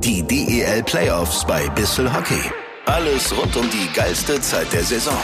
Die 0.00 0.22
DEL 0.22 0.82
Playoffs 0.84 1.44
bei 1.44 1.68
Bissel 1.70 2.10
Hockey. 2.12 2.40
Alles 2.86 3.30
rund 3.36 3.54
um 3.56 3.68
die 3.68 3.92
geilste 3.92 4.40
Zeit 4.40 4.72
der 4.72 4.82
Saison. 4.82 5.16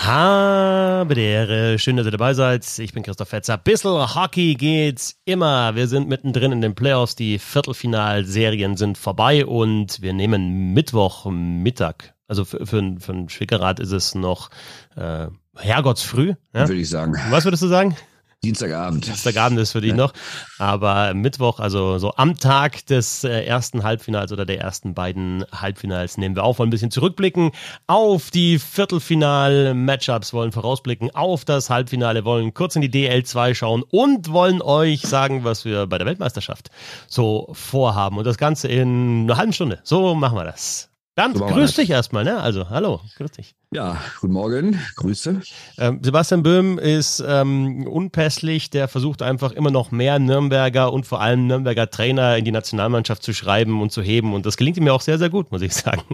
Habe 0.00 1.14
die 1.14 1.22
Ehre. 1.22 1.78
Schön, 1.78 1.96
dass 1.96 2.06
ihr 2.06 2.12
dabei 2.12 2.34
seid. 2.34 2.66
Ich 2.78 2.92
bin 2.92 3.02
Christoph 3.02 3.28
Fetzer. 3.28 3.56
Bissel 3.56 4.14
Hockey 4.14 4.54
geht's 4.54 5.16
immer. 5.24 5.74
Wir 5.76 5.88
sind 5.88 6.08
mittendrin 6.08 6.52
in 6.52 6.60
den 6.60 6.74
Playoffs. 6.74 7.16
Die 7.16 7.38
Viertelfinalserien 7.38 8.76
sind 8.76 8.98
vorbei 8.98 9.46
und 9.46 10.02
wir 10.02 10.12
nehmen 10.12 10.74
Mittwochmittag. 10.74 12.14
Also 12.26 12.44
für, 12.44 12.66
für, 12.66 12.96
für 13.00 13.12
einen 13.12 13.28
Schwickerrad 13.28 13.80
ist 13.80 13.92
es 13.92 14.14
noch 14.14 14.50
äh, 14.94 15.28
Herrgottsfrüh. 15.56 16.34
Ja? 16.52 16.68
Würde 16.68 16.80
ich 16.80 16.90
sagen. 16.90 17.14
Was 17.30 17.44
würdest 17.44 17.62
du 17.62 17.68
sagen? 17.68 17.96
Dienstagabend. 18.44 19.04
Dienstagabend 19.04 19.58
ist 19.58 19.72
für 19.72 19.80
dich 19.80 19.90
ja. 19.90 19.96
noch. 19.96 20.12
Aber 20.58 21.12
Mittwoch, 21.12 21.58
also 21.58 21.98
so 21.98 22.14
am 22.14 22.38
Tag 22.38 22.86
des 22.86 23.24
äh, 23.24 23.44
ersten 23.44 23.82
Halbfinals 23.82 24.30
oder 24.30 24.46
der 24.46 24.60
ersten 24.60 24.94
beiden 24.94 25.44
Halbfinals 25.52 26.18
nehmen 26.18 26.36
wir 26.36 26.44
auf, 26.44 26.60
wollen 26.60 26.68
ein 26.68 26.70
bisschen 26.70 26.92
zurückblicken 26.92 27.50
auf 27.88 28.30
die 28.30 28.60
Viertelfinal-Matchups, 28.60 30.32
wollen 30.32 30.52
vorausblicken 30.52 31.12
auf 31.16 31.44
das 31.44 31.68
Halbfinale, 31.68 32.24
wollen 32.24 32.54
kurz 32.54 32.76
in 32.76 32.82
die 32.82 32.90
DL2 32.90 33.56
schauen 33.56 33.82
und 33.82 34.30
wollen 34.30 34.62
euch 34.62 35.02
sagen, 35.02 35.42
was 35.42 35.64
wir 35.64 35.88
bei 35.88 35.98
der 35.98 36.06
Weltmeisterschaft 36.06 36.70
so 37.08 37.48
vorhaben. 37.54 38.18
Und 38.18 38.24
das 38.24 38.38
Ganze 38.38 38.68
in 38.68 39.24
einer 39.24 39.36
halben 39.36 39.52
Stunde. 39.52 39.80
So 39.82 40.14
machen 40.14 40.38
wir 40.38 40.44
das. 40.44 40.87
Bernd, 41.18 41.36
so 41.36 41.46
grüß 41.46 41.74
dich 41.74 41.90
erstmal, 41.90 42.22
ne? 42.22 42.38
Also, 42.40 42.70
hallo, 42.70 43.00
grüß 43.16 43.32
dich. 43.32 43.56
Ja, 43.72 44.00
guten 44.20 44.34
Morgen, 44.34 44.80
Grüße. 44.94 45.40
Ähm, 45.76 45.98
Sebastian 46.00 46.44
Böhm 46.44 46.78
ist 46.78 47.22
ähm, 47.26 47.88
unpässlich, 47.88 48.70
der 48.70 48.86
versucht 48.86 49.22
einfach 49.22 49.50
immer 49.50 49.72
noch 49.72 49.90
mehr 49.90 50.20
Nürnberger 50.20 50.92
und 50.92 51.06
vor 51.06 51.20
allem 51.20 51.48
Nürnberger 51.48 51.90
Trainer 51.90 52.36
in 52.36 52.44
die 52.44 52.52
Nationalmannschaft 52.52 53.24
zu 53.24 53.34
schreiben 53.34 53.82
und 53.82 53.90
zu 53.90 54.00
heben 54.00 54.32
und 54.32 54.46
das 54.46 54.56
gelingt 54.56 54.76
ihm 54.76 54.86
ja 54.86 54.92
auch 54.92 55.00
sehr, 55.00 55.18
sehr 55.18 55.28
gut, 55.28 55.50
muss 55.50 55.62
ich 55.62 55.74
sagen. 55.74 56.02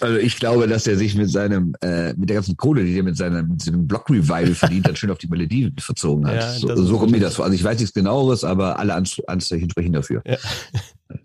Also 0.00 0.16
ich 0.16 0.38
glaube, 0.38 0.66
dass 0.66 0.86
er 0.86 0.96
sich 0.96 1.14
mit 1.14 1.30
seinem, 1.30 1.76
äh, 1.82 2.14
mit 2.14 2.30
der 2.30 2.36
ganzen 2.36 2.56
Kohle, 2.56 2.84
die 2.84 2.96
er 2.96 3.02
mit 3.02 3.18
seinem, 3.18 3.48
mit 3.48 3.62
seinem 3.62 3.86
Block-Revival 3.86 4.54
verdient 4.54 4.88
dann 4.88 4.96
schön 4.96 5.10
auf 5.10 5.18
die 5.18 5.26
Malediven 5.26 5.76
verzogen 5.78 6.26
hat. 6.26 6.36
Ja, 6.36 6.52
so 6.52 6.74
so 6.74 6.98
kommt 6.98 7.12
mir 7.12 7.20
das 7.20 7.34
vor. 7.34 7.44
Also 7.44 7.54
ich 7.54 7.62
weiß 7.62 7.78
nichts 7.78 7.92
genaueres, 7.92 8.44
aber 8.44 8.78
alle 8.78 8.94
Anzeichen 8.94 9.70
sprechen 9.70 9.92
dafür. 9.92 10.22
Ja. 10.26 10.38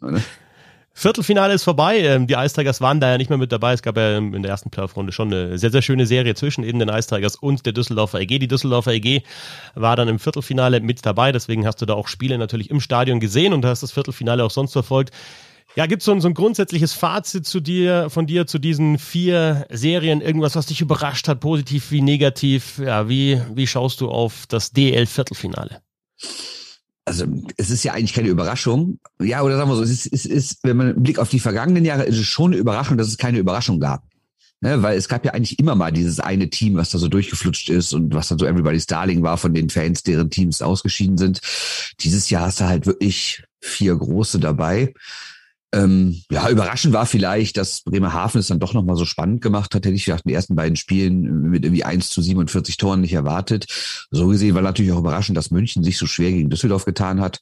Viertelfinale 1.00 1.54
ist 1.54 1.64
vorbei. 1.64 2.00
Ähm, 2.00 2.28
die 2.28 2.34
Ice 2.34 2.58
waren 2.82 3.00
da 3.00 3.10
ja 3.12 3.18
nicht 3.18 3.30
mehr 3.30 3.38
mit 3.38 3.54
dabei. 3.54 3.72
Es 3.72 3.82
gab 3.82 3.96
ja 3.96 4.18
in 4.18 4.44
der 4.44 4.52
ersten 4.52 4.70
Playoff-Runde 4.70 5.14
schon 5.14 5.34
eine 5.34 5.58
sehr, 5.58 5.72
sehr 5.72 5.82
schöne 5.82 6.06
Serie 6.06 6.36
zwischen 6.36 6.66
eben 6.66 6.78
den 6.78 6.90
Ice 6.90 7.18
und 7.40 7.66
der 7.66 7.72
Düsseldorfer 7.72 8.20
EG. 8.20 8.38
Die 8.38 8.50
Düsseldorfer 8.50 8.92
EG 8.92 9.22
war 9.76 9.96
dann 9.96 10.10
im 10.10 10.20
Viertelfinale 10.20 10.82
mit 10.82 11.06
dabei. 11.06 11.32
Deswegen 11.32 11.66
hast 11.66 11.82
du 11.82 11.86
da 11.86 11.94
auch 11.94 12.10
Spiele 12.10 12.38
natürlich 12.38 12.70
im 12.70 12.82
Stadion 12.82 13.22
gesehen 13.22 13.54
und 13.54 13.64
hast 13.64 13.82
das 13.82 13.94
Viertelfinale 13.94 14.44
auch 14.44 14.52
sonst 14.52 14.74
verfolgt. 14.74 15.14
Ja, 15.78 15.86
gibt 15.86 16.02
so, 16.02 16.20
so 16.20 16.28
ein 16.28 16.34
grundsätzliches 16.34 16.92
Fazit 16.92 17.46
zu 17.46 17.62
dir, 17.62 18.10
von 18.10 18.28
dir 18.28 18.46
zu 18.46 18.60
diesen 18.60 18.98
vier 18.98 19.68
Serien? 19.70 20.20
Irgendwas, 20.20 20.58
was 20.58 20.66
dich 20.66 20.82
überrascht 20.82 21.30
hat, 21.30 21.40
positiv 21.40 21.92
wie 21.92 22.02
negativ? 22.02 22.78
Ja, 22.78 23.08
wie, 23.08 23.42
wie 23.54 23.68
schaust 23.68 24.02
du 24.02 24.10
auf 24.10 24.48
das 24.50 24.74
DL-Viertelfinale? 24.74 25.82
Also 27.10 27.26
es 27.58 27.72
ist 27.72 27.84
ja 27.84 27.94
eigentlich 27.94 28.14
keine 28.14 28.30
Überraschung. 28.30 29.00
Ja, 29.20 29.42
oder 29.42 29.58
sagen 29.58 29.70
wir 29.70 29.76
so, 29.76 29.84
es 29.84 29.90
ist, 29.90 30.14
es 30.14 30.26
ist, 30.26 30.60
wenn 30.64 30.78
man 30.78 30.90
einen 30.90 31.04
Blick 31.04 31.18
auf 31.18 31.30
die 31.30 31.40
vergangenen 31.40 31.84
Jahre, 31.84 32.04
ist 32.04 32.20
es 32.20 32.28
schon 32.28 32.52
eine 32.52 32.62
Überraschung, 32.62 32.98
dass 32.98 33.08
es 33.08 33.18
keine 33.18 33.40
Überraschung 33.40 33.80
gab. 33.80 34.04
Ne, 34.62 34.84
weil 34.84 34.98
es 34.98 35.08
gab 35.08 35.24
ja 35.24 35.32
eigentlich 35.32 35.58
immer 35.58 35.74
mal 35.74 35.92
dieses 35.92 36.20
eine 36.20 36.50
Team, 36.50 36.76
was 36.76 36.90
da 36.90 36.98
so 36.98 37.08
durchgeflutscht 37.08 37.70
ist 37.70 37.94
und 37.94 38.14
was 38.14 38.28
dann 38.28 38.38
so 38.38 38.46
Everybody's 38.46 38.88
Darling 38.88 39.24
war 39.24 39.38
von 39.38 39.54
den 39.54 39.70
Fans, 39.70 40.04
deren 40.04 40.30
Teams 40.30 40.62
ausgeschieden 40.62 41.18
sind. 41.18 41.40
Dieses 42.02 42.30
Jahr 42.30 42.48
hast 42.48 42.60
du 42.60 42.66
halt 42.66 42.86
wirklich 42.86 43.44
vier 43.62 43.96
große 43.96 44.38
dabei. 44.40 44.94
Ähm, 45.72 46.24
ja, 46.32 46.50
überraschend 46.50 46.94
war 46.94 47.06
vielleicht, 47.06 47.58
dass 47.58 47.82
Bremerhaven 47.82 48.40
es 48.40 48.48
dann 48.48 48.60
doch 48.60 48.74
nochmal 48.74 48.96
so 48.96 49.06
spannend 49.06 49.42
gemacht 49.42 49.76
hat. 49.76 49.86
Hätte 49.86 49.96
ich 49.96 50.08
nach 50.08 50.22
den 50.22 50.34
ersten 50.34 50.56
beiden 50.56 50.76
Spielen 50.76 51.50
mit 51.50 51.64
irgendwie 51.64 51.84
1 51.84 52.10
zu 52.10 52.22
47 52.22 52.78
Toren 52.78 53.02
nicht 53.02 53.14
erwartet. 53.14 53.68
So 54.10 54.28
gesehen 54.28 54.56
war 54.56 54.64
natürlich 54.64 54.92
auch 54.92 55.00
überraschend, 55.00 55.38
dass 55.38 55.52
München 55.52 55.84
sich 55.84 55.98
so 55.98 56.08
schwer 56.08 56.32
gegen 56.32 56.50
Düsseldorf 56.50 56.86
getan 56.86 57.22
hat. 57.22 57.40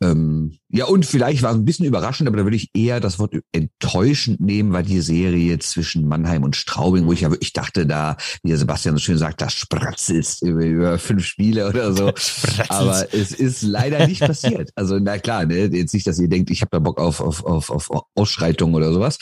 Ähm, 0.00 0.58
ja, 0.68 0.84
und 0.84 1.06
vielleicht 1.06 1.42
war 1.42 1.50
es 1.50 1.56
ein 1.56 1.64
bisschen 1.64 1.86
überraschend, 1.86 2.28
aber 2.28 2.36
da 2.36 2.44
würde 2.44 2.56
ich 2.56 2.70
eher 2.72 3.00
das 3.00 3.18
Wort 3.18 3.34
enttäuschend 3.50 4.40
nehmen, 4.40 4.72
weil 4.72 4.84
die 4.84 5.00
Serie 5.00 5.58
zwischen 5.58 6.06
Mannheim 6.06 6.44
und 6.44 6.54
Straubing, 6.54 7.06
wo 7.06 7.12
ich 7.12 7.22
ja 7.22 7.30
wirklich 7.30 7.52
dachte, 7.52 7.84
da, 7.84 8.16
wie 8.42 8.50
der 8.50 8.58
Sebastian 8.58 8.94
so 8.94 9.00
schön 9.00 9.18
sagt, 9.18 9.40
das 9.40 9.54
spratzelt 9.54 10.36
über, 10.42 10.64
über 10.64 10.98
fünf 10.98 11.24
Spiele 11.24 11.68
oder 11.68 11.92
so. 11.92 12.12
aber 12.68 13.12
es 13.12 13.32
ist 13.32 13.62
leider 13.62 14.06
nicht 14.06 14.20
passiert. 14.20 14.70
Also, 14.76 14.98
na 15.00 15.18
klar, 15.18 15.46
ne, 15.46 15.66
jetzt 15.66 15.94
nicht, 15.94 16.06
dass 16.06 16.20
ihr 16.20 16.28
denkt, 16.28 16.50
ich 16.50 16.60
habe 16.60 16.70
da 16.70 16.78
Bock 16.78 16.98
auf, 16.98 17.20
auf, 17.20 17.44
auf, 17.44 17.70
auf 17.70 17.90
Ausschreitungen 18.14 18.76
oder 18.76 18.92
sowas. 18.92 19.18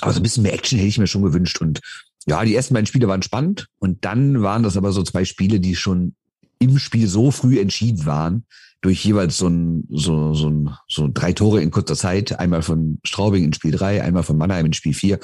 Aber 0.00 0.12
so 0.12 0.20
ein 0.20 0.22
bisschen 0.22 0.44
mehr 0.44 0.54
Action 0.54 0.78
hätte 0.78 0.88
ich 0.88 0.98
mir 0.98 1.08
schon 1.08 1.22
gewünscht. 1.22 1.60
Und 1.60 1.80
ja, 2.26 2.44
die 2.44 2.54
ersten 2.54 2.74
beiden 2.74 2.86
Spiele 2.86 3.08
waren 3.08 3.22
spannend. 3.22 3.66
Und 3.78 4.04
dann 4.04 4.42
waren 4.42 4.62
das 4.62 4.76
aber 4.76 4.92
so 4.92 5.02
zwei 5.02 5.24
Spiele, 5.24 5.58
die 5.58 5.74
schon 5.74 6.14
im 6.60 6.78
Spiel 6.78 7.08
so 7.08 7.30
früh 7.30 7.58
entschieden 7.58 8.06
waren, 8.06 8.46
durch 8.84 9.02
jeweils 9.02 9.38
so 9.38 9.48
ein, 9.48 9.86
so, 9.88 10.34
so, 10.34 10.50
ein, 10.50 10.76
so 10.88 11.08
drei 11.10 11.32
Tore 11.32 11.62
in 11.62 11.70
kurzer 11.70 11.96
Zeit, 11.96 12.38
einmal 12.38 12.60
von 12.60 12.98
Straubing 13.02 13.42
in 13.42 13.54
Spiel 13.54 13.70
drei, 13.70 14.02
einmal 14.02 14.24
von 14.24 14.36
Mannheim 14.36 14.66
in 14.66 14.74
Spiel 14.74 14.92
vier. 14.92 15.18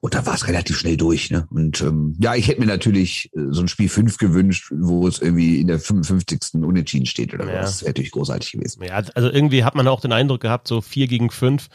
Und 0.00 0.14
da 0.14 0.26
war 0.26 0.34
es 0.34 0.46
relativ 0.46 0.76
schnell 0.76 0.98
durch. 0.98 1.30
Ne? 1.30 1.48
Und 1.50 1.80
ähm, 1.80 2.14
ja, 2.20 2.34
ich 2.34 2.48
hätte 2.48 2.60
mir 2.60 2.66
natürlich 2.66 3.30
äh, 3.34 3.40
so 3.52 3.62
ein 3.62 3.68
Spiel 3.68 3.88
fünf 3.88 4.18
gewünscht, 4.18 4.70
wo 4.76 5.08
es 5.08 5.18
irgendwie 5.18 5.62
in 5.62 5.68
der 5.68 5.78
55. 5.78 6.62
Unentschieden 6.62 7.06
steht 7.06 7.32
oder 7.32 7.46
ja. 7.46 7.62
Das 7.62 7.80
wäre 7.80 7.88
natürlich 7.88 8.10
großartig 8.10 8.52
gewesen. 8.52 8.84
Ja, 8.84 9.02
also 9.14 9.30
irgendwie 9.30 9.64
hat 9.64 9.74
man 9.74 9.88
auch 9.88 10.02
den 10.02 10.12
Eindruck 10.12 10.42
gehabt, 10.42 10.68
so 10.68 10.82
vier 10.82 11.06
gegen 11.06 11.30
fünf. 11.30 11.68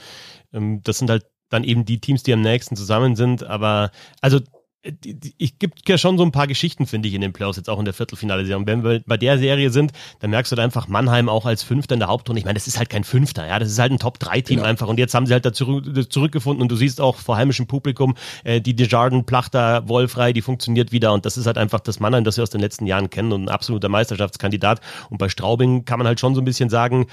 Ähm, 0.53 0.81
das 0.83 0.99
sind 0.99 1.09
halt 1.09 1.25
dann 1.49 1.63
eben 1.63 1.85
die 1.85 1.99
Teams, 1.99 2.21
die 2.21 2.33
am 2.33 2.41
nächsten 2.41 2.75
zusammen 2.75 3.15
sind. 3.15 3.43
Aber 3.43 3.89
also 4.21 4.41
ich 5.37 5.59
gibt 5.59 5.87
ja 5.89 5.97
schon 5.97 6.17
so 6.17 6.23
ein 6.23 6.31
paar 6.31 6.47
Geschichten, 6.47 6.85
finde 6.85 7.07
ich, 7.07 7.13
in 7.13 7.21
den 7.21 7.33
Playoffs, 7.33 7.57
jetzt 7.57 7.69
auch 7.69 7.79
in 7.79 7.85
der 7.85 7.93
Viertelfinale-Serie. 7.93 8.65
wenn 8.65 8.83
wir 8.83 9.01
bei 9.05 9.17
der 9.17 9.37
Serie 9.37 9.69
sind, 9.69 9.91
dann 10.19 10.29
merkst 10.29 10.51
du 10.51 10.55
da 10.55 10.63
einfach 10.63 10.87
Mannheim 10.87 11.29
auch 11.29 11.45
als 11.45 11.63
Fünfter 11.63 11.93
in 11.95 11.99
der 11.99 12.09
Hauptrunde. 12.09 12.39
Ich 12.39 12.45
meine, 12.45 12.55
das 12.55 12.67
ist 12.67 12.77
halt 12.77 12.89
kein 12.89 13.03
Fünfter, 13.03 13.47
ja, 13.47 13.59
das 13.59 13.71
ist 13.71 13.79
halt 13.79 13.91
ein 13.91 13.99
Top-3-Team 13.99 14.57
genau. 14.57 14.67
einfach. 14.67 14.87
Und 14.87 14.99
jetzt 14.99 15.13
haben 15.13 15.25
sie 15.25 15.33
halt 15.33 15.45
da 15.45 15.53
zurück, 15.53 16.11
zurückgefunden 16.11 16.61
und 16.61 16.71
du 16.71 16.75
siehst 16.75 17.01
auch 17.01 17.17
vor 17.17 17.37
heimischem 17.37 17.67
Publikum, 17.67 18.15
äh, 18.43 18.61
die 18.61 18.75
Desjardins, 18.75 19.25
Plachter, 19.25 19.87
Wolfrei, 19.87 20.33
die 20.33 20.41
funktioniert 20.41 20.91
wieder. 20.91 21.13
Und 21.13 21.25
das 21.25 21.37
ist 21.37 21.47
halt 21.47 21.57
einfach 21.57 21.79
das 21.79 21.99
Mannheim, 21.99 22.23
das 22.23 22.37
wir 22.37 22.43
aus 22.43 22.49
den 22.49 22.61
letzten 22.61 22.85
Jahren 22.85 23.09
kennen 23.09 23.31
und 23.31 23.43
ein 23.43 23.49
absoluter 23.49 23.89
Meisterschaftskandidat. 23.89 24.81
Und 25.09 25.17
bei 25.17 25.29
Straubing 25.29 25.85
kann 25.85 25.99
man 25.99 26.07
halt 26.07 26.19
schon 26.19 26.35
so 26.35 26.41
ein 26.41 26.45
bisschen 26.45 26.69
sagen, 26.69 27.07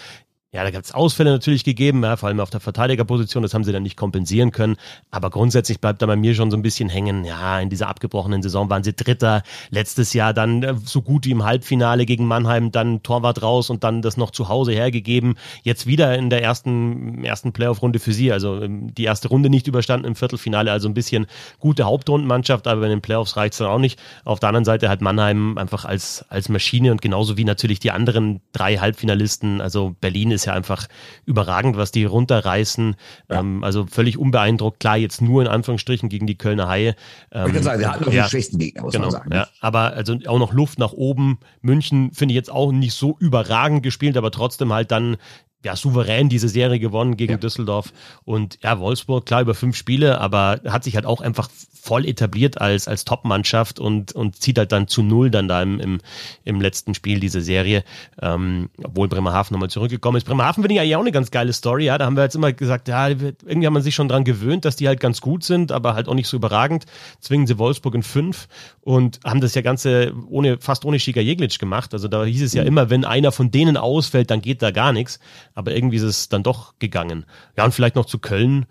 ja, 0.54 0.64
da 0.64 0.70
gab 0.70 0.84
es 0.84 0.92
Ausfälle 0.92 1.30
natürlich 1.30 1.64
gegeben, 1.64 2.02
ja, 2.02 2.16
vor 2.16 2.28
allem 2.28 2.38
auf 2.38 2.50
der 2.50 2.60
Verteidigerposition, 2.60 3.42
das 3.42 3.54
haben 3.54 3.64
sie 3.64 3.72
dann 3.72 3.82
nicht 3.82 3.96
kompensieren 3.96 4.50
können. 4.50 4.76
Aber 5.10 5.30
grundsätzlich 5.30 5.80
bleibt 5.80 6.02
da 6.02 6.06
bei 6.06 6.14
mir 6.14 6.34
schon 6.34 6.50
so 6.50 6.58
ein 6.58 6.62
bisschen 6.62 6.90
hängen, 6.90 7.24
ja, 7.24 7.58
in 7.58 7.70
dieser 7.70 7.88
abgebrochenen 7.88 8.42
Saison 8.42 8.68
waren 8.68 8.84
sie 8.84 8.92
Dritter, 8.92 9.44
letztes 9.70 10.12
Jahr 10.12 10.34
dann 10.34 10.62
äh, 10.62 10.74
so 10.84 11.00
gut 11.00 11.24
wie 11.24 11.30
im 11.30 11.42
Halbfinale 11.44 12.04
gegen 12.04 12.26
Mannheim, 12.26 12.70
dann 12.70 13.02
Torwart 13.02 13.40
raus 13.40 13.70
und 13.70 13.82
dann 13.82 14.02
das 14.02 14.18
noch 14.18 14.30
zu 14.30 14.50
Hause 14.50 14.72
hergegeben. 14.72 15.36
Jetzt 15.62 15.86
wieder 15.86 16.14
in 16.18 16.28
der 16.28 16.42
ersten, 16.42 17.24
ersten 17.24 17.54
Playoff-Runde 17.54 17.98
für 17.98 18.12
sie, 18.12 18.30
also 18.30 18.60
ähm, 18.60 18.94
die 18.94 19.04
erste 19.04 19.28
Runde 19.28 19.48
nicht 19.48 19.68
überstanden 19.68 20.06
im 20.06 20.16
Viertelfinale, 20.16 20.70
also 20.70 20.86
ein 20.86 20.92
bisschen 20.92 21.28
gute 21.60 21.84
Hauptrundenmannschaft, 21.84 22.66
aber 22.66 22.82
in 22.82 22.90
den 22.90 23.00
Playoffs 23.00 23.38
reicht's 23.38 23.56
dann 23.56 23.68
auch 23.68 23.78
nicht. 23.78 23.98
Auf 24.26 24.38
der 24.38 24.50
anderen 24.50 24.66
Seite 24.66 24.90
hat 24.90 25.00
Mannheim 25.00 25.56
einfach 25.56 25.86
als, 25.86 26.26
als 26.28 26.50
Maschine 26.50 26.92
und 26.92 27.00
genauso 27.00 27.38
wie 27.38 27.44
natürlich 27.44 27.80
die 27.80 27.90
anderen 27.90 28.42
drei 28.52 28.76
Halbfinalisten, 28.76 29.62
also 29.62 29.96
Berlin 29.98 30.30
ist 30.30 30.41
ist 30.42 30.46
ja 30.46 30.52
einfach 30.52 30.88
überragend, 31.24 31.76
was 31.76 31.92
die 31.92 32.04
runterreißen. 32.04 32.96
Ja. 33.30 33.40
Ähm, 33.40 33.64
also 33.64 33.86
völlig 33.86 34.18
unbeeindruckt. 34.18 34.80
Klar, 34.80 34.96
jetzt 34.96 35.22
nur 35.22 35.42
in 35.42 35.48
Anführungsstrichen 35.48 36.08
gegen 36.08 36.26
die 36.26 36.36
Kölner 36.36 36.68
Haie. 36.68 36.94
Ähm, 37.30 37.46
ich 37.46 37.54
kann 37.54 37.62
sagen, 37.62 37.80
wir 37.80 37.90
hatten 37.90 38.04
noch 38.04 38.12
ja, 38.12 38.24
den 38.24 38.30
schwächsten 38.30 38.58
Gegner, 38.58 38.82
muss 38.82 38.92
genau, 38.92 39.06
man 39.06 39.12
sagen. 39.12 39.32
Ja, 39.32 39.48
aber 39.60 39.92
also 39.92 40.18
auch 40.26 40.38
noch 40.38 40.52
Luft 40.52 40.78
nach 40.78 40.92
oben. 40.92 41.38
München 41.60 42.12
finde 42.12 42.32
ich 42.32 42.36
jetzt 42.36 42.50
auch 42.50 42.72
nicht 42.72 42.94
so 42.94 43.16
überragend 43.18 43.82
gespielt, 43.82 44.16
aber 44.16 44.30
trotzdem 44.30 44.72
halt 44.72 44.90
dann 44.90 45.16
ja, 45.64 45.76
souverän 45.76 46.28
diese 46.28 46.48
Serie 46.48 46.80
gewonnen 46.80 47.16
gegen 47.16 47.32
ja. 47.32 47.38
Düsseldorf. 47.38 47.92
Und 48.24 48.58
ja, 48.62 48.78
Wolfsburg, 48.80 49.26
klar, 49.26 49.42
über 49.42 49.54
fünf 49.54 49.76
Spiele, 49.76 50.20
aber 50.20 50.60
hat 50.66 50.84
sich 50.84 50.96
halt 50.96 51.06
auch 51.06 51.20
einfach 51.20 51.48
voll 51.82 52.06
etabliert 52.06 52.60
als, 52.60 52.86
als 52.86 53.04
Top-Mannschaft 53.04 53.80
und, 53.80 54.12
und 54.12 54.36
zieht 54.36 54.56
halt 54.56 54.70
dann 54.70 54.86
zu 54.86 55.02
null 55.02 55.30
dann 55.30 55.48
da 55.48 55.60
im, 55.60 55.80
im, 55.80 55.98
im 56.44 56.60
letzten 56.60 56.94
Spiel 56.94 57.18
diese 57.18 57.40
Serie, 57.40 57.82
ähm, 58.20 58.70
obwohl 58.84 59.08
Bremerhaven 59.08 59.52
nochmal 59.52 59.68
zurückgekommen 59.68 60.16
ist. 60.16 60.24
Bremerhaven 60.24 60.62
finde 60.62 60.74
ich 60.74 60.80
eigentlich 60.80 60.94
auch 60.94 61.00
eine 61.00 61.10
ganz 61.10 61.32
geile 61.32 61.52
Story, 61.52 61.86
ja, 61.86 61.98
da 61.98 62.06
haben 62.06 62.16
wir 62.16 62.22
jetzt 62.22 62.36
immer 62.36 62.52
gesagt, 62.52 62.86
ja, 62.86 63.08
irgendwie 63.08 63.66
haben 63.66 63.72
man 63.72 63.82
sich 63.82 63.96
schon 63.96 64.06
dran 64.06 64.22
gewöhnt, 64.22 64.64
dass 64.64 64.76
die 64.76 64.86
halt 64.86 65.00
ganz 65.00 65.20
gut 65.20 65.42
sind, 65.42 65.72
aber 65.72 65.94
halt 65.94 66.06
auch 66.06 66.14
nicht 66.14 66.28
so 66.28 66.36
überragend. 66.36 66.84
Zwingen 67.18 67.48
sie 67.48 67.58
Wolfsburg 67.58 67.96
in 67.96 68.04
fünf 68.04 68.46
und 68.80 69.18
haben 69.24 69.40
das 69.40 69.56
ja 69.56 69.62
Ganze 69.62 70.12
ohne, 70.28 70.58
fast 70.60 70.84
ohne 70.84 71.00
Schiga 71.00 71.20
Jeglic 71.20 71.58
gemacht. 71.58 71.94
Also 71.94 72.06
da 72.06 72.24
hieß 72.24 72.42
es 72.42 72.52
ja 72.52 72.62
mhm. 72.62 72.68
immer, 72.68 72.90
wenn 72.90 73.04
einer 73.04 73.32
von 73.32 73.50
denen 73.50 73.76
ausfällt, 73.76 74.30
dann 74.30 74.40
geht 74.40 74.62
da 74.62 74.70
gar 74.70 74.92
nichts. 74.92 75.18
Aber 75.54 75.74
irgendwie 75.74 75.96
ist 75.96 76.02
es 76.02 76.28
dann 76.28 76.44
doch 76.44 76.74
gegangen. 76.78 77.24
Ja, 77.56 77.64
und 77.64 77.72
vielleicht 77.74 77.96
noch 77.96 78.06
zu 78.06 78.20
Köln 78.20 78.66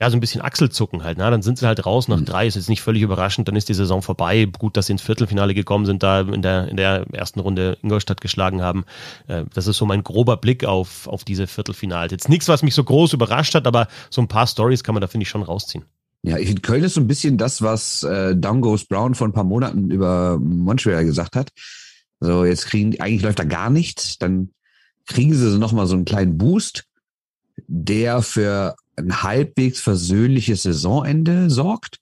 ja, 0.00 0.08
so 0.08 0.16
ein 0.16 0.20
bisschen 0.20 0.40
Achselzucken 0.40 1.04
halt. 1.04 1.18
Na, 1.18 1.30
dann 1.30 1.42
sind 1.42 1.58
sie 1.58 1.66
halt 1.66 1.84
raus 1.84 2.08
nach 2.08 2.20
mhm. 2.20 2.24
drei, 2.24 2.46
ist 2.46 2.54
jetzt 2.54 2.70
nicht 2.70 2.80
völlig 2.80 3.02
überraschend, 3.02 3.48
dann 3.48 3.56
ist 3.56 3.68
die 3.68 3.74
Saison 3.74 4.00
vorbei. 4.00 4.46
Gut, 4.58 4.76
dass 4.76 4.86
sie 4.86 4.92
ins 4.92 5.02
Viertelfinale 5.02 5.52
gekommen 5.52 5.84
sind, 5.84 6.02
da 6.02 6.20
in 6.22 6.40
der, 6.40 6.68
in 6.68 6.76
der 6.78 7.04
ersten 7.12 7.40
Runde 7.40 7.76
Ingolstadt 7.82 8.22
geschlagen 8.22 8.62
haben. 8.62 8.84
Äh, 9.28 9.44
das 9.52 9.66
ist 9.66 9.76
so 9.76 9.84
mein 9.84 10.02
grober 10.02 10.38
Blick 10.38 10.64
auf, 10.64 11.06
auf 11.06 11.24
diese 11.24 11.46
Viertelfinale. 11.46 12.10
Jetzt 12.10 12.30
nichts, 12.30 12.48
was 12.48 12.62
mich 12.62 12.74
so 12.74 12.82
groß 12.82 13.12
überrascht 13.12 13.54
hat, 13.54 13.66
aber 13.66 13.88
so 14.08 14.22
ein 14.22 14.28
paar 14.28 14.46
Stories 14.46 14.82
kann 14.82 14.94
man 14.94 15.02
da, 15.02 15.06
finde 15.06 15.24
ich, 15.24 15.28
schon 15.28 15.42
rausziehen. 15.42 15.84
Ja, 16.22 16.38
ich 16.38 16.46
finde, 16.46 16.62
Köln 16.62 16.84
ist 16.84 16.94
so 16.94 17.00
ein 17.00 17.06
bisschen 17.06 17.36
das, 17.36 17.60
was 17.60 18.02
äh, 18.02 18.34
Down 18.34 18.62
Goes 18.62 18.86
Brown 18.86 19.14
vor 19.14 19.28
ein 19.28 19.32
paar 19.32 19.44
Monaten 19.44 19.90
über 19.90 20.38
Montreal 20.38 21.04
gesagt 21.04 21.36
hat. 21.36 21.50
So, 22.20 22.44
jetzt 22.44 22.66
kriegen, 22.66 22.98
eigentlich 23.00 23.22
läuft 23.22 23.38
da 23.38 23.44
gar 23.44 23.70
nichts, 23.70 24.18
dann 24.18 24.50
kriegen 25.06 25.34
sie 25.34 25.58
nochmal 25.58 25.86
so 25.86 25.94
einen 25.94 26.04
kleinen 26.04 26.36
Boost, 26.36 26.84
der 27.66 28.22
für 28.22 28.76
ein 28.96 29.22
halbwegs 29.22 29.80
versöhnliches 29.80 30.62
Saisonende 30.62 31.50
sorgt, 31.50 31.98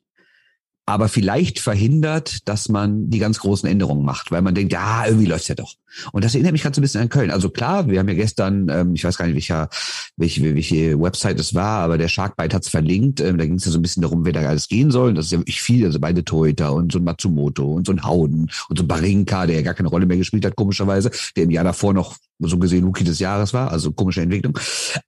aber 0.88 1.10
vielleicht 1.10 1.58
verhindert, 1.58 2.48
dass 2.48 2.70
man 2.70 3.10
die 3.10 3.18
ganz 3.18 3.40
großen 3.40 3.68
Änderungen 3.68 4.06
macht, 4.06 4.30
weil 4.30 4.40
man 4.40 4.54
denkt, 4.54 4.72
ja, 4.72 5.04
irgendwie 5.04 5.26
läuft's 5.26 5.48
ja 5.48 5.54
doch. 5.54 5.74
Und 6.12 6.24
das 6.24 6.34
erinnert 6.34 6.52
mich 6.52 6.62
gerade 6.62 6.74
so 6.74 6.80
ein 6.80 6.82
bisschen 6.82 7.02
an 7.02 7.10
Köln. 7.10 7.30
Also 7.30 7.50
klar, 7.50 7.90
wir 7.90 7.98
haben 7.98 8.08
ja 8.08 8.14
gestern, 8.14 8.70
ähm, 8.70 8.94
ich 8.94 9.04
weiß 9.04 9.18
gar 9.18 9.26
nicht, 9.26 9.34
welcher, 9.34 9.68
welche, 10.16 10.54
welche 10.54 10.98
Website 10.98 11.38
es 11.40 11.54
war, 11.54 11.80
aber 11.80 11.98
der 11.98 12.08
Sharkbite 12.08 12.56
hat's 12.56 12.70
verlinkt. 12.70 13.20
Ähm, 13.20 13.36
da 13.36 13.44
ging 13.44 13.56
es 13.56 13.66
ja 13.66 13.70
so 13.70 13.78
ein 13.78 13.82
bisschen 13.82 14.00
darum, 14.00 14.24
wer 14.24 14.32
da 14.32 14.40
alles 14.40 14.68
gehen 14.68 14.90
soll. 14.90 15.10
Und 15.10 15.16
das 15.16 15.26
ist 15.26 15.32
ja 15.32 15.38
wirklich 15.40 15.60
viel, 15.60 15.84
also 15.84 16.00
beide 16.00 16.24
Toyota 16.24 16.70
und 16.70 16.90
so 16.90 17.00
ein 17.00 17.04
Matsumoto 17.04 17.66
und 17.66 17.86
so 17.86 17.92
ein 17.92 18.02
Hauden 18.02 18.50
und 18.70 18.78
so 18.78 18.84
ein 18.84 18.88
Barinka, 18.88 19.46
der 19.46 19.56
ja 19.56 19.62
gar 19.62 19.74
keine 19.74 19.90
Rolle 19.90 20.06
mehr 20.06 20.16
gespielt 20.16 20.46
hat, 20.46 20.56
komischerweise, 20.56 21.10
der 21.36 21.44
im 21.44 21.50
Jahr 21.50 21.64
davor 21.64 21.92
noch 21.92 22.16
so 22.38 22.56
gesehen 22.58 22.84
Rookie 22.84 23.04
des 23.04 23.18
Jahres 23.18 23.52
war, 23.52 23.70
also 23.72 23.92
komische 23.92 24.22
Entwicklung. 24.22 24.58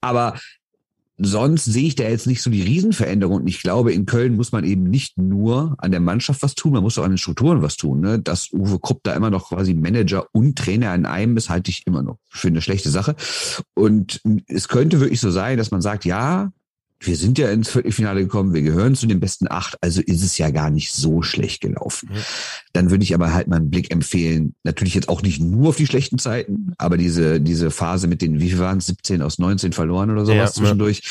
Aber 0.03 0.35
sonst 1.23 1.67
sehe 1.67 1.87
ich 1.87 1.95
da 1.95 2.05
jetzt 2.05 2.27
nicht 2.27 2.43
so 2.43 2.51
die 2.51 2.63
Riesenveränderung. 2.63 3.37
Und 3.37 3.47
ich 3.47 3.63
glaube, 3.63 3.93
in 3.93 4.07
Köln 4.07 4.37
muss 4.37 4.53
man 4.53 4.65
eben 4.65 4.85
nicht 4.85 5.19
nur 5.19 5.75
an 5.79 5.91
der 5.91 6.01
Mannschaft 6.01 6.43
was 6.43 6.55
tun, 6.55 6.73
man 6.73 6.83
muss 6.83 6.99
auch 6.99 7.05
an 7.05 7.13
den 7.13 7.19
Strukturen 7.19 7.63
was 7.63 7.77
tun. 7.77 8.01
Ne? 8.01 8.19
Dass 8.19 8.53
Uwe 8.53 8.79
Krupp 8.79 9.01
da 9.03 9.15
immer 9.15 9.31
noch 9.31 9.51
quasi 9.51 9.75
Manager 9.75 10.27
und 10.33 10.57
Trainer 10.57 10.95
in 10.95 11.07
einem 11.07 11.37
ist, 11.37 11.51
halte 11.51 11.71
ich 11.71 11.87
immer 11.87 12.03
noch 12.03 12.19
für 12.29 12.49
eine 12.49 12.63
schlechte 12.63 12.91
Sache. 12.91 13.17
Und 13.75 14.23
es 14.47 14.69
könnte 14.69 15.01
wirklich 15.01 15.21
so 15.21 15.31
sein, 15.31 15.59
dass 15.59 15.71
man 15.71 15.83
sagt, 15.83 16.05
ja, 16.05 16.53
wir 17.01 17.17
sind 17.17 17.39
ja 17.39 17.51
ins 17.51 17.71
Viertelfinale 17.71 18.21
gekommen, 18.21 18.53
wir 18.53 18.63
gehören 18.63 18.95
zu 18.95 19.07
den 19.07 19.21
besten 19.21 19.51
acht, 19.51 19.77
also 19.81 20.03
ist 20.03 20.23
es 20.23 20.37
ja 20.37 20.51
gar 20.51 20.71
nicht 20.71 20.93
so 20.93 21.23
schlecht 21.23 21.63
gelaufen. 21.63 22.11
Mhm. 22.13 22.19
Dann 22.75 22.91
würde 22.91 23.05
ich 23.05 23.15
aber 23.15 23.33
halt 23.33 23.49
mal 23.49 23.57
einen 23.57 23.71
Blick 23.71 23.91
empfehlen, 23.91 24.55
natürlich 24.65 24.95
jetzt 24.95 25.09
auch 25.09 25.23
nicht 25.23 25.41
nur 25.41 25.71
auf 25.71 25.77
die 25.77 25.87
schlechten 25.87 26.19
Zeiten, 26.19 26.75
aber 26.77 26.99
diese, 26.99 27.41
diese 27.41 27.71
Phase 27.71 28.07
mit 28.07 28.21
den, 28.21 28.41
wie 28.41 28.51
viel 28.51 28.59
waren 28.59 28.79
es, 28.79 28.87
17 28.87 29.23
aus 29.23 29.39
19 29.39 29.73
verloren 29.73 30.11
oder 30.11 30.27
sowas 30.27 30.37
ja, 30.37 30.53
zwischendurch. 30.53 31.01
Ja 31.03 31.11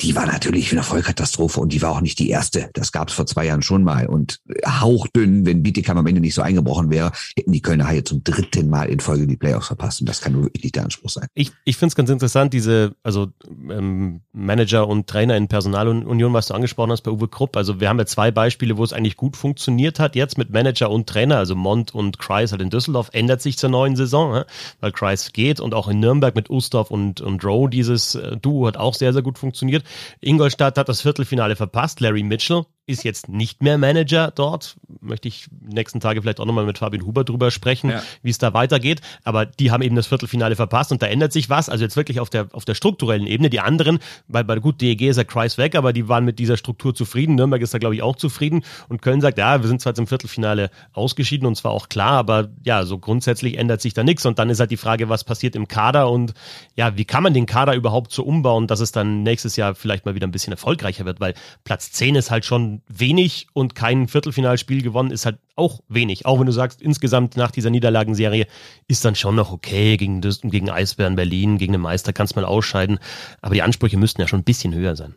die 0.00 0.14
war 0.14 0.26
natürlich 0.26 0.70
eine 0.70 0.84
Vollkatastrophe 0.84 1.60
und 1.60 1.72
die 1.72 1.82
war 1.82 1.90
auch 1.90 2.00
nicht 2.00 2.20
die 2.20 2.30
erste. 2.30 2.70
Das 2.74 2.92
gab 2.92 3.08
es 3.08 3.14
vor 3.14 3.26
zwei 3.26 3.46
Jahren 3.46 3.62
schon 3.62 3.82
mal. 3.82 4.06
Und 4.06 4.40
hauchdünn, 4.64 5.44
wenn 5.44 5.64
Bietigheim 5.64 5.98
am 5.98 6.06
Ende 6.06 6.20
nicht 6.20 6.34
so 6.34 6.42
eingebrochen 6.42 6.90
wäre, 6.90 7.10
hätten 7.36 7.50
die 7.50 7.62
Kölner 7.62 7.88
Haie 7.88 8.04
zum 8.04 8.22
dritten 8.22 8.70
Mal 8.70 8.90
in 8.90 9.00
Folge 9.00 9.26
die 9.26 9.36
Playoffs 9.36 9.66
verpasst. 9.66 10.00
Und 10.00 10.08
das 10.08 10.20
kann 10.20 10.34
nur 10.34 10.44
wirklich 10.44 10.62
nicht 10.62 10.76
der 10.76 10.84
Anspruch 10.84 11.10
sein. 11.10 11.26
Ich, 11.34 11.50
ich 11.64 11.76
finde 11.76 11.90
es 11.90 11.96
ganz 11.96 12.10
interessant, 12.10 12.52
diese, 12.54 12.94
also 13.02 13.32
ähm, 13.48 14.20
Manager 14.32 14.86
und 14.86 15.08
Trainer 15.08 15.36
in 15.36 15.48
Personalunion, 15.48 16.32
was 16.32 16.46
du 16.46 16.54
angesprochen 16.54 16.92
hast 16.92 17.02
bei 17.02 17.10
Uwe 17.10 17.26
Krupp. 17.26 17.56
Also 17.56 17.80
wir 17.80 17.88
haben 17.88 17.98
ja 17.98 18.06
zwei 18.06 18.30
Beispiele, 18.30 18.76
wo 18.76 18.84
es 18.84 18.92
eigentlich 18.92 19.16
gut 19.16 19.36
funktioniert 19.36 19.98
hat. 19.98 20.14
Jetzt 20.14 20.38
mit 20.38 20.50
Manager 20.50 20.90
und 20.90 21.08
Trainer, 21.08 21.38
also 21.38 21.56
Mont 21.56 21.92
und 21.92 22.20
Kreis 22.20 22.52
halt 22.52 22.62
in 22.62 22.70
Düsseldorf, 22.70 23.10
ändert 23.12 23.42
sich 23.42 23.58
zur 23.58 23.70
neuen 23.70 23.96
Saison, 23.96 24.30
ne? 24.30 24.46
weil 24.78 24.92
Kreis 24.92 25.32
geht 25.32 25.58
und 25.58 25.74
auch 25.74 25.88
in 25.88 25.98
Nürnberg 25.98 26.36
mit 26.36 26.50
Ustorf 26.50 26.92
und, 26.92 27.20
und 27.20 27.44
Rowe, 27.44 27.68
dieses 27.68 28.14
äh, 28.14 28.36
Duo 28.36 28.68
hat 28.68 28.76
auch 28.76 28.94
sehr, 28.94 29.12
sehr 29.12 29.22
gut 29.22 29.38
funktioniert. 29.38 29.82
Ingolstadt 30.20 30.78
hat 30.78 30.88
das 30.88 31.02
Viertelfinale 31.02 31.56
verpasst. 31.56 32.00
Larry 32.00 32.22
Mitchell 32.22 32.64
ist 32.88 33.04
jetzt 33.04 33.28
nicht 33.28 33.62
mehr 33.62 33.76
Manager 33.76 34.32
dort. 34.34 34.76
Möchte 35.00 35.28
ich 35.28 35.46
nächsten 35.60 36.00
Tage 36.00 36.22
vielleicht 36.22 36.40
auch 36.40 36.46
nochmal 36.46 36.64
mit 36.64 36.78
Fabian 36.78 37.04
Huber 37.04 37.22
drüber 37.22 37.50
sprechen, 37.50 37.90
ja. 37.90 38.02
wie 38.22 38.30
es 38.30 38.38
da 38.38 38.54
weitergeht. 38.54 39.02
Aber 39.24 39.44
die 39.44 39.70
haben 39.70 39.82
eben 39.82 39.94
das 39.94 40.06
Viertelfinale 40.06 40.56
verpasst 40.56 40.90
und 40.90 41.02
da 41.02 41.06
ändert 41.06 41.32
sich 41.32 41.50
was. 41.50 41.68
Also 41.68 41.84
jetzt 41.84 41.96
wirklich 41.96 42.18
auf 42.18 42.30
der, 42.30 42.48
auf 42.52 42.64
der 42.64 42.74
strukturellen 42.74 43.26
Ebene. 43.26 43.50
Die 43.50 43.60
anderen, 43.60 43.98
weil 44.26 44.44
bei 44.44 44.58
gut 44.58 44.80
DEG 44.80 45.02
ist 45.02 45.18
ja 45.18 45.24
Kreis 45.24 45.58
weg, 45.58 45.74
aber 45.74 45.92
die 45.92 46.08
waren 46.08 46.24
mit 46.24 46.38
dieser 46.38 46.56
Struktur 46.56 46.94
zufrieden. 46.94 47.34
Nürnberg 47.34 47.60
ist 47.60 47.74
da, 47.74 47.78
glaube 47.78 47.94
ich, 47.94 48.02
auch 48.02 48.16
zufrieden. 48.16 48.64
Und 48.88 49.02
Köln 49.02 49.20
sagt, 49.20 49.36
ja, 49.36 49.60
wir 49.60 49.68
sind 49.68 49.82
zwar 49.82 49.90
jetzt 49.90 49.98
im 49.98 50.06
Viertelfinale 50.06 50.70
ausgeschieden 50.94 51.46
und 51.46 51.56
zwar 51.56 51.72
auch 51.72 51.90
klar, 51.90 52.12
aber 52.12 52.48
ja, 52.64 52.86
so 52.86 52.98
grundsätzlich 52.98 53.58
ändert 53.58 53.82
sich 53.82 53.92
da 53.92 54.02
nichts. 54.02 54.24
Und 54.24 54.38
dann 54.38 54.48
ist 54.48 54.60
halt 54.60 54.70
die 54.70 54.78
Frage, 54.78 55.10
was 55.10 55.24
passiert 55.24 55.56
im 55.56 55.68
Kader 55.68 56.10
und 56.10 56.32
ja, 56.74 56.96
wie 56.96 57.04
kann 57.04 57.22
man 57.22 57.34
den 57.34 57.44
Kader 57.44 57.74
überhaupt 57.74 58.12
so 58.12 58.24
umbauen, 58.24 58.66
dass 58.66 58.80
es 58.80 58.92
dann 58.92 59.22
nächstes 59.24 59.56
Jahr 59.56 59.74
vielleicht 59.74 60.06
mal 60.06 60.14
wieder 60.14 60.26
ein 60.26 60.32
bisschen 60.32 60.52
erfolgreicher 60.52 61.04
wird, 61.04 61.20
weil 61.20 61.34
Platz 61.64 61.92
10 61.92 62.14
ist 62.14 62.30
halt 62.30 62.46
schon 62.46 62.77
wenig 62.88 63.46
und 63.52 63.74
kein 63.74 64.08
Viertelfinalspiel 64.08 64.82
gewonnen 64.82 65.10
ist 65.10 65.26
halt 65.26 65.38
auch 65.56 65.80
wenig. 65.88 66.26
Auch 66.26 66.38
wenn 66.38 66.46
du 66.46 66.52
sagst, 66.52 66.80
insgesamt 66.80 67.36
nach 67.36 67.50
dieser 67.50 67.70
Niederlagenserie 67.70 68.46
ist 68.86 69.04
dann 69.04 69.14
schon 69.14 69.34
noch 69.34 69.52
okay 69.52 69.96
gegen, 69.96 70.20
gegen 70.20 70.70
Eisbären 70.70 71.16
Berlin, 71.16 71.58
gegen 71.58 71.72
den 71.72 71.82
Meister 71.82 72.12
kannst 72.12 72.36
du 72.36 72.40
mal 72.40 72.46
ausscheiden. 72.46 72.98
Aber 73.40 73.54
die 73.54 73.62
Ansprüche 73.62 73.96
müssten 73.96 74.20
ja 74.20 74.28
schon 74.28 74.40
ein 74.40 74.44
bisschen 74.44 74.74
höher 74.74 74.96
sein. 74.96 75.14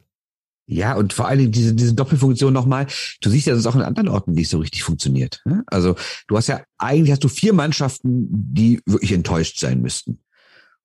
Ja, 0.67 0.95
und 0.95 1.11
vor 1.11 1.29
Dingen 1.35 1.51
diese, 1.51 1.73
diese 1.73 1.93
Doppelfunktion 1.93 2.53
nochmal. 2.53 2.87
Du 3.19 3.29
siehst 3.29 3.47
ja, 3.47 3.53
dass 3.53 3.59
es 3.59 3.67
auch 3.67 3.75
in 3.75 3.81
anderen 3.81 4.07
Orten 4.07 4.31
nicht 4.31 4.49
so 4.49 4.59
richtig 4.59 4.83
funktioniert. 4.83 5.41
Ne? 5.43 5.63
Also 5.67 5.95
du 6.27 6.37
hast 6.37 6.47
ja, 6.47 6.61
eigentlich 6.77 7.11
hast 7.11 7.23
du 7.23 7.27
vier 7.27 7.53
Mannschaften, 7.53 8.27
die 8.29 8.81
wirklich 8.85 9.11
enttäuscht 9.11 9.59
sein 9.59 9.81
müssten. 9.81 10.19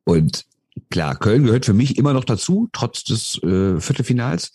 Und 0.05 0.45
klar, 0.91 1.17
Köln 1.17 1.45
gehört 1.45 1.67
für 1.67 1.73
mich 1.73 1.99
immer 1.99 2.15
noch 2.15 2.25
dazu, 2.25 2.69
trotz 2.73 3.05
des 3.05 3.41
äh, 3.43 3.81
Viertelfinals. 3.81 4.53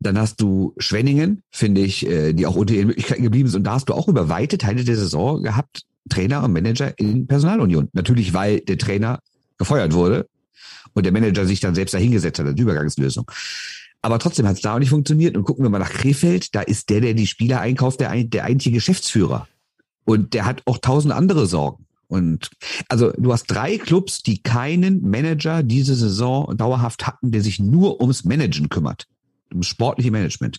Dann 0.00 0.18
hast 0.18 0.40
du 0.40 0.74
Schwenningen, 0.78 1.42
finde 1.50 1.80
ich, 1.80 2.06
äh, 2.06 2.32
die 2.32 2.46
auch 2.46 2.56
unter 2.56 2.74
ihren 2.74 2.88
Möglichkeiten 2.88 3.22
geblieben 3.22 3.48
sind. 3.48 3.60
Und 3.60 3.64
da 3.64 3.72
hast 3.72 3.88
du 3.88 3.94
auch 3.94 4.08
über 4.08 4.28
weite 4.28 4.58
Teile 4.58 4.84
der 4.84 4.96
Saison 4.96 5.42
gehabt, 5.42 5.82
Trainer 6.08 6.44
und 6.44 6.52
Manager 6.52 6.98
in 6.98 7.26
Personalunion. 7.26 7.88
Natürlich, 7.92 8.34
weil 8.34 8.60
der 8.60 8.78
Trainer 8.78 9.20
gefeuert 9.58 9.94
wurde 9.94 10.28
und 10.94 11.04
der 11.04 11.12
Manager 11.12 11.46
sich 11.46 11.60
dann 11.60 11.74
selbst 11.74 11.94
dahingesetzt 11.94 12.38
hat 12.38 12.46
als 12.46 12.60
Übergangslösung. 12.60 13.30
Aber 14.02 14.18
trotzdem 14.18 14.46
hat 14.46 14.56
es 14.56 14.62
da 14.62 14.74
auch 14.74 14.78
nicht 14.78 14.90
funktioniert. 14.90 15.36
Und 15.36 15.44
gucken 15.44 15.64
wir 15.64 15.70
mal 15.70 15.78
nach 15.78 15.90
Krefeld, 15.90 16.54
da 16.54 16.60
ist 16.60 16.90
der, 16.90 17.00
der 17.00 17.14
die 17.14 17.26
Spieler 17.26 17.60
einkauft, 17.60 18.00
der, 18.00 18.12
der 18.24 18.44
eigentliche 18.44 18.72
Geschäftsführer. 18.72 19.48
Und 20.04 20.34
der 20.34 20.44
hat 20.44 20.62
auch 20.66 20.78
tausend 20.78 21.12
andere 21.12 21.46
Sorgen. 21.46 21.86
Und 22.06 22.50
also 22.88 23.10
du 23.16 23.32
hast 23.32 23.46
drei 23.46 23.78
Clubs, 23.78 24.22
die 24.22 24.42
keinen 24.42 25.02
Manager 25.02 25.64
diese 25.64 25.96
Saison 25.96 26.56
dauerhaft 26.56 27.06
hatten, 27.06 27.32
der 27.32 27.42
sich 27.42 27.58
nur 27.58 28.00
ums 28.00 28.24
Managen 28.24 28.68
kümmert 28.68 29.08
ums 29.50 29.66
sportliche 29.66 30.10
Management. 30.10 30.58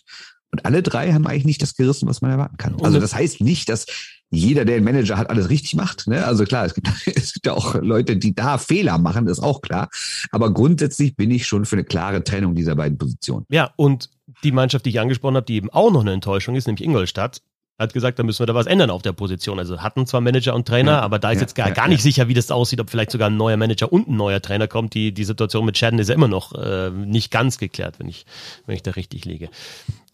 Und 0.50 0.64
alle 0.64 0.82
drei 0.82 1.12
haben 1.12 1.26
eigentlich 1.26 1.44
nicht 1.44 1.62
das 1.62 1.76
gerissen, 1.76 2.08
was 2.08 2.22
man 2.22 2.30
erwarten 2.30 2.56
kann. 2.56 2.76
Also 2.82 3.00
das 3.00 3.14
heißt 3.14 3.42
nicht, 3.42 3.68
dass 3.68 3.86
jeder, 4.30 4.64
der 4.64 4.76
einen 4.76 4.84
Manager 4.84 5.16
hat, 5.16 5.30
alles 5.30 5.48
richtig 5.50 5.74
macht. 5.74 6.06
Ne? 6.06 6.24
Also 6.24 6.44
klar, 6.44 6.64
es 6.64 6.74
gibt, 6.74 6.88
es 7.06 7.34
gibt 7.34 7.46
ja 7.46 7.52
auch 7.52 7.74
Leute, 7.76 8.16
die 8.16 8.34
da 8.34 8.58
Fehler 8.58 8.98
machen, 8.98 9.26
das 9.26 9.38
ist 9.38 9.44
auch 9.44 9.60
klar. 9.60 9.88
Aber 10.30 10.52
grundsätzlich 10.52 11.16
bin 11.16 11.30
ich 11.30 11.46
schon 11.46 11.64
für 11.64 11.76
eine 11.76 11.84
klare 11.84 12.24
Trennung 12.24 12.54
dieser 12.54 12.76
beiden 12.76 12.98
Positionen. 12.98 13.46
Ja, 13.50 13.72
und 13.76 14.10
die 14.42 14.52
Mannschaft, 14.52 14.86
die 14.86 14.90
ich 14.90 15.00
angesprochen 15.00 15.36
habe, 15.36 15.46
die 15.46 15.56
eben 15.56 15.70
auch 15.70 15.90
noch 15.90 16.02
eine 16.02 16.12
Enttäuschung 16.12 16.54
ist, 16.54 16.66
nämlich 16.66 16.84
Ingolstadt, 16.84 17.42
hat 17.78 17.92
gesagt, 17.92 18.18
da 18.18 18.24
müssen 18.24 18.40
wir 18.40 18.46
da 18.46 18.54
was 18.54 18.66
ändern 18.66 18.90
auf 18.90 19.02
der 19.02 19.12
Position. 19.12 19.58
Also 19.58 19.80
hatten 19.80 20.04
zwar 20.06 20.20
Manager 20.20 20.54
und 20.54 20.66
Trainer, 20.66 20.92
ja, 20.92 21.00
aber 21.00 21.18
da 21.18 21.30
ist 21.30 21.36
ja, 21.36 21.42
jetzt 21.42 21.54
gar, 21.54 21.68
ja, 21.68 21.74
gar 21.74 21.86
nicht 21.86 22.02
sicher, 22.02 22.26
wie 22.26 22.34
das 22.34 22.50
aussieht, 22.50 22.80
ob 22.80 22.90
vielleicht 22.90 23.12
sogar 23.12 23.30
ein 23.30 23.36
neuer 23.36 23.56
Manager 23.56 23.92
und 23.92 24.08
ein 24.08 24.16
neuer 24.16 24.42
Trainer 24.42 24.66
kommt. 24.66 24.94
Die, 24.94 25.12
die 25.12 25.24
Situation 25.24 25.64
mit 25.64 25.78
Shadden 25.78 25.98
ist 26.00 26.08
ja 26.08 26.14
immer 26.14 26.28
noch 26.28 26.52
äh, 26.54 26.90
nicht 26.90 27.30
ganz 27.30 27.58
geklärt, 27.58 28.00
wenn 28.00 28.08
ich, 28.08 28.26
wenn 28.66 28.74
ich 28.74 28.82
da 28.82 28.92
richtig 28.92 29.24
liege. 29.24 29.48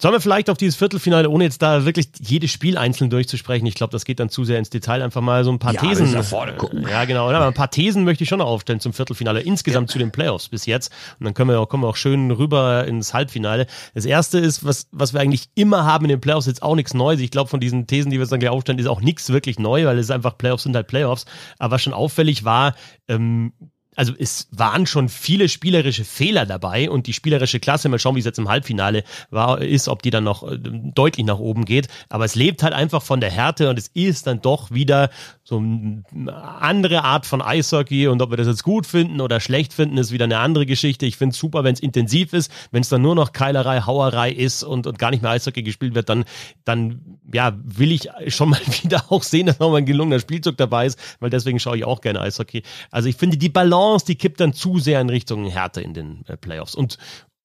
Sollen 0.01 0.13
wir 0.13 0.19
vielleicht 0.19 0.49
auf 0.49 0.57
dieses 0.57 0.75
Viertelfinale, 0.75 1.29
ohne 1.29 1.45
jetzt 1.45 1.61
da 1.61 1.85
wirklich 1.85 2.09
jedes 2.19 2.51
Spiel 2.51 2.77
einzeln 2.77 3.09
durchzusprechen, 3.09 3.65
ich 3.65 3.75
glaube, 3.75 3.91
das 3.91 4.03
geht 4.03 4.19
dann 4.19 4.29
zu 4.29 4.43
sehr 4.43 4.59
ins 4.59 4.69
Detail, 4.69 5.01
einfach 5.01 5.21
mal 5.21 5.43
so 5.43 5.51
ein 5.51 5.59
paar 5.59 5.73
ja, 5.73 5.81
Thesen. 5.81 6.11
Nach 6.11 6.23
vorne 6.23 6.53
gucken. 6.53 6.85
Ja, 6.89 7.05
genau. 7.05 7.29
Aber 7.29 7.47
ein 7.47 7.53
paar 7.53 7.71
Thesen 7.71 8.03
möchte 8.03 8.23
ich 8.23 8.29
schon 8.29 8.39
noch 8.39 8.47
aufstellen 8.47 8.79
zum 8.79 8.93
Viertelfinale, 8.93 9.41
insgesamt 9.41 9.89
ja. 9.89 9.93
zu 9.93 9.99
den 9.99 10.11
Playoffs 10.11 10.49
bis 10.49 10.65
jetzt. 10.65 10.91
Und 11.19 11.25
dann 11.25 11.33
können 11.33 11.49
wir 11.49 11.59
auch, 11.59 11.69
kommen 11.69 11.83
wir 11.83 11.87
auch 11.87 11.95
schön 11.95 12.31
rüber 12.31 12.85
ins 12.85 13.13
Halbfinale. 13.13 13.67
Das 13.93 14.05
erste 14.05 14.39
ist, 14.39 14.65
was, 14.65 14.87
was 14.91 15.13
wir 15.13 15.21
eigentlich 15.21 15.49
immer 15.55 15.85
haben 15.85 16.05
in 16.05 16.09
den 16.09 16.21
Playoffs, 16.21 16.45
jetzt 16.47 16.61
auch 16.61 16.75
nichts 16.75 16.93
Neues. 16.93 17.21
Ich 17.21 17.31
glaube, 17.31 17.49
von 17.49 17.59
diesen 17.59 17.87
Thesen, 17.87 18.11
die 18.11 18.17
wir 18.17 18.23
jetzt 18.23 18.31
dann 18.31 18.39
gleich 18.39 18.51
aufstellen, 18.51 18.79
ist 18.79 18.87
auch 18.87 19.01
nichts 19.01 19.29
wirklich 19.29 19.59
neu, 19.59 19.85
weil 19.85 19.97
es 19.97 20.11
einfach 20.11 20.37
Playoffs 20.37 20.63
sind 20.63 20.75
halt 20.75 20.87
Playoffs. 20.87 21.25
Aber 21.57 21.75
was 21.75 21.81
schon 21.81 21.93
auffällig 21.93 22.43
war, 22.43 22.75
ähm, 23.07 23.53
also 23.95 24.13
es 24.17 24.47
waren 24.51 24.85
schon 24.85 25.09
viele 25.09 25.49
spielerische 25.49 26.05
Fehler 26.05 26.45
dabei 26.45 26.89
und 26.89 27.07
die 27.07 27.13
spielerische 27.13 27.59
Klasse, 27.59 27.89
mal 27.89 27.99
schauen, 27.99 28.15
wie 28.15 28.19
es 28.19 28.25
jetzt 28.25 28.39
im 28.39 28.49
Halbfinale 28.49 29.03
war, 29.29 29.61
ist, 29.61 29.87
ob 29.87 30.01
die 30.01 30.09
dann 30.09 30.23
noch 30.23 30.43
äh, 30.43 30.57
deutlich 30.59 31.25
nach 31.25 31.39
oben 31.39 31.65
geht. 31.65 31.87
Aber 32.09 32.25
es 32.25 32.35
lebt 32.35 32.63
halt 32.63 32.73
einfach 32.73 33.01
von 33.01 33.21
der 33.21 33.31
Härte 33.31 33.69
und 33.69 33.79
es 33.79 33.87
ist 33.93 34.27
dann 34.27 34.41
doch 34.41 34.71
wieder 34.71 35.09
so 35.43 35.57
eine 35.57 36.03
andere 36.33 37.03
Art 37.03 37.25
von 37.25 37.41
Eishockey 37.41 38.07
und 38.07 38.21
ob 38.21 38.31
wir 38.31 38.37
das 38.37 38.47
jetzt 38.47 38.63
gut 38.63 38.87
finden 38.87 39.21
oder 39.21 39.39
schlecht 39.39 39.73
finden, 39.73 39.97
ist 39.97 40.11
wieder 40.11 40.25
eine 40.25 40.39
andere 40.39 40.65
Geschichte. 40.65 41.05
Ich 41.05 41.17
finde 41.17 41.33
es 41.33 41.39
super, 41.39 41.63
wenn 41.63 41.73
es 41.73 41.79
intensiv 41.79 42.33
ist, 42.33 42.51
wenn 42.71 42.81
es 42.81 42.89
dann 42.89 43.03
nur 43.03 43.13
noch 43.13 43.31
Keilerei, 43.31 43.81
Hauerei 43.81 44.31
ist 44.31 44.63
und, 44.63 44.87
und 44.87 44.97
gar 44.97 45.11
nicht 45.11 45.21
mehr 45.21 45.31
Eishockey 45.31 45.61
gespielt 45.61 45.93
wird, 45.93 46.09
dann, 46.09 46.25
dann 46.63 47.19
ja, 47.31 47.53
will 47.63 47.91
ich 47.91 48.09
schon 48.27 48.49
mal 48.49 48.59
wieder 48.81 49.05
auch 49.09 49.23
sehen, 49.23 49.45
dass 49.45 49.59
nochmal 49.59 49.81
ein 49.81 49.85
gelungener 49.85 50.19
Spielzug 50.19 50.57
dabei 50.57 50.87
ist, 50.87 50.99
weil 51.19 51.29
deswegen 51.29 51.59
schaue 51.59 51.77
ich 51.77 51.85
auch 51.85 52.01
gerne 52.01 52.21
Eishockey. 52.21 52.63
Also 52.89 53.07
ich 53.07 53.15
finde, 53.15 53.37
die 53.37 53.49
Balance, 53.49 53.84
die 54.03 54.15
kippt 54.15 54.39
dann 54.39 54.53
zu 54.53 54.79
sehr 54.79 54.99
in 55.01 55.09
Richtung 55.09 55.45
Härte 55.45 55.81
in 55.81 55.93
den 55.93 56.25
äh, 56.27 56.37
Playoffs. 56.37 56.75
Und 56.75 56.97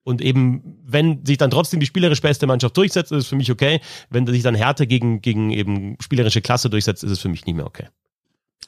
Und 0.02 0.22
eben, 0.22 0.78
wenn 0.82 1.24
sich 1.26 1.36
dann 1.36 1.50
trotzdem 1.50 1.78
die 1.78 1.86
spielerisch 1.86 2.22
beste 2.22 2.46
Mannschaft 2.46 2.76
durchsetzt, 2.76 3.12
ist 3.12 3.24
es 3.24 3.28
für 3.28 3.36
mich 3.36 3.50
okay. 3.50 3.80
Wenn 4.08 4.26
sich 4.26 4.42
dann 4.42 4.54
Härte 4.54 4.86
gegen, 4.86 5.20
gegen 5.20 5.50
eben 5.50 5.96
spielerische 6.00 6.40
Klasse 6.40 6.70
durchsetzt, 6.70 7.04
ist 7.04 7.12
es 7.12 7.20
für 7.20 7.28
mich 7.28 7.44
nicht 7.44 7.56
mehr 7.56 7.66
okay. 7.66 7.88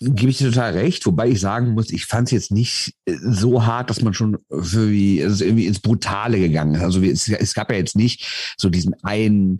Gebe 0.00 0.30
ich 0.30 0.38
dir 0.38 0.50
total 0.50 0.72
recht, 0.72 1.06
wobei 1.06 1.28
ich 1.28 1.40
sagen 1.40 1.74
muss, 1.74 1.90
ich 1.90 2.06
fand 2.06 2.28
es 2.28 2.32
jetzt 2.32 2.50
nicht 2.50 2.94
äh, 3.06 3.14
so 3.20 3.64
hart, 3.64 3.88
dass 3.88 4.02
man 4.02 4.14
schon 4.14 4.38
für 4.50 4.90
wie, 4.90 5.22
also 5.22 5.44
irgendwie 5.44 5.66
ins 5.66 5.80
Brutale 5.80 6.38
gegangen 6.38 6.74
ist. 6.74 6.82
Also 6.82 7.02
es, 7.02 7.28
es 7.28 7.54
gab 7.54 7.70
ja 7.70 7.78
jetzt 7.78 7.96
nicht 7.96 8.54
so 8.58 8.68
diesen 8.68 8.94
einen 9.02 9.58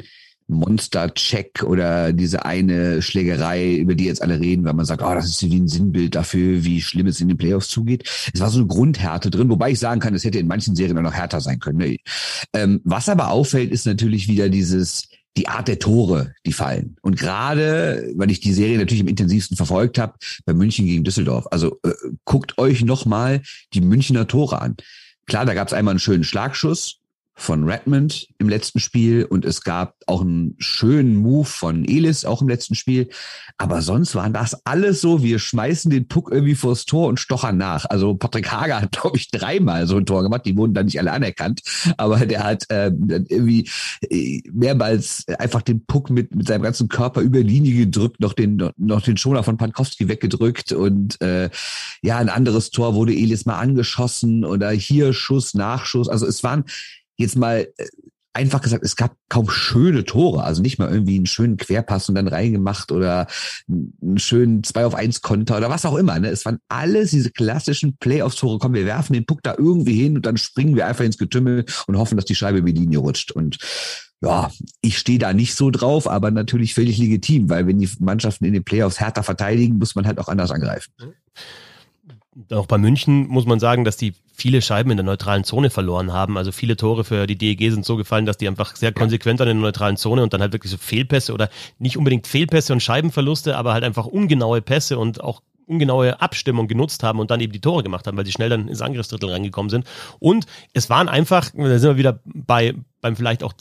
Monster-Check 0.53 1.63
oder 1.63 2.13
diese 2.13 2.45
eine 2.45 3.03
Schlägerei, 3.03 3.75
über 3.77 3.95
die 3.95 4.05
jetzt 4.05 4.23
alle 4.23 4.41
reden, 4.41 4.65
weil 4.65 4.75
man 4.75 4.85
sagt, 4.85 5.03
oh, 5.03 5.15
das 5.15 5.27
ist 5.27 5.43
wie 5.43 5.59
ein 5.59 5.69
Sinnbild 5.69 6.15
dafür, 6.15 6.65
wie 6.65 6.81
schlimm 6.81 7.07
es 7.07 7.21
in 7.21 7.29
den 7.29 7.37
Playoffs 7.37 7.69
zugeht. 7.69 8.09
Es 8.33 8.41
war 8.41 8.51
so 8.51 8.59
eine 8.59 8.69
Grundhärte 8.69 9.31
drin, 9.31 9.49
wobei 9.49 9.71
ich 9.71 9.79
sagen 9.79 10.01
kann, 10.01 10.15
es 10.15 10.25
hätte 10.25 10.39
in 10.39 10.47
manchen 10.47 10.77
Serien 10.77 10.99
auch 10.99 11.03
noch 11.03 11.15
härter 11.15 11.41
sein 11.41 11.59
können. 11.59 11.79
Ne? 11.79 11.97
Ähm, 12.55 12.81
was 12.85 13.09
aber 13.09 13.31
auffällt, 13.31 13.71
ist 13.71 13.87
natürlich 13.87 14.29
wieder 14.29 14.49
dieses, 14.49 15.09
die 15.37 15.49
Art 15.49 15.69
der 15.69 15.79
Tore, 15.79 16.35
die 16.45 16.53
fallen. 16.53 16.97
Und 17.03 17.19
gerade, 17.19 18.13
weil 18.17 18.31
ich 18.31 18.41
die 18.41 18.53
Serie 18.53 18.79
natürlich 18.79 19.01
im 19.01 19.09
intensivsten 19.09 19.57
verfolgt 19.57 19.99
habe, 19.99 20.15
bei 20.45 20.53
München 20.53 20.87
gegen 20.87 21.05
Düsseldorf. 21.05 21.47
Also 21.51 21.79
äh, 21.85 21.93
guckt 22.25 22.59
euch 22.59 22.85
nochmal 22.85 23.43
die 23.73 23.81
Münchner 23.81 24.27
Tore 24.27 24.61
an. 24.61 24.77
Klar, 25.27 25.47
da 25.47 25.55
gab 25.55 25.69
es 25.69 25.75
einmal 25.75 25.93
einen 25.93 26.01
schönen 26.01 26.25
Schlagschuss, 26.25 26.99
von 27.35 27.65
Redmond 27.65 28.29
im 28.39 28.49
letzten 28.49 28.79
Spiel 28.79 29.25
und 29.25 29.45
es 29.45 29.62
gab 29.62 29.97
auch 30.07 30.21
einen 30.21 30.55
schönen 30.59 31.17
Move 31.17 31.47
von 31.47 31.85
Elis 31.85 32.25
auch 32.25 32.43
im 32.43 32.49
letzten 32.49 32.75
Spiel. 32.75 33.09
Aber 33.57 33.81
sonst 33.81 34.15
waren 34.15 34.33
das 34.33 34.67
alles 34.67 35.01
so, 35.01 35.23
wir 35.23 35.39
schmeißen 35.39 35.91
den 35.91 36.09
Puck 36.09 36.31
irgendwie 36.31 36.55
vors 36.55 36.85
Tor 36.85 37.09
und 37.09 37.19
stochern 37.19 37.57
nach. 37.57 37.87
Also 37.89 38.15
Patrick 38.15 38.53
Hager 38.53 38.83
hat, 38.83 38.93
glaube 39.01 39.17
ich, 39.17 39.31
dreimal 39.31 39.87
so 39.87 39.97
ein 39.97 40.07
Tor 40.07 40.23
gemacht. 40.23 40.43
Die 40.45 40.57
wurden 40.57 40.75
dann 40.75 40.87
nicht 40.87 40.99
alle 40.99 41.12
anerkannt. 41.12 41.62
Aber 41.97 42.27
der 42.27 42.45
hat 42.45 42.65
äh, 42.71 42.87
irgendwie 42.89 43.69
äh, 44.11 44.43
mehrmals 44.53 45.25
einfach 45.39 45.62
den 45.62 45.85
Puck 45.87 46.11
mit, 46.11 46.35
mit 46.35 46.47
seinem 46.47 46.62
ganzen 46.62 46.89
Körper 46.89 47.23
über 47.23 47.41
Linie 47.41 47.75
gedrückt, 47.87 48.21
noch 48.21 48.35
den, 48.35 48.71
noch 48.77 49.01
den 49.01 49.17
Schoner 49.17 49.43
von 49.43 49.57
Pankowski 49.57 50.09
weggedrückt. 50.09 50.73
Und 50.73 51.21
äh, 51.23 51.49
ja, 52.03 52.19
ein 52.19 52.29
anderes 52.29 52.71
Tor 52.71 52.95
wurde 52.95 53.15
Elis 53.15 53.47
mal 53.47 53.59
angeschossen 53.59 54.45
oder 54.45 54.71
hier 54.71 55.12
Schuss, 55.12 55.55
Nachschuss. 55.55 56.09
Also 56.09 56.27
es 56.27 56.45
waren 56.45 56.65
jetzt 57.16 57.37
mal 57.37 57.69
äh, 57.76 57.87
einfach 58.35 58.62
gesagt, 58.62 58.85
es 58.85 58.97
gab 58.97 59.14
kaum 59.28 59.50
schöne 59.50 60.04
Tore, 60.04 60.42
also 60.42 60.62
nicht 60.62 60.78
mal 60.78 60.90
irgendwie 60.90 61.16
einen 61.16 61.26
schönen 61.26 61.57
Querpass 61.57 62.09
und 62.09 62.14
dann 62.14 62.28
reingemacht 62.28 62.90
oder 62.90 63.26
einen 63.69 64.19
schönen 64.19 64.64
2 64.64 64.87
auf 64.87 64.95
1 64.95 65.21
Konter 65.21 65.59
oder 65.59 65.71
was 65.71 65.85
auch 65.85 65.97
immer. 65.97 66.19
Ne? 66.19 66.28
Es 66.28 66.45
waren 66.47 66.59
alles 66.69 67.11
diese 67.11 67.31
klassischen 67.31 67.97
Playoffs-Tore. 67.99 68.59
Komm, 68.59 68.75
wir 68.75 68.87
werfen 68.87 69.12
den 69.12 69.26
Puck 69.26 69.42
da 69.42 69.54
irgendwie 69.59 69.95
hin 69.95 70.16
und 70.16 70.25
dann 70.25 70.38
springen 70.38 70.76
wir 70.76 70.87
einfach 70.87 71.04
ins 71.04 71.19
Getümmel 71.19 71.66
und 71.87 71.99
hoffen, 71.99 72.16
dass 72.16 72.25
die 72.25 72.35
Scheibe 72.35 72.59
über 72.59 72.73
die 72.73 72.81
Linie 72.81 72.99
rutscht. 72.99 73.33
Und 73.33 73.59
ja, 74.23 74.50
ich 74.81 74.99
stehe 74.99 75.19
da 75.19 75.35
nicht 75.35 75.54
so 75.54 75.71
drauf, 75.71 76.09
aber 76.09 76.31
natürlich 76.31 76.75
völlig 76.75 76.97
legitim, 76.97 77.50
weil 77.50 77.66
wenn 77.66 77.81
die 77.81 77.90
Mannschaften 77.99 78.45
in 78.47 78.54
den 78.54 78.64
Playoffs 78.64 79.00
härter 79.00 79.23
verteidigen, 79.23 79.78
muss 79.78 79.95
man 79.95 80.07
halt 80.07 80.19
auch 80.19 80.28
anders 80.28 80.50
angreifen. 80.50 80.92
Mhm 80.99 81.12
auch 82.51 82.67
bei 82.67 82.79
München 82.79 83.27
muss 83.29 83.47
man 83.47 83.61
sagen, 83.61 83.85
dass 83.85 83.97
die 83.97 84.15
viele 84.33 84.62
Scheiben 84.62 84.91
in 84.91 84.97
der 84.97 85.05
neutralen 85.05 85.45
Zone 85.45 85.71
verloren 85.71 86.12
haben. 86.12 86.39
Also 86.39 86.53
viele 86.53 86.77
Tore 86.77 87.05
für 87.05 87.27
die 87.27 87.37
DEG 87.37 87.71
sind 87.71 87.85
so 87.85 87.97
gefallen, 87.97 88.27
dass 88.27 88.39
die 88.39 88.49
einfach 88.49 88.75
sehr 88.75 88.93
konsequent 88.93 89.41
an 89.41 89.47
der 89.47 89.55
neutralen 89.55 89.97
Zone 89.97 90.23
und 90.23 90.33
dann 90.33 90.41
halt 90.41 90.53
wirklich 90.53 90.73
so 90.73 90.79
Fehlpässe 90.79 91.35
oder 91.35 91.51
nicht 91.79 91.97
unbedingt 91.97 92.27
Fehlpässe 92.27 92.73
und 92.73 92.81
Scheibenverluste, 92.81 93.57
aber 93.57 93.75
halt 93.75 93.85
einfach 93.85 94.07
ungenaue 94.07 94.62
Pässe 94.62 94.99
und 94.99 95.23
auch 95.23 95.43
ungenaue 95.67 96.21
Abstimmung 96.21 96.69
genutzt 96.69 97.03
haben 97.03 97.21
und 97.21 97.31
dann 97.31 97.41
eben 97.41 97.53
die 97.53 97.61
Tore 97.61 97.83
gemacht 97.83 98.07
haben, 98.07 98.17
weil 98.17 98.27
sie 98.27 98.33
schnell 98.33 98.49
dann 98.49 98.69
ins 98.69 98.81
Angriffsdrittel 98.81 99.31
reingekommen 99.31 99.71
sind. 99.71 99.87
Und 100.19 100.47
es 100.73 100.91
waren 100.91 101.09
einfach, 101.09 101.51
da 101.55 101.79
sind 101.79 101.91
wir 101.91 101.97
wieder 101.97 102.21
bei 102.25 102.75
beim 103.03 103.17
vielleicht 103.17 103.43
auch 103.43 103.53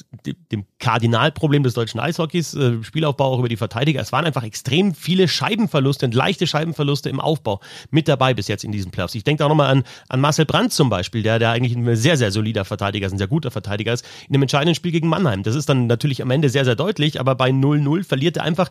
dem 0.51 0.65
Kardinalproblem 0.79 1.63
des 1.63 1.73
deutschen 1.73 1.99
Eishockeys, 1.99 2.53
äh, 2.53 2.81
Spielaufbau 2.83 3.25
auch 3.25 3.39
über 3.39 3.49
die 3.49 3.57
Verteidiger. 3.57 3.99
Es 3.99 4.11
waren 4.11 4.23
einfach 4.23 4.43
extrem 4.43 4.93
viele 4.93 5.27
Scheibenverluste 5.27 6.05
und 6.05 6.13
leichte 6.13 6.47
Scheibenverluste 6.47 7.09
im 7.09 7.19
Aufbau 7.19 7.59
mit 7.89 8.07
dabei 8.07 8.33
bis 8.33 8.47
jetzt 8.47 8.63
in 8.63 8.71
diesen 8.71 8.91
Playoffs. 8.91 9.15
Ich 9.15 9.23
denke 9.23 9.43
auch 9.43 9.49
nochmal 9.49 9.71
an, 9.71 9.83
an 10.07 10.21
Marcel 10.21 10.45
Brandt 10.45 10.71
zum 10.71 10.89
Beispiel, 10.89 11.23
der, 11.23 11.39
der 11.39 11.49
eigentlich 11.49 11.75
ein 11.75 11.95
sehr, 11.95 12.17
sehr 12.17 12.31
solider 12.31 12.63
Verteidiger 12.63 13.07
ist, 13.07 13.13
ein 13.13 13.17
sehr 13.17 13.27
guter 13.27 13.51
Verteidiger 13.51 13.91
ist, 13.91 14.05
in 14.29 14.35
einem 14.35 14.43
entscheidenden 14.43 14.75
Spiel 14.75 14.91
gegen 14.91 15.09
Mannheim. 15.09 15.43
Das 15.43 15.55
ist 15.55 15.67
dann 15.67 15.87
natürlich 15.87 16.21
am 16.21 16.29
Ende 16.29 16.49
sehr, 16.49 16.63
sehr 16.63 16.75
deutlich, 16.75 17.19
aber 17.19 17.35
bei 17.35 17.49
0-0 17.49 18.03
verliert 18.03 18.37
er 18.37 18.43
einfach 18.43 18.69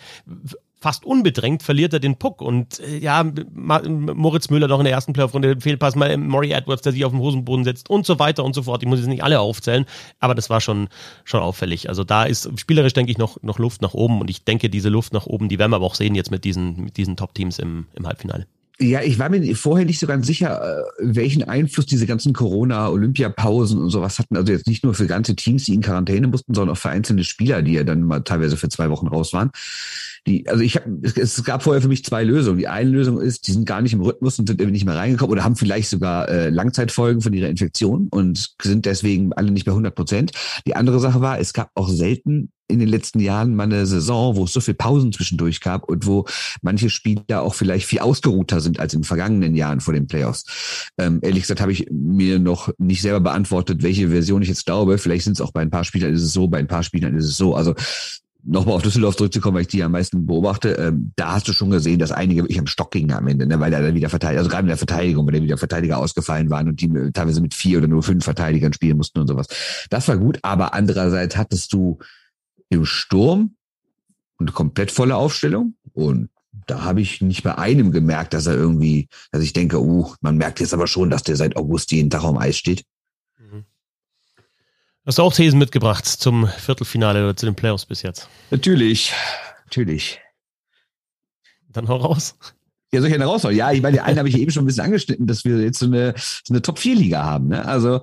fast 0.81 1.05
unbedrängt 1.05 1.63
verliert 1.63 1.93
er 1.93 2.01
den 2.01 2.17
Puck. 2.17 2.41
Und 2.41 2.81
äh, 2.81 2.99
ja, 2.99 3.25
Moritz 3.53 4.49
Müller 4.51 4.67
noch 4.67 4.79
in 4.79 4.85
der 4.85 4.95
ersten 4.95 5.13
Playoff-Runde, 5.13 5.61
Fehlpass, 5.61 5.95
mal 5.95 6.17
Maury 6.17 6.53
Edwards, 6.53 6.83
der 6.83 6.93
sich 6.93 7.05
auf 7.05 7.13
den 7.13 7.21
Hosenboden 7.21 7.65
setzt 7.65 7.91
und 7.91 8.07
so 8.07 8.19
weiter 8.19 8.45
und 8.45 8.55
so 8.55 8.63
fort. 8.63 8.83
Ich 8.83 8.89
muss 8.89 8.99
jetzt 8.99 9.09
nicht 9.09 9.23
alle 9.23 9.41
aufzählen, 9.41 9.85
aber 10.19 10.35
das 10.35 10.49
war 10.49 10.60
schon, 10.61 10.89
schon 11.25 11.41
auffällig. 11.41 11.89
Also 11.89 12.05
da 12.05 12.25
ist 12.25 12.51
spielerisch, 12.59 12.93
denke 12.93 13.13
ich, 13.13 13.19
noch, 13.19 13.43
noch 13.43 13.59
Luft 13.59 13.83
nach 13.83 13.95
oben. 13.95 14.21
Und 14.21 14.31
ich 14.31 14.45
denke, 14.45 14.71
diese 14.71 14.89
Luft 14.89 15.13
nach 15.13 15.27
oben, 15.27 15.49
die 15.49 15.59
werden 15.59 15.73
wir 15.73 15.77
aber 15.77 15.87
auch 15.87 15.95
sehen 15.95 16.15
jetzt 16.15 16.31
mit 16.31 16.45
diesen, 16.45 16.85
mit 16.85 16.97
diesen 16.97 17.17
Top-Teams 17.17 17.59
im, 17.59 17.87
im 17.95 18.07
Halbfinale. 18.07 18.47
Ja, 18.83 19.03
ich 19.03 19.19
war 19.19 19.29
mir 19.29 19.55
vorher 19.57 19.85
nicht 19.85 19.99
so 19.99 20.07
ganz 20.07 20.27
sicher, 20.27 20.63
äh, 20.63 20.83
welchen 21.01 21.43
Einfluss 21.43 21.85
diese 21.85 22.07
ganzen 22.07 22.33
Corona-Olympiapausen 22.33 23.79
und 23.79 23.91
sowas 23.91 24.19
hatten. 24.19 24.37
Also 24.39 24.53
jetzt 24.53 24.67
nicht 24.67 24.85
nur 24.85 24.95
für 24.95 25.07
ganze 25.07 25.37
Teams, 25.37 25.65
die 25.65 25.75
in 25.75 25.83
Quarantäne 25.83 26.29
mussten, 26.29 26.55
sondern 26.55 26.75
auch 26.75 26.81
für 26.81 26.89
einzelne 26.89 27.23
Spieler, 27.25 27.61
die 27.61 27.75
ja 27.75 27.85
dann 27.85 28.03
mal 28.03 28.21
teilweise 28.21 28.57
für 28.57 28.71
zwei 28.71 28.89
Wochen 28.89 29.07
raus 29.07 29.35
waren. 29.35 29.51
Die, 30.27 30.49
also 30.49 30.63
ich 30.63 30.77
habe, 30.77 30.99
es 31.03 31.45
gab 31.45 31.63
vorher 31.63 31.83
für 31.83 31.89
mich 31.89 32.07
zwei 32.07 32.25
Lösungen. 32.25 32.57
Die 32.57 32.69
eine 32.69 32.89
Lösung 32.89 33.21
ist, 33.21 33.49
die 33.49 33.53
sind 33.53 33.67
gar 33.67 33.83
nicht 33.83 33.93
im 33.93 34.01
Rhythmus 34.01 34.39
und 34.39 34.49
sind 34.49 34.63
irgendwie 34.63 34.79
nicht 34.79 34.87
mehr 34.87 34.97
reingekommen 34.97 35.33
oder 35.33 35.45
haben 35.45 35.57
vielleicht 35.57 35.91
sogar 35.91 36.31
äh, 36.31 36.49
Langzeitfolgen 36.49 37.21
von 37.21 37.35
ihrer 37.35 37.51
Infektion 37.51 38.09
und 38.11 38.55
sind 38.63 38.87
deswegen 38.87 39.35
alle 39.35 39.51
nicht 39.51 39.67
mehr 39.67 39.75
100 39.75 39.95
Prozent. 39.95 40.33
Die 40.67 40.75
andere 40.75 41.01
Sache 41.01 41.21
war, 41.21 41.39
es 41.39 41.53
gab 41.53 41.71
auch 41.75 41.91
selten 41.91 42.51
in 42.71 42.79
den 42.79 42.89
letzten 42.89 43.21
Jahren 43.21 43.55
mal 43.55 43.65
eine 43.65 43.87
Saison, 43.87 44.37
wo 44.37 44.45
es 44.45 44.53
so 44.53 44.61
viel 44.61 44.75
Pausen 44.75 45.13
zwischendurch 45.13 45.61
gab 45.61 45.89
und 45.89 46.07
wo 46.07 46.27
manche 46.63 46.91
Spieler 46.91 47.43
auch 47.43 47.55
vielleicht 47.55 47.87
viel 47.87 47.99
ausgeruhter 47.99 48.61
sind 48.61 48.81
als 48.81 48.95
in 48.95 49.01
den 49.01 49.05
vergangenen 49.05 49.55
Jahren 49.55 49.81
vor 49.81 49.95
den 49.95 50.07
Playoffs. 50.07 50.91
Ähm, 50.99 51.19
ehrlich 51.23 51.43
gesagt 51.43 51.61
habe 51.61 51.73
ich 51.73 51.87
mir 51.91 52.39
noch 52.39 52.71
nicht 52.79 53.03
selber 53.03 53.21
beantwortet, 53.21 53.83
welche 53.83 54.09
Version 54.11 54.43
ich 54.43 54.49
jetzt 54.49 54.67
glaube. 54.67 54.99
Vielleicht 54.99 55.25
sind 55.25 55.35
es 55.35 55.41
auch 55.41 55.53
bei 55.53 55.61
ein 55.61 55.71
paar 55.71 55.85
Spielern 55.85 56.15
ist 56.15 56.23
es 56.23 56.33
so, 56.33 56.49
bei 56.49 56.59
ein 56.59 56.69
paar 56.69 56.83
Spielern 56.83 57.15
ist 57.15 57.27
es 57.27 57.37
so. 57.37 57.55
Also 57.55 57.75
nochmal 58.45 58.77
auf 58.77 58.83
Düsseldorf 58.83 59.17
zurückzukommen, 59.17 59.57
weil 59.57 59.63
ich 59.63 59.69
die 59.69 59.83
am 59.83 59.93
meisten 59.93 60.27
beobachte, 60.27 60.71
ähm, 60.73 61.13
da 61.17 61.35
hast 61.35 61.49
du 61.49 61.53
schon 61.53 61.71
gesehen, 61.71 61.99
dass 61.99 62.13
einige 62.13 62.43
wirklich 62.43 62.59
am 62.59 62.67
Stock 62.67 62.91
gingen 62.91 63.13
am 63.13 63.27
Ende, 63.27 63.47
ne, 63.47 63.61
weil 63.61 63.73
er 63.73 63.83
dann 63.83 63.95
wieder 63.95 64.09
verteidigt, 64.09 64.39
also 64.39 64.51
gerade 64.51 64.63
in 64.63 64.69
der 64.69 64.77
Verteidigung, 64.77 65.27
weil 65.27 65.33
der 65.33 65.43
wieder 65.43 65.59
Verteidiger 65.59 65.99
ausgefallen 65.99 66.51
waren 66.51 66.69
und 66.69 66.81
die 66.81 66.89
teilweise 67.13 67.41
mit 67.41 67.55
vier 67.55 67.79
oder 67.79 67.89
nur 67.89 68.03
fünf 68.03 68.25
Verteidigern 68.25 68.73
spielen 68.73 68.97
mussten 68.97 69.21
und 69.21 69.29
sowas. 69.29 69.47
Das 69.91 70.09
war 70.09 70.17
gut, 70.17 70.39
aber 70.43 70.75
andererseits 70.75 71.37
hattest 71.37 71.73
du 71.73 71.99
im 72.71 72.87
Sturm 72.87 73.57
eine 74.39 74.53
komplett 74.53 74.91
volle 74.91 75.17
Aufstellung 75.17 75.75
und 75.93 76.31
da 76.67 76.83
habe 76.83 77.01
ich 77.01 77.21
nicht 77.21 77.43
bei 77.43 77.59
einem 77.59 77.93
gemerkt, 77.93 78.33
dass 78.33 78.47
er 78.47 78.55
irgendwie, 78.55 79.09
dass 79.33 79.43
ich 79.43 79.53
denke, 79.53 79.81
uh, 79.81 80.15
man 80.21 80.37
merkt 80.37 80.61
jetzt 80.61 80.73
aber 80.73 80.87
schon, 80.87 81.11
dass 81.11 81.23
der 81.23 81.37
seit 81.37 81.57
August 81.57 81.93
jeden 81.93 82.11
Tag 82.11 82.25
am 82.25 82.39
Eis 82.39 82.57
steht. 82.57 82.85
Hast 85.07 85.19
du 85.19 85.23
auch 85.23 85.33
Thesen 85.33 85.59
mitgebracht 85.59 86.07
zum 86.07 86.47
Viertelfinale 86.47 87.25
oder 87.25 87.37
zu 87.37 87.47
den 87.47 87.55
Playoffs 87.55 87.87
bis 87.87 88.03
jetzt? 88.03 88.29
Natürlich, 88.51 89.13
natürlich. 89.65 90.21
Dann 91.69 91.89
hau 91.89 91.97
raus. 91.97 92.37
Ja, 92.93 93.01
soll 93.01 93.09
ich 93.09 93.15
eine 93.15 93.25
raushauen? 93.25 93.57
Ja, 93.57 93.73
ich 93.73 93.81
meine, 93.83 93.97
den 93.97 94.05
einen 94.05 94.19
habe 94.19 94.29
ich 94.29 94.37
eben 94.37 94.51
schon 94.51 94.65
ein 94.65 94.67
bisschen 94.67 94.85
angeschnitten, 94.85 95.27
dass 95.27 95.45
wir 95.45 95.59
jetzt 95.59 95.79
so 95.79 95.87
eine, 95.87 96.15
so 96.17 96.53
eine 96.53 96.61
Top-4-Liga 96.61 97.25
haben. 97.25 97.49
Ne? 97.49 97.65
Also 97.65 98.03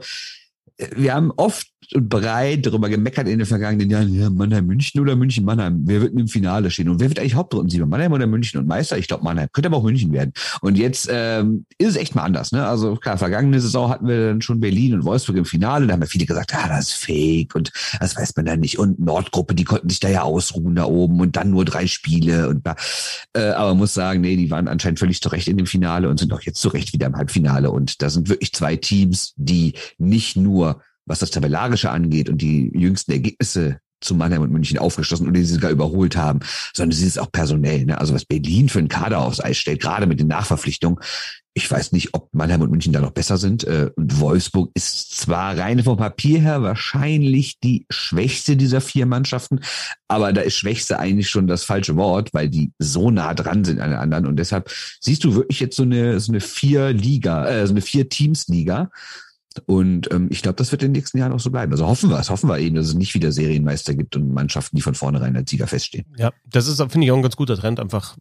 wir 0.96 1.14
haben 1.14 1.32
oft 1.36 1.68
und 1.94 2.10
breit 2.10 2.66
darüber 2.66 2.90
gemeckert 2.90 3.28
in 3.28 3.40
den 3.40 3.48
vergangenen 3.48 3.90
Jahren, 3.90 4.14
ja, 4.14 4.30
Mannheim, 4.30 4.66
München 4.66 5.00
oder 5.00 5.16
München, 5.16 5.46
Mannheim. 5.46 5.84
Wer 5.86 6.02
wird 6.02 6.14
im 6.20 6.28
Finale 6.28 6.70
stehen? 6.70 6.90
Und 6.90 7.00
wer 7.00 7.08
wird 7.08 7.20
eigentlich 7.20 7.36
Hauptrundensieger? 7.36 7.86
Mannheim 7.86 8.12
oder 8.12 8.28
München? 8.28 8.60
Und 8.60 8.68
Meister? 8.68 8.98
Ich 8.98 9.08
glaube 9.08 9.24
Mannheim. 9.24 9.48
Könnte 9.54 9.68
aber 9.68 9.78
auch 9.78 9.84
München 9.84 10.12
werden. 10.12 10.34
Und 10.62 10.78
jetzt 10.78 11.08
ähm, 11.10 11.66
ist 11.78 11.90
es 11.90 11.96
echt 11.96 12.14
mal 12.14 12.24
anders. 12.24 12.52
Ne? 12.52 12.66
Also 12.66 12.96
klar, 12.96 13.18
vergangene 13.18 13.62
Saison 13.62 13.90
hatten 13.90 14.08
wir 14.08 14.28
dann 14.28 14.42
schon 14.42 14.60
Berlin 14.60 14.96
und 14.96 15.06
Wolfsburg 15.06 15.38
im 15.38 15.46
Finale. 15.46 15.88
Da 15.88 15.94
haben 15.94 16.02
ja 16.02 16.08
viele 16.08 16.26
gesagt, 16.26 16.54
ah, 16.56 16.68
das 16.68 16.90
ist 16.90 16.94
fake 16.96 17.56
und 17.56 17.72
das 18.00 18.18
weiß 18.18 18.36
man 18.36 18.46
dann 18.46 18.60
nicht. 18.60 18.78
Und 18.80 19.00
Nordgruppe, 19.00 19.56
die 19.56 19.64
konnten 19.64 19.90
sich 19.90 20.02
da 20.02 20.10
ja 20.10 20.24
ausruhen 20.24 20.76
da 20.76 20.86
oben 20.86 21.22
und 21.22 21.38
dann 21.38 21.52
nur 21.52 21.64
drei 21.64 21.88
Spiele. 21.88 22.50
Und 22.50 22.68
äh, 23.34 23.52
aber 23.52 23.76
muss 23.76 23.94
sagen, 23.94 24.22
nee, 24.22 24.36
die 24.36 24.52
waren 24.52 24.68
anscheinend 24.68 25.00
völlig 25.00 25.22
zurecht 25.22 25.48
in 25.48 25.56
dem 25.56 25.68
Finale 25.68 26.10
und 26.10 26.20
sind 26.20 26.34
auch 26.34 26.42
jetzt 26.42 26.60
zurecht 26.60 26.92
wieder 26.92 27.08
im 27.08 27.16
Halbfinale. 27.16 27.72
Und 27.72 28.02
da 28.02 28.10
sind 28.10 28.28
wirklich 28.28 28.52
zwei 28.52 28.76
Teams, 28.76 29.34
die 29.38 29.74
nicht 29.98 30.36
nur 30.36 30.67
was 31.08 31.20
das 31.20 31.32
Tabellarische 31.32 31.90
angeht 31.90 32.30
und 32.30 32.42
die 32.42 32.72
jüngsten 32.76 33.12
Ergebnisse 33.12 33.80
zu 34.02 34.16
Mannheim 34.16 34.42
und 34.42 34.52
München 34.52 34.78
aufgeschlossen 34.78 35.28
und 35.28 35.34
die 35.34 35.44
sie 35.44 35.56
sogar 35.56 35.72
überholt 35.72 36.16
haben, 36.16 36.40
sondern 36.74 36.96
sie 36.96 37.08
ist 37.08 37.20
auch 37.20 37.32
personell. 37.32 37.86
Ne? 37.86 38.00
Also 38.00 38.14
was 38.14 38.26
Berlin 38.26 38.70
für 38.70 38.80
einen 38.80 38.90
Kader 38.90 39.20
aufs 39.20 39.44
Eis 39.44 39.58
stellt, 39.58 39.82
gerade 39.82 40.06
mit 40.06 40.20
den 40.20 40.28
Nachverpflichtungen. 40.28 41.00
Ich 41.56 41.70
weiß 41.72 41.92
nicht, 41.94 42.14
ob 42.14 42.32
Mannheim 42.34 42.62
und 42.62 42.70
München 42.70 42.94
da 42.94 43.00
noch 43.00 43.12
besser 43.12 43.38
sind. 43.38 43.64
Äh, 43.64 43.90
und 43.96 44.20
Wolfsburg 44.20 44.70
ist 44.76 45.18
zwar 45.18 45.58
rein 45.58 45.84
vom 45.84 45.98
Papier 45.98 46.40
her 46.40 46.62
wahrscheinlich 46.62 47.60
die 47.60 47.88
schwächste 47.90 48.56
dieser 48.56 48.82
vier 48.82 49.08
Mannschaften, 49.08 49.62
aber 50.08 50.32
da 50.32 50.42
ist 50.42 50.56
schwächste 50.56 51.00
eigentlich 51.00 51.32
schon 51.32 51.48
das 51.48 51.64
falsche 51.64 51.96
Wort, 51.96 52.30
weil 52.34 52.50
die 52.50 52.74
so 52.78 53.10
nah 53.10 53.34
dran 53.34 53.66
sind 53.66 53.80
an 53.80 53.90
den 53.90 54.00
anderen. 54.00 54.28
Und 54.28 54.36
deshalb 54.36 54.70
siehst 55.02 55.24
du 55.24 55.34
wirklich 55.34 55.60
jetzt 55.60 55.76
so 55.76 55.84
eine, 55.84 56.20
so 56.20 56.32
eine 56.32 56.42
vier 56.42 56.94
Liga, 56.94 57.48
äh, 57.48 57.66
so 57.66 57.74
eine 57.74 57.82
vier 57.82 58.08
Teams 58.08 58.48
Liga 58.48 58.92
Und 59.66 60.12
ähm, 60.12 60.28
ich 60.32 60.42
glaube, 60.42 60.56
das 60.56 60.72
wird 60.72 60.84
in 60.84 60.90
den 60.90 61.00
nächsten 61.00 61.18
Jahren 61.18 61.34
auch 61.34 61.40
so 61.40 61.52
bleiben. 61.52 61.72
Also 61.72 61.88
hoffen 61.88 62.10
wir 62.10 62.20
es, 62.20 62.30
hoffen 62.30 62.50
wir 62.50 62.60
eben, 62.60 62.76
dass 62.76 62.88
es 62.88 62.94
nicht 62.94 63.14
wieder 63.14 63.32
Serienmeister 63.32 63.94
gibt 63.96 64.16
und 64.16 64.34
Mannschaften, 64.34 64.76
die 64.76 64.82
von 64.82 64.96
vornherein 64.96 65.36
als 65.36 65.50
Sieger 65.50 65.68
feststehen. 65.68 66.06
Ja, 66.18 66.32
das 66.46 66.68
ist, 66.68 66.78
finde 66.92 67.06
ich, 67.06 67.12
auch 67.12 67.18
ein 67.18 67.22
ganz 67.22 67.36
guter 67.36 67.58
Trend. 67.58 67.80
Einfach, 67.80 68.18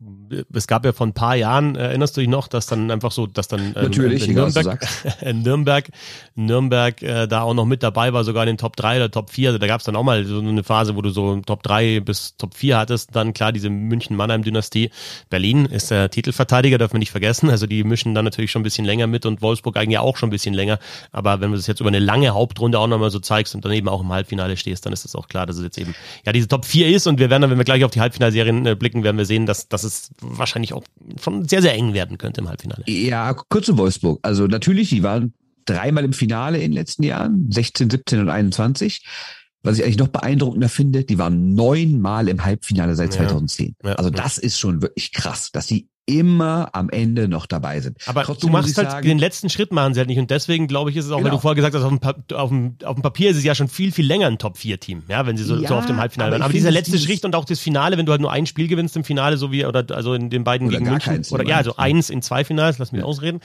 es 0.52 0.66
gab 0.66 0.84
ja 0.84 0.92
vor 0.92 1.06
ein 1.06 1.12
paar 1.12 1.36
Jahren, 1.36 1.76
erinnerst 1.76 2.16
du 2.16 2.20
dich 2.20 2.28
noch, 2.28 2.48
dass 2.48 2.66
dann 2.66 2.90
einfach 2.90 3.12
so, 3.12 3.26
dass 3.26 3.48
dann 3.48 3.60
ähm, 3.60 3.72
Natürlich, 3.74 4.28
in, 4.28 4.34
Nürnberg, 4.34 4.88
in 5.20 5.42
Nürnberg, 5.42 5.90
Nürnberg 6.34 7.02
äh, 7.02 7.26
da 7.26 7.42
auch 7.42 7.54
noch 7.54 7.66
mit 7.66 7.82
dabei 7.82 8.12
war, 8.12 8.24
sogar 8.24 8.44
in 8.44 8.48
den 8.48 8.58
Top 8.58 8.76
3 8.76 8.96
oder 8.96 9.10
Top 9.10 9.30
4. 9.30 9.50
Also 9.50 9.58
da 9.58 9.66
gab 9.66 9.80
es 9.80 9.86
dann 9.86 9.96
auch 9.96 10.02
mal 10.02 10.24
so 10.24 10.38
eine 10.38 10.64
Phase, 10.64 10.96
wo 10.96 11.02
du 11.02 11.10
so 11.10 11.40
Top 11.40 11.62
3 11.62 12.00
bis 12.00 12.36
Top 12.36 12.54
4 12.54 12.78
hattest. 12.78 13.14
Dann 13.14 13.32
klar, 13.32 13.52
diese 13.52 13.70
München-Mannheim-Dynastie. 13.70 14.90
Berlin 15.30 15.66
ist 15.66 15.90
der 15.90 16.10
Titelverteidiger, 16.10 16.78
darf 16.78 16.92
man 16.92 17.00
nicht 17.00 17.10
vergessen. 17.10 17.50
Also 17.50 17.66
die 17.66 17.84
mischen 17.84 18.14
dann 18.14 18.24
natürlich 18.24 18.50
schon 18.50 18.60
ein 18.60 18.64
bisschen 18.64 18.84
länger 18.84 19.06
mit 19.06 19.26
und 19.26 19.42
Wolfsburg 19.42 19.76
eigentlich 19.76 19.98
auch 19.98 20.16
schon 20.16 20.28
ein 20.28 20.30
bisschen 20.30 20.54
länger. 20.54 20.78
Aber 21.12 21.25
wenn 21.26 21.50
wir 21.50 21.56
das 21.56 21.66
jetzt 21.66 21.80
über 21.80 21.88
eine 21.88 21.98
lange 21.98 22.30
Hauptrunde 22.30 22.78
auch 22.78 22.86
nochmal 22.86 23.10
so 23.10 23.18
zeigst 23.18 23.54
und 23.54 23.64
dann 23.64 23.72
eben 23.72 23.88
auch 23.88 24.00
im 24.00 24.12
Halbfinale 24.12 24.56
stehst, 24.56 24.86
dann 24.86 24.92
ist 24.92 25.04
es 25.04 25.14
auch 25.14 25.28
klar, 25.28 25.46
dass 25.46 25.56
es 25.56 25.62
jetzt 25.62 25.78
eben 25.78 25.94
ja 26.24 26.32
diese 26.32 26.48
Top 26.48 26.64
4 26.64 26.88
ist 26.88 27.06
und 27.06 27.18
wir 27.18 27.30
werden 27.30 27.42
dann, 27.42 27.50
wenn 27.50 27.58
wir 27.58 27.64
gleich 27.64 27.84
auf 27.84 27.90
die 27.90 28.00
Halbfinalserien 28.00 28.66
äh, 28.66 28.74
blicken, 28.74 29.04
werden 29.04 29.18
wir 29.18 29.26
sehen, 29.26 29.46
dass, 29.46 29.68
dass 29.68 29.84
es 29.84 30.10
wahrscheinlich 30.20 30.72
auch 30.72 30.84
schon 31.22 31.46
sehr, 31.48 31.62
sehr 31.62 31.74
eng 31.74 31.94
werden 31.94 32.18
könnte 32.18 32.40
im 32.40 32.48
Halbfinale. 32.48 32.84
Ja, 32.86 33.34
kurz 33.34 33.66
zu 33.66 33.76
Wolfsburg. 33.76 34.20
Also 34.22 34.46
natürlich, 34.46 34.90
die 34.90 35.02
waren 35.02 35.34
dreimal 35.66 36.04
im 36.04 36.12
Finale 36.12 36.58
in 36.58 36.70
den 36.70 36.72
letzten 36.72 37.02
Jahren, 37.02 37.50
16, 37.50 37.90
17 37.90 38.20
und 38.20 38.28
21. 38.28 39.04
Was 39.62 39.78
ich 39.78 39.84
eigentlich 39.84 39.98
noch 39.98 40.08
beeindruckender 40.08 40.68
finde, 40.68 41.04
die 41.04 41.18
waren 41.18 41.54
neunmal 41.54 42.28
im 42.28 42.44
Halbfinale 42.44 42.94
seit 42.94 43.12
2010. 43.12 43.74
Ja, 43.82 43.94
also 43.94 44.10
das 44.10 44.38
ist 44.38 44.60
schon 44.60 44.80
wirklich 44.80 45.12
krass, 45.12 45.50
dass 45.50 45.66
sie 45.66 45.88
immer 46.06 46.68
am 46.72 46.88
Ende 46.88 47.26
noch 47.26 47.46
dabei 47.46 47.80
sind. 47.80 47.98
Aber 48.06 48.22
Trotzdem 48.22 48.48
du 48.48 48.52
machst 48.52 48.78
halt 48.78 48.90
sagen, 48.90 49.06
den 49.06 49.18
letzten 49.18 49.50
Schritt 49.50 49.72
machen 49.72 49.92
sie 49.92 49.98
halt 49.98 50.08
nicht 50.08 50.20
und 50.20 50.30
deswegen 50.30 50.68
glaube 50.68 50.90
ich 50.90 50.96
ist 50.96 51.06
es 51.06 51.10
auch, 51.10 51.16
genau. 51.16 51.30
weil 51.30 51.36
du 51.36 51.40
vorher 51.40 51.56
gesagt 51.56 51.74
hast, 51.74 51.82
auf 51.82 51.98
dem, 51.98 52.36
auf, 52.36 52.48
dem, 52.48 52.76
auf 52.84 52.94
dem 52.94 53.02
Papier 53.02 53.30
ist 53.30 53.38
es 53.38 53.44
ja 53.44 53.56
schon 53.56 53.68
viel, 53.68 53.90
viel 53.90 54.06
länger 54.06 54.28
ein 54.28 54.38
Top-4-Team, 54.38 55.02
ja, 55.08 55.26
wenn 55.26 55.36
sie 55.36 55.42
so, 55.42 55.56
ja, 55.56 55.68
so 55.68 55.74
auf 55.74 55.86
dem 55.86 55.98
Halbfinale 55.98 56.32
waren. 56.32 56.42
Aber 56.42 56.52
dieser 56.52 56.70
letzte 56.70 56.98
Schritt 56.98 57.24
und 57.24 57.34
auch 57.34 57.44
das 57.44 57.58
Finale, 57.58 57.98
wenn 57.98 58.06
du 58.06 58.12
halt 58.12 58.20
nur 58.20 58.30
ein 58.30 58.46
Spiel 58.46 58.68
gewinnst 58.68 58.96
im 58.96 59.02
Finale, 59.02 59.36
so 59.36 59.50
wie, 59.50 59.66
oder 59.66 59.84
also 59.90 60.14
in 60.14 60.30
den 60.30 60.44
beiden 60.44 60.68
oder 60.68 60.78
gegen 60.78 60.90
München, 60.90 61.24
oder 61.30 61.44
ja, 61.44 61.56
also 61.56 61.76
eins 61.76 62.08
in 62.08 62.22
zwei 62.22 62.44
Finals, 62.44 62.78
lass 62.78 62.92
mich 62.92 63.00
ja. 63.00 63.06
ausreden, 63.06 63.40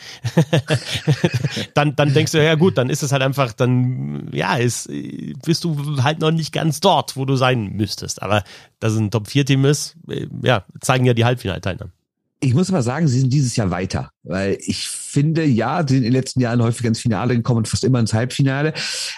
dann, 1.73 1.95
dann 1.95 2.13
denkst 2.13 2.31
du, 2.31 2.43
ja 2.43 2.53
gut, 2.53 2.77
dann 2.77 2.91
ist 2.91 3.01
es 3.01 3.11
halt 3.11 3.23
einfach, 3.23 3.53
dann, 3.53 4.29
ja, 4.33 4.55
ist, 4.55 4.87
bist 5.43 5.63
du 5.63 6.03
halt 6.03 6.19
noch 6.19 6.31
nicht 6.31 6.51
ganz 6.51 6.79
dort, 6.79 7.17
wo 7.17 7.25
du 7.25 7.35
sein 7.35 7.71
müsstest. 7.73 8.21
Aber 8.21 8.43
dass 8.79 8.93
es 8.93 8.99
ein 8.99 9.09
Top-4-Team 9.09 9.65
ist, 9.65 9.95
äh, 10.09 10.27
ja, 10.43 10.63
zeigen 10.79 11.05
ja 11.05 11.15
die 11.15 11.25
Halbfinalteilnahmen 11.25 11.91
ich 12.43 12.55
muss 12.55 12.71
mal 12.71 12.81
sagen, 12.81 13.07
sie 13.07 13.19
sind 13.19 13.31
dieses 13.31 13.55
Jahr 13.55 13.69
weiter, 13.69 14.10
weil 14.24 14.57
ich 14.62 14.88
finde, 14.88 15.45
ja, 15.45 15.86
sie 15.88 15.93
sind 15.93 15.98
in 15.98 16.12
den 16.12 16.13
letzten 16.13 16.41
Jahren 16.41 16.62
häufig 16.62 16.86
ins 16.86 17.00
Finale 17.00 17.36
gekommen 17.36 17.60
und 17.60 17.67
fast 17.67 17.83
immer 17.83 18.00
ins 18.00 18.13
Halbfinale, 18.13 18.74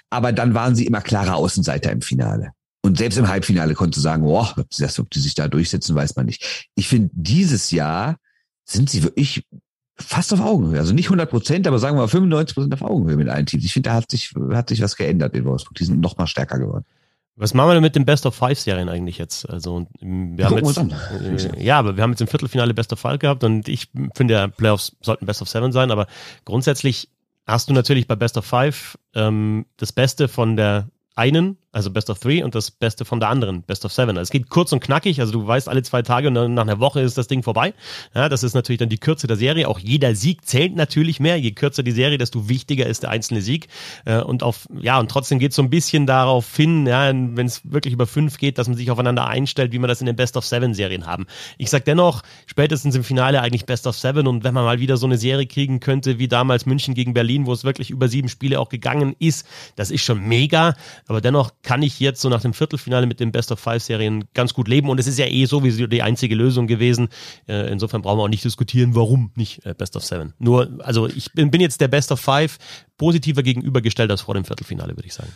aber 0.09 0.33
dann 0.33 0.53
waren 0.53 0.75
sie 0.75 0.85
immer 0.85 1.01
klare 1.01 1.33
Außenseiter 1.33 1.91
im 1.91 2.01
Finale. 2.01 2.51
Und 2.85 2.97
selbst 2.97 3.17
im 3.17 3.29
Halbfinale 3.29 3.75
konnte 3.75 4.01
sagen, 4.01 4.23
boah, 4.23 4.53
ob 4.57 4.73
sie, 4.73 4.85
ob 4.99 5.09
die 5.09 5.19
sich 5.19 5.35
da 5.35 5.47
durchsetzen, 5.47 5.95
weiß 5.95 6.17
man 6.17 6.25
nicht. 6.25 6.67
Ich 6.75 6.89
finde, 6.89 7.09
dieses 7.13 7.71
Jahr 7.71 8.17
sind 8.65 8.89
sie 8.89 9.03
wirklich 9.03 9.45
fast 9.95 10.33
auf 10.33 10.41
Augenhöhe. 10.41 10.79
Also 10.79 10.93
nicht 10.93 11.05
100 11.05 11.29
Prozent, 11.29 11.65
aber 11.65 11.79
sagen 11.79 11.95
wir 11.95 12.01
mal 12.01 12.07
95 12.09 12.55
Prozent 12.55 12.73
auf 12.73 12.81
Augenhöhe 12.81 13.15
mit 13.15 13.29
allen 13.29 13.45
Teams. 13.45 13.63
Ich 13.63 13.71
finde, 13.71 13.89
da 13.89 13.95
hat 13.95 14.11
sich, 14.11 14.33
hat 14.51 14.67
sich 14.67 14.81
was 14.81 14.97
geändert 14.97 15.33
in 15.33 15.45
Wolfsburg. 15.45 15.75
Die 15.75 15.85
sind 15.85 16.01
noch 16.01 16.17
mal 16.17 16.27
stärker 16.27 16.59
geworden. 16.59 16.83
Was 17.35 17.53
machen 17.55 17.69
wir 17.69 17.73
denn 17.73 17.83
mit 17.83 17.95
den 17.95 18.05
Best 18.05 18.25
of 18.27 18.35
Five 18.35 18.59
Serien 18.59 18.89
eigentlich 18.89 19.17
jetzt? 19.17 19.49
Also 19.49 19.87
wir 19.99 20.45
haben 20.45 20.57
jetzt, 20.57 20.77
äh, 20.77 21.63
ja, 21.63 21.79
aber 21.79 21.97
wir 21.97 22.03
haben 22.03 22.11
jetzt 22.11 22.21
im 22.21 22.27
Viertelfinale 22.27 22.73
Best 22.75 22.93
of 22.93 22.99
Five 22.99 23.19
gehabt 23.19 23.43
und 23.43 23.67
ich 23.67 23.89
finde 24.15 24.35
ja 24.35 24.47
Playoffs 24.47 24.95
sollten 25.01 25.25
Best 25.25 25.41
of 25.41 25.49
Seven 25.49 25.71
sein, 25.71 25.89
aber 25.89 26.07
grundsätzlich 26.45 27.09
hast 27.47 27.69
du 27.69 27.73
natürlich 27.73 28.07
bei 28.07 28.15
Best 28.15 28.37
of 28.37 28.45
Five 28.45 28.99
ähm, 29.15 29.65
das 29.77 29.91
Beste 29.91 30.27
von 30.27 30.55
der 30.55 30.89
einen 31.15 31.57
also 31.73 31.89
Best 31.89 32.09
of 32.09 32.19
Three 32.19 32.43
und 32.43 32.55
das 32.55 32.71
Beste 32.71 33.03
von 33.03 33.19
der 33.19 33.29
anderen, 33.29 33.63
Best 33.63 33.83
of 33.83 33.91
Seven. 33.91 34.11
Also 34.11 34.21
es 34.21 34.29
geht 34.29 34.49
kurz 34.49 34.71
und 34.71 34.79
knackig, 34.79 35.19
also 35.19 35.33
du 35.33 35.45
weißt 35.45 35.67
alle 35.67 35.81
zwei 35.81 36.03
Tage 36.03 36.27
und 36.27 36.35
dann 36.35 36.53
nach 36.53 36.61
einer 36.61 36.79
Woche 36.79 37.01
ist 37.01 37.17
das 37.17 37.27
Ding 37.27 37.41
vorbei. 37.41 37.73
Ja, 38.13 38.29
das 38.29 38.43
ist 38.43 38.53
natürlich 38.53 38.77
dann 38.79 38.89
die 38.89 38.99
Kürze 38.99 39.25
der 39.25 39.37
Serie. 39.37 39.67
Auch 39.67 39.79
jeder 39.79 40.15
Sieg 40.15 40.45
zählt 40.45 40.75
natürlich 40.75 41.19
mehr. 41.19 41.37
Je 41.37 41.51
kürzer 41.51 41.81
die 41.81 41.91
Serie, 41.91 42.19
desto 42.19 42.47
wichtiger 42.47 42.85
ist 42.85 43.03
der 43.03 43.09
einzelne 43.09 43.41
Sieg. 43.41 43.67
Äh, 44.05 44.21
und 44.21 44.43
auf, 44.43 44.67
ja, 44.79 44.99
und 44.99 45.09
trotzdem 45.09 45.39
geht 45.39 45.49
es 45.49 45.55
so 45.55 45.63
ein 45.63 45.71
bisschen 45.71 46.05
darauf 46.05 46.55
hin, 46.55 46.85
ja, 46.85 47.07
wenn 47.09 47.45
es 47.45 47.61
wirklich 47.63 47.93
über 47.93 48.05
fünf 48.05 48.37
geht, 48.37 48.59
dass 48.59 48.67
man 48.67 48.77
sich 48.77 48.91
aufeinander 48.91 49.25
einstellt, 49.25 49.71
wie 49.71 49.79
man 49.79 49.87
das 49.87 49.99
in 49.99 50.05
den 50.05 50.15
Best 50.15 50.37
of 50.37 50.45
Seven 50.45 50.75
Serien 50.75 51.07
haben. 51.07 51.25
Ich 51.57 51.71
sag 51.71 51.85
dennoch, 51.85 52.21
spätestens 52.45 52.95
im 52.95 53.03
Finale 53.03 53.41
eigentlich 53.41 53.65
Best 53.65 53.87
of 53.87 53.97
Seven 53.97 54.27
und 54.27 54.43
wenn 54.43 54.53
man 54.53 54.63
mal 54.63 54.79
wieder 54.79 54.97
so 54.97 55.07
eine 55.07 55.17
Serie 55.17 55.47
kriegen 55.47 55.79
könnte, 55.79 56.19
wie 56.19 56.27
damals 56.27 56.67
München 56.67 56.93
gegen 56.93 57.15
Berlin, 57.15 57.47
wo 57.47 57.53
es 57.53 57.63
wirklich 57.63 57.89
über 57.89 58.07
sieben 58.07 58.29
Spiele 58.29 58.59
auch 58.59 58.69
gegangen 58.69 59.15
ist, 59.17 59.47
das 59.75 59.89
ist 59.89 60.03
schon 60.03 60.21
mega. 60.27 60.75
Aber 61.07 61.19
dennoch 61.19 61.51
kann 61.63 61.81
ich 61.81 61.99
jetzt 61.99 62.21
so 62.21 62.29
nach 62.29 62.41
dem 62.41 62.53
Viertelfinale 62.53 63.07
mit 63.07 63.19
den 63.19 63.31
Best 63.31 63.51
of 63.51 63.59
Five 63.59 63.81
Serien 63.81 64.25
ganz 64.33 64.53
gut 64.53 64.67
leben. 64.67 64.89
Und 64.89 64.99
es 64.99 65.07
ist 65.07 65.17
ja 65.17 65.25
eh 65.25 65.45
sowieso 65.45 65.87
die 65.87 66.01
einzige 66.01 66.35
Lösung 66.35 66.67
gewesen. 66.67 67.07
Äh, 67.47 67.71
insofern 67.71 68.01
brauchen 68.01 68.19
wir 68.19 68.23
auch 68.23 68.29
nicht 68.29 68.43
diskutieren, 68.43 68.95
warum 68.95 69.31
nicht 69.35 69.65
äh, 69.65 69.73
Best 69.73 69.95
of 69.95 70.03
Seven. 70.03 70.33
Nur, 70.39 70.79
also 70.79 71.07
ich 71.07 71.31
bin, 71.33 71.49
bin 71.51 71.61
jetzt 71.61 71.81
der 71.81 71.87
Best 71.87 72.11
of 72.11 72.19
Five 72.19 72.57
positiver 72.97 73.43
gegenübergestellt 73.43 74.11
als 74.11 74.21
vor 74.21 74.35
dem 74.35 74.45
Viertelfinale, 74.45 74.95
würde 74.95 75.07
ich 75.07 75.13
sagen. 75.13 75.31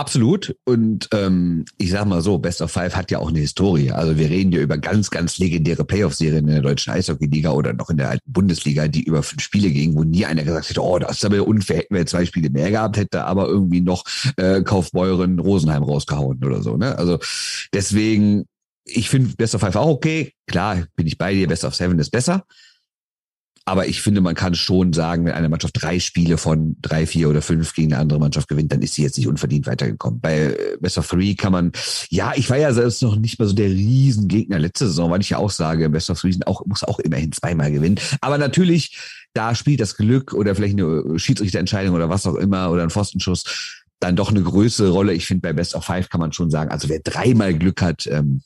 Absolut. 0.00 0.56
Und 0.64 1.10
ähm, 1.12 1.66
ich 1.76 1.90
sag 1.90 2.06
mal 2.06 2.22
so, 2.22 2.38
Best 2.38 2.62
of 2.62 2.72
Five 2.72 2.96
hat 2.96 3.10
ja 3.10 3.18
auch 3.18 3.28
eine 3.28 3.40
Historie. 3.40 3.90
Also 3.90 4.16
wir 4.16 4.30
reden 4.30 4.50
ja 4.50 4.60
über 4.60 4.78
ganz, 4.78 5.10
ganz 5.10 5.36
legendäre 5.36 5.84
Playoff-Serien 5.84 6.48
in 6.48 6.54
der 6.54 6.62
deutschen 6.62 6.94
Eishockey-Liga 6.94 7.50
oder 7.50 7.74
noch 7.74 7.90
in 7.90 7.98
der 7.98 8.08
alten 8.08 8.32
Bundesliga, 8.32 8.88
die 8.88 9.02
über 9.02 9.22
fünf 9.22 9.42
Spiele 9.42 9.68
gingen, 9.68 9.94
wo 9.94 10.02
nie 10.02 10.24
einer 10.24 10.42
gesagt 10.42 10.70
hätte, 10.70 10.82
oh, 10.82 10.98
das 10.98 11.18
ist 11.18 11.24
aber 11.26 11.46
unfair, 11.46 11.80
hätten 11.80 11.94
wir 11.94 12.06
zwei 12.06 12.24
Spiele 12.24 12.48
mehr 12.48 12.70
gehabt, 12.70 12.96
hätte 12.96 13.26
aber 13.26 13.46
irgendwie 13.48 13.82
noch 13.82 14.04
äh, 14.38 14.62
Kaufbeuren 14.62 15.38
Rosenheim 15.38 15.82
rausgehauen 15.82 16.42
oder 16.42 16.62
so. 16.62 16.78
Ne? 16.78 16.96
Also 16.96 17.18
deswegen, 17.74 18.46
ich 18.86 19.10
finde 19.10 19.36
Best 19.36 19.54
of 19.54 19.60
Five 19.60 19.76
auch 19.76 19.88
okay. 19.88 20.32
Klar, 20.46 20.86
bin 20.96 21.08
ich 21.08 21.18
bei 21.18 21.34
dir, 21.34 21.46
Best 21.46 21.64
of 21.64 21.74
Seven 21.74 21.98
ist 21.98 22.10
besser. 22.10 22.46
Aber 23.70 23.86
ich 23.86 24.02
finde, 24.02 24.20
man 24.20 24.34
kann 24.34 24.56
schon 24.56 24.92
sagen, 24.92 25.24
wenn 25.24 25.32
eine 25.32 25.48
Mannschaft 25.48 25.80
drei 25.80 26.00
Spiele 26.00 26.38
von 26.38 26.74
drei, 26.82 27.06
vier 27.06 27.30
oder 27.30 27.40
fünf 27.40 27.72
gegen 27.72 27.92
eine 27.92 28.02
andere 28.02 28.18
Mannschaft 28.18 28.48
gewinnt, 28.48 28.72
dann 28.72 28.82
ist 28.82 28.94
sie 28.94 29.04
jetzt 29.04 29.16
nicht 29.16 29.28
unverdient 29.28 29.68
weitergekommen. 29.68 30.18
Bei 30.18 30.56
Best 30.80 30.98
of 30.98 31.06
Three 31.06 31.36
kann 31.36 31.52
man, 31.52 31.70
ja, 32.08 32.32
ich 32.34 32.50
war 32.50 32.56
ja 32.56 32.72
selbst 32.72 33.00
noch 33.00 33.14
nicht 33.14 33.38
mal 33.38 33.46
so 33.46 33.54
der 33.54 33.68
Riesengegner 33.68 34.58
letzte 34.58 34.88
Saison, 34.88 35.12
weil 35.12 35.20
ich 35.20 35.30
ja 35.30 35.38
auch 35.38 35.52
sage, 35.52 35.88
Best 35.88 36.10
of 36.10 36.20
Three 36.20 36.34
auch, 36.46 36.66
muss 36.66 36.82
auch 36.82 36.98
immerhin 36.98 37.30
zweimal 37.30 37.70
gewinnen. 37.70 38.00
Aber 38.20 38.38
natürlich, 38.38 38.98
da 39.34 39.54
spielt 39.54 39.78
das 39.78 39.96
Glück 39.96 40.34
oder 40.34 40.56
vielleicht 40.56 40.76
eine 40.76 41.16
Schiedsrichterentscheidung 41.16 41.94
oder 41.94 42.08
was 42.08 42.26
auch 42.26 42.34
immer 42.34 42.72
oder 42.72 42.82
ein 42.82 42.90
Pfostenschuss 42.90 43.44
dann 44.00 44.16
doch 44.16 44.30
eine 44.30 44.42
größere 44.42 44.88
Rolle. 44.88 45.12
Ich 45.12 45.26
finde, 45.26 45.42
bei 45.42 45.52
Best 45.52 45.76
of 45.76 45.84
Five 45.84 46.08
kann 46.08 46.20
man 46.20 46.32
schon 46.32 46.50
sagen, 46.50 46.72
also 46.72 46.88
wer 46.88 46.98
dreimal 46.98 47.54
Glück 47.54 47.82
hat, 47.82 48.08
ähm, 48.08 48.42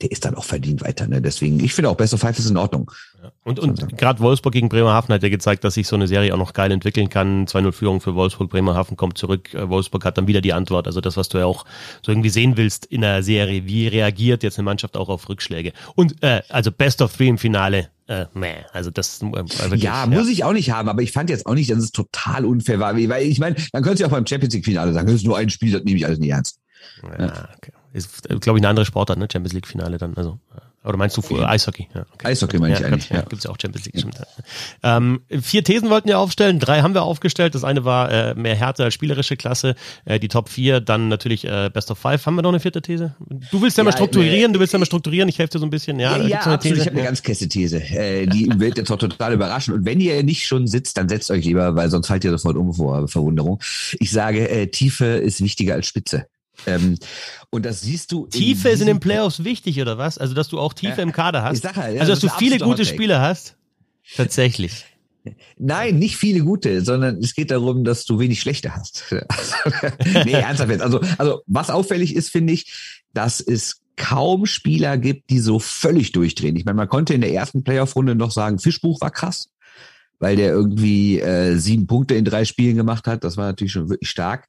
der 0.00 0.12
ist 0.12 0.24
dann 0.24 0.36
auch 0.36 0.44
verdient 0.44 0.82
weiter. 0.82 1.08
Ne? 1.08 1.20
Deswegen, 1.20 1.58
ich 1.58 1.74
finde 1.74 1.90
auch 1.90 1.96
Best 1.96 2.14
of 2.14 2.20
Five 2.20 2.38
ist 2.38 2.48
in 2.48 2.56
Ordnung. 2.56 2.90
Ja. 3.20 3.32
Und, 3.42 3.58
und 3.58 3.98
gerade 3.98 4.20
Wolfsburg 4.20 4.52
gegen 4.52 4.68
Bremerhaven 4.68 5.12
hat 5.12 5.22
ja 5.24 5.28
gezeigt, 5.28 5.64
dass 5.64 5.74
sich 5.74 5.88
so 5.88 5.96
eine 5.96 6.06
Serie 6.06 6.32
auch 6.32 6.38
noch 6.38 6.52
geil 6.52 6.70
entwickeln 6.70 7.08
kann. 7.08 7.46
2-0 7.46 7.72
Führung 7.72 8.00
für 8.00 8.14
Wolfsburg, 8.14 8.48
Bremerhaven 8.48 8.96
kommt 8.96 9.18
zurück, 9.18 9.52
äh, 9.54 9.68
Wolfsburg 9.68 10.04
hat 10.04 10.16
dann 10.16 10.28
wieder 10.28 10.40
die 10.40 10.52
Antwort. 10.52 10.86
Also 10.86 11.00
das, 11.00 11.16
was 11.16 11.28
du 11.28 11.38
ja 11.38 11.46
auch 11.46 11.64
so 12.04 12.12
irgendwie 12.12 12.28
sehen 12.28 12.56
willst 12.56 12.86
in 12.86 13.00
der 13.00 13.24
Serie. 13.24 13.66
Wie 13.66 13.88
reagiert 13.88 14.44
jetzt 14.44 14.58
eine 14.58 14.64
Mannschaft 14.64 14.96
auch 14.96 15.08
auf 15.08 15.28
Rückschläge? 15.28 15.72
Und 15.96 16.22
äh, 16.22 16.42
also 16.48 16.70
Best 16.70 17.02
of 17.02 17.16
Three 17.16 17.28
im 17.28 17.38
Finale. 17.38 17.88
Äh, 18.06 18.26
meh, 18.34 18.54
also 18.72 18.90
das 18.90 19.20
äh, 19.20 19.24
wirklich, 19.24 19.82
ja, 19.82 20.06
muss 20.06 20.28
ich 20.28 20.42
auch 20.42 20.54
nicht 20.54 20.70
haben, 20.70 20.88
aber 20.88 21.02
ich 21.02 21.12
fand 21.12 21.28
jetzt 21.28 21.44
auch 21.44 21.54
nicht, 21.54 21.70
dass 21.70 21.78
es 21.78 21.90
total 21.90 22.46
unfair 22.46 22.78
war, 22.78 22.96
weil 22.96 23.26
ich 23.26 23.38
meine, 23.38 23.56
dann 23.72 23.82
könntest 23.82 24.00
du 24.00 24.06
auch 24.06 24.12
beim 24.12 24.26
Champions 24.26 24.54
League 24.54 24.64
Finale 24.64 24.94
sagen, 24.94 25.08
das 25.08 25.16
ist 25.16 25.26
nur 25.26 25.36
ein 25.36 25.50
Spiel, 25.50 25.72
das 25.72 25.84
nehme 25.84 25.98
ich 25.98 26.06
alles 26.06 26.18
nicht 26.18 26.30
ernst. 26.30 26.58
Ja, 27.02 27.48
okay. 27.56 27.72
Ist, 27.92 28.28
glaube 28.28 28.58
ich, 28.58 28.62
eine 28.62 28.68
andere 28.68 28.86
Sportart, 28.86 29.18
ne? 29.18 29.28
Champions 29.30 29.54
League 29.54 29.66
Finale 29.66 29.98
dann. 29.98 30.14
Also, 30.14 30.38
oder 30.84 30.96
meinst 30.96 31.16
du 31.16 31.20
okay. 31.20 31.42
Eishockey? 31.42 31.88
Ja, 31.92 32.06
okay. 32.14 32.28
Eishockey 32.28 32.58
meine 32.58 32.74
ich 32.74 32.84
eigentlich. 32.84 33.10
Ja, 33.10 33.20
Gibt 33.20 33.34
es 33.34 33.44
ja 33.44 33.50
auch 33.50 33.56
Champions 33.60 33.84
League. 33.86 33.98
Stimmt. 33.98 34.16
Ähm, 34.82 35.20
vier 35.42 35.64
Thesen 35.64 35.90
wollten 35.90 36.08
wir 36.08 36.18
aufstellen, 36.18 36.60
drei 36.60 36.82
haben 36.82 36.94
wir 36.94 37.02
aufgestellt. 37.02 37.54
Das 37.54 37.64
eine 37.64 37.84
war 37.84 38.10
äh, 38.10 38.34
mehr 38.34 38.54
Härte 38.54 38.84
als 38.84 38.94
spielerische 38.94 39.36
Klasse, 39.36 39.74
äh, 40.04 40.20
die 40.20 40.28
Top 40.28 40.48
4, 40.48 40.80
dann 40.80 41.08
natürlich 41.08 41.44
äh, 41.44 41.68
Best 41.72 41.90
of 41.90 41.98
Five. 41.98 42.24
Haben 42.24 42.36
wir 42.36 42.42
noch 42.42 42.50
eine 42.50 42.60
vierte 42.60 42.80
These? 42.80 43.14
Du 43.50 43.60
willst 43.60 43.76
ja, 43.76 43.84
mal 43.84 43.92
strukturieren, 43.92 44.52
du 44.52 44.60
willst 44.60 44.72
ja 44.72 44.78
mal 44.78 44.86
strukturieren, 44.86 45.28
ich 45.28 45.38
helfe 45.38 45.52
dir 45.52 45.58
so 45.58 45.66
ein 45.66 45.70
bisschen. 45.70 45.98
Ja, 45.98 46.16
ja, 46.16 46.26
ja 46.26 46.36
absolut. 46.38 46.60
These? 46.60 46.74
Ich 46.76 46.86
habe 46.86 46.96
eine 46.96 47.04
ganz 47.04 47.22
kesse 47.22 47.48
These. 47.48 47.82
Äh, 47.82 48.26
die 48.26 48.48
wird 48.58 48.78
jetzt 48.78 48.90
auch 48.90 48.98
total 48.98 49.34
überraschen. 49.34 49.74
Und 49.74 49.84
wenn 49.84 50.00
ihr 50.00 50.22
nicht 50.22 50.46
schon 50.46 50.68
sitzt, 50.68 50.96
dann 50.96 51.08
setzt 51.08 51.30
euch 51.30 51.44
lieber, 51.44 51.74
weil 51.74 51.90
sonst 51.90 52.06
fallt 52.06 52.24
ihr 52.24 52.30
sofort 52.30 52.56
um 52.56 52.72
vor 52.72 53.08
Verwunderung. 53.08 53.60
Ich 53.98 54.12
sage, 54.12 54.48
äh, 54.48 54.68
Tiefe 54.68 55.04
ist 55.04 55.42
wichtiger 55.42 55.74
als 55.74 55.86
Spitze. 55.86 56.28
Ähm, 56.66 56.98
und 57.50 57.64
das 57.64 57.82
siehst 57.82 58.12
du. 58.12 58.26
Tiefe 58.26 58.68
ist 58.68 58.80
in 58.80 58.86
den 58.86 59.00
Playoffs 59.00 59.44
wichtig, 59.44 59.80
oder 59.80 59.98
was? 59.98 60.18
Also, 60.18 60.34
dass 60.34 60.48
du 60.48 60.58
auch 60.58 60.72
Tiefe 60.72 61.00
äh, 61.00 61.02
im 61.02 61.12
Kader 61.12 61.42
hast. 61.42 61.56
Ich 61.56 61.62
sag 61.62 61.76
halt, 61.76 61.94
ja, 61.94 62.00
also, 62.00 62.12
dass 62.12 62.20
das 62.20 62.32
du 62.32 62.38
viele 62.38 62.58
gute 62.58 62.84
Spieler 62.84 63.20
hast. 63.20 63.56
Tatsächlich. 64.16 64.84
Nein, 65.58 65.98
nicht 65.98 66.16
viele 66.16 66.40
gute, 66.40 66.82
sondern 66.82 67.18
es 67.18 67.34
geht 67.34 67.50
darum, 67.50 67.84
dass 67.84 68.04
du 68.04 68.18
wenig 68.18 68.40
schlechte 68.40 68.74
hast. 68.74 69.04
nee, 70.24 70.32
ernsthaft 70.32 70.70
jetzt. 70.70 70.82
Also, 70.82 71.00
also, 71.18 71.42
was 71.46 71.70
auffällig 71.70 72.14
ist, 72.16 72.30
finde 72.30 72.54
ich, 72.54 73.02
dass 73.12 73.40
es 73.40 73.82
kaum 73.96 74.46
Spieler 74.46 74.96
gibt, 74.96 75.28
die 75.28 75.40
so 75.40 75.58
völlig 75.58 76.12
durchdrehen. 76.12 76.56
Ich 76.56 76.64
meine, 76.64 76.76
man 76.76 76.88
konnte 76.88 77.14
in 77.14 77.20
der 77.20 77.32
ersten 77.32 77.64
Playoff-Runde 77.64 78.14
noch 78.14 78.30
sagen, 78.30 78.58
Fischbuch 78.58 79.00
war 79.00 79.10
krass. 79.10 79.50
weil 80.20 80.36
der 80.36 80.50
irgendwie 80.50 81.20
äh, 81.20 81.56
sieben 81.56 81.86
Punkte 81.86 82.14
in 82.14 82.24
drei 82.24 82.44
Spielen 82.44 82.76
gemacht 82.76 83.06
hat. 83.06 83.22
Das 83.24 83.36
war 83.36 83.46
natürlich 83.46 83.72
schon 83.72 83.88
wirklich 83.88 84.10
stark. 84.10 84.48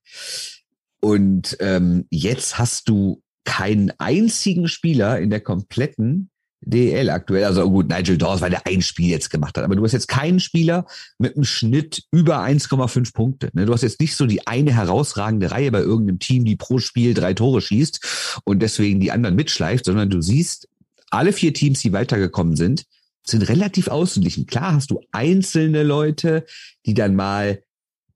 Und 1.01 1.57
ähm, 1.59 2.05
jetzt 2.09 2.57
hast 2.57 2.89
du 2.89 3.21
keinen 3.45 3.91
einzigen 3.99 4.67
Spieler 4.67 5.19
in 5.19 5.29
der 5.29 5.41
kompletten 5.41 6.29
DL 6.61 7.09
aktuell. 7.09 7.45
Also 7.45 7.69
gut, 7.69 7.89
Nigel 7.89 8.17
Dawes, 8.17 8.41
weil 8.41 8.49
der 8.49 8.67
ein 8.67 8.81
Spiel 8.81 9.09
jetzt 9.09 9.29
gemacht 9.29 9.57
hat. 9.57 9.63
Aber 9.63 9.75
du 9.75 9.83
hast 9.83 9.93
jetzt 9.93 10.07
keinen 10.07 10.39
Spieler 10.39 10.85
mit 11.17 11.35
einem 11.35 11.45
Schnitt 11.45 12.03
über 12.11 12.43
1,5 12.43 13.13
Punkte. 13.13 13.49
Ne? 13.53 13.65
Du 13.65 13.73
hast 13.73 13.81
jetzt 13.81 14.01
nicht 14.01 14.15
so 14.15 14.25
die 14.25 14.45
eine 14.45 14.73
herausragende 14.73 15.51
Reihe 15.51 15.71
bei 15.71 15.79
irgendeinem 15.79 16.19
Team, 16.19 16.45
die 16.45 16.55
pro 16.55 16.79
Spiel 16.79 17.13
drei 17.13 17.33
Tore 17.33 17.61
schießt 17.61 18.41
und 18.43 18.59
deswegen 18.59 18.99
die 18.99 19.11
anderen 19.11 19.35
mitschleift, 19.35 19.85
sondern 19.85 20.09
du 20.09 20.21
siehst, 20.21 20.67
alle 21.11 21.33
vier 21.33 21.53
Teams, 21.53 21.81
die 21.81 21.93
weitergekommen 21.93 22.55
sind, 22.55 22.83
sind 23.25 23.47
relativ 23.49 23.87
ausgeglichen. 23.87 24.45
Klar 24.45 24.73
hast 24.75 24.91
du 24.91 25.01
einzelne 25.11 25.83
Leute, 25.83 26.45
die 26.85 26.93
dann 26.93 27.15
mal 27.15 27.63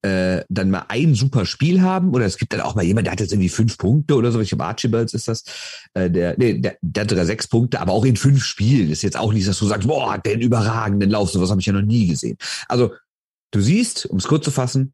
äh, 0.03 0.43
dann 0.49 0.69
mal 0.69 0.85
ein 0.89 1.15
super 1.15 1.45
Spiel 1.45 1.81
haben 1.81 2.13
oder 2.13 2.25
es 2.25 2.37
gibt 2.37 2.51
dann 2.51 2.61
auch 2.61 2.75
mal 2.75 2.83
jemand, 2.83 3.07
der 3.07 3.13
hat 3.13 3.21
jetzt 3.21 3.31
irgendwie 3.31 3.49
fünf 3.49 3.77
Punkte 3.77 4.15
oder 4.15 4.31
so. 4.31 4.39
Ich 4.41 4.49
glaube, 4.49 4.65
Archibalds 4.65 5.13
ist 5.13 5.29
das. 5.29 5.43
Äh, 5.93 6.11
der, 6.11 6.35
nee, 6.37 6.59
der, 6.59 6.77
der 6.81 7.03
hat 7.03 7.09
sogar 7.09 7.25
sechs 7.25 7.47
Punkte, 7.47 7.79
aber 7.79 7.93
auch 7.93 8.03
in 8.03 8.17
fünf 8.17 8.43
Spielen. 8.43 8.91
Ist 8.91 9.01
jetzt 9.01 9.17
auch 9.17 9.31
nicht, 9.31 9.47
dass 9.47 9.59
du 9.59 9.65
sagst, 9.65 9.87
boah, 9.87 10.19
einen 10.23 10.41
überragenden 10.41 11.09
Lauf. 11.09 11.31
Sowas 11.31 11.49
habe 11.49 11.61
ich 11.61 11.67
ja 11.67 11.73
noch 11.73 11.81
nie 11.81 12.07
gesehen. 12.07 12.37
Also 12.67 12.91
du 13.51 13.61
siehst, 13.61 14.05
um 14.05 14.17
es 14.17 14.27
kurz 14.27 14.43
zu 14.43 14.51
fassen, 14.51 14.93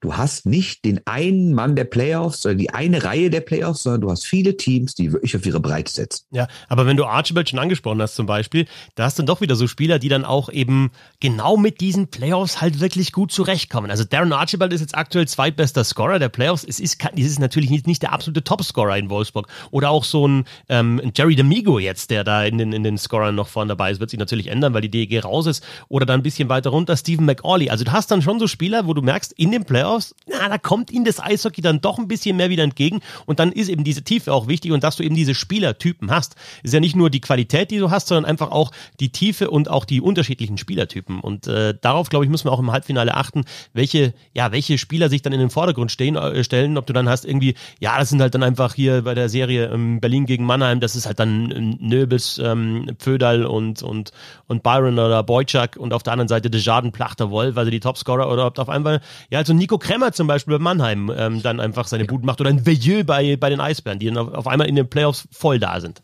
du 0.00 0.16
hast 0.16 0.46
nicht 0.46 0.84
den 0.84 1.00
einen 1.06 1.54
Mann 1.54 1.74
der 1.74 1.84
Playoffs 1.84 2.46
oder 2.46 2.54
die 2.54 2.70
eine 2.70 3.02
Reihe 3.02 3.30
der 3.30 3.40
Playoffs, 3.40 3.82
sondern 3.82 4.02
du 4.02 4.10
hast 4.10 4.26
viele 4.26 4.56
Teams, 4.56 4.94
die 4.94 5.12
wirklich 5.12 5.34
auf 5.34 5.44
ihre 5.44 5.60
Breite 5.60 5.90
setzen. 5.90 6.24
Ja, 6.30 6.46
aber 6.68 6.86
wenn 6.86 6.96
du 6.96 7.04
Archibald 7.04 7.48
schon 7.48 7.58
angesprochen 7.58 8.00
hast 8.00 8.14
zum 8.14 8.26
Beispiel, 8.26 8.66
da 8.94 9.04
hast 9.04 9.18
du 9.18 9.22
dann 9.22 9.26
doch 9.26 9.40
wieder 9.40 9.56
so 9.56 9.66
Spieler, 9.66 9.98
die 9.98 10.08
dann 10.08 10.24
auch 10.24 10.50
eben 10.50 10.90
genau 11.20 11.56
mit 11.56 11.80
diesen 11.80 12.08
Playoffs 12.08 12.60
halt 12.60 12.80
wirklich 12.80 13.12
gut 13.12 13.32
zurechtkommen. 13.32 13.90
Also 13.90 14.04
Darren 14.04 14.32
Archibald 14.32 14.72
ist 14.72 14.80
jetzt 14.80 14.96
aktuell 14.96 15.26
zweitbester 15.26 15.82
Scorer 15.82 16.20
der 16.20 16.28
Playoffs. 16.28 16.64
Es 16.64 16.78
ist, 16.78 16.98
es 17.16 17.26
ist 17.26 17.40
natürlich 17.40 17.70
nicht, 17.70 17.86
nicht 17.88 18.02
der 18.02 18.12
absolute 18.12 18.44
Topscorer 18.44 18.96
in 18.96 19.10
Wolfsburg. 19.10 19.48
Oder 19.72 19.90
auch 19.90 20.04
so 20.04 20.28
ein 20.28 20.44
ähm, 20.68 21.00
Jerry 21.16 21.34
D'Amigo 21.34 21.80
jetzt, 21.80 22.10
der 22.10 22.22
da 22.22 22.44
in 22.44 22.58
den, 22.58 22.72
in 22.72 22.84
den 22.84 22.98
Scorern 22.98 23.34
noch 23.34 23.48
vorne 23.48 23.70
dabei 23.70 23.90
ist, 23.90 23.98
wird 23.98 24.10
sich 24.10 24.18
natürlich 24.18 24.46
ändern, 24.46 24.74
weil 24.74 24.82
die 24.82 24.90
DEG 24.90 25.24
raus 25.24 25.46
ist. 25.46 25.64
Oder 25.88 26.06
dann 26.06 26.20
ein 26.20 26.22
bisschen 26.22 26.48
weiter 26.48 26.70
runter 26.70 26.96
Stephen 26.96 27.26
McAuley. 27.26 27.70
Also 27.70 27.84
du 27.84 27.90
hast 27.90 28.12
dann 28.12 28.22
schon 28.22 28.38
so 28.38 28.46
Spieler, 28.46 28.86
wo 28.86 28.94
du 28.94 29.02
merkst, 29.02 29.32
in 29.32 29.50
den 29.50 29.64
Playoffs 29.64 29.87
Playoffs, 29.88 30.14
na, 30.26 30.48
da 30.48 30.58
kommt 30.58 30.90
ihnen 30.90 31.04
das 31.04 31.20
Eishockey 31.20 31.62
dann 31.62 31.80
doch 31.80 31.98
ein 31.98 32.08
bisschen 32.08 32.36
mehr 32.36 32.50
wieder 32.50 32.62
entgegen. 32.62 33.00
Und 33.26 33.38
dann 33.38 33.52
ist 33.52 33.68
eben 33.68 33.84
diese 33.84 34.02
Tiefe 34.02 34.32
auch 34.32 34.46
wichtig 34.46 34.72
und 34.72 34.84
dass 34.84 34.96
du 34.96 35.02
eben 35.02 35.14
diese 35.14 35.34
Spielertypen 35.34 36.10
hast. 36.10 36.36
Ist 36.62 36.74
ja 36.74 36.80
nicht 36.80 36.96
nur 36.96 37.10
die 37.10 37.20
Qualität, 37.20 37.70
die 37.70 37.78
du 37.78 37.90
hast, 37.90 38.08
sondern 38.08 38.24
einfach 38.24 38.50
auch 38.50 38.70
die 39.00 39.10
Tiefe 39.10 39.50
und 39.50 39.70
auch 39.70 39.84
die 39.84 40.00
unterschiedlichen 40.00 40.58
Spielertypen. 40.58 41.20
Und 41.20 41.46
äh, 41.46 41.74
darauf, 41.80 42.08
glaube 42.10 42.24
ich, 42.24 42.30
müssen 42.30 42.46
wir 42.46 42.52
auch 42.52 42.58
im 42.58 42.70
Halbfinale 42.70 43.14
achten, 43.14 43.44
welche, 43.72 44.12
ja, 44.34 44.52
welche 44.52 44.78
Spieler 44.78 45.08
sich 45.08 45.22
dann 45.22 45.32
in 45.32 45.40
den 45.40 45.50
Vordergrund 45.50 45.90
stehen, 45.90 46.16
äh, 46.16 46.44
stellen. 46.44 46.76
Ob 46.76 46.86
du 46.86 46.92
dann 46.92 47.08
hast 47.08 47.24
irgendwie, 47.24 47.54
ja, 47.80 47.98
das 47.98 48.10
sind 48.10 48.20
halt 48.20 48.34
dann 48.34 48.42
einfach 48.42 48.74
hier 48.74 49.02
bei 49.02 49.14
der 49.14 49.28
Serie 49.28 49.70
ähm, 49.72 50.00
Berlin 50.00 50.26
gegen 50.26 50.44
Mannheim, 50.44 50.80
das 50.80 50.96
ist 50.96 51.06
halt 51.06 51.18
dann 51.18 51.50
ähm, 51.50 51.78
Nöbels, 51.80 52.38
ähm, 52.38 52.90
Pföderl 52.98 53.46
und, 53.46 53.82
und, 53.82 54.12
und 54.46 54.62
Byron 54.62 54.98
oder 54.98 55.22
Boyczak 55.22 55.76
und 55.76 55.94
auf 55.94 56.02
der 56.02 56.12
anderen 56.12 56.28
Seite 56.28 56.50
Desjardins, 56.50 56.92
Plachter, 56.92 57.30
Wolf, 57.30 57.56
also 57.56 57.70
die 57.70 57.80
Topscorer 57.80 58.30
oder 58.30 58.46
ob 58.46 58.58
auf 58.58 58.68
einmal, 58.68 59.00
ja, 59.30 59.38
also 59.38 59.54
Nico 59.54 59.77
Kremmer 59.78 60.12
zum 60.12 60.26
Beispiel 60.26 60.58
bei 60.58 60.62
Mannheim 60.62 61.12
ähm, 61.14 61.42
dann 61.42 61.60
einfach 61.60 61.86
seine 61.86 62.04
Buden 62.04 62.26
macht 62.26 62.40
oder 62.40 62.50
ein 62.50 62.66
Veilleux 62.66 63.04
bei, 63.04 63.36
bei 63.36 63.50
den 63.50 63.60
Eisbären, 63.60 63.98
die 63.98 64.06
dann 64.06 64.18
auf, 64.18 64.32
auf 64.32 64.46
einmal 64.46 64.68
in 64.68 64.76
den 64.76 64.88
Playoffs 64.88 65.28
voll 65.30 65.58
da 65.58 65.80
sind. 65.80 66.02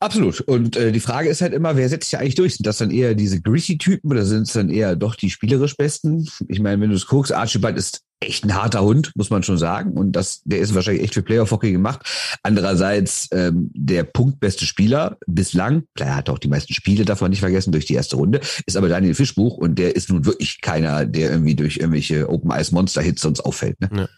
Absolut. 0.00 0.40
Und 0.40 0.76
äh, 0.76 0.92
die 0.92 1.00
Frage 1.00 1.28
ist 1.28 1.42
halt 1.42 1.52
immer, 1.52 1.76
wer 1.76 1.88
setzt 1.88 2.08
sich 2.08 2.18
eigentlich 2.18 2.34
durch? 2.34 2.56
Sind 2.56 2.66
das 2.66 2.78
dann 2.78 2.90
eher 2.90 3.14
diese 3.14 3.40
Gritty-Typen 3.42 4.10
oder 4.10 4.24
sind 4.24 4.42
es 4.42 4.54
dann 4.54 4.70
eher 4.70 4.96
doch 4.96 5.14
die 5.14 5.28
spielerisch 5.28 5.76
Besten? 5.76 6.26
Ich 6.48 6.60
meine, 6.60 6.80
wenn 6.80 6.88
du 6.88 6.96
es 6.96 7.06
guckst, 7.06 7.32
Archibald 7.32 7.76
ist 7.76 8.02
echt 8.20 8.44
ein 8.44 8.54
harter 8.54 8.82
Hund, 8.82 9.12
muss 9.16 9.30
man 9.30 9.42
schon 9.42 9.58
sagen. 9.58 9.92
Und 9.92 10.12
das, 10.12 10.42
der 10.44 10.60
ist 10.60 10.74
wahrscheinlich 10.74 11.02
echt 11.04 11.14
für 11.14 11.22
Playoff-Hockey 11.22 11.72
gemacht. 11.72 12.02
Andererseits 12.42 13.28
ähm, 13.32 13.70
der 13.74 14.04
punktbeste 14.04 14.66
Spieler 14.66 15.16
bislang, 15.26 15.84
klar, 15.94 16.10
er 16.10 16.16
hat 16.16 16.28
auch 16.28 16.38
die 16.38 16.48
meisten 16.48 16.74
Spiele, 16.74 17.04
darf 17.04 17.22
man 17.22 17.30
nicht 17.30 17.40
vergessen, 17.40 17.72
durch 17.72 17.86
die 17.86 17.94
erste 17.94 18.16
Runde, 18.16 18.40
ist 18.66 18.76
aber 18.76 18.88
Daniel 18.88 19.14
Fischbuch 19.14 19.56
und 19.56 19.78
der 19.78 19.96
ist 19.96 20.10
nun 20.10 20.26
wirklich 20.26 20.60
keiner, 20.60 21.06
der 21.06 21.30
irgendwie 21.30 21.54
durch 21.54 21.78
irgendwelche 21.78 22.28
Open-Ice-Monster-Hits 22.28 23.22
sonst 23.22 23.40
auffällt. 23.40 23.80
Ne? 23.80 23.88
Ja. 23.94 24.08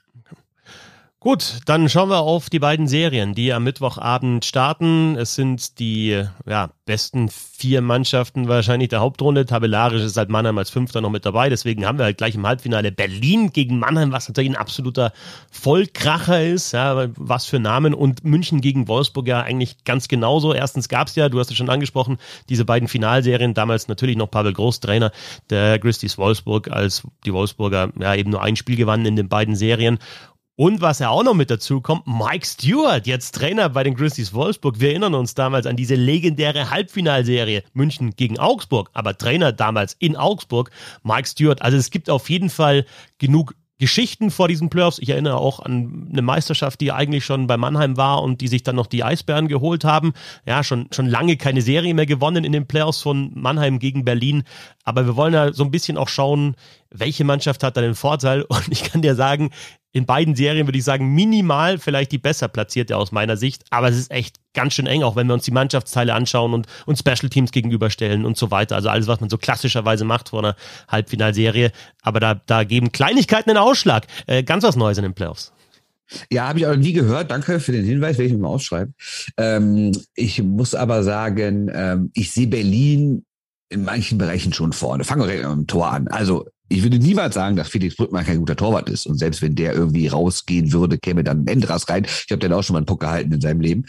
Gut, 1.23 1.61
dann 1.67 1.89
schauen 1.89 2.09
wir 2.09 2.19
auf 2.19 2.51
die 2.51 2.59
beiden 2.59 2.89
Serien, 2.89 3.33
die 3.33 3.53
am 3.53 3.63
Mittwochabend 3.63 4.45
starten. 4.45 5.15
Es 5.17 5.37
sind 5.37 5.79
die 5.79 6.25
ja, 6.47 6.71
besten 6.85 7.29
vier 7.29 7.81
Mannschaften 7.81 8.49
wahrscheinlich 8.49 8.89
der 8.89 8.99
Hauptrunde. 8.99 9.47
Tabellarisch 9.47 10.03
ist 10.03 10.17
halt 10.17 10.31
Mannheim 10.31 10.59
als 10.59 10.71
Fünfter 10.71 11.01
noch 11.01 11.11
mit 11.11 11.25
dabei. 11.25 11.49
Deswegen 11.49 11.87
haben 11.87 11.99
wir 11.99 12.07
halt 12.07 12.19
gleich 12.19 12.35
im 12.35 12.45
Halbfinale 12.45 12.91
Berlin 12.91 13.53
gegen 13.53 13.79
Mannheim, 13.79 14.11
was 14.11 14.27
natürlich 14.27 14.51
ein 14.51 14.57
absoluter 14.57 15.13
Vollkracher 15.53 16.43
ist. 16.43 16.73
Ja, 16.73 17.07
was 17.15 17.47
für 17.47 17.61
Namen. 17.61 17.95
Und 17.95 18.25
München 18.25 18.61
gegen 18.61 18.89
Wolfsburg 18.89 19.29
ja 19.29 19.43
eigentlich 19.43 19.85
ganz 19.85 20.09
genauso. 20.09 20.53
Erstens 20.53 20.89
gab 20.89 21.07
es 21.07 21.15
ja, 21.15 21.29
du 21.29 21.39
hast 21.39 21.53
es 21.53 21.57
schon 21.57 21.71
angesprochen, 21.71 22.19
diese 22.49 22.65
beiden 22.65 22.89
Finalserien. 22.89 23.55
Damals 23.55 23.87
natürlich 23.87 24.17
noch 24.17 24.29
Pavel 24.29 24.55
Groß, 24.55 24.81
Trainer 24.81 25.13
der 25.51 25.79
Christies 25.79 26.19
Wolfsburg, 26.19 26.69
als 26.73 27.03
die 27.25 27.33
Wolfsburger 27.33 27.93
ja 28.01 28.13
eben 28.17 28.31
nur 28.31 28.43
ein 28.43 28.57
Spiel 28.57 28.75
gewannen 28.75 29.07
in 29.07 29.15
den 29.15 29.29
beiden 29.29 29.55
Serien. 29.55 30.01
Und 30.63 30.81
was 30.81 31.01
ja 31.01 31.09
auch 31.09 31.25
noch 31.25 31.35
mit 31.35 31.51
dazu 31.51 31.81
kommt, 31.81 32.07
Mike 32.07 32.47
Stewart, 32.47 33.09
jetzt 33.09 33.35
Trainer 33.35 33.69
bei 33.69 33.83
den 33.83 33.97
Grizzlies 33.97 34.33
Wolfsburg. 34.33 34.79
Wir 34.79 34.91
erinnern 34.91 35.15
uns 35.15 35.35
damals 35.35 35.67
an 35.67 35.75
diese 35.75 35.97
legendäre 35.97 36.71
Halbfinalserie 36.71 37.65
München 37.73 38.13
gegen 38.13 38.39
Augsburg, 38.39 38.89
aber 38.93 39.19
Trainer 39.19 39.51
damals 39.51 39.97
in 39.99 40.15
Augsburg, 40.15 40.71
Mike 41.03 41.27
Stewart. 41.27 41.63
Also 41.63 41.79
es 41.79 41.91
gibt 41.91 42.09
auf 42.09 42.31
jeden 42.31 42.49
Fall 42.49 42.87
genug 43.19 43.57
Geschichten 43.83 44.31
vor 44.31 44.47
diesen 44.47 44.71
Playoffs. 44.71 45.01
Ich 45.01 45.09
erinnere 45.09 45.39
auch 45.39 45.59
an 45.59 46.11
eine 46.13 46.23
Meisterschaft, 46.23 46.81
die 46.81 46.93
eigentlich 46.93 47.25
schon 47.25 47.49
bei 47.49 47.57
Mannheim 47.57 47.97
war 47.97 48.23
und 48.23 48.41
die 48.41 48.47
sich 48.47 48.63
dann 48.63 48.77
noch 48.77 48.87
die 48.87 49.03
Eisbären 49.03 49.49
geholt 49.49 49.83
haben. 49.83 50.13
Ja, 50.47 50.63
schon, 50.63 50.87
schon 50.93 51.09
lange 51.09 51.37
keine 51.37 51.63
Serie 51.63 51.93
mehr 51.93 52.07
gewonnen 52.07 52.45
in 52.45 52.53
den 52.53 52.69
Playoffs 52.69 53.03
von 53.03 53.33
Mannheim 53.35 53.81
gegen 53.81 54.05
Berlin. 54.05 54.45
Aber 54.85 55.07
wir 55.07 55.17
wollen 55.17 55.35
ja 55.35 55.53
so 55.53 55.65
ein 55.65 55.73
bisschen 55.73 55.99
auch 55.99 56.07
schauen, 56.07 56.55
welche 56.93 57.25
Mannschaft 57.25 57.63
hat 57.63 57.77
da 57.77 57.81
den 57.81 57.95
Vorteil. 57.95 58.43
Und 58.49 58.69
ich 58.71 58.85
kann 58.85 59.03
dir 59.03 59.15
sagen, 59.15 59.51
in 59.93 60.07
beiden 60.07 60.35
Serien 60.35 60.67
würde 60.67 60.79
ich 60.79 60.85
sagen, 60.85 61.15
minimal 61.15 61.79
vielleicht 61.79 62.13
die 62.13 62.19
besser 62.19 62.49
platzierte 62.49 62.97
aus 62.97 63.13
meiner 63.13 63.37
Sicht. 63.37 63.65
Aber 63.71 63.89
es 63.89 63.99
ist 63.99 64.11
echt 64.11 64.37
ganz 64.55 64.75
schön 64.75 64.87
eng, 64.87 65.03
auch 65.03 65.17
wenn 65.17 65.27
wir 65.27 65.35
uns 65.35 65.45
die 65.45 65.51
Mannschaftsteile 65.51 66.15
anschauen 66.15 66.55
und, 66.55 66.67
und 66.87 66.99
Special 66.99 67.29
Teams 67.29 67.53
gegenüberstellen 67.53 68.25
und 68.25 68.37
so 68.37 68.51
weiter. 68.51 68.77
Also 68.77 68.89
alles, 68.89 69.07
was 69.07 69.21
man 69.21 69.29
so 69.29 69.37
klassischerweise 69.37 70.05
macht 70.05 70.31
vor 70.31 70.41
einer 70.41 70.57
Halbfinalserie. 70.89 71.73
Aber 72.03 72.21
da, 72.21 72.35
da 72.35 72.65
geben 72.65 72.91
Kleinigkeiten 72.93 73.51
einen 73.51 73.59
Ausschlag. 73.59 74.07
Äh, 74.27 74.43
ganz 74.43 74.65
was 74.65 74.77
Neues 74.77 74.99
in 74.99 75.03
den 75.03 75.15
Playoffs. 75.15 75.53
Ja, 76.31 76.49
habe 76.49 76.59
ich 76.59 76.67
auch 76.67 76.77
nie 76.77 76.93
gehört. 76.93 77.31
Danke 77.31 77.61
für 77.61 77.73
den 77.73 77.85
Hinweis, 77.85 78.19
werde 78.19 78.29
ich 78.29 78.33
mir 78.33 78.41
mal 78.41 78.49
ausschreiben. 78.49 78.95
Ähm, 79.37 79.93
ich 80.15 80.43
muss 80.43 80.75
aber 80.75 81.03
sagen, 81.03 81.71
ähm, 81.73 82.11
ich 82.15 82.33
sehe 82.33 82.47
Berlin 82.47 83.25
in 83.69 83.85
manchen 83.85 84.19
Bereichen 84.19 84.53
schon 84.53 84.73
vorne. 84.73 85.05
Fangen 85.05 85.23
wir 85.23 85.27
direkt 85.27 85.49
mit 85.49 85.59
dem 85.59 85.67
Tor 85.67 85.91
an. 85.91 86.09
Also 86.09 86.47
ich 86.73 86.83
würde 86.83 86.99
niemals 86.99 87.35
sagen, 87.35 87.57
dass 87.57 87.69
Felix 87.69 87.97
Brückmann 87.97 88.25
kein 88.25 88.39
guter 88.39 88.57
Torwart 88.57 88.89
ist. 88.89 89.07
Und 89.07 89.19
selbst 89.19 89.43
wenn 89.43 89.55
der 89.55 89.75
irgendwie 89.75 90.09
rausgehen 90.09 90.73
würde, 90.73 90.99
käme 90.99 91.23
dann 91.23 91.47
Endras 91.47 91.89
rein. 91.89 92.05
Ich 92.05 92.31
habe 92.31 92.39
den 92.39 92.53
auch 92.53 92.63
schon 92.63 92.75
mal 92.75 92.79
einen 92.79 92.87
Puck 92.87 93.01
gehalten 93.01 93.33
in 93.33 93.41
seinem 93.41 93.61
Leben. 93.61 93.85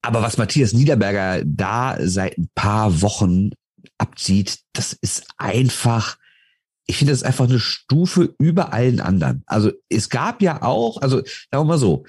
Aber 0.00 0.22
was 0.22 0.38
Matthias 0.38 0.72
Niederberger 0.72 1.42
da 1.44 1.96
seit 2.00 2.38
ein 2.38 2.48
paar 2.54 3.02
Wochen 3.02 3.50
abzieht, 3.98 4.60
das 4.72 4.92
ist 4.92 5.26
einfach, 5.38 6.16
ich 6.86 6.98
finde, 6.98 7.12
das 7.12 7.22
ist 7.22 7.26
einfach 7.26 7.48
eine 7.48 7.58
Stufe 7.58 8.34
über 8.38 8.72
allen 8.72 9.00
anderen. 9.00 9.42
Also 9.46 9.72
es 9.88 10.08
gab 10.08 10.40
ja 10.40 10.62
auch, 10.62 11.00
also 11.02 11.16
sagen 11.16 11.26
wir 11.50 11.64
mal 11.64 11.78
so, 11.78 12.04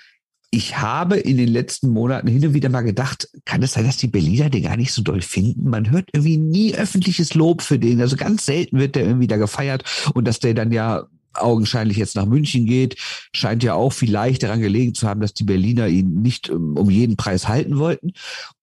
ich 0.56 0.78
habe 0.78 1.18
in 1.18 1.36
den 1.36 1.50
letzten 1.50 1.90
Monaten 1.90 2.28
hin 2.28 2.46
und 2.46 2.54
wieder 2.54 2.70
mal 2.70 2.82
gedacht, 2.82 3.28
kann 3.44 3.62
es 3.62 3.74
sein, 3.74 3.86
dass 3.86 3.98
die 3.98 4.08
Berliner 4.08 4.50
den 4.50 4.64
gar 4.64 4.78
nicht 4.78 4.94
so 4.94 5.02
doll 5.02 5.22
finden? 5.22 5.70
Man 5.70 5.92
hört 5.92 6.10
irgendwie 6.14 6.38
nie 6.38 6.74
öffentliches 6.74 7.34
Lob 7.34 7.62
für 7.62 7.78
den. 7.78 8.00
Also 8.00 8.16
ganz 8.16 8.46
selten 8.46 8.80
wird 8.80 8.96
der 8.96 9.06
irgendwie 9.06 9.28
da 9.28 9.36
gefeiert 9.36 9.84
und 10.14 10.26
dass 10.26 10.40
der 10.40 10.54
dann 10.54 10.72
ja 10.72 11.08
augenscheinlich 11.34 11.98
jetzt 11.98 12.16
nach 12.16 12.26
München 12.26 12.66
geht, 12.66 12.96
scheint 13.34 13.64
ja 13.64 13.74
auch 13.74 13.92
vielleicht 13.92 14.44
daran 14.44 14.62
gelegen 14.62 14.94
zu 14.94 15.10
haben, 15.10 15.20
dass 15.20 15.34
die 15.34 15.44
Berliner 15.44 15.88
ihn 15.88 16.22
nicht 16.22 16.50
um 16.50 16.90
jeden 16.90 17.18
Preis 17.18 17.50
halten 17.50 17.78
wollten. 17.78 18.14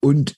Und 0.00 0.36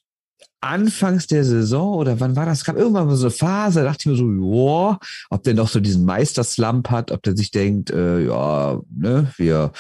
anfangs 0.65 1.27
der 1.27 1.45
Saison 1.45 1.95
oder 1.95 2.21
wann 2.21 2.37
war 2.37 2.47
das? 2.47 2.59
Es 2.59 2.65
gab 2.65 2.77
irgendwann 2.77 3.07
mal 3.07 3.17
so 3.17 3.27
eine 3.27 3.31
Phase, 3.31 3.81
da 3.81 3.87
dachte 3.87 4.01
ich 4.01 4.07
mir 4.07 4.17
so, 4.17 4.31
ja, 4.31 4.99
ob 5.31 5.43
der 5.43 5.55
noch 5.55 5.69
so 5.69 5.81
diesen 5.81 6.05
Meisterslump 6.05 6.91
hat, 6.91 7.13
ob 7.13 7.23
der 7.23 7.37
sich 7.37 7.51
denkt, 7.51 7.91
äh, 7.91 8.27
ja, 8.27 8.81
ne, 8.91 9.33
wir 9.37 9.73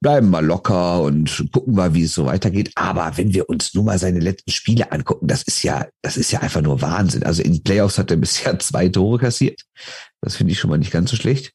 bleiben 0.00 0.30
mal 0.30 0.44
locker 0.44 1.02
und 1.02 1.48
gucken 1.52 1.74
mal, 1.74 1.94
wie 1.94 2.04
es 2.04 2.14
so 2.14 2.26
weitergeht. 2.26 2.72
Aber 2.76 3.12
wenn 3.16 3.34
wir 3.34 3.48
uns 3.48 3.74
nur 3.74 3.84
mal 3.84 3.98
seine 3.98 4.20
letzten 4.20 4.50
Spiele 4.50 4.92
angucken, 4.92 5.26
das 5.26 5.42
ist 5.42 5.62
ja, 5.62 5.86
das 6.02 6.16
ist 6.16 6.30
ja 6.30 6.40
einfach 6.40 6.62
nur 6.62 6.80
Wahnsinn. 6.80 7.24
Also 7.24 7.42
in 7.42 7.62
Playoffs 7.62 7.98
hat 7.98 8.10
er 8.10 8.16
bisher 8.18 8.58
zwei 8.58 8.88
Tore 8.88 9.18
kassiert. 9.18 9.60
Das 10.20 10.36
finde 10.36 10.52
ich 10.52 10.58
schon 10.58 10.70
mal 10.70 10.78
nicht 10.78 10.92
ganz 10.92 11.10
so 11.10 11.16
schlecht. 11.16 11.52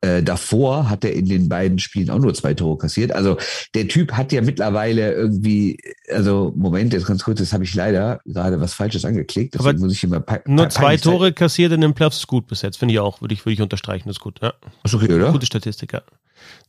Äh, 0.00 0.22
davor 0.22 0.88
hat 0.88 1.04
er 1.04 1.12
in 1.12 1.26
den 1.26 1.48
beiden 1.48 1.80
Spielen 1.80 2.10
auch 2.10 2.20
nur 2.20 2.32
zwei 2.32 2.54
Tore 2.54 2.78
kassiert. 2.78 3.10
Also 3.10 3.36
der 3.74 3.88
Typ 3.88 4.12
hat 4.12 4.30
ja 4.30 4.42
mittlerweile 4.42 5.12
irgendwie, 5.12 5.76
also 6.08 6.52
Moment, 6.54 6.92
jetzt 6.92 7.06
ganz 7.06 7.24
kurz, 7.24 7.40
das 7.40 7.52
habe 7.52 7.64
ich 7.64 7.74
leider 7.74 8.20
gerade 8.24 8.60
was 8.60 8.74
Falsches 8.74 9.04
angeklickt. 9.04 9.54
Deswegen 9.54 9.70
Aber 9.70 9.86
muss 9.86 9.94
ich 9.94 10.04
immer 10.04 10.24
nur 10.46 10.68
zwei 10.68 10.96
Tore 10.96 11.32
kassiert 11.32 11.72
in 11.72 11.80
den 11.80 11.94
Playoffs 11.94 12.18
ist 12.18 12.28
gut 12.28 12.46
bis 12.46 12.62
jetzt, 12.62 12.76
finde 12.76 12.94
ich 12.94 13.00
auch, 13.00 13.20
würde 13.20 13.34
ich, 13.34 13.44
würde 13.44 13.54
ich 13.54 13.60
unterstreichen, 13.60 14.08
das 14.08 14.18
ist 14.18 14.22
gut. 14.22 14.38
Ja. 14.40 14.52
Ist 14.84 14.94
okay, 14.94 15.12
oder? 15.12 15.32
Gute 15.32 15.46
Statistik, 15.46 15.92
ja. 15.92 16.02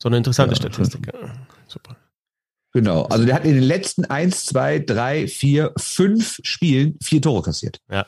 So 0.00 0.08
eine 0.08 0.16
interessante 0.16 0.54
ja, 0.54 0.56
Statistik. 0.56 1.06
Ja. 1.06 1.30
Super. 1.68 1.96
Genau, 2.72 3.04
also 3.04 3.24
der 3.24 3.36
hat 3.36 3.44
in 3.44 3.54
den 3.54 3.62
letzten 3.62 4.06
eins, 4.06 4.44
zwei, 4.44 4.80
drei, 4.80 5.28
vier, 5.28 5.72
fünf 5.76 6.40
Spielen 6.42 6.98
vier 7.00 7.22
Tore 7.22 7.42
kassiert. 7.42 7.80
Ja. 7.90 8.06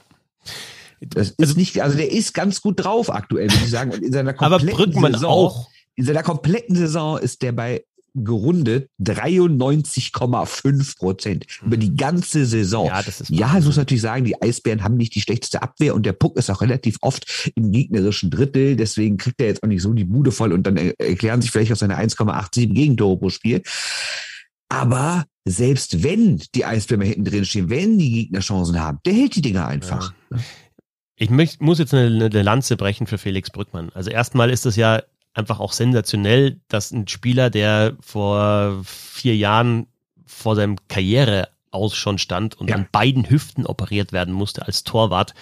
Das 1.09 1.31
ist 1.31 1.41
also, 1.41 1.55
nicht, 1.55 1.81
also 1.83 1.97
der 1.97 2.12
ist 2.12 2.35
ganz 2.35 2.61
gut 2.61 2.85
drauf 2.85 3.12
aktuell, 3.12 3.51
würde 3.51 3.65
ich 3.65 3.71
sagen. 3.71 3.93
Und 3.93 4.03
in 4.03 4.12
seiner 4.12 4.35
kompletten 4.35 4.69
aber 4.69 4.77
Brückmann 4.77 5.12
Saison, 5.12 5.31
auch. 5.31 5.69
In 5.95 6.05
seiner 6.05 6.23
kompletten 6.23 6.77
Saison 6.77 7.19
ist 7.19 7.43
der 7.43 7.53
bei 7.53 7.85
gerundet 8.15 8.91
93,5 9.01 10.99
Prozent 10.99 11.47
über 11.65 11.79
die 11.79 11.97
ganze 11.97 12.45
Saison. 12.45 12.87
Ja, 12.87 13.03
das 13.03 13.23
ist 13.23 13.31
ja, 13.31 13.57
ich 13.59 13.65
muss 13.65 13.77
natürlich 13.77 14.03
sagen, 14.03 14.25
die 14.25 14.41
Eisbären 14.41 14.85
haben 14.85 14.97
nicht 14.97 15.15
die 15.15 15.23
schlechteste 15.23 15.62
Abwehr 15.62 15.95
und 15.95 16.05
der 16.05 16.12
Puck 16.12 16.37
ist 16.37 16.51
auch 16.51 16.61
relativ 16.61 16.99
oft 17.01 17.51
im 17.55 17.73
gegnerischen 17.73 18.31
Drittel. 18.31 18.77
Deswegen 18.77 19.17
kriegt 19.17 19.41
er 19.41 19.47
jetzt 19.47 19.62
auch 19.62 19.69
nicht 19.69 19.81
so 19.83 19.95
die 19.95 20.05
Bude 20.05 20.31
voll 20.31 20.53
und 20.53 20.67
dann 20.67 20.77
erklären 20.77 21.41
sich 21.41 21.51
vielleicht 21.51 21.73
auch 21.73 21.77
seine 21.77 21.99
1,87 21.99 22.75
Gegentore 22.75 23.17
pro 23.19 23.31
Spiel. 23.31 23.62
Aber 24.69 25.25
selbst 25.47 26.03
wenn 26.03 26.43
die 26.55 26.65
Eisbären 26.65 27.03
hinten 27.03 27.25
drin 27.25 27.45
stehen, 27.45 27.71
wenn 27.71 27.99
die 27.99 28.11
Gegner 28.11 28.41
Chancen 28.41 28.81
haben, 28.81 28.99
der 29.05 29.15
hält 29.15 29.37
die 29.37 29.43
Dinger 29.43 29.67
einfach. 29.67 30.12
Ja. 30.31 30.38
Ich 31.23 31.31
möcht, 31.31 31.63
muss 31.63 31.79
jetzt 31.79 31.95
eine, 31.95 32.25
eine 32.25 32.43
Lanze 32.43 32.77
brechen 32.77 33.07
für 33.07 33.17
Felix 33.17 33.49
Brückmann. 33.49 33.93
Also 33.95 34.11
erstmal 34.11 34.51
ist 34.51 34.67
es 34.67 34.75
ja 34.75 35.05
einfach 35.35 35.61
auch 35.61 35.73
sensationell, 35.73 36.61
dass 36.67 36.91
ein 36.91 37.07
Spieler, 37.07 37.49
der 37.49 37.97
vor 38.01 38.83
vier 38.85 39.37
Jahren 39.37 39.87
vor 40.27 40.57
seinem 40.57 40.79
Karriere 40.89 41.49
aus 41.71 41.95
schon 41.95 42.19
stand 42.19 42.59
und 42.59 42.71
ja. 42.71 42.75
an 42.75 42.89
beiden 42.91 43.31
Hüften 43.31 43.67
operiert 43.67 44.11
werden 44.11 44.35
musste 44.35 44.67
als 44.67 44.83
Torwart, 44.83 45.33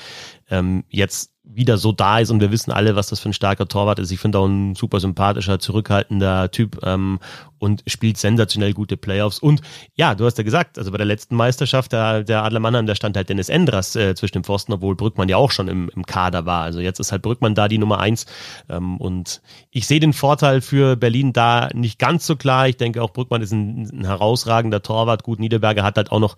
ähm, 0.50 0.84
jetzt 0.90 1.32
wieder 1.42 1.78
so 1.78 1.92
da 1.92 2.18
ist 2.18 2.30
und 2.30 2.40
wir 2.40 2.50
wissen 2.52 2.70
alle, 2.70 2.96
was 2.96 3.08
das 3.08 3.20
für 3.20 3.30
ein 3.30 3.32
starker 3.32 3.66
Torwart 3.66 3.98
ist. 3.98 4.10
Ich 4.10 4.20
finde 4.20 4.38
auch 4.38 4.46
ein 4.46 4.74
super 4.74 5.00
sympathischer, 5.00 5.58
zurückhaltender 5.58 6.50
Typ 6.50 6.80
ähm, 6.84 7.18
und 7.58 7.82
spielt 7.86 8.18
sensationell 8.18 8.72
gute 8.72 8.96
Playoffs. 8.96 9.38
Und 9.38 9.60
ja, 9.94 10.14
du 10.14 10.24
hast 10.26 10.38
ja 10.38 10.44
gesagt, 10.44 10.78
also 10.78 10.90
bei 10.90 10.98
der 10.98 11.06
letzten 11.06 11.36
Meisterschaft 11.36 11.92
der, 11.92 12.24
der 12.24 12.44
Adler 12.44 12.60
Mannheim, 12.60 12.86
da 12.86 12.94
stand 12.94 13.16
halt 13.16 13.28
Dennis 13.28 13.48
Endras 13.48 13.96
äh, 13.96 14.14
zwischen 14.14 14.34
dem 14.34 14.44
Pfosten, 14.44 14.72
obwohl 14.72 14.96
Brückmann 14.96 15.28
ja 15.28 15.38
auch 15.38 15.50
schon 15.50 15.68
im, 15.68 15.90
im 15.94 16.04
Kader 16.04 16.46
war. 16.46 16.62
Also 16.62 16.80
jetzt 16.80 17.00
ist 17.00 17.10
halt 17.10 17.22
Brückmann 17.22 17.54
da 17.54 17.68
die 17.68 17.78
Nummer 17.78 18.00
eins. 18.00 18.26
Ähm, 18.68 18.98
und 18.98 19.40
ich 19.70 19.86
sehe 19.86 20.00
den 20.00 20.12
Vorteil 20.12 20.60
für 20.60 20.96
Berlin 20.96 21.32
da 21.32 21.68
nicht 21.74 21.98
ganz 21.98 22.26
so 22.26 22.36
klar. 22.36 22.68
Ich 22.68 22.76
denke 22.76 23.02
auch 23.02 23.12
Brückmann 23.12 23.42
ist 23.42 23.52
ein, 23.52 23.88
ein 23.92 24.04
herausragender 24.04 24.82
Torwart. 24.82 25.22
Gut, 25.22 25.40
Niederberger 25.40 25.82
hat 25.82 25.96
halt 25.96 26.12
auch 26.12 26.20
noch 26.20 26.36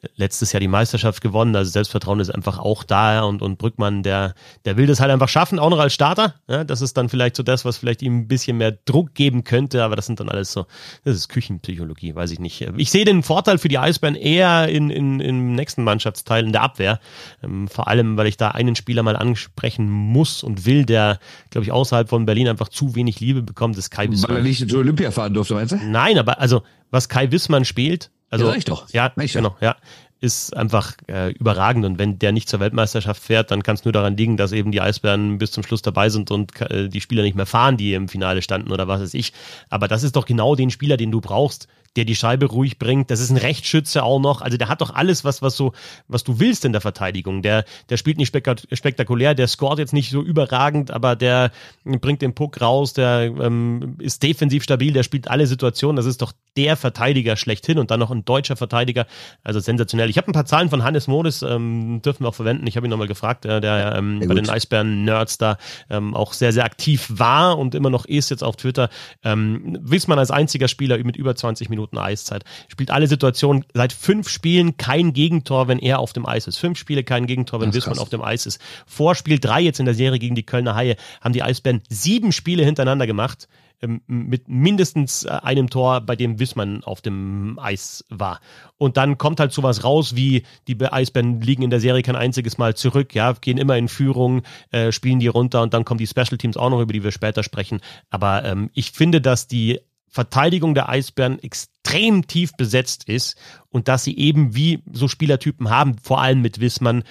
äh, 0.00 0.08
letztes 0.16 0.52
Jahr 0.52 0.60
die 0.60 0.68
Meisterschaft 0.68 1.20
gewonnen. 1.20 1.56
Also 1.56 1.70
Selbstvertrauen 1.70 2.20
ist 2.20 2.30
einfach 2.30 2.58
auch 2.58 2.84
da 2.84 3.22
und, 3.22 3.42
und 3.42 3.58
Brückmann, 3.58 4.02
der, 4.02 4.34
der 4.64 4.76
will 4.76 4.86
das 4.86 5.00
halt 5.00 5.10
einfach 5.10 5.28
schaffen, 5.28 5.58
auch 5.58 5.70
noch 5.70 5.78
als 5.78 5.94
Starter. 5.94 6.34
Ja, 6.48 6.64
das 6.64 6.80
ist 6.80 6.96
dann 6.96 7.08
vielleicht 7.08 7.36
so 7.36 7.42
das, 7.42 7.64
was 7.64 7.76
vielleicht 7.76 8.02
ihm 8.02 8.20
ein 8.20 8.28
bisschen 8.28 8.56
mehr 8.56 8.72
Druck 8.84 9.14
geben 9.14 9.44
könnte, 9.44 9.82
aber 9.84 9.96
das 9.96 10.06
sind 10.06 10.20
dann 10.20 10.28
alles 10.28 10.52
so 10.52 10.66
das 11.04 11.16
ist 11.16 11.28
Küchenpsychologie, 11.28 12.14
weiß 12.14 12.30
ich 12.30 12.38
nicht. 12.38 12.60
Ich 12.76 12.90
sehe 12.90 13.04
den 13.04 13.22
Vorteil 13.22 13.58
für 13.58 13.68
die 13.68 13.78
Eisbären 13.78 14.14
eher 14.14 14.68
in, 14.68 14.90
in, 14.90 15.20
im 15.20 15.54
nächsten 15.54 15.84
Mannschaftsteil 15.84 16.44
in 16.44 16.52
der 16.52 16.62
Abwehr. 16.62 17.00
Ähm, 17.42 17.68
vor 17.68 17.88
allem, 17.88 18.16
weil 18.16 18.26
ich 18.26 18.36
da 18.36 18.50
einen 18.50 18.76
Spieler 18.76 19.02
mal 19.02 19.16
ansprechen 19.16 19.88
muss 19.88 20.42
und 20.42 20.66
will, 20.66 20.84
der, 20.84 21.18
glaube 21.50 21.64
ich, 21.64 21.72
außerhalb 21.72 22.08
von 22.08 22.26
Berlin 22.26 22.48
einfach 22.48 22.68
zu 22.68 22.94
wenig 22.94 23.20
Liebe 23.20 23.42
bekommt, 23.42 23.76
ist 23.76 23.90
Kai 23.90 24.10
Wissmann. 24.10 24.30
Weil 24.30 24.36
er 24.38 24.42
nicht 24.42 24.68
zur 24.68 24.80
Olympia 24.80 25.10
fahren 25.10 25.34
durfte, 25.34 25.54
meinst 25.54 25.72
du? 25.72 25.76
Nein, 25.76 26.18
aber 26.18 26.40
also, 26.40 26.62
was 26.90 27.08
Kai 27.08 27.30
Wissmann 27.30 27.64
spielt, 27.64 28.10
also, 28.30 28.48
ja, 28.48 28.54
ich 28.54 28.64
doch. 28.64 28.88
Ja, 28.90 29.12
ich 29.20 29.34
genau, 29.34 29.56
ja 29.60 29.76
ist 30.22 30.56
einfach 30.56 30.94
äh, 31.08 31.32
überragend. 31.32 31.84
Und 31.84 31.98
wenn 31.98 32.18
der 32.18 32.30
nicht 32.30 32.48
zur 32.48 32.60
Weltmeisterschaft 32.60 33.20
fährt, 33.20 33.50
dann 33.50 33.64
kann 33.64 33.74
es 33.74 33.84
nur 33.84 33.92
daran 33.92 34.16
liegen, 34.16 34.36
dass 34.36 34.52
eben 34.52 34.70
die 34.70 34.80
Eisbären 34.80 35.38
bis 35.38 35.50
zum 35.50 35.64
Schluss 35.64 35.82
dabei 35.82 36.10
sind 36.10 36.30
und 36.30 36.60
äh, 36.60 36.88
die 36.88 37.00
Spieler 37.00 37.24
nicht 37.24 37.34
mehr 37.34 37.46
fahren, 37.46 37.76
die 37.76 37.92
im 37.92 38.08
Finale 38.08 38.40
standen 38.40 38.70
oder 38.70 38.86
was 38.86 39.00
weiß 39.00 39.14
ich. 39.14 39.32
Aber 39.68 39.88
das 39.88 40.04
ist 40.04 40.14
doch 40.14 40.24
genau 40.24 40.54
den 40.54 40.70
Spieler, 40.70 40.96
den 40.96 41.10
du 41.10 41.20
brauchst, 41.20 41.66
der 41.96 42.04
die 42.04 42.14
Scheibe 42.14 42.46
ruhig 42.46 42.78
bringt. 42.78 43.10
Das 43.10 43.20
ist 43.20 43.30
ein 43.30 43.36
Rechtsschütze 43.36 44.02
auch 44.02 44.18
noch. 44.18 44.40
Also 44.40 44.56
der 44.56 44.68
hat 44.68 44.80
doch 44.80 44.94
alles, 44.94 45.24
was, 45.24 45.42
was 45.42 45.56
so, 45.56 45.72
was 46.08 46.24
du 46.24 46.40
willst 46.40 46.64
in 46.64 46.72
der 46.72 46.80
Verteidigung. 46.80 47.42
Der, 47.42 47.64
der 47.90 47.96
spielt 47.96 48.16
nicht 48.16 48.34
spektakulär, 48.72 49.34
der 49.34 49.46
scoret 49.46 49.78
jetzt 49.78 49.92
nicht 49.92 50.10
so 50.10 50.22
überragend, 50.22 50.90
aber 50.90 51.16
der 51.16 51.50
bringt 51.84 52.22
den 52.22 52.34
Puck 52.34 52.60
raus, 52.60 52.94
der 52.94 53.32
ähm, 53.40 53.96
ist 53.98 54.22
defensiv 54.22 54.62
stabil, 54.62 54.92
der 54.92 55.02
spielt 55.02 55.28
alle 55.28 55.46
Situationen. 55.46 55.96
Das 55.96 56.06
ist 56.06 56.22
doch 56.22 56.32
der 56.56 56.76
Verteidiger 56.76 57.36
schlechthin 57.36 57.78
und 57.78 57.90
dann 57.90 58.00
noch 58.00 58.10
ein 58.10 58.24
deutscher 58.24 58.56
Verteidiger. 58.56 59.06
Also 59.44 59.60
sensationell. 59.60 60.08
Ich 60.08 60.16
habe 60.16 60.28
ein 60.28 60.32
paar 60.32 60.46
Zahlen 60.46 60.70
von 60.70 60.84
Hannes 60.84 61.08
Modis, 61.08 61.42
ähm, 61.42 62.00
dürfen 62.02 62.24
wir 62.24 62.28
auch 62.28 62.34
verwenden. 62.34 62.66
Ich 62.66 62.76
habe 62.76 62.86
ihn 62.86 62.90
nochmal 62.90 63.08
gefragt, 63.08 63.44
äh, 63.44 63.60
der 63.60 63.96
ähm, 63.96 64.20
bei 64.26 64.34
den 64.34 64.48
Eisbären-Nerds 64.48 65.38
da 65.38 65.58
ähm, 65.90 66.14
auch 66.14 66.32
sehr, 66.32 66.52
sehr 66.52 66.64
aktiv 66.64 67.06
war 67.10 67.58
und 67.58 67.74
immer 67.74 67.90
noch 67.90 68.06
ist 68.06 68.30
jetzt 68.30 68.42
auf 68.42 68.56
Twitter. 68.56 68.88
Ähm, 69.22 69.78
Wissmann 69.82 70.18
als 70.18 70.30
einziger 70.30 70.68
Spieler 70.68 70.98
mit 70.98 71.16
über 71.16 71.34
20 71.34 71.68
Minuten 71.68 71.81
Minuten 71.82 71.98
Eiszeit. 71.98 72.44
Spielt 72.68 72.90
alle 72.90 73.06
Situationen 73.06 73.64
seit 73.74 73.92
fünf 73.92 74.28
Spielen 74.28 74.76
kein 74.76 75.12
Gegentor, 75.12 75.68
wenn 75.68 75.78
er 75.78 75.98
auf 75.98 76.12
dem 76.12 76.26
Eis 76.26 76.46
ist. 76.46 76.58
Fünf 76.58 76.78
Spiele 76.78 77.04
kein 77.04 77.26
Gegentor, 77.26 77.60
wenn 77.60 77.74
Wissmann 77.74 77.98
auf 77.98 78.08
dem 78.08 78.22
Eis 78.22 78.46
ist. 78.46 78.60
Vor 78.86 79.14
Spiel 79.14 79.38
drei 79.38 79.60
jetzt 79.60 79.80
in 79.80 79.86
der 79.86 79.94
Serie 79.94 80.18
gegen 80.18 80.34
die 80.34 80.44
Kölner 80.44 80.74
Haie 80.74 80.96
haben 81.20 81.32
die 81.32 81.42
Eisbären 81.42 81.82
sieben 81.88 82.32
Spiele 82.32 82.64
hintereinander 82.64 83.06
gemacht 83.06 83.48
ähm, 83.82 84.00
mit 84.06 84.48
mindestens 84.48 85.24
äh, 85.24 85.30
einem 85.42 85.68
Tor, 85.68 86.00
bei 86.00 86.14
dem 86.14 86.38
Wissmann 86.38 86.84
auf 86.84 87.00
dem 87.00 87.58
Eis 87.58 88.04
war. 88.08 88.40
Und 88.78 88.96
dann 88.96 89.18
kommt 89.18 89.40
halt 89.40 89.52
sowas 89.52 89.82
raus, 89.82 90.14
wie 90.14 90.44
die 90.68 90.80
Eisbären 90.80 91.40
liegen 91.40 91.62
in 91.62 91.70
der 91.70 91.80
Serie 91.80 92.02
kein 92.02 92.16
einziges 92.16 92.58
Mal 92.58 92.76
zurück, 92.76 93.14
ja, 93.14 93.32
gehen 93.32 93.58
immer 93.58 93.76
in 93.76 93.88
Führung, 93.88 94.42
äh, 94.70 94.92
spielen 94.92 95.18
die 95.18 95.26
runter 95.26 95.62
und 95.62 95.74
dann 95.74 95.84
kommen 95.84 95.98
die 95.98 96.06
Special 96.06 96.38
Teams 96.38 96.56
auch 96.56 96.70
noch, 96.70 96.80
über 96.80 96.92
die 96.92 97.02
wir 97.02 97.10
später 97.10 97.42
sprechen. 97.42 97.80
Aber 98.10 98.44
ähm, 98.44 98.70
ich 98.72 98.92
finde, 98.92 99.20
dass 99.20 99.48
die 99.48 99.80
Verteidigung 100.12 100.74
der 100.74 100.90
Eisbären 100.90 101.38
extrem 101.38 102.26
tief 102.26 102.52
besetzt 102.56 103.08
ist 103.08 103.34
und 103.70 103.88
dass 103.88 104.04
sie 104.04 104.16
eben 104.16 104.54
wie 104.54 104.82
so 104.92 105.08
Spielertypen 105.08 105.70
haben, 105.70 105.96
vor 106.02 106.20
allem 106.20 106.42
mit 106.42 106.60
Wissmann, 106.60 107.02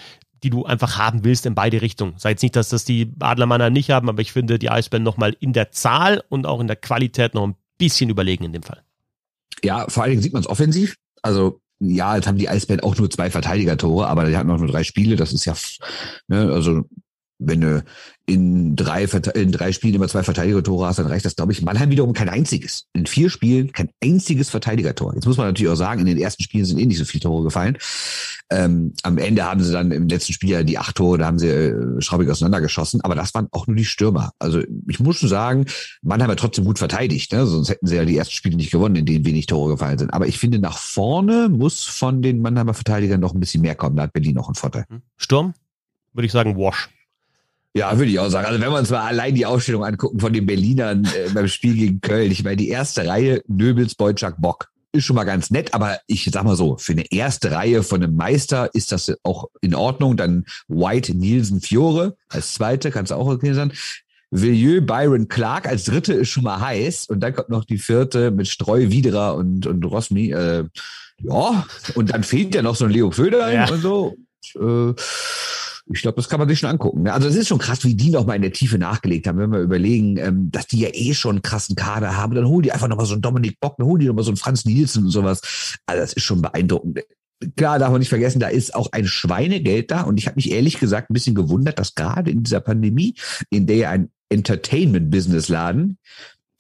die 0.44 0.52
du 0.52 0.66
einfach 0.66 0.98
haben 0.98 1.24
willst 1.24 1.48
in 1.48 1.56
beide 1.56 1.82
Richtungen. 1.82 2.14
Sei 2.18 2.30
jetzt 2.30 2.44
nicht, 2.44 2.56
dass 2.56 2.70
das 2.70 2.86
die 2.86 3.12
Adlermanner 3.20 3.72
nicht 3.72 3.90
haben, 3.90 4.08
aber 4.08 4.22
ich 4.22 4.32
finde 4.32 4.60
die 4.60 4.70
Eisbären 4.70 5.04
nochmal 5.04 5.36
in 5.40 5.52
der 5.52 5.72
Zahl 5.72 6.24
und 6.30 6.46
auch 6.46 6.60
in 6.60 6.68
der 6.68 6.76
Qualität 6.76 7.34
noch 7.34 7.48
ein 7.48 7.56
bisschen 7.80 8.10
überlegen 8.12 8.44
in 8.44 8.54
dem 8.54 8.64
Fall. 8.64 8.84
Ja, 9.64 9.88
vor 9.90 10.04
allen 10.04 10.12
Dingen 10.12 10.22
sieht 10.22 10.34
man 10.34 10.44
es 10.44 10.50
offensiv. 10.50 10.96
Also 11.24 11.60
ja, 11.80 12.16
jetzt 12.16 12.28
haben 12.28 12.38
die 12.38 12.50
Eisbären 12.50 12.82
auch 12.82 12.96
nur 12.98 13.10
zwei 13.10 13.32
Verteidigertore, 13.32 14.08
aber 14.08 14.26
die 14.26 14.38
hatten 14.38 14.52
auch 14.52 14.60
nur 14.60 14.68
drei 14.68 14.84
Spiele. 14.84 15.16
Das 15.16 15.34
ist 15.34 15.46
ja, 15.46 15.56
ne, 16.28 16.52
also 16.52 16.84
wenn 17.42 17.62
du 17.62 17.84
in 18.26 18.76
drei, 18.76 19.04
in 19.04 19.52
drei 19.52 19.72
Spielen 19.74 19.96
immer 19.96 20.08
zwei 20.08 20.24
Verteidigertore 20.24 20.88
hast, 20.88 21.00
dann 21.00 21.08
reicht 21.08 21.26
das, 21.26 21.36
glaube 21.36 21.52
ich, 21.52 21.62
Mannheim 21.62 21.90
wiederum 21.90 22.14
kein 22.14 22.30
einziges. 22.30 22.86
In 22.94 23.06
vier 23.06 23.30
Spielen 23.30 23.74
kein 23.74 23.90
einziges 24.02 24.50
Verteidigertor. 24.50 25.14
Jetzt 25.16 25.26
muss 25.26 25.38
man 25.38 25.48
natürlich 25.48 25.72
auch 25.72 25.78
sagen, 25.78 26.02
in 26.02 26.06
den 26.06 26.18
ersten 26.18 26.44
Spielen 26.44 26.64
sind 26.64 26.80
eh 26.80 26.86
nicht 26.86 27.00
so 27.00 27.06
viele 27.06 27.24
Tore 27.24 27.44
gefallen. 27.44 27.78
Ähm, 28.50 28.94
am 29.04 29.18
Ende 29.18 29.44
haben 29.44 29.62
sie 29.62 29.74
dann 29.74 29.92
im 29.92 30.08
letzten 30.08 30.34
Spiel 30.34 30.50
ja 30.50 30.64
die 30.64 30.78
acht 30.78 30.96
Tore, 30.96 31.18
da 31.18 31.26
haben 31.26 31.40
sie 31.40 31.50
äh, 31.50 32.02
schraubig 32.02 32.30
auseinandergeschossen, 32.30 33.02
aber 33.02 33.16
das 33.16 33.34
waren 33.34 33.48
auch 33.52 33.68
nur 33.68 33.76
die 33.76 33.86
Stürmer. 33.86 34.32
Also 34.40 34.62
ich 34.88 35.00
muss 35.00 35.18
schon 35.18 35.30
sagen, 35.30 35.66
Mannheim 36.02 36.30
hat 36.30 36.40
trotzdem 36.40 36.66
gut 36.66 36.78
verteidigt, 36.78 37.34
ne? 37.34 37.46
sonst 37.46 37.70
hätten 37.70 37.88
sie 37.88 37.96
ja 37.96 38.06
die 38.06 38.18
ersten 38.18 38.34
Spiele 38.34 38.56
nicht 38.56 38.72
gewonnen, 38.72 38.96
in 38.96 39.06
denen 39.06 39.26
wenig 39.26 39.48
Tore 39.48 39.72
gefallen 39.72 39.98
sind. 39.98 40.14
Aber 40.14 40.28
ich 40.28 40.38
finde, 40.38 40.60
nach 40.60 40.78
vorne 40.78 41.50
muss 41.50 41.84
von 41.84 42.22
den 42.22 42.42
Mannheimer 42.42 42.74
Verteidigern 42.74 43.20
noch 43.20 43.34
ein 43.34 43.40
bisschen 43.40 43.62
mehr 43.62 43.76
kommen. 43.76 43.96
Da 43.96 44.04
hat 44.04 44.14
Berlin 44.14 44.36
noch 44.36 44.48
einen 44.48 44.56
Vorteil. 44.56 44.86
Sturm? 45.18 45.54
Würde 46.14 46.26
ich 46.26 46.32
sagen, 46.32 46.56
Wash. 46.56 46.90
Ja, 47.74 47.98
würde 47.98 48.12
ich 48.12 48.20
auch 48.20 48.30
sagen. 48.30 48.48
Also 48.48 48.60
wenn 48.60 48.70
wir 48.70 48.80
uns 48.80 48.90
mal 48.90 49.08
allein 49.08 49.34
die 49.34 49.46
Ausstellung 49.46 49.86
angucken 49.86 50.20
von 50.20 50.34
den 50.34 50.46
Berlinern 50.46 51.06
äh, 51.06 51.30
beim 51.34 51.48
Spiel 51.48 51.76
gegen 51.76 52.02
Köln, 52.02 52.32
ich 52.32 52.44
meine, 52.44 52.58
die 52.58 52.70
erste 52.70 53.08
Reihe 53.08 53.42
Nöbels, 53.48 53.96
Beutschak, 53.96 54.42
Bock 54.42 54.72
ist 54.94 55.06
schon 55.06 55.16
mal 55.16 55.24
ganz 55.24 55.52
nett, 55.52 55.74
aber 55.74 56.00
ich 56.08 56.30
sag 56.32 56.44
mal 56.44 56.58
so, 56.58 56.76
für 56.78 56.92
eine 56.92 57.10
erste 57.12 57.52
Reihe 57.52 57.82
von 57.82 58.04
einem 58.04 58.16
Meister 58.16 58.70
ist 58.74 58.92
das 58.92 59.14
auch 59.24 59.50
in 59.62 59.74
Ordnung. 59.74 60.18
Dann 60.18 60.46
White, 60.68 61.16
Nielsen, 61.16 61.62
Fiore 61.62 62.18
als 62.28 62.54
zweite, 62.54 62.92
kannst 62.92 63.12
du 63.12 63.16
auch 63.16 63.28
okay 63.28 63.54
sein. 63.54 63.72
Villieu, 64.32 64.82
Byron, 64.82 65.28
Clark 65.28 65.68
als 65.68 65.86
dritte 65.86 66.14
ist 66.14 66.30
schon 66.30 66.44
mal 66.44 66.60
heiß 66.60 67.08
und 67.08 67.20
dann 67.20 67.34
kommt 67.34 67.50
noch 67.50 67.66
die 67.66 67.78
vierte 67.78 68.32
mit 68.32 68.48
Streu, 68.48 68.90
Widerer 68.90 69.36
und, 69.36 69.66
und 69.66 69.84
Rosmi. 69.84 70.32
Äh, 70.32 70.66
ja, 71.20 71.66
und 71.96 72.14
dann 72.14 72.24
fehlt 72.24 72.56
ja 72.56 72.62
noch 72.62 72.76
so 72.76 72.86
ein 72.86 72.92
Leo 72.92 73.12
Föder 73.12 73.52
ja. 73.52 73.70
und 73.70 73.82
so. 73.82 74.16
Äh, 74.56 74.94
ich 75.94 76.02
glaube, 76.02 76.16
das 76.16 76.30
kann 76.30 76.40
man 76.40 76.48
sich 76.48 76.60
schon 76.60 76.70
angucken. 76.70 77.04
Ne? 77.04 77.14
Also 77.14 77.28
es 77.28 77.36
ist 77.36 77.48
schon 77.48 77.58
krass, 77.60 77.84
wie 77.84 77.96
die 77.96 78.10
noch 78.10 78.26
mal 78.26 78.36
in 78.36 78.42
der 78.42 78.54
Tiefe 78.54 78.78
nachgelegt 78.78 79.28
haben, 79.28 79.38
wenn 79.40 79.52
wir 79.52 79.60
überlegen, 79.60 80.18
ähm, 80.18 80.52
dass 80.52 80.68
die 80.68 80.80
ja 80.80 80.90
eh 80.92 81.14
schon 81.14 81.38
einen 81.38 81.42
krassen 81.42 81.76
Kader 81.76 82.18
haben. 82.18 82.36
Dann 82.36 82.48
holen 82.48 82.64
die 82.64 82.72
einfach 82.72 82.88
noch 82.88 82.98
mal 82.98 83.06
so 83.06 83.14
einen 83.14 83.22
Dominik 83.22 83.60
Bock, 83.60 83.76
dann 83.78 83.88
holen 83.88 84.00
die 84.00 84.08
noch 84.08 84.16
mal 84.16 84.24
so 84.24 84.32
einen 84.32 84.38
Franz 84.38 84.66
Nielsen 84.66 85.06
und 85.06 85.12
sowas. 85.12 85.42
Also 85.86 86.02
das 86.02 86.14
ist 86.14 86.24
schon 86.24 86.42
beeindruckend. 86.42 87.00
klar, 87.56 87.80
darf 87.80 87.92
man 87.92 88.00
nicht 88.00 88.10
vergessen, 88.10 88.40
da 88.40 88.48
ist 88.48 88.74
auch 88.76 88.92
ein 88.92 89.06
Schweinegeld 89.06 89.92
da. 89.92 90.02
Und 90.02 90.18
ich 90.18 90.28
habe 90.28 90.36
mich 90.36 90.52
ehrlich 90.52 90.80
gesagt 90.80 91.10
ein 91.10 91.14
bisschen 91.14 91.36
gewundert, 91.36 91.80
dass 91.80 91.96
gerade 91.96 92.32
in 92.32 92.44
dieser 92.44 92.62
Pandemie, 92.62 93.16
in 93.50 93.68
der 93.68 93.76
ja 93.78 93.90
ein 93.90 94.10
Entertainment-Business-Laden 94.30 95.98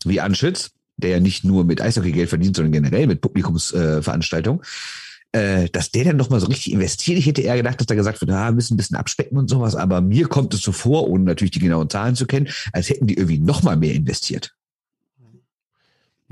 wie 0.05 0.19
Anschütz, 0.19 0.71
der 0.97 1.11
ja 1.11 1.19
nicht 1.19 1.43
nur 1.43 1.63
mit 1.63 1.81
Eishockey 1.81 2.11
Geld 2.11 2.29
verdient, 2.29 2.55
sondern 2.55 2.73
generell 2.73 3.07
mit 3.07 3.21
Publikumsveranstaltungen, 3.21 4.61
äh, 4.61 4.65
dass 5.33 5.91
der 5.91 6.03
dann 6.03 6.17
noch 6.17 6.29
mal 6.29 6.41
so 6.41 6.47
richtig 6.47 6.73
investiert. 6.73 7.17
Ich 7.17 7.25
hätte 7.25 7.41
eher 7.41 7.55
gedacht, 7.55 7.79
dass 7.79 7.87
da 7.87 7.95
gesagt 7.95 8.19
wird, 8.19 8.31
ah, 8.31 8.51
müssen 8.51 8.73
ein 8.73 8.77
bisschen 8.77 8.97
abspecken 8.97 9.37
und 9.37 9.49
sowas. 9.49 9.75
Aber 9.75 10.01
mir 10.01 10.27
kommt 10.27 10.53
es 10.53 10.61
so 10.61 10.73
vor, 10.73 11.07
ohne 11.07 11.23
natürlich 11.23 11.51
die 11.51 11.59
genauen 11.59 11.89
Zahlen 11.89 12.15
zu 12.15 12.25
kennen, 12.25 12.49
als 12.73 12.89
hätten 12.89 13.07
die 13.07 13.15
irgendwie 13.15 13.39
noch 13.39 13.63
mal 13.63 13.77
mehr 13.77 13.93
investiert. 13.93 14.53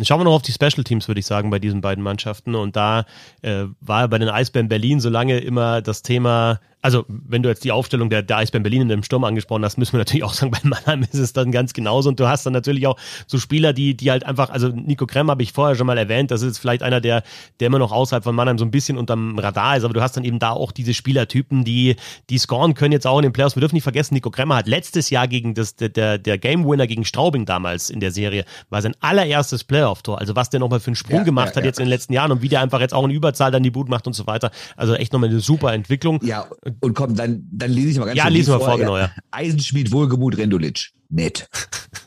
Schauen 0.02 0.22
wir 0.22 0.24
noch 0.24 0.34
auf 0.34 0.42
die 0.42 0.54
Special 0.54 0.84
Teams, 0.84 1.08
würde 1.08 1.20
ich 1.20 1.26
sagen, 1.26 1.50
bei 1.50 1.60
diesen 1.60 1.82
beiden 1.82 2.04
Mannschaften. 2.04 2.56
Und 2.56 2.76
da 2.76 3.06
äh, 3.42 3.66
war 3.82 4.08
bei 4.08 4.18
den 4.18 4.30
Eisbären 4.30 4.70
Berlin 4.70 5.00
so 5.00 5.10
lange 5.10 5.40
immer 5.40 5.82
das 5.82 6.02
Thema, 6.02 6.62
also 6.82 7.06
wenn 7.08 7.44
du 7.44 7.50
jetzt 7.50 7.64
die 7.64 7.72
Aufstellung 7.72 8.10
der, 8.10 8.22
der 8.22 8.38
Eisbären 8.38 8.64
Berlin 8.64 8.84
in 8.84 8.90
dem 8.90 9.04
Sturm 9.04 9.24
angesprochen 9.24 9.66
hast, 9.66 9.78
müssen 9.78 9.94
wir 9.94 9.98
natürlich 10.00 10.24
auch 10.24 10.34
sagen, 10.34 10.52
bei 10.64 10.68
Mannheim 10.68 11.04
ist 11.04 11.16
es 11.16 11.34
dann 11.34 11.52
ganz 11.52 11.74
genauso. 11.74 12.10
Und 12.10 12.20
du 12.20 12.28
hast 12.28 12.46
dann 12.46 12.54
natürlich 12.54 12.88
auch 12.88 12.98
so 13.28 13.38
Spieler, 13.38 13.74
die, 13.74 13.96
die 13.96 14.12
halt 14.12 14.26
einfach, 14.26 14.50
also 14.50 14.70
Nico 14.70 15.06
Krem 15.06 15.30
habe 15.30 15.44
ich 15.44 15.52
vorher 15.52 15.76
schon 15.76 15.88
mal 15.88 15.98
erwähnt, 15.98 16.32
das 16.32 16.42
ist 16.42 16.58
vielleicht 16.58 16.84
einer, 16.84 17.02
der, 17.02 17.24
der 17.60 17.68
immer 17.68 17.80
noch 17.80 17.92
außerhalb 17.92 18.24
von 18.24 18.36
Mannheim 18.36 18.58
so 18.58 18.66
ein 18.66 18.72
bisschen 18.72 18.98
unterm 18.98 19.38
Radar 19.38 19.78
ist, 19.78 19.84
aber 19.84 19.94
du 19.94 20.02
hast 20.02 20.16
dann 20.16 20.24
eben 20.24 20.40
da 20.40 20.52
auch 20.52 20.72
diese 20.72 20.94
Spielertypen, 20.94 21.64
die, 21.66 21.96
die 22.30 22.38
scoren 22.38 22.74
können 22.74 22.94
jetzt 22.94 23.08
auch 23.08 23.18
in 23.18 23.24
den 23.24 23.34
Playoffs. 23.34 23.56
Wir 23.56 23.62
dürfen 23.62 23.76
nicht 23.76 23.84
vergessen, 23.84 24.14
Nico 24.14 24.32
Kremmer 24.32 24.56
hat 24.56 24.68
letztes 24.68 25.10
Jahr 25.10 25.28
gegen 25.28 25.54
das, 25.54 25.76
der, 25.76 26.18
der, 26.18 26.38
Game 26.38 26.66
Winner 26.66 26.88
gegen 26.88 27.04
Straubing 27.04 27.46
damals 27.46 27.90
in 27.90 28.00
der 28.00 28.12
Serie, 28.12 28.46
war 28.70 28.82
sein 28.82 28.96
allererstes 29.02 29.66
Playoff-Tor. 29.66 30.20
Also 30.20 30.36
was 30.36 30.50
der 30.50 30.62
nochmal 30.62 30.80
für 30.80 30.88
einen 30.88 30.96
Sprung 30.96 31.20
ja, 31.20 31.24
gemacht 31.24 31.50
ja, 31.50 31.56
hat 31.58 31.64
ja. 31.64 31.68
jetzt 31.68 31.80
in 31.80 31.86
den 31.86 31.90
letzten 31.90 32.14
Jahren 32.14 32.32
und 32.32 32.42
wie 32.42 32.48
der 32.48 32.62
einfach 32.62 32.80
jetzt 32.80 32.94
auch 32.94 33.04
in 33.04 33.12
Überzahl 33.12 33.52
dann 33.52 33.64
die 33.64 33.72
Boot 33.72 33.90
macht 33.90 34.08
und 34.08 34.14
so 34.14 34.26
weiter. 34.28 34.52
Also 34.78 34.94
echt 34.94 35.12
nochmal 35.12 35.30
eine 35.30 35.42
super 35.42 35.74
Entwicklung. 35.74 36.20
Ja, 36.24 36.48
und 36.80 36.94
komm, 36.94 37.16
dann 37.16 37.48
dann 37.52 37.72
lese 37.72 37.90
ich 37.90 38.00
mal 38.00 38.06
ganz 38.06 38.18
Ja, 38.18 38.28
lese 38.28 38.52
mal 38.52 38.60
vor, 38.60 38.78
genau, 38.78 38.98
ja. 38.98 39.12
Eisenschmied, 39.32 39.92
Wohlgemut, 39.92 40.38
Rendulic. 40.38 40.92
Nett. 41.10 41.50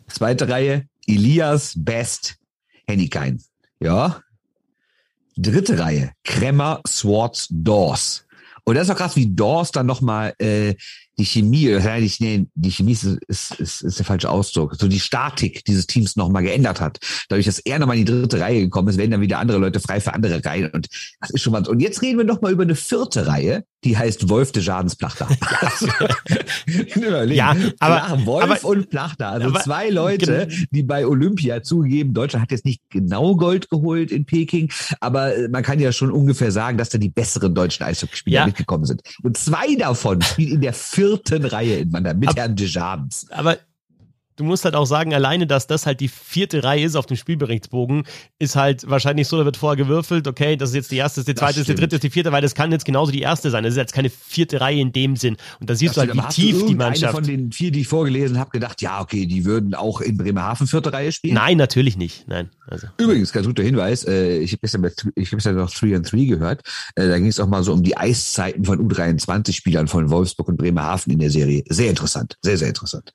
Zweite 0.09 0.49
Reihe, 0.49 0.87
Elias, 1.07 1.75
Best, 1.77 2.37
Hennikein. 2.87 3.43
Ja. 3.81 4.23
Dritte 5.37 5.79
Reihe, 5.79 6.13
Kremmer, 6.25 6.81
Swartz, 6.87 7.49
Dawes. 7.51 8.27
Und 8.65 8.77
das 8.77 8.85
ist 8.85 8.91
auch 8.91 8.99
krass, 8.99 9.17
wie 9.17 9.35
Dawes 9.35 9.73
dann 9.73 9.87
nochmal 9.87 10.35
äh, 10.39 10.75
die 11.19 11.27
Chemie, 11.27 11.69
ja 11.69 11.99
nicht, 11.99 12.21
nee, 12.21 12.47
die 12.55 12.71
Chemie 12.71 12.93
ist, 12.93 13.05
ist, 13.05 13.55
ist, 13.57 13.83
ist 13.83 13.99
der 13.99 14.07
falsche 14.07 14.31
Ausdruck, 14.31 14.77
so 14.77 14.89
die 14.89 15.01
Statik 15.01 15.65
dieses 15.65 15.87
Teams 15.87 16.17
nochmal 16.17 16.43
geändert 16.43 16.81
hat. 16.81 16.99
Dadurch, 17.29 17.47
dass 17.47 17.59
er 17.59 17.79
nochmal 17.79 17.99
in 17.99 18.07
die 18.07 18.13
dritte 18.13 18.41
Reihe 18.41 18.61
gekommen 18.63 18.89
ist, 18.89 18.97
werden 18.97 19.11
dann 19.11 19.21
wieder 19.21 19.39
andere 19.39 19.59
Leute 19.59 19.81
frei 19.81 20.01
für 20.01 20.15
andere 20.15 20.43
Reihen. 20.43 20.71
Und 20.71 20.89
das 21.21 21.31
ist 21.31 21.43
schon 21.43 21.53
was. 21.53 21.69
Und 21.69 21.81
jetzt 21.81 22.01
reden 22.01 22.19
wir 22.19 22.25
noch 22.25 22.41
mal 22.41 22.51
über 22.51 22.63
eine 22.63 22.77
vierte 22.77 23.27
Reihe, 23.27 23.65
die 23.85 23.97
heißt 23.97 24.29
Wolf 24.29 24.53
de 24.53 24.63
Jadensplachter. 24.63 25.29
ja, 27.27 27.57
aber 27.79 28.01
Klar, 28.01 28.27
Wolf 28.27 28.45
aber, 28.45 28.65
und 28.65 28.89
Plachter, 28.89 29.29
also 29.29 29.49
aber, 29.49 29.61
zwei 29.61 29.91
Leute, 29.91 30.49
die 30.71 30.83
bei 30.83 31.07
Olympia 31.07 31.63
zugeben, 31.63 32.15
Deutschland 32.15 32.45
hat 32.45 32.53
jetzt 32.53 32.65
nicht 32.65 32.81
genau 32.89 33.37
Gold 33.37 33.69
geholt 33.69 34.13
in 34.13 34.25
Peking, 34.25 34.73
aber 35.01 35.33
man 35.51 35.63
kann 35.63 35.79
ja 35.79 35.93
schon 35.93 36.11
ungefähr 36.11 36.53
sagen, 36.53 36.79
dass 36.79 36.89
da 36.89 36.99
die 36.99 37.11
besseren 37.11 37.55
deutschen 37.55 37.85
Eishockeyspieler 37.85 38.41
ja. 38.41 38.47
mitgekommen 38.47 38.87
sind. 38.87 39.03
Und 39.23 39.37
zwei 39.37 39.75
davon 39.75 40.23
spielen 40.23 40.53
in 40.53 40.61
der 40.61 40.73
vierten 40.73 41.02
Reihe 41.45 41.77
in 41.77 41.93
Wander 41.93 42.15
mit 42.15 42.35
Herrn 42.37 42.57
Desjardins. 42.57 43.27
Aber 43.31 43.59
du 44.43 44.49
musst 44.49 44.65
halt 44.65 44.75
auch 44.75 44.87
sagen, 44.87 45.15
alleine, 45.15 45.47
dass 45.47 45.67
das 45.67 45.87
halt 45.87 46.01
die 46.01 46.09
vierte 46.09 46.65
Reihe 46.65 46.85
ist 46.85 46.97
auf 46.97 47.07
dem 47.07 47.17
Spielberichtsbogen, 47.17 48.05
ist 48.39 48.57
halt 48.57 48.89
wahrscheinlich 48.91 49.29
so, 49.29 49.39
da 49.39 49.45
wird 49.45 49.57
vorher 49.57 49.77
gewürfelt, 49.77 50.27
okay, 50.27 50.57
das 50.57 50.71
ist 50.71 50.75
jetzt 50.75 50.91
die 50.91 50.97
erste, 50.97 51.25
die 51.25 51.35
zweite, 51.35 51.61
ist 51.61 51.69
die 51.69 51.75
dritte, 51.75 51.97
ist 51.97 52.03
die 52.03 52.11
vierte, 52.11 52.33
weil 52.33 52.43
das 52.43 52.55
kann 52.55 52.73
jetzt 52.73 52.85
genauso 52.85 53.13
die 53.13 53.21
erste 53.21 53.51
sein. 53.51 53.63
Das 53.63 53.73
ist 53.73 53.79
jetzt 53.79 53.93
keine 53.93 54.11
vierte 54.11 54.61
Reihe 54.61 54.81
in 54.81 54.93
dem 54.93 55.17
Sinn. 55.17 55.37
Und 55.61 55.71
da 55.71 55.75
siehst 55.75 55.97
das 55.97 56.07
du 56.07 56.15
halt, 56.15 56.29
wie 56.29 56.35
tief 56.35 56.67
die 56.67 56.75
Mannschaft. 56.75 57.15
von 57.15 57.25
den 57.25 57.53
vier, 57.53 57.71
die 57.71 57.83
ich 57.83 57.89
vorgelesen 57.89 58.39
habe, 58.39 58.51
gedacht, 58.51 58.83
ja, 58.83 59.01
okay, 59.01 59.27
die 59.27 59.45
würden 59.45 59.75
auch 59.75 60.01
in 60.01 60.17
Bremerhaven 60.17 60.67
vierte 60.67 60.93
Reihe 60.93 61.13
spielen? 61.13 61.35
Nein, 61.35 61.57
natürlich 61.57 61.97
nicht. 61.97 62.27
Nein. 62.27 62.51
Also. 62.67 62.89
Übrigens, 62.99 63.33
ganz 63.33 63.47
guter 63.47 63.63
Hinweis, 63.63 64.05
äh, 64.05 64.39
ich 64.39 64.53
habe 64.53 64.61
gestern, 64.63 64.85
ich 65.15 65.29
habe 65.29 65.37
gestern 65.37 65.57
noch 65.57 65.71
3 65.71 65.97
and 65.97 66.11
3 66.11 66.25
gehört, 66.25 66.63
äh, 66.97 67.09
da 67.09 67.19
ging 67.19 67.29
es 67.29 67.39
auch 67.39 67.49
mal 67.49 67.63
so 67.63 67.73
um 67.73 67.83
die 67.83 67.97
Eiszeiten 67.97 68.65
von 68.65 68.81
U23-Spielern 68.81 69.87
von 69.89 70.11
Wolfsburg 70.11 70.49
und 70.49 70.57
Bremerhaven 70.57 71.13
in 71.13 71.19
der 71.19 71.31
Serie. 71.31 71.63
Sehr 71.69 71.91
interessant, 71.91 72.37
sehr, 72.43 72.57
sehr 72.57 72.69
interessant. 72.69 73.13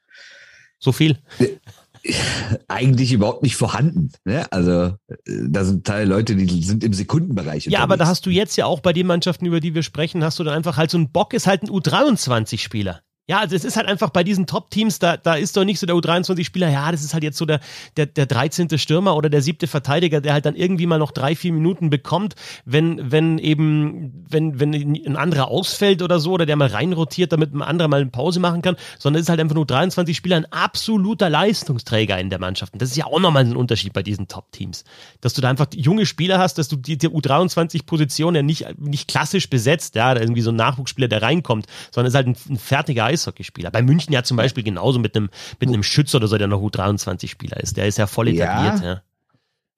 So 0.79 0.91
viel? 0.91 1.17
Eigentlich 2.67 3.11
überhaupt 3.11 3.43
nicht 3.43 3.55
vorhanden. 3.55 4.11
Ne? 4.23 4.49
Also 4.51 4.93
da 5.25 5.65
sind 5.65 5.85
Teile 5.85 6.05
Leute, 6.05 6.35
die 6.35 6.63
sind 6.63 6.83
im 6.83 6.93
Sekundenbereich. 6.93 7.65
Ja, 7.65 7.79
aber 7.79 7.97
da 7.97 8.07
hast 8.07 8.25
du 8.25 8.29
jetzt 8.29 8.55
ja 8.55 8.65
auch 8.65 8.79
bei 8.79 8.93
den 8.93 9.07
Mannschaften, 9.07 9.45
über 9.45 9.59
die 9.59 9.73
wir 9.73 9.83
sprechen, 9.83 10.23
hast 10.23 10.39
du 10.39 10.43
dann 10.43 10.53
einfach 10.53 10.77
halt 10.77 10.91
so 10.91 10.97
ein 10.97 11.11
Bock 11.11 11.33
ist 11.33 11.47
halt 11.47 11.63
ein 11.63 11.69
U23-Spieler. 11.69 13.01
Ja, 13.29 13.39
also 13.39 13.57
es 13.57 13.65
ist 13.65 13.75
halt 13.75 13.87
einfach 13.87 14.09
bei 14.09 14.23
diesen 14.23 14.47
Top-Teams, 14.47 14.99
da, 14.99 15.17
da 15.17 15.35
ist 15.35 15.57
doch 15.57 15.65
nicht 15.65 15.79
so 15.79 15.85
der 15.85 15.97
U23-Spieler, 15.97 16.69
ja, 16.69 16.89
das 16.93 17.03
ist 17.03 17.13
halt 17.13 17.23
jetzt 17.23 17.37
so 17.37 17.45
der, 17.45 17.59
der, 17.97 18.05
der 18.05 18.25
13. 18.25 18.77
Stürmer 18.77 19.17
oder 19.17 19.29
der 19.29 19.41
siebte 19.41 19.67
Verteidiger, 19.67 20.21
der 20.21 20.31
halt 20.31 20.45
dann 20.45 20.55
irgendwie 20.55 20.85
mal 20.85 20.97
noch 20.97 21.11
drei, 21.11 21.35
vier 21.35 21.51
Minuten 21.51 21.89
bekommt, 21.89 22.35
wenn, 22.63 23.11
wenn 23.11 23.37
eben, 23.37 24.25
wenn, 24.29 24.61
wenn 24.61 24.73
ein 24.73 25.17
anderer 25.17 25.49
ausfällt 25.49 26.01
oder 26.01 26.21
so, 26.21 26.31
oder 26.31 26.45
der 26.45 26.55
mal 26.55 26.69
reinrotiert, 26.69 27.33
damit 27.33 27.53
ein 27.53 27.61
anderer 27.61 27.89
mal 27.89 27.99
eine 27.99 28.09
Pause 28.11 28.39
machen 28.39 28.61
kann, 28.61 28.77
sondern 28.97 29.19
es 29.19 29.25
ist 29.25 29.29
halt 29.29 29.41
einfach 29.41 29.55
nur 29.55 29.65
23 29.65 30.15
Spieler, 30.15 30.37
ein 30.37 30.51
absoluter 30.53 31.29
Leistungsträger 31.29 32.17
in 32.17 32.29
der 32.29 32.39
Mannschaft. 32.39 32.71
Und 32.71 32.81
das 32.81 32.91
ist 32.91 32.95
ja 32.95 33.07
auch 33.07 33.19
nochmal 33.19 33.43
ein 33.43 33.57
Unterschied 33.57 33.91
bei 33.91 34.03
diesen 34.03 34.29
Top-Teams. 34.29 34.85
Dass 35.19 35.33
du 35.33 35.41
da 35.41 35.49
einfach 35.49 35.67
junge 35.73 36.05
Spieler 36.05 36.39
hast, 36.39 36.59
dass 36.59 36.69
du 36.69 36.77
die, 36.77 36.97
die 36.97 37.09
U23-Position 37.09 38.35
ja 38.35 38.41
nicht, 38.41 38.79
nicht 38.79 39.09
klassisch 39.09 39.49
besetzt, 39.49 39.95
ja, 39.95 40.15
irgendwie 40.15 40.41
so 40.41 40.51
ein 40.51 40.55
Nachwuchsspieler, 40.55 41.09
der 41.09 41.21
reinkommt, 41.21 41.65
sondern 41.91 42.07
es 42.07 42.13
ist 42.13 42.15
halt 42.15 42.27
ein, 42.27 42.53
ein 42.53 42.57
fertiger 42.57 43.16
Eishockeyspieler. 43.17 43.71
Bei 43.71 43.81
München 43.81 44.13
ja 44.13 44.23
zum 44.23 44.37
Beispiel 44.37 44.63
genauso 44.63 44.99
mit 44.99 45.15
einem, 45.15 45.29
mit 45.59 45.69
einem 45.69 45.83
Schützer 45.83 46.17
oder 46.17 46.27
so, 46.27 46.37
der 46.37 46.47
noch 46.47 46.61
U23-Spieler 46.61 47.57
ist. 47.57 47.77
Der 47.77 47.87
ist 47.87 47.97
ja 47.97 48.07
voll 48.07 48.29
etabliert. 48.29 48.79
Ja. 48.81 48.85
ja. 48.85 49.01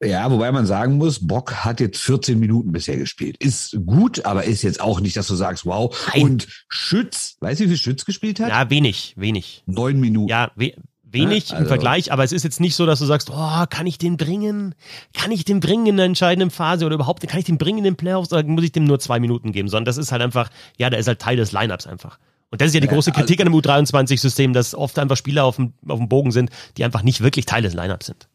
Ja, 0.02 0.32
wobei 0.32 0.50
man 0.54 0.66
sagen 0.66 0.96
muss, 0.96 1.28
Bock 1.28 1.54
hat 1.66 1.82
jetzt 1.82 2.00
14 2.00 2.40
Minuten 2.40 2.72
bisher 2.72 2.96
gespielt. 2.96 3.36
Ist 3.44 3.78
gut, 3.86 4.24
aber 4.26 4.46
ist 4.46 4.62
jetzt 4.62 4.80
auch 4.80 5.02
nicht, 5.02 5.18
dass 5.18 5.28
du 5.28 5.36
sagst, 5.36 5.66
wow. 5.66 5.94
Nein. 6.14 6.24
Und 6.24 6.48
Schütz, 6.70 7.36
weißt 7.42 7.60
du, 7.60 7.66
wie 7.66 7.70
viel 7.70 7.78
Schütz 7.78 8.06
gespielt 8.06 8.40
hat? 8.40 8.48
Ja, 8.48 8.70
wenig, 8.70 9.14
wenig. 9.18 9.64
Neun 9.66 10.00
Minuten. 10.00 10.30
Ja, 10.30 10.52
we 10.56 10.74
wenig 11.12 11.52
also. 11.52 11.64
im 11.64 11.68
Vergleich, 11.68 12.12
aber 12.12 12.24
es 12.24 12.32
ist 12.32 12.44
jetzt 12.44 12.60
nicht 12.60 12.76
so, 12.76 12.86
dass 12.86 13.00
du 13.00 13.06
sagst, 13.06 13.32
oh, 13.32 13.66
kann 13.70 13.88
ich 13.88 13.98
den 13.98 14.16
bringen? 14.16 14.76
Kann 15.14 15.32
ich 15.32 15.44
den 15.44 15.60
bringen 15.60 15.88
in 15.88 15.98
der 15.98 16.06
entscheidenden 16.06 16.52
Phase 16.52 16.86
oder 16.86 16.96
überhaupt, 16.96 17.28
kann 17.28 17.40
ich 17.40 17.46
den 17.46 17.58
bringen 17.58 17.80
in 17.80 17.84
den 17.84 17.96
Playoffs 17.96 18.32
oder 18.32 18.44
muss 18.44 18.64
ich 18.64 18.72
dem 18.72 18.84
nur 18.84 19.00
zwei 19.00 19.20
Minuten 19.20 19.52
geben? 19.52 19.70
Sondern 19.70 19.86
das 19.86 19.98
ist 19.98 20.12
halt 20.12 20.22
einfach, 20.22 20.50
ja, 20.78 20.90
der 20.90 21.00
ist 21.00 21.08
halt 21.08 21.20
Teil 21.20 21.36
des 21.36 21.52
Lineups 21.52 21.88
einfach. 21.88 22.20
Und 22.52 22.62
das 22.62 22.70
ist 22.70 22.74
ja 22.74 22.80
die 22.80 22.88
große 22.88 23.12
Kritik 23.12 23.40
an 23.40 23.46
dem 23.46 23.54
U23-System, 23.54 24.54
dass 24.54 24.74
oft 24.74 24.98
einfach 24.98 25.18
Spieler 25.18 25.46
auf 25.46 25.58
dem, 25.58 25.74
auf 25.88 26.00
dem 26.00 26.10
Bogen 26.10 26.32
sind, 26.32 26.50
die 26.78 26.84
einfach 26.84 27.04
nicht 27.04 27.22
wirklich 27.22 27.46
Teil 27.46 27.62
des 27.62 27.74
Lineups 27.74 28.08
sind. 28.08 28.28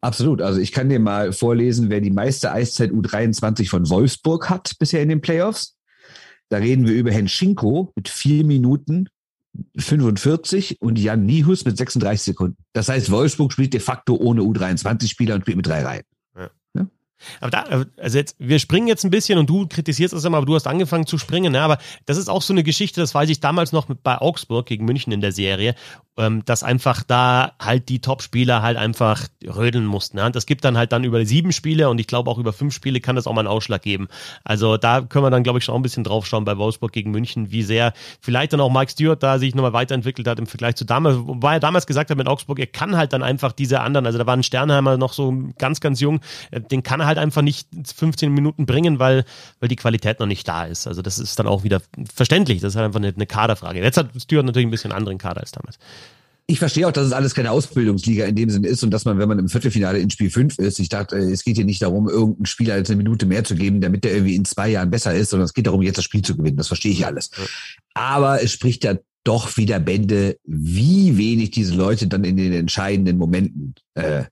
Absolut. 0.00 0.42
Also 0.42 0.60
ich 0.60 0.72
kann 0.72 0.88
dir 0.88 0.98
mal 0.98 1.32
vorlesen, 1.32 1.88
wer 1.90 2.00
die 2.00 2.10
meiste 2.10 2.52
Eiszeit 2.52 2.90
U23 2.90 3.68
von 3.68 3.88
Wolfsburg 3.88 4.50
hat 4.50 4.72
bisher 4.78 5.02
in 5.02 5.08
den 5.08 5.20
Playoffs. 5.20 5.76
Da 6.48 6.58
reden 6.58 6.86
wir 6.86 6.94
über 6.94 7.12
Henschinko 7.12 7.92
mit 7.94 8.08
vier 8.08 8.44
Minuten 8.44 9.08
45 9.76 10.80
und 10.80 10.98
Jan 10.98 11.24
Nihus 11.24 11.64
mit 11.64 11.76
36 11.76 12.22
Sekunden. 12.22 12.56
Das 12.72 12.88
heißt, 12.88 13.10
Wolfsburg 13.10 13.52
spielt 13.52 13.74
de 13.74 13.80
facto 13.80 14.16
ohne 14.16 14.42
U23-Spieler 14.42 15.36
und 15.36 15.42
spielt 15.42 15.56
mit 15.56 15.66
drei 15.66 15.82
Reihen. 15.84 16.04
Aber 17.40 17.50
da, 17.50 17.84
also 17.96 18.18
jetzt, 18.18 18.36
wir 18.38 18.58
springen 18.58 18.88
jetzt 18.88 19.04
ein 19.04 19.10
bisschen 19.10 19.38
und 19.38 19.48
du 19.48 19.66
kritisierst 19.66 20.14
es 20.14 20.24
immer, 20.24 20.38
aber 20.38 20.46
du 20.46 20.54
hast 20.54 20.66
angefangen 20.66 21.06
zu 21.06 21.18
springen, 21.18 21.52
ne? 21.52 21.60
aber 21.60 21.78
das 22.06 22.16
ist 22.16 22.28
auch 22.28 22.42
so 22.42 22.52
eine 22.52 22.62
Geschichte, 22.62 23.00
das 23.00 23.14
weiß 23.14 23.28
ich 23.28 23.40
damals 23.40 23.72
noch 23.72 23.88
mit, 23.88 24.02
bei 24.02 24.18
Augsburg 24.18 24.66
gegen 24.66 24.84
München 24.84 25.12
in 25.12 25.20
der 25.20 25.32
Serie, 25.32 25.74
ähm, 26.18 26.44
dass 26.44 26.62
einfach 26.62 27.02
da 27.02 27.52
halt 27.60 27.88
die 27.88 28.00
Top-Spieler 28.00 28.62
halt 28.62 28.76
einfach 28.76 29.28
rödeln 29.44 29.86
mussten. 29.86 30.18
Ne? 30.18 30.30
Das 30.30 30.46
gibt 30.46 30.64
dann 30.64 30.76
halt 30.76 30.92
dann 30.92 31.04
über 31.04 31.24
sieben 31.24 31.52
Spiele 31.52 31.88
und 31.88 31.98
ich 31.98 32.06
glaube 32.06 32.30
auch 32.30 32.38
über 32.38 32.52
fünf 32.52 32.74
Spiele 32.74 33.00
kann 33.00 33.16
das 33.16 33.26
auch 33.26 33.32
mal 33.32 33.40
einen 33.40 33.48
Ausschlag 33.48 33.82
geben. 33.82 34.08
Also 34.44 34.76
da 34.76 35.00
können 35.00 35.24
wir 35.24 35.30
dann, 35.30 35.42
glaube 35.42 35.58
ich, 35.58 35.64
schon 35.64 35.74
ein 35.74 35.82
bisschen 35.82 36.04
drauf 36.04 36.26
schauen 36.26 36.44
bei 36.44 36.58
Wolfsburg 36.58 36.92
gegen 36.92 37.10
München, 37.10 37.50
wie 37.50 37.62
sehr 37.62 37.92
vielleicht 38.20 38.52
dann 38.52 38.60
auch 38.60 38.70
Mike 38.70 38.90
Stewart 38.90 39.22
da 39.22 39.38
sich 39.38 39.54
nochmal 39.54 39.72
weiterentwickelt 39.72 40.28
hat 40.28 40.38
im 40.38 40.46
Vergleich 40.46 40.76
zu 40.76 40.84
damals, 40.84 41.16
wobei 41.18 41.54
er 41.54 41.60
damals 41.60 41.86
gesagt 41.86 42.10
hat 42.10 42.18
mit 42.18 42.28
Augsburg, 42.28 42.58
er 42.58 42.66
kann 42.66 42.96
halt 42.96 43.12
dann 43.12 43.22
einfach 43.22 43.52
diese 43.52 43.80
anderen, 43.80 44.06
also 44.06 44.18
da 44.18 44.26
war 44.26 44.36
ein 44.36 44.42
Sternheimer 44.42 44.98
noch 44.98 45.12
so 45.12 45.32
ganz, 45.58 45.80
ganz 45.80 46.00
jung, 46.00 46.20
äh, 46.50 46.60
den 46.60 46.82
kann 46.82 47.00
er 47.00 47.06
halt 47.06 47.11
einfach 47.18 47.42
nicht 47.42 47.68
15 47.96 48.32
Minuten 48.32 48.66
bringen, 48.66 48.98
weil, 48.98 49.24
weil 49.60 49.68
die 49.68 49.76
Qualität 49.76 50.20
noch 50.20 50.26
nicht 50.26 50.46
da 50.46 50.64
ist. 50.64 50.86
Also 50.86 51.02
das 51.02 51.18
ist 51.18 51.38
dann 51.38 51.46
auch 51.46 51.64
wieder 51.64 51.82
verständlich, 52.14 52.60
das 52.60 52.72
ist 52.72 52.76
halt 52.76 52.86
einfach 52.86 53.00
eine, 53.00 53.12
eine 53.14 53.26
Kaderfrage. 53.26 53.80
Jetzt 53.80 53.96
hat 53.96 54.10
Stewart 54.20 54.46
natürlich 54.46 54.66
ein 54.66 54.70
bisschen 54.70 54.92
anderen 54.92 55.18
Kader 55.18 55.40
als 55.40 55.52
damals 55.52 55.78
ich 56.46 56.58
verstehe 56.58 56.86
auch, 56.86 56.92
dass 56.92 57.06
es 57.06 57.12
alles 57.12 57.34
keine 57.34 57.50
Ausbildungsliga 57.50 58.26
in 58.26 58.36
dem 58.36 58.50
Sinn 58.50 58.64
ist 58.64 58.82
und 58.82 58.90
dass 58.90 59.04
man, 59.04 59.18
wenn 59.18 59.28
man 59.28 59.38
im 59.38 59.48
Viertelfinale 59.48 59.98
in 59.98 60.10
Spiel 60.10 60.30
5 60.30 60.58
ist, 60.58 60.78
ich 60.80 60.88
dachte, 60.88 61.16
äh, 61.16 61.30
es 61.30 61.44
geht 61.44 61.56
hier 61.56 61.64
nicht 61.64 61.82
darum, 61.82 62.08
irgendeinen 62.08 62.46
Spieler 62.46 62.74
eine 62.74 62.96
Minute 62.96 63.26
mehr 63.26 63.44
zu 63.44 63.54
geben, 63.54 63.80
damit 63.80 64.04
der 64.04 64.12
irgendwie 64.12 64.34
in 64.34 64.44
zwei 64.44 64.70
Jahren 64.70 64.90
besser 64.90 65.14
ist, 65.14 65.30
sondern 65.30 65.46
es 65.46 65.54
geht 65.54 65.66
darum, 65.66 65.82
jetzt 65.82 65.98
das 65.98 66.04
Spiel 66.04 66.22
zu 66.22 66.36
gewinnen. 66.36 66.56
Das 66.56 66.68
verstehe 66.68 66.92
ich 66.92 67.06
alles. 67.06 67.30
Aber 67.94 68.42
es 68.42 68.52
spricht 68.52 68.84
ja 68.84 68.96
doch 69.24 69.56
wieder 69.56 69.78
Bände, 69.78 70.36
wie 70.44 71.16
wenig 71.16 71.52
diese 71.52 71.74
Leute 71.74 72.08
dann 72.08 72.24
in 72.24 72.36
den 72.36 72.52
entscheidenden 72.52 73.18
Momenten 73.18 73.74
äh, 73.94 74.24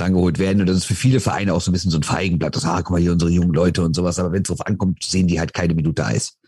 rangeholt 0.00 0.38
werden. 0.38 0.60
Und 0.60 0.68
das 0.68 0.78
ist 0.78 0.84
für 0.84 0.94
viele 0.94 1.20
Vereine 1.20 1.54
auch 1.54 1.60
so 1.60 1.70
ein 1.70 1.72
bisschen 1.72 1.90
so 1.90 1.98
ein 1.98 2.02
Feigenblatt. 2.02 2.56
Das, 2.56 2.64
ah, 2.64 2.82
guck 2.82 2.92
mal 2.92 3.00
hier 3.00 3.12
unsere 3.12 3.30
jungen 3.30 3.52
Leute 3.52 3.82
und 3.82 3.94
sowas. 3.94 4.18
Aber 4.18 4.32
wenn 4.32 4.42
es 4.42 4.48
drauf 4.48 4.66
ankommt, 4.66 5.02
sehen 5.02 5.26
die 5.26 5.40
halt 5.40 5.54
keine 5.54 5.74
Minute 5.74 6.04
Eis. 6.04 6.38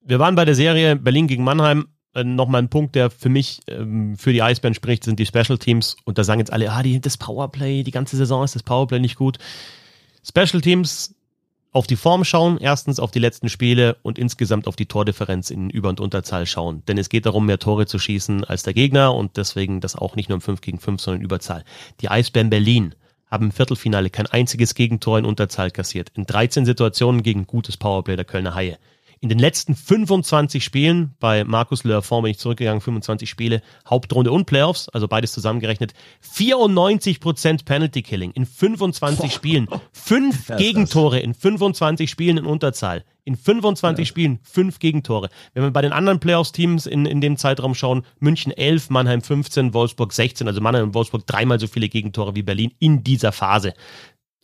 Wir 0.00 0.18
waren 0.18 0.34
bei 0.34 0.44
der 0.44 0.54
Serie 0.54 0.96
Berlin 0.96 1.26
gegen 1.26 1.44
Mannheim. 1.44 1.88
Äh, 2.14 2.24
Nochmal 2.24 2.62
ein 2.62 2.70
Punkt, 2.70 2.94
der 2.94 3.10
für 3.10 3.28
mich 3.28 3.60
ähm, 3.68 4.16
für 4.16 4.32
die 4.32 4.42
Eisbären 4.42 4.74
spricht, 4.74 5.04
sind 5.04 5.18
die 5.18 5.26
Special 5.26 5.58
Teams. 5.58 5.96
Und 6.04 6.18
da 6.18 6.24
sagen 6.24 6.40
jetzt 6.40 6.52
alle, 6.52 6.70
ah, 6.70 6.82
die, 6.82 7.00
das 7.00 7.16
Powerplay, 7.16 7.82
die 7.82 7.90
ganze 7.90 8.16
Saison 8.16 8.44
ist 8.44 8.54
das 8.54 8.62
Powerplay 8.62 9.00
nicht 9.00 9.16
gut. 9.16 9.38
Special 10.26 10.60
Teams 10.60 11.14
auf 11.78 11.86
die 11.86 11.94
Form 11.94 12.24
schauen, 12.24 12.58
erstens 12.58 12.98
auf 12.98 13.12
die 13.12 13.20
letzten 13.20 13.48
Spiele 13.48 13.98
und 14.02 14.18
insgesamt 14.18 14.66
auf 14.66 14.74
die 14.74 14.86
Tordifferenz 14.86 15.50
in 15.50 15.70
Über- 15.70 15.90
und 15.90 16.00
Unterzahl 16.00 16.44
schauen. 16.44 16.82
Denn 16.88 16.98
es 16.98 17.08
geht 17.08 17.24
darum, 17.24 17.46
mehr 17.46 17.60
Tore 17.60 17.86
zu 17.86 18.00
schießen 18.00 18.42
als 18.42 18.64
der 18.64 18.74
Gegner 18.74 19.14
und 19.14 19.36
deswegen 19.36 19.80
das 19.80 19.94
auch 19.94 20.16
nicht 20.16 20.28
nur 20.28 20.34
im 20.34 20.40
5 20.40 20.60
gegen 20.60 20.80
5, 20.80 21.00
sondern 21.00 21.20
in 21.20 21.24
Überzahl. 21.24 21.64
Die 22.00 22.08
Eisbären 22.08 22.50
Berlin 22.50 22.96
haben 23.30 23.46
im 23.46 23.52
Viertelfinale 23.52 24.10
kein 24.10 24.26
einziges 24.26 24.74
Gegentor 24.74 25.20
in 25.20 25.24
Unterzahl 25.24 25.70
kassiert. 25.70 26.10
In 26.16 26.26
13 26.26 26.66
Situationen 26.66 27.22
gegen 27.22 27.46
gutes 27.46 27.76
Powerplay 27.76 28.16
der 28.16 28.24
Kölner 28.24 28.56
Haie 28.56 28.76
in 29.20 29.28
den 29.28 29.38
letzten 29.38 29.74
25 29.74 30.62
Spielen, 30.62 31.14
bei 31.18 31.44
Markus 31.44 31.84
Leurfond 31.84 32.22
bin 32.22 32.30
ich 32.30 32.38
zurückgegangen, 32.38 32.80
25 32.80 33.28
Spiele, 33.28 33.62
Hauptrunde 33.88 34.30
und 34.30 34.46
Playoffs, 34.46 34.88
also 34.88 35.08
beides 35.08 35.32
zusammengerechnet, 35.32 35.92
94% 36.24 37.64
Penalty 37.64 38.02
Killing 38.02 38.30
in 38.32 38.46
25 38.46 39.18
Boah. 39.18 39.30
Spielen, 39.30 39.68
fünf 39.92 40.46
Gegentore 40.56 41.18
in 41.20 41.34
25 41.34 42.08
Spielen 42.10 42.38
in 42.38 42.46
Unterzahl. 42.46 43.04
In 43.24 43.36
25 43.36 44.06
ja. 44.06 44.08
Spielen 44.08 44.38
fünf 44.42 44.78
Gegentore. 44.78 45.28
Wenn 45.52 45.62
wir 45.62 45.70
bei 45.70 45.82
den 45.82 45.92
anderen 45.92 46.18
Playoffs-Teams 46.18 46.86
in, 46.86 47.04
in 47.04 47.20
dem 47.20 47.36
Zeitraum 47.36 47.74
schauen, 47.74 48.06
München 48.20 48.52
11, 48.52 48.88
Mannheim 48.88 49.20
15, 49.20 49.74
Wolfsburg 49.74 50.14
16, 50.14 50.48
also 50.48 50.62
Mannheim 50.62 50.84
und 50.84 50.94
Wolfsburg 50.94 51.26
dreimal 51.26 51.60
so 51.60 51.66
viele 51.66 51.90
Gegentore 51.90 52.34
wie 52.34 52.42
Berlin 52.42 52.72
in 52.78 53.04
dieser 53.04 53.32
Phase. 53.32 53.74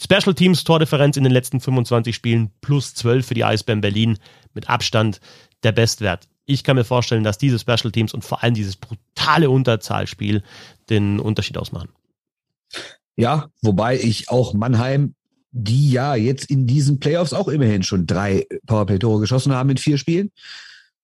Special 0.00 0.34
Teams 0.34 0.64
Tordifferenz 0.64 1.16
in 1.16 1.24
den 1.24 1.32
letzten 1.32 1.60
25 1.60 2.14
Spielen 2.14 2.50
plus 2.60 2.94
12 2.94 3.26
für 3.26 3.34
die 3.34 3.44
Eisbären 3.44 3.80
Berlin 3.80 4.18
mit 4.52 4.68
Abstand 4.68 5.20
der 5.62 5.72
Bestwert. 5.72 6.28
Ich 6.46 6.64
kann 6.64 6.76
mir 6.76 6.84
vorstellen, 6.84 7.24
dass 7.24 7.38
diese 7.38 7.58
Special 7.58 7.90
Teams 7.90 8.12
und 8.12 8.24
vor 8.24 8.42
allem 8.42 8.54
dieses 8.54 8.76
brutale 8.76 9.48
Unterzahlspiel 9.48 10.42
den 10.90 11.20
Unterschied 11.20 11.56
ausmachen. 11.56 11.88
Ja, 13.16 13.48
wobei 13.62 13.98
ich 13.98 14.28
auch 14.28 14.52
Mannheim, 14.52 15.14
die 15.52 15.92
ja 15.92 16.16
jetzt 16.16 16.50
in 16.50 16.66
diesen 16.66 16.98
Playoffs 16.98 17.32
auch 17.32 17.48
immerhin 17.48 17.84
schon 17.84 18.06
drei 18.06 18.46
Powerplay-Tore 18.66 19.20
geschossen 19.20 19.52
haben 19.52 19.70
in 19.70 19.76
vier 19.76 19.98
Spielen, 19.98 20.32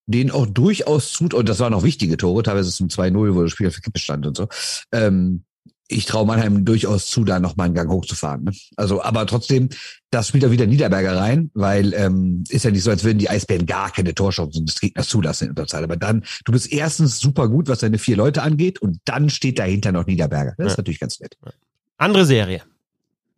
denen 0.06 0.32
auch 0.32 0.46
durchaus 0.46 1.12
tut, 1.12 1.34
und 1.34 1.48
das 1.48 1.60
waren 1.60 1.72
auch 1.72 1.84
wichtige 1.84 2.16
Tore, 2.16 2.42
teilweise 2.42 2.72
zum 2.72 2.88
2-0, 2.88 3.34
wo 3.34 3.42
das 3.42 3.52
Spiel 3.52 3.68
auf 3.68 3.74
der 3.74 3.82
Kippe 3.82 4.00
stand 4.00 4.26
und 4.26 4.36
so, 4.36 4.48
ähm, 4.92 5.44
ich 5.90 6.06
traue 6.06 6.26
Mannheim 6.26 6.64
durchaus 6.64 7.06
zu, 7.06 7.24
da 7.24 7.40
noch 7.40 7.56
mal 7.56 7.64
einen 7.64 7.74
Gang 7.74 7.90
hochzufahren. 7.90 8.44
Ne? 8.44 8.52
Also, 8.76 9.02
aber 9.02 9.26
trotzdem, 9.26 9.68
das 10.10 10.28
spielt 10.28 10.44
auch 10.44 10.50
wieder 10.50 10.66
Niederberger 10.66 11.16
rein, 11.16 11.50
weil 11.54 11.92
ähm, 11.94 12.44
ist 12.48 12.64
ja 12.64 12.70
nicht 12.70 12.82
so, 12.82 12.90
als 12.90 13.04
würden 13.04 13.18
die 13.18 13.28
Eisbären 13.28 13.66
gar 13.66 13.90
keine 13.90 14.14
Torchancen 14.14 14.66
des 14.66 14.80
Gegners 14.80 15.08
zulassen 15.08 15.44
in 15.44 15.50
Unterzahl. 15.50 15.84
Aber 15.84 15.96
dann, 15.96 16.24
du 16.44 16.52
bist 16.52 16.72
erstens 16.72 17.18
super 17.18 17.48
gut, 17.48 17.68
was 17.68 17.80
deine 17.80 17.98
vier 17.98 18.16
Leute 18.16 18.42
angeht, 18.42 18.80
und 18.80 18.98
dann 19.04 19.30
steht 19.30 19.58
dahinter 19.58 19.92
noch 19.92 20.06
Niederberger. 20.06 20.54
Das 20.56 20.64
ja. 20.64 20.70
ist 20.72 20.78
natürlich 20.78 21.00
ganz 21.00 21.20
nett. 21.20 21.36
Andere 21.98 22.24
Serie. 22.24 22.62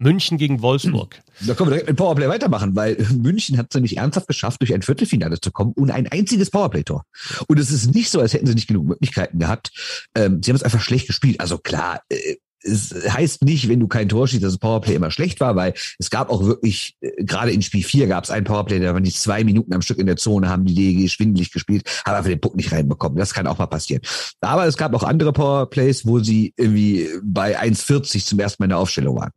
München 0.03 0.39
gegen 0.39 0.63
Wolfsburg. 0.63 1.21
Da 1.45 1.55
können 1.55 1.71
wir 1.71 1.73
direkt 1.73 1.89
mit 1.89 1.97
Powerplay 1.97 2.29
weitermachen, 2.29 2.77
weil 2.77 3.05
München 3.17 3.59
hat 3.59 3.67
es 3.71 3.75
nämlich 3.75 3.97
ernsthaft 3.97 4.29
geschafft, 4.29 4.61
durch 4.61 4.73
ein 4.73 4.83
Viertelfinale 4.83 5.41
zu 5.41 5.51
kommen 5.51 5.73
und 5.73 5.91
ein 5.91 6.07
einziges 6.07 6.51
Powerplay-Tor. 6.51 7.05
Und 7.49 7.59
es 7.59 7.73
ist 7.73 7.93
nicht 7.95 8.11
so, 8.11 8.21
als 8.21 8.35
hätten 8.35 8.47
sie 8.47 8.55
nicht 8.55 8.69
genug 8.69 8.87
Möglichkeiten 8.87 9.39
gehabt. 9.41 9.73
Ähm, 10.15 10.41
sie 10.43 10.51
haben 10.51 10.57
es 10.57 10.63
einfach 10.63 10.81
schlecht 10.81 11.09
gespielt. 11.09 11.41
Also 11.41 11.59
klar, 11.59 12.03
äh, 12.11 12.37
es 12.65 12.95
heißt 13.09 13.45
nicht, 13.45 13.69
wenn 13.69 13.81
du 13.81 13.89
kein 13.89 14.09
Tor 14.09 14.29
schießt, 14.29 14.43
dass 14.43 14.53
das 14.53 14.59
Powerplay 14.59 14.95
immer 14.95 15.11
schlecht 15.11 15.41
war, 15.41 15.57
weil 15.57 15.75
es 15.99 16.11
gab 16.11 16.31
auch 16.31 16.45
wirklich, 16.45 16.97
äh, 17.01 17.25
gerade 17.25 17.53
in 17.53 17.63
Spiel 17.63 17.83
4 17.83 18.07
gab 18.07 18.25
es 18.25 18.31
ein 18.31 18.45
Powerplay, 18.45 18.81
da 18.81 18.95
waren 18.95 19.05
die 19.05 19.13
zwei 19.13 19.45
Minuten 19.45 19.75
am 19.75 19.83
Stück 19.83 19.99
in 19.99 20.07
der 20.07 20.17
Zone, 20.17 20.49
haben 20.49 20.65
die 20.65 20.75
Lege 20.75 21.09
schwindelig 21.09 21.53
gespielt, 21.53 21.89
haben 22.05 22.17
einfach 22.17 22.31
den 22.31 22.41
Puck 22.41 22.57
nicht 22.57 22.73
reinbekommen. 22.73 23.19
Das 23.19 23.35
kann 23.35 23.47
auch 23.47 23.59
mal 23.59 23.67
passieren. 23.67 24.03
Aber 24.41 24.67
es 24.67 24.77
gab 24.77 24.95
auch 24.95 25.03
andere 25.03 25.33
Powerplays, 25.33 26.07
wo 26.07 26.21
sie 26.21 26.55
irgendwie 26.57 27.09
bei 27.23 27.61
1,40 27.61 28.25
zum 28.25 28.39
ersten 28.39 28.63
Mal 28.63 28.67
in 28.67 28.71
der 28.71 28.79
Aufstellung 28.79 29.17
waren. 29.17 29.31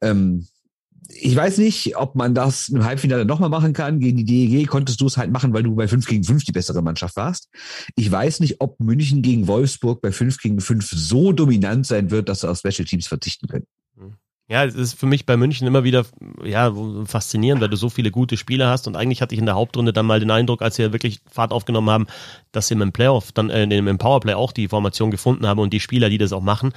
Ähm, 0.00 0.46
ich 1.24 1.34
weiß 1.34 1.56
nicht, 1.56 1.96
ob 1.96 2.16
man 2.16 2.34
das 2.34 2.68
im 2.68 2.84
Halbfinale 2.84 3.24
nochmal 3.24 3.48
machen 3.48 3.72
kann. 3.72 3.98
Gegen 3.98 4.18
die 4.18 4.24
DEG 4.26 4.66
konntest 4.68 5.00
du 5.00 5.06
es 5.06 5.16
halt 5.16 5.32
machen, 5.32 5.54
weil 5.54 5.62
du 5.62 5.74
bei 5.74 5.88
5 5.88 6.06
gegen 6.06 6.22
5 6.22 6.44
die 6.44 6.52
bessere 6.52 6.82
Mannschaft 6.82 7.16
warst. 7.16 7.48
Ich 7.96 8.12
weiß 8.12 8.40
nicht, 8.40 8.60
ob 8.60 8.78
München 8.78 9.22
gegen 9.22 9.48
Wolfsburg 9.48 10.02
bei 10.02 10.12
5 10.12 10.36
gegen 10.36 10.60
5 10.60 10.86
so 10.86 11.32
dominant 11.32 11.86
sein 11.86 12.10
wird, 12.10 12.28
dass 12.28 12.42
sie 12.42 12.50
auf 12.50 12.58
Special 12.58 12.84
Teams 12.84 13.06
verzichten 13.06 13.48
können. 13.48 13.64
Ja, 14.48 14.66
es 14.66 14.74
ist 14.74 15.00
für 15.00 15.06
mich 15.06 15.24
bei 15.24 15.38
München 15.38 15.66
immer 15.66 15.84
wieder 15.84 16.04
ja, 16.42 16.70
faszinierend, 17.06 17.62
weil 17.62 17.70
du 17.70 17.76
so 17.76 17.88
viele 17.88 18.10
gute 18.10 18.36
Spieler 18.36 18.68
hast 18.68 18.86
und 18.86 18.94
eigentlich 18.94 19.22
hatte 19.22 19.34
ich 19.34 19.38
in 19.38 19.46
der 19.46 19.54
Hauptrunde 19.54 19.94
dann 19.94 20.04
mal 20.04 20.20
den 20.20 20.30
Eindruck, 20.30 20.60
als 20.60 20.76
sie 20.76 20.92
wirklich 20.92 21.20
Fahrt 21.30 21.52
aufgenommen 21.52 21.88
haben, 21.88 22.06
dass 22.52 22.68
sie 22.68 22.74
im 22.74 22.92
Playoff, 22.92 23.32
dann 23.32 23.48
äh, 23.48 23.62
im 23.62 23.96
Powerplay 23.96 24.34
auch 24.34 24.52
die 24.52 24.68
Formation 24.68 25.10
gefunden 25.10 25.46
haben 25.46 25.60
und 25.60 25.72
die 25.72 25.80
Spieler, 25.80 26.10
die 26.10 26.18
das 26.18 26.34
auch 26.34 26.42
machen. 26.42 26.74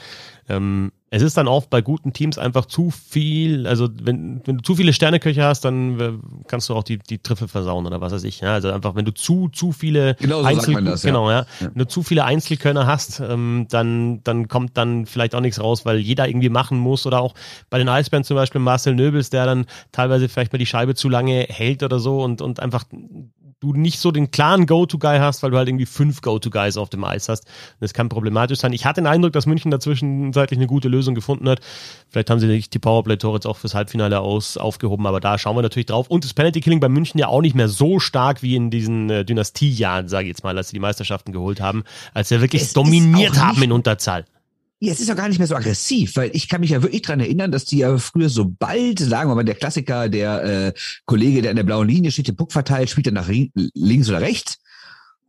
Ähm, 0.48 0.94
es 1.10 1.22
ist 1.22 1.38
dann 1.38 1.48
oft 1.48 1.70
bei 1.70 1.82
guten 1.82 2.12
Teams 2.12 2.38
einfach 2.38 2.66
zu 2.66 2.92
viel, 2.92 3.66
also 3.66 3.88
wenn, 4.02 4.42
wenn 4.46 4.58
du 4.58 4.64
zu 4.64 4.76
viele 4.76 4.92
Sterneköche 4.92 5.42
hast, 5.42 5.64
dann 5.64 6.00
äh, 6.00 6.12
kannst 6.48 6.68
du 6.68 6.76
auch 6.76 6.84
die, 6.84 6.98
die 6.98 7.20
Triffe 7.20 7.48
versauen 7.48 7.86
oder 7.86 8.02
was 8.02 8.12
weiß 8.12 8.26
ich. 8.26 8.42
Ja? 8.42 8.54
Also 8.54 8.72
einfach, 8.72 8.96
wenn 8.96 9.06
du 9.06 9.14
zu, 9.14 9.48
zu 9.48 9.72
viele 9.72 10.16
genau 10.16 10.42
so 10.42 10.48
Einzel 10.48 10.84
das, 10.84 11.04
genau, 11.04 11.30
ja. 11.30 11.46
ja. 11.62 11.68
Wenn 11.74 11.80
du 11.80 11.88
zu 11.88 12.04
viele 12.04 12.26
Einzelkönner 12.26 12.88
hast, 12.88 13.22
ähm, 13.22 13.68
dann, 13.70 14.22
dann 14.24 14.50
kommt 14.50 14.76
dann 14.76 15.06
vielleicht 15.06 15.34
auch 15.34 15.40
nichts 15.40 15.62
raus, 15.62 15.86
weil 15.86 15.98
jeder 16.00 16.28
irgendwie 16.28 16.50
machen 16.50 16.78
muss 16.78 17.06
oder 17.06 17.22
auch 17.22 17.36
bei 17.70 17.78
den 17.78 17.88
Eisbären 17.88 18.26
zum 18.26 18.36
Beispiel 18.36 18.60
Marcel 18.60 18.94
Nöbels, 18.94 19.30
der 19.30 19.46
dann 19.46 19.66
teilweise 19.94 20.28
vielleicht 20.28 20.52
mal 20.52 20.60
die 20.60 20.66
Scheibe 20.66 20.94
zu 20.94 21.08
lange 21.08 21.46
hält 21.48 21.84
oder 21.84 22.00
so 22.00 22.22
und, 22.22 22.42
und 22.42 22.60
einfach 22.60 22.84
du 23.60 23.74
nicht 23.74 24.00
so 24.00 24.12
den 24.12 24.30
klaren 24.30 24.68
Go-To-Guy 24.68 25.18
hast, 25.18 25.42
weil 25.42 25.50
du 25.50 25.58
halt 25.58 25.68
irgendwie 25.68 25.88
fünf 25.88 26.22
Go-To-Guys 26.22 26.78
auf 26.78 26.90
dem 26.90 27.04
Eis 27.04 27.28
hast. 27.28 27.46
Das 27.80 27.94
kann 27.94 28.08
problematisch 28.08 28.60
sein. 28.60 28.72
Ich 28.72 28.86
hatte 28.86 29.02
den 29.02 29.08
Eindruck, 29.08 29.34
dass 29.34 29.48
München 29.48 29.72
dazwischen 29.72 30.32
seitlich 30.32 30.60
eine 30.60 30.68
gute 30.68 30.90
Lösung 30.90 31.16
gefunden 31.16 31.50
hat. 31.50 31.60
Vielleicht 32.10 32.30
haben 32.30 32.40
sie 32.40 32.48
nicht 32.48 32.74
die 32.74 32.80
Powerplay-Tore 32.80 33.38
jetzt 33.38 33.48
auch 33.48 33.58
fürs 33.58 33.74
Halbfinale 33.74 34.20
aus, 34.20 34.58
aufgehoben, 34.58 35.08
aber 35.08 35.20
da 35.20 35.40
schauen 35.40 35.56
wir 35.56 35.64
natürlich 35.64 35.88
drauf. 35.88 36.08
Und 36.08 36.24
das 36.24 36.36
Penalty-Killing 36.36 36.80
bei 36.80 36.90
München 36.90 37.20
ja 37.20 37.28
auch 37.30 37.42
nicht 37.42 37.56
mehr 37.56 37.68
so 37.68 38.00
stark 38.00 38.44
wie 38.44 38.56
in 38.56 38.70
diesen 38.70 39.10
äh, 39.10 39.26
Dynastiejahren, 39.26 40.08
sage 40.08 40.26
ich 40.26 40.30
jetzt 40.30 40.44
mal, 40.44 40.56
als 40.56 40.70
sie 40.70 40.76
die 40.76 40.80
Meisterschaften 40.80 41.32
geholt 41.32 41.60
haben, 41.60 41.84
als 42.14 42.30
sie 42.30 42.40
wirklich 42.42 42.62
es 42.62 42.74
dominiert 42.74 43.40
haben 43.40 43.62
in 43.64 43.72
Unterzahl. 43.72 44.26
Es 44.80 45.00
ist 45.00 45.10
auch 45.10 45.16
gar 45.16 45.28
nicht 45.28 45.40
mehr 45.40 45.48
so 45.48 45.56
aggressiv, 45.56 46.16
weil 46.18 46.30
ich 46.34 46.48
kann 46.48 46.62
mich 46.62 46.70
ja 46.70 46.84
wirklich 46.84 47.02
dran 47.02 47.20
erinnern, 47.20 47.52
dass 47.52 47.66
die 47.66 47.80
ja 47.80 47.98
früher 47.98 48.30
sobald, 48.30 49.00
sagen 49.00 49.30
wir 49.30 49.36
mal, 49.36 49.44
der 49.44 49.56
Klassiker, 49.56 50.08
der 50.08 50.44
äh, 50.44 50.74
Kollege, 51.06 51.42
der 51.42 51.52
in 51.52 51.58
der 51.58 51.64
blauen 51.64 51.88
Linie 51.88 52.12
steht, 52.12 52.28
den 52.28 52.36
Puck 52.36 52.52
verteilt, 52.52 52.90
spielt 52.90 53.08
er 53.08 53.14
nach 53.14 53.30
links 53.30 54.10
oder 54.10 54.22
rechts. 54.22 54.60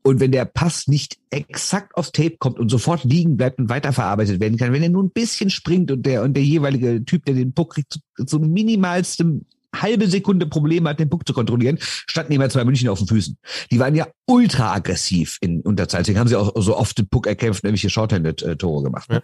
Und 0.02 0.20
wenn 0.20 0.32
der 0.32 0.44
Pass 0.44 0.86
nicht 0.86 1.18
exakt 1.30 1.94
aufs 1.96 2.12
Tape 2.12 2.36
kommt 2.38 2.58
und 2.58 2.70
sofort 2.70 3.04
liegen 3.04 3.36
bleibt 3.36 3.58
und 3.58 3.68
weiterverarbeitet 3.68 4.40
werden 4.40 4.58
kann, 4.58 4.72
wenn 4.72 4.82
er 4.82 4.88
nur 4.90 5.02
ein 5.02 5.10
bisschen 5.10 5.50
springt 5.50 5.90
und 5.90 6.04
der 6.04 6.22
und 6.22 6.34
der 6.34 6.44
jeweilige 6.44 7.04
Typ, 7.04 7.24
der 7.24 7.34
den 7.34 7.52
Puck 7.52 7.74
kriegt, 7.74 7.98
so 8.16 8.38
minimalstem 8.38 9.44
halbe 9.74 10.08
Sekunde 10.08 10.46
Probleme 10.46 10.88
hat, 10.90 11.00
den 11.00 11.10
Puck 11.10 11.26
zu 11.26 11.32
kontrollieren, 11.32 11.78
standen 11.80 12.32
immer 12.32 12.48
zwei 12.48 12.64
München 12.64 12.88
auf 12.88 12.98
den 12.98 13.08
Füßen. 13.08 13.36
Die 13.70 13.78
waren 13.78 13.94
ja 13.94 14.06
ultra 14.26 14.74
aggressiv 14.74 15.38
in 15.40 15.60
Unterzahl. 15.62 16.02
Deswegen 16.02 16.18
haben 16.18 16.28
sie 16.28 16.36
auch 16.36 16.52
so 16.56 16.76
oft 16.76 16.98
den 16.98 17.08
Puck 17.08 17.26
erkämpft, 17.26 17.64
nämlich 17.64 17.80
hier 17.80 17.90
Shorthanded-Tore 17.90 18.82
gemacht. 18.82 19.08
Ne? 19.10 19.16
Ja. 19.16 19.22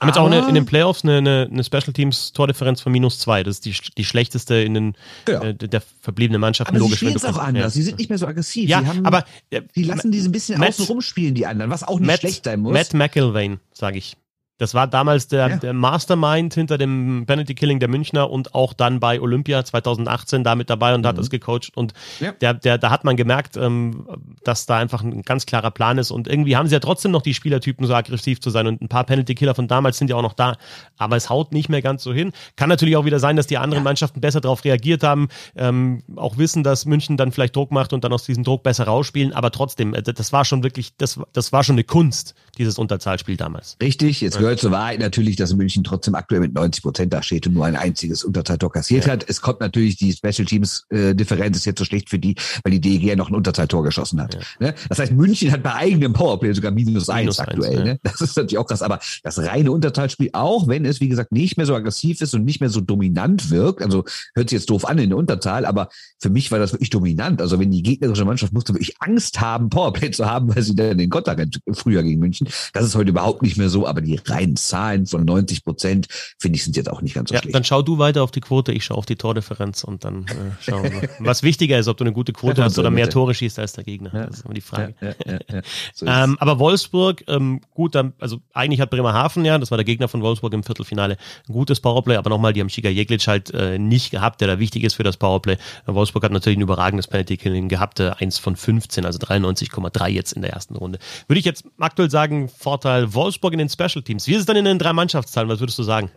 Haben 0.00 0.08
jetzt 0.08 0.18
auch 0.18 0.26
eine, 0.26 0.48
in 0.48 0.54
den 0.54 0.64
Playoffs 0.64 1.04
eine, 1.04 1.18
eine, 1.18 1.48
eine 1.50 1.62
Special 1.62 1.92
Teams 1.92 2.32
Tordifferenz 2.32 2.80
von 2.80 2.90
minus 2.90 3.18
zwei. 3.18 3.42
Das 3.42 3.56
ist 3.56 3.66
die, 3.66 3.74
die 3.98 4.04
schlechteste 4.06 4.54
in 4.54 4.72
den 4.72 4.96
genau. 5.26 5.42
äh, 5.42 5.54
der 5.54 5.82
verbliebenen 6.00 6.40
Mannschaften. 6.40 6.74
Aber 6.74 6.78
logisch, 6.78 7.00
sie 7.00 7.10
spielen 7.10 7.34
auch 7.34 7.38
anders. 7.38 7.62
Ja. 7.64 7.70
Sie 7.70 7.82
sind 7.82 7.98
nicht 7.98 8.08
mehr 8.08 8.16
so 8.16 8.26
aggressiv. 8.26 8.66
Ja, 8.66 8.82
haben, 8.82 9.04
aber 9.04 9.26
äh, 9.50 9.60
die 9.76 9.82
lassen 9.82 10.10
diese 10.10 10.30
ein 10.30 10.32
bisschen 10.32 10.58
Matt, 10.58 10.70
außen 10.70 10.86
rumspielen, 10.86 11.34
die 11.34 11.46
anderen, 11.46 11.70
was 11.70 11.82
auch 11.82 11.98
nicht 11.98 12.06
Matt, 12.06 12.20
schlecht 12.20 12.44
sein 12.44 12.60
muss. 12.60 12.72
Matt 12.72 12.94
McIlvain, 12.94 13.60
sage 13.74 13.98
ich. 13.98 14.16
Das 14.60 14.74
war 14.74 14.86
damals 14.86 15.26
der, 15.26 15.48
ja. 15.48 15.56
der, 15.56 15.72
Mastermind 15.72 16.52
hinter 16.52 16.76
dem 16.76 17.24
Penalty 17.26 17.54
Killing 17.54 17.80
der 17.80 17.88
Münchner 17.88 18.30
und 18.30 18.54
auch 18.54 18.74
dann 18.74 19.00
bei 19.00 19.18
Olympia 19.18 19.64
2018 19.64 20.44
damit 20.44 20.68
dabei 20.68 20.94
und 20.94 21.00
mhm. 21.00 21.06
hat 21.06 21.16
das 21.16 21.30
gecoacht. 21.30 21.74
Und 21.74 21.94
ja. 22.20 22.32
der, 22.32 22.52
der, 22.52 22.76
da 22.76 22.90
hat 22.90 23.02
man 23.02 23.16
gemerkt, 23.16 23.56
ähm, 23.56 24.06
dass 24.44 24.66
da 24.66 24.76
einfach 24.76 25.02
ein 25.02 25.22
ganz 25.22 25.46
klarer 25.46 25.70
Plan 25.70 25.96
ist. 25.96 26.10
Und 26.10 26.28
irgendwie 26.28 26.58
haben 26.58 26.66
sie 26.68 26.74
ja 26.74 26.80
trotzdem 26.80 27.10
noch 27.10 27.22
die 27.22 27.32
Spielertypen, 27.32 27.86
so 27.86 27.94
aggressiv 27.94 28.42
zu 28.42 28.50
sein. 28.50 28.66
Und 28.66 28.82
ein 28.82 28.88
paar 28.88 29.04
Penalty 29.04 29.34
Killer 29.34 29.54
von 29.54 29.66
damals 29.66 29.96
sind 29.96 30.10
ja 30.10 30.16
auch 30.16 30.22
noch 30.22 30.34
da. 30.34 30.58
Aber 30.98 31.16
es 31.16 31.30
haut 31.30 31.52
nicht 31.52 31.70
mehr 31.70 31.80
ganz 31.80 32.02
so 32.02 32.12
hin. 32.12 32.32
Kann 32.56 32.68
natürlich 32.68 32.98
auch 32.98 33.06
wieder 33.06 33.18
sein, 33.18 33.36
dass 33.36 33.46
die 33.46 33.56
anderen 33.56 33.82
ja. 33.82 33.84
Mannschaften 33.84 34.20
besser 34.20 34.42
darauf 34.42 34.62
reagiert 34.66 35.02
haben, 35.02 35.28
ähm, 35.56 36.02
auch 36.16 36.36
wissen, 36.36 36.62
dass 36.64 36.84
München 36.84 37.16
dann 37.16 37.32
vielleicht 37.32 37.56
Druck 37.56 37.70
macht 37.70 37.94
und 37.94 38.04
dann 38.04 38.12
aus 38.12 38.24
diesem 38.24 38.44
Druck 38.44 38.62
besser 38.62 38.84
rausspielen. 38.84 39.32
Aber 39.32 39.52
trotzdem, 39.52 39.94
äh, 39.94 40.02
das 40.02 40.34
war 40.34 40.44
schon 40.44 40.62
wirklich, 40.62 40.98
das, 40.98 41.18
das 41.32 41.50
war 41.50 41.64
schon 41.64 41.76
eine 41.76 41.84
Kunst, 41.84 42.34
dieses 42.58 42.78
Unterzahlspiel 42.78 43.36
damals. 43.36 43.76
Richtig, 43.80 44.20
jetzt 44.20 44.38
gehört 44.38 44.50
gehört 44.50 44.60
zur 44.60 44.70
Wahrheit 44.72 44.98
natürlich, 44.98 45.36
dass 45.36 45.54
München 45.54 45.84
trotzdem 45.84 46.14
aktuell 46.14 46.40
mit 46.40 46.54
90 46.54 46.82
Prozent 46.82 47.12
da 47.12 47.22
steht 47.22 47.46
und 47.46 47.54
nur 47.54 47.66
ein 47.66 47.76
einziges 47.76 48.24
Unterzahltor 48.24 48.72
kassiert 48.72 49.06
ja. 49.06 49.12
hat. 49.12 49.24
Es 49.28 49.40
kommt 49.40 49.60
natürlich, 49.60 49.96
die 49.96 50.12
Special 50.12 50.44
Teams 50.44 50.86
äh, 50.90 51.14
Differenz 51.14 51.56
ist 51.56 51.66
jetzt 51.66 51.78
so 51.78 51.84
schlecht 51.84 52.10
für 52.10 52.18
die, 52.18 52.34
weil 52.64 52.72
die 52.72 52.80
DEG 52.80 53.02
ja 53.04 53.16
noch 53.16 53.28
ein 53.28 53.34
Unterzahltor 53.34 53.84
geschossen 53.84 54.20
hat. 54.20 54.34
Ja. 54.34 54.40
Ne? 54.58 54.74
Das 54.88 54.98
heißt, 54.98 55.12
München 55.12 55.52
hat 55.52 55.62
bei 55.62 55.74
eigenem 55.74 56.12
Powerplay 56.12 56.52
sogar 56.52 56.72
minus, 56.72 56.88
minus 56.88 57.08
eins 57.08 57.38
aktuell. 57.38 57.70
Eins, 57.70 57.78
ja. 57.78 57.84
ne? 57.84 58.00
Das 58.02 58.20
ist 58.20 58.36
natürlich 58.36 58.58
auch 58.58 58.66
krass. 58.66 58.82
Aber 58.82 58.98
das 59.22 59.38
reine 59.38 59.70
Unterzahlspiel, 59.70 60.30
auch 60.32 60.66
wenn 60.66 60.84
es, 60.84 61.00
wie 61.00 61.08
gesagt, 61.08 61.32
nicht 61.32 61.56
mehr 61.56 61.66
so 61.66 61.74
aggressiv 61.74 62.20
ist 62.20 62.34
und 62.34 62.44
nicht 62.44 62.60
mehr 62.60 62.70
so 62.70 62.80
dominant 62.80 63.50
wirkt, 63.50 63.82
also 63.82 64.04
hört 64.34 64.50
sich 64.50 64.58
jetzt 64.58 64.70
doof 64.70 64.84
an 64.84 64.98
in 64.98 65.10
der 65.10 65.18
Unterzahl, 65.18 65.64
aber 65.64 65.88
für 66.18 66.30
mich 66.30 66.50
war 66.50 66.58
das 66.58 66.72
wirklich 66.72 66.90
dominant. 66.90 67.40
Also 67.40 67.58
wenn 67.60 67.70
die 67.70 67.82
gegnerische 67.82 68.24
Mannschaft 68.24 68.52
musste 68.52 68.74
wirklich 68.74 69.00
Angst 69.00 69.40
haben, 69.40 69.70
Powerplay 69.70 70.10
zu 70.10 70.26
haben, 70.26 70.54
weil 70.54 70.62
sie 70.62 70.74
dann 70.74 70.98
den 70.98 71.10
Konter 71.10 71.36
früher 71.72 72.02
gegen 72.02 72.20
München. 72.20 72.39
Das 72.72 72.84
ist 72.84 72.94
heute 72.94 73.10
überhaupt 73.10 73.42
nicht 73.42 73.56
mehr 73.56 73.68
so, 73.68 73.86
aber 73.86 74.00
die 74.00 74.20
reinen 74.24 74.56
Zahlen 74.56 75.06
von 75.06 75.24
90 75.24 75.64
Prozent, 75.64 76.08
finde 76.38 76.56
ich, 76.56 76.64
sind 76.64 76.76
jetzt 76.76 76.90
auch 76.90 77.02
nicht 77.02 77.14
ganz 77.14 77.28
so 77.28 77.34
ja, 77.34 77.40
schlecht. 77.40 77.54
Dann 77.54 77.64
schau 77.64 77.82
du 77.82 77.98
weiter 77.98 78.22
auf 78.22 78.30
die 78.30 78.40
Quote, 78.40 78.72
ich 78.72 78.84
schaue 78.84 78.98
auf 78.98 79.06
die 79.06 79.16
Tordifferenz 79.16 79.84
und 79.84 80.04
dann 80.04 80.24
äh, 80.24 80.30
schauen 80.60 80.84
wir. 80.84 81.08
Was 81.20 81.42
wichtiger 81.42 81.78
ist, 81.78 81.88
ob 81.88 81.96
du 81.96 82.04
eine 82.04 82.12
gute 82.12 82.32
Quote 82.32 82.62
hast 82.62 82.78
oder 82.78 82.90
mehr 82.90 83.08
Tore 83.10 83.34
schießt 83.34 83.58
als 83.58 83.72
der 83.72 83.84
Gegner. 83.84 84.10
Ja. 84.14 84.26
Das 84.26 84.38
ist 84.38 84.44
immer 84.44 84.54
die 84.54 84.60
Frage. 84.60 84.94
Ja, 85.00 85.62
so 85.94 86.06
ähm, 86.06 86.36
aber 86.40 86.58
Wolfsburg, 86.58 87.24
ähm, 87.28 87.60
gut, 87.74 87.94
dann, 87.94 88.12
also 88.18 88.40
eigentlich 88.52 88.80
hat 88.80 88.90
Bremerhaven 88.90 89.44
ja, 89.44 89.58
das 89.58 89.70
war 89.70 89.78
der 89.78 89.84
Gegner 89.84 90.08
von 90.08 90.22
Wolfsburg 90.22 90.52
im 90.52 90.62
Viertelfinale, 90.62 91.16
ein 91.48 91.52
gutes 91.52 91.80
Powerplay, 91.80 92.16
aber 92.16 92.30
nochmal, 92.30 92.52
die 92.52 92.60
haben 92.60 92.68
Shiga 92.68 92.88
Jeglic 92.88 93.26
halt 93.26 93.52
äh, 93.52 93.78
nicht 93.78 94.10
gehabt, 94.10 94.40
der 94.40 94.48
da 94.48 94.58
wichtig 94.58 94.84
ist 94.84 94.94
für 94.94 95.02
das 95.02 95.16
Powerplay. 95.16 95.56
Wolfsburg 95.86 96.24
hat 96.24 96.32
natürlich 96.32 96.58
ein 96.58 96.62
überragendes 96.62 97.06
Penalty 97.06 97.36
Killing 97.36 97.68
gehabt, 97.68 98.00
äh, 98.00 98.12
1 98.18 98.38
von 98.38 98.56
15, 98.56 99.04
also 99.04 99.18
93,3 99.18 100.08
jetzt 100.08 100.32
in 100.32 100.42
der 100.42 100.52
ersten 100.52 100.76
Runde. 100.76 100.98
Würde 101.28 101.38
ich 101.38 101.44
jetzt 101.44 101.64
aktuell 101.78 102.10
sagen, 102.10 102.29
Vorteil 102.48 103.14
Wolfsburg 103.14 103.52
in 103.52 103.58
den 103.58 103.68
Special 103.68 104.02
Teams. 104.02 104.26
Wie 104.26 104.32
ist 104.32 104.40
es 104.40 104.46
dann 104.46 104.56
in 104.56 104.64
den 104.64 104.78
drei 104.78 104.92
Mannschaftszahlen? 104.92 105.48
Was 105.48 105.60
würdest 105.60 105.78
du 105.78 105.82
sagen? 105.82 106.10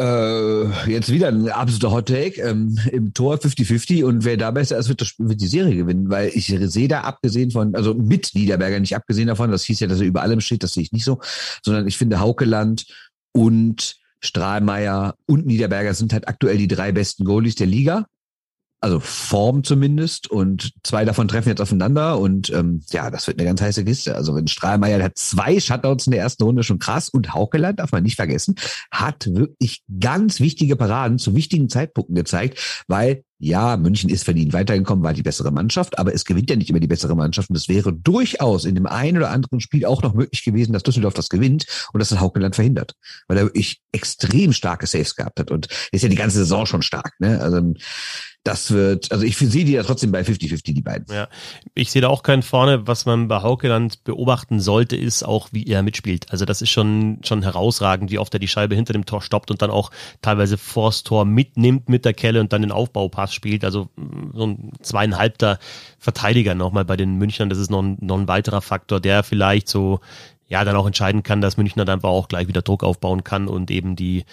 Äh, 0.00 0.90
jetzt 0.90 1.10
wieder 1.10 1.26
ein 1.26 1.48
absoluter 1.48 1.90
Hot 1.90 2.06
Take 2.06 2.40
ähm, 2.40 2.78
im 2.92 3.14
Tor 3.14 3.34
50-50 3.34 4.04
und 4.04 4.24
wer 4.24 4.36
da 4.36 4.52
besser 4.52 4.78
ist, 4.78 4.88
wird, 4.88 5.00
das, 5.00 5.14
wird 5.18 5.40
die 5.40 5.48
Serie 5.48 5.74
gewinnen, 5.74 6.08
weil 6.08 6.30
ich 6.34 6.46
sehe 6.46 6.86
da 6.86 7.00
abgesehen 7.00 7.50
von, 7.50 7.74
also 7.74 7.94
mit 7.94 8.30
Niederberger 8.34 8.78
nicht 8.78 8.94
abgesehen 8.94 9.26
davon, 9.26 9.50
das 9.50 9.64
hieß 9.64 9.80
ja, 9.80 9.88
dass 9.88 10.00
er 10.00 10.06
über 10.06 10.22
allem 10.22 10.40
steht, 10.40 10.62
das 10.62 10.74
sehe 10.74 10.84
ich 10.84 10.92
nicht 10.92 11.04
so, 11.04 11.18
sondern 11.64 11.88
ich 11.88 11.98
finde 11.98 12.20
Haukeland 12.20 12.86
und 13.32 13.96
Strahlmeier 14.20 15.16
und 15.26 15.46
Niederberger 15.46 15.94
sind 15.94 16.12
halt 16.12 16.28
aktuell 16.28 16.58
die 16.58 16.68
drei 16.68 16.92
besten 16.92 17.24
Goalies 17.24 17.56
der 17.56 17.66
Liga 17.66 18.06
also 18.80 19.00
Form 19.00 19.64
zumindest 19.64 20.30
und 20.30 20.72
zwei 20.84 21.04
davon 21.04 21.26
treffen 21.26 21.48
jetzt 21.48 21.60
aufeinander 21.60 22.18
und 22.18 22.50
ähm, 22.50 22.82
ja, 22.90 23.10
das 23.10 23.26
wird 23.26 23.38
eine 23.38 23.48
ganz 23.48 23.60
heiße 23.60 23.84
Kiste. 23.84 24.14
Also 24.14 24.34
wenn 24.36 24.46
Strahlmeier 24.46 25.02
hat 25.02 25.18
zwei 25.18 25.58
Shutouts 25.58 26.06
in 26.06 26.12
der 26.12 26.22
ersten 26.22 26.44
Runde 26.44 26.62
schon 26.62 26.78
krass 26.78 27.08
und 27.08 27.34
Haukeland, 27.34 27.80
darf 27.80 27.92
man 27.92 28.04
nicht 28.04 28.16
vergessen, 28.16 28.54
hat 28.90 29.26
wirklich 29.34 29.82
ganz 30.00 30.38
wichtige 30.40 30.76
Paraden 30.76 31.18
zu 31.18 31.34
wichtigen 31.34 31.68
Zeitpunkten 31.68 32.14
gezeigt, 32.14 32.84
weil 32.86 33.24
ja, 33.38 33.76
München 33.76 34.10
ist 34.10 34.24
verdient 34.24 34.52
weitergekommen, 34.52 35.04
war 35.04 35.14
die 35.14 35.22
bessere 35.22 35.52
Mannschaft, 35.52 35.98
aber 35.98 36.12
es 36.12 36.24
gewinnt 36.24 36.50
ja 36.50 36.56
nicht 36.56 36.70
immer 36.70 36.80
die 36.80 36.88
bessere 36.88 37.14
Mannschaft 37.14 37.50
und 37.50 37.56
es 37.56 37.68
wäre 37.68 37.92
durchaus 37.92 38.64
in 38.64 38.74
dem 38.74 38.86
einen 38.86 39.18
oder 39.18 39.30
anderen 39.30 39.60
Spiel 39.60 39.84
auch 39.84 40.02
noch 40.02 40.14
möglich 40.14 40.44
gewesen, 40.44 40.72
dass 40.72 40.82
Düsseldorf 40.82 41.14
das 41.14 41.28
gewinnt 41.28 41.66
und 41.92 42.00
das 42.00 42.10
hat 42.10 42.20
Haukeland 42.20 42.56
verhindert, 42.56 42.94
weil 43.28 43.38
er 43.38 43.44
wirklich 43.44 43.80
extrem 43.92 44.52
starke 44.52 44.86
Saves 44.86 45.14
gehabt 45.14 45.38
hat 45.38 45.50
und 45.50 45.68
ist 45.92 46.02
ja 46.02 46.08
die 46.08 46.16
ganze 46.16 46.38
Saison 46.38 46.66
schon 46.66 46.82
stark. 46.82 47.12
Ne? 47.20 47.40
Also 47.40 47.74
das 48.48 48.70
wird, 48.70 49.12
also 49.12 49.24
ich 49.24 49.36
sehe 49.36 49.64
die 49.64 49.72
ja 49.72 49.82
trotzdem 49.82 50.10
bei 50.10 50.22
50-50, 50.22 50.72
die 50.72 50.80
beiden. 50.80 51.06
Ja, 51.14 51.28
ich 51.74 51.90
sehe 51.90 52.00
da 52.00 52.08
auch 52.08 52.22
keinen 52.22 52.42
vorne. 52.42 52.86
Was 52.86 53.04
man 53.04 53.28
bei 53.28 53.42
Haukeland 53.42 54.04
beobachten 54.04 54.60
sollte, 54.60 54.96
ist 54.96 55.22
auch, 55.22 55.48
wie 55.52 55.66
er 55.66 55.82
mitspielt. 55.82 56.30
Also 56.30 56.46
das 56.46 56.62
ist 56.62 56.70
schon, 56.70 57.18
schon 57.22 57.42
herausragend, 57.42 58.10
wie 58.10 58.18
oft 58.18 58.32
er 58.32 58.40
die 58.40 58.48
Scheibe 58.48 58.74
hinter 58.74 58.94
dem 58.94 59.04
Tor 59.04 59.20
stoppt 59.20 59.50
und 59.50 59.60
dann 59.60 59.70
auch 59.70 59.90
teilweise 60.22 60.56
vors 60.56 61.02
Tor 61.02 61.26
mitnimmt 61.26 61.88
mit 61.90 62.06
der 62.06 62.14
Kelle 62.14 62.40
und 62.40 62.52
dann 62.52 62.62
den 62.62 62.72
Aufbaupass 63.28 63.34
spielt. 63.34 63.64
Also 63.64 63.88
mm, 63.96 64.30
so 64.34 64.46
ein 64.46 64.72
zweieinhalbter 64.82 65.58
Verteidiger 65.98 66.54
nochmal 66.54 66.84
bei 66.84 66.96
den 66.96 67.16
Münchnern. 67.16 67.48
Das 67.48 67.58
ist 67.58 67.70
noch 67.70 67.82
ein, 67.82 67.98
noch 68.00 68.18
ein 68.18 68.28
weiterer 68.28 68.60
Faktor, 68.60 69.00
der 69.00 69.22
vielleicht 69.22 69.68
so 69.68 70.00
ja 70.48 70.64
dann 70.64 70.76
auch 70.76 70.86
entscheiden 70.86 71.22
kann, 71.22 71.42
dass 71.42 71.58
Münchner 71.58 71.84
dann 71.84 71.98
einfach 71.98 72.08
auch 72.08 72.28
gleich 72.28 72.48
wieder 72.48 72.62
Druck 72.62 72.82
aufbauen 72.82 73.22
kann 73.22 73.48
und 73.48 73.70
eben 73.70 73.96
die, 73.96 74.24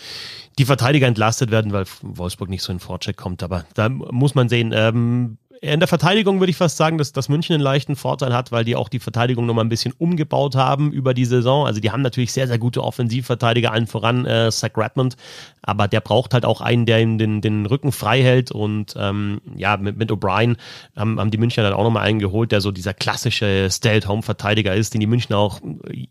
die 0.57 0.63
Verteidiger 0.63 1.07
entlastet 1.07 1.51
werden, 1.51 1.73
weil 1.73 1.85
Wolfsburg 2.01 2.49
nicht 2.49 2.63
so 2.63 2.71
in 2.71 2.79
Vorcheck 2.79 3.17
kommt. 3.17 3.43
Aber 3.43 3.65
da 3.73 3.89
muss 3.89 4.33
man 4.33 4.47
sehen, 4.47 4.71
ähm, 4.73 5.37
in 5.74 5.80
der 5.80 5.88
Verteidigung 5.88 6.39
würde 6.39 6.51
ich 6.51 6.57
fast 6.57 6.78
sagen, 6.78 6.97
dass, 6.97 7.11
dass 7.11 7.30
München 7.30 7.55
einen 7.55 7.63
leichten 7.63 7.95
Vorteil 7.95 8.34
hat, 8.34 8.51
weil 8.51 8.63
die 8.63 8.76
auch 8.76 8.89
die 8.89 8.99
Verteidigung 8.99 9.45
nochmal 9.45 9.66
ein 9.66 9.70
bisschen 9.70 9.93
umgebaut 9.97 10.55
haben 10.55 10.91
über 10.91 11.13
die 11.13 11.26
Saison. 11.26 11.66
Also 11.66 11.80
die 11.82 11.91
haben 11.91 12.01
natürlich 12.01 12.32
sehr, 12.34 12.47
sehr 12.47 12.59
gute 12.59 12.84
Offensivverteidiger, 12.84 13.72
allen 13.72 13.88
voran 13.88 14.26
äh, 14.26 14.51
Zach 14.51 14.72
Redmond, 14.78 15.18
aber 15.61 15.88
der 15.88 16.01
braucht 16.01 16.34
halt 16.34 16.45
auch 16.45 16.61
einen, 16.61 16.86
der 16.86 17.01
ihm 17.01 17.18
den, 17.18 17.41
den 17.41 17.66
Rücken 17.66 17.91
frei 17.91 18.22
hält 18.22 18.51
und 18.51 18.93
ähm, 18.97 19.41
ja, 19.55 19.78
mit, 19.78 19.97
mit 19.97 20.11
O'Brien 20.11 20.57
haben, 20.95 21.20
haben 21.20 21.32
die 21.32 21.38
Münchner 21.38 21.63
dann 21.63 21.74
auch 21.74 21.84
nochmal 21.84 22.03
einen 22.03 22.20
geholt, 22.20 22.51
der 22.51 22.61
so 22.61 22.72
dieser 22.72 22.93
klassische 22.93 23.68
Stay-at-Home-Verteidiger 23.70 24.76
ist, 24.76 24.93
den 24.93 25.01
die 25.01 25.07
Münchner 25.07 25.38
auch 25.38 25.61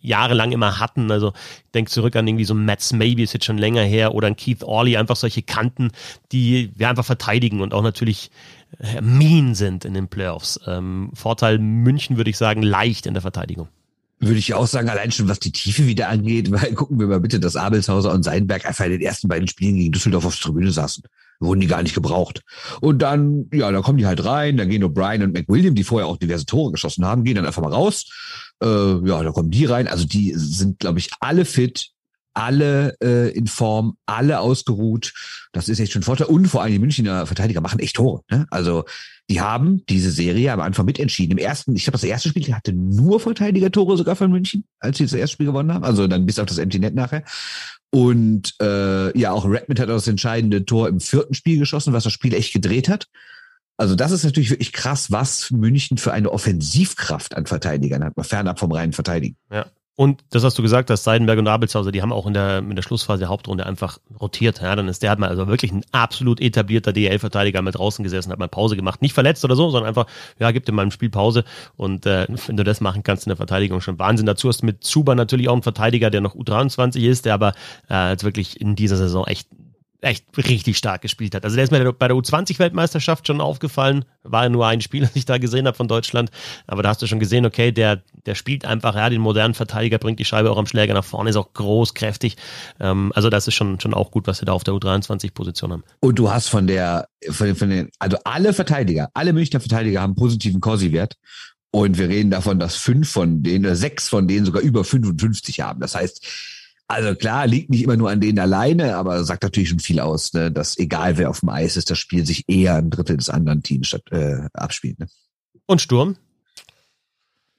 jahrelang 0.00 0.52
immer 0.52 0.80
hatten. 0.80 1.10
Also 1.10 1.32
ich 1.34 1.72
denke 1.74 1.90
zurück 1.90 2.16
an 2.16 2.26
irgendwie 2.26 2.44
so 2.44 2.54
Mats 2.54 2.92
Maybe, 2.92 3.22
ist 3.22 3.32
jetzt 3.32 3.44
schon 3.44 3.58
länger 3.58 3.82
her, 3.82 4.14
oder 4.14 4.26
ein 4.26 4.36
Keith 4.36 4.64
Orley, 4.64 4.96
einfach 4.96 5.16
solche 5.16 5.42
Kanten, 5.42 5.90
die 6.32 6.72
wir 6.74 6.88
einfach 6.88 7.04
verteidigen 7.04 7.60
und 7.60 7.72
auch 7.72 7.82
natürlich 7.82 8.30
mean 9.00 9.54
sind 9.54 9.84
in 9.84 9.94
den 9.94 10.08
Playoffs. 10.08 10.60
Ähm, 10.66 11.10
Vorteil 11.14 11.58
München 11.58 12.16
würde 12.16 12.30
ich 12.30 12.38
sagen, 12.38 12.62
leicht 12.62 13.06
in 13.06 13.14
der 13.14 13.22
Verteidigung. 13.22 13.68
Würde 14.20 14.38
ich 14.38 14.54
auch 14.54 14.66
sagen, 14.66 14.88
allein 14.88 15.12
schon 15.12 15.28
was 15.28 15.40
die 15.40 15.52
Tiefe 15.52 15.86
wieder 15.86 16.08
angeht, 16.08 16.50
weil 16.50 16.72
gucken 16.74 16.98
wir 16.98 17.06
mal 17.06 17.20
bitte, 17.20 17.40
dass 17.40 17.56
Abelshauser 17.56 18.12
und 18.12 18.22
Seinberg 18.22 18.66
einfach 18.66 18.84
in 18.86 18.92
den 18.92 19.00
ersten 19.00 19.28
beiden 19.28 19.48
Spielen 19.48 19.76
gegen 19.76 19.92
Düsseldorf 19.92 20.24
aufs 20.24 20.40
Tribüne 20.40 20.70
saßen. 20.70 21.04
Wurden 21.40 21.60
die 21.60 21.66
gar 21.66 21.82
nicht 21.82 21.94
gebraucht. 21.94 22.42
Und 22.80 23.02
dann, 23.02 23.46
ja, 23.52 23.70
da 23.70 23.82
kommen 23.82 23.98
die 23.98 24.06
halt 24.06 24.24
rein, 24.24 24.56
dann 24.56 24.68
gehen 24.68 24.84
O'Brien 24.84 25.24
und 25.24 25.32
McWilliam, 25.32 25.74
die 25.74 25.84
vorher 25.84 26.06
auch 26.06 26.16
diverse 26.16 26.46
Tore 26.46 26.72
geschossen 26.72 27.04
haben, 27.04 27.24
gehen 27.24 27.34
dann 27.34 27.46
einfach 27.46 27.62
mal 27.62 27.72
raus. 27.72 28.06
Äh, 28.62 28.66
ja, 28.66 29.22
da 29.22 29.32
kommen 29.32 29.50
die 29.50 29.64
rein. 29.64 29.88
Also 29.88 30.06
die 30.06 30.32
sind, 30.36 30.78
glaube 30.78 31.00
ich, 31.00 31.10
alle 31.20 31.44
fit, 31.44 31.90
alle 32.34 32.96
äh, 33.02 33.30
in 33.30 33.46
Form, 33.46 33.96
alle 34.06 34.40
ausgeruht. 34.40 35.12
Das 35.52 35.68
ist 35.68 35.78
echt 35.78 35.92
schon 35.92 36.00
ein 36.00 36.04
Vorteil. 36.04 36.26
Und 36.26 36.46
vor 36.48 36.62
allem 36.62 36.72
die 36.72 36.78
Münchner 36.78 37.26
Verteidiger 37.26 37.60
machen 37.60 37.78
echt 37.78 37.96
Tore. 37.96 38.22
Ne? 38.30 38.46
Also 38.50 38.84
die 39.30 39.40
haben 39.40 39.84
diese 39.88 40.10
Serie 40.10 40.52
am 40.52 40.60
Anfang 40.60 40.84
mitentschieden. 40.84 41.38
Im 41.38 41.44
ersten, 41.44 41.74
ich 41.74 41.84
glaube, 41.84 41.94
das 41.94 42.04
erste 42.04 42.28
Spiel 42.28 42.54
hatte 42.54 42.72
nur 42.72 43.20
Verteidiger-Tore 43.20 43.96
sogar 43.96 44.16
von 44.16 44.30
München, 44.30 44.64
als 44.80 44.98
sie 44.98 45.04
das 45.04 45.14
erste 45.14 45.34
Spiel 45.34 45.46
gewonnen 45.46 45.72
haben. 45.72 45.84
Also 45.84 46.06
dann 46.06 46.26
bis 46.26 46.38
auf 46.38 46.46
das 46.46 46.58
Empty 46.58 46.78
Net 46.78 46.94
nachher. 46.94 47.24
Und 47.90 48.54
äh, 48.60 49.16
ja, 49.18 49.32
auch 49.32 49.46
Redmond 49.46 49.80
hat 49.80 49.88
das 49.88 50.08
entscheidende 50.08 50.64
Tor 50.64 50.88
im 50.88 51.00
vierten 51.00 51.34
Spiel 51.34 51.58
geschossen, 51.58 51.92
was 51.92 52.04
das 52.04 52.12
Spiel 52.12 52.34
echt 52.34 52.52
gedreht 52.52 52.88
hat. 52.88 53.06
Also 53.76 53.94
das 53.94 54.12
ist 54.12 54.24
natürlich 54.24 54.50
wirklich 54.50 54.72
krass, 54.72 55.10
was 55.10 55.50
München 55.50 55.98
für 55.98 56.12
eine 56.12 56.30
Offensivkraft 56.30 57.36
an 57.36 57.46
Verteidigern 57.46 58.04
hat, 58.04 58.14
fernab 58.26 58.58
vom 58.58 58.72
reinen 58.72 58.92
Verteidigen. 58.92 59.36
Ja. 59.50 59.66
Und 59.96 60.24
das 60.30 60.42
hast 60.42 60.58
du 60.58 60.62
gesagt, 60.62 60.90
dass 60.90 61.04
Seidenberg 61.04 61.38
und 61.38 61.46
Abelshauser, 61.46 61.92
die 61.92 62.02
haben 62.02 62.12
auch 62.12 62.26
in 62.26 62.34
der, 62.34 62.58
in 62.58 62.74
der 62.74 62.82
Schlussphase 62.82 63.20
der 63.20 63.28
Hauptrunde 63.28 63.64
einfach 63.64 63.98
rotiert. 64.20 64.60
Ja, 64.60 64.74
dann 64.74 64.88
ist 64.88 65.04
der 65.04 65.10
hat 65.10 65.20
mal 65.20 65.28
also 65.28 65.46
wirklich 65.46 65.70
ein 65.70 65.84
absolut 65.92 66.40
etablierter 66.40 66.92
DL-Verteidiger 66.92 67.62
mal 67.62 67.70
draußen 67.70 68.02
gesessen, 68.02 68.32
hat 68.32 68.40
mal 68.40 68.48
Pause 68.48 68.74
gemacht. 68.74 69.02
Nicht 69.02 69.12
verletzt 69.12 69.44
oder 69.44 69.54
so, 69.54 69.70
sondern 69.70 69.88
einfach, 69.88 70.06
ja, 70.40 70.50
gibt 70.50 70.68
ihm 70.68 70.74
mal 70.74 70.82
ein 70.82 70.90
Spiel 70.90 71.10
Pause. 71.10 71.44
Und 71.76 72.06
äh, 72.06 72.26
wenn 72.46 72.56
du 72.56 72.64
das 72.64 72.80
machen 72.80 73.04
kannst 73.04 73.26
in 73.26 73.30
der 73.30 73.36
Verteidigung, 73.36 73.80
schon 73.80 73.98
Wahnsinn. 74.00 74.26
Dazu 74.26 74.48
hast 74.48 74.62
du 74.62 74.66
mit 74.66 74.82
Zuba 74.82 75.14
natürlich 75.14 75.48
auch 75.48 75.52
einen 75.52 75.62
Verteidiger, 75.62 76.10
der 76.10 76.20
noch 76.20 76.34
U23 76.34 77.08
ist, 77.08 77.24
der 77.24 77.34
aber 77.34 77.52
äh, 77.88 78.10
jetzt 78.10 78.24
wirklich 78.24 78.60
in 78.60 78.74
dieser 78.74 78.96
Saison 78.96 79.24
echt 79.28 79.48
echt 80.04 80.24
richtig 80.36 80.76
stark 80.76 81.02
gespielt 81.02 81.34
hat. 81.34 81.44
Also 81.44 81.56
der 81.56 81.64
ist 81.64 81.70
mir 81.70 81.92
bei 81.92 82.08
der 82.08 82.16
U20-Weltmeisterschaft 82.16 83.26
schon 83.26 83.40
aufgefallen. 83.40 84.04
War 84.22 84.48
nur 84.48 84.66
ein 84.66 84.80
Spiel, 84.80 85.00
das 85.02 85.16
ich 85.16 85.24
da 85.24 85.38
gesehen 85.38 85.66
habe 85.66 85.76
von 85.76 85.88
Deutschland. 85.88 86.30
Aber 86.66 86.82
da 86.82 86.90
hast 86.90 87.02
du 87.02 87.06
schon 87.06 87.20
gesehen, 87.20 87.46
okay, 87.46 87.72
der, 87.72 88.02
der 88.26 88.34
spielt 88.34 88.64
einfach, 88.64 88.94
ja, 88.94 89.08
den 89.10 89.20
modernen 89.20 89.54
Verteidiger, 89.54 89.98
bringt 89.98 90.18
die 90.18 90.24
Scheibe 90.24 90.50
auch 90.50 90.58
am 90.58 90.66
Schläger 90.66 90.94
nach 90.94 91.04
vorne, 91.04 91.30
ist 91.30 91.36
auch 91.36 91.52
groß, 91.52 91.94
kräftig. 91.94 92.36
Ähm, 92.80 93.12
also 93.14 93.30
das 93.30 93.48
ist 93.48 93.54
schon, 93.54 93.80
schon 93.80 93.94
auch 93.94 94.10
gut, 94.10 94.26
was 94.26 94.38
sie 94.38 94.44
da 94.44 94.52
auf 94.52 94.64
der 94.64 94.74
U23-Position 94.74 95.72
haben. 95.72 95.84
Und 96.00 96.18
du 96.18 96.30
hast 96.30 96.48
von 96.48 96.66
der, 96.66 97.08
von 97.30 97.46
den, 97.46 97.56
von 97.56 97.70
den, 97.70 97.90
also 97.98 98.18
alle 98.24 98.52
Verteidiger, 98.52 99.10
alle 99.14 99.32
Münchner 99.32 99.60
Verteidiger 99.60 100.00
haben 100.00 100.14
positiven 100.14 100.60
Corsi-Wert. 100.60 101.16
Und 101.70 101.98
wir 101.98 102.08
reden 102.08 102.30
davon, 102.30 102.60
dass 102.60 102.76
fünf 102.76 103.10
von 103.10 103.42
denen, 103.42 103.64
oder 103.64 103.74
sechs 103.74 104.08
von 104.08 104.28
denen 104.28 104.46
sogar 104.46 104.62
über 104.62 104.84
55 104.84 105.60
haben. 105.60 105.80
Das 105.80 105.96
heißt, 105.96 106.24
also 106.86 107.14
klar, 107.14 107.46
liegt 107.46 107.70
nicht 107.70 107.82
immer 107.82 107.96
nur 107.96 108.10
an 108.10 108.20
denen 108.20 108.38
alleine, 108.38 108.96
aber 108.96 109.24
sagt 109.24 109.42
natürlich 109.42 109.70
schon 109.70 109.78
viel 109.78 110.00
aus, 110.00 110.32
ne, 110.34 110.52
dass 110.52 110.78
egal 110.78 111.16
wer 111.16 111.30
auf 111.30 111.40
dem 111.40 111.48
Eis 111.48 111.76
ist, 111.76 111.90
das 111.90 111.98
Spiel 111.98 112.26
sich 112.26 112.44
eher 112.46 112.74
ein 112.76 112.90
Drittel 112.90 113.16
des 113.16 113.30
anderen 113.30 113.62
Teams 113.62 113.88
statt, 113.88 114.02
äh, 114.10 114.48
abspielt. 114.52 114.98
Ne? 114.98 115.06
Und 115.66 115.80
Sturm? 115.80 116.16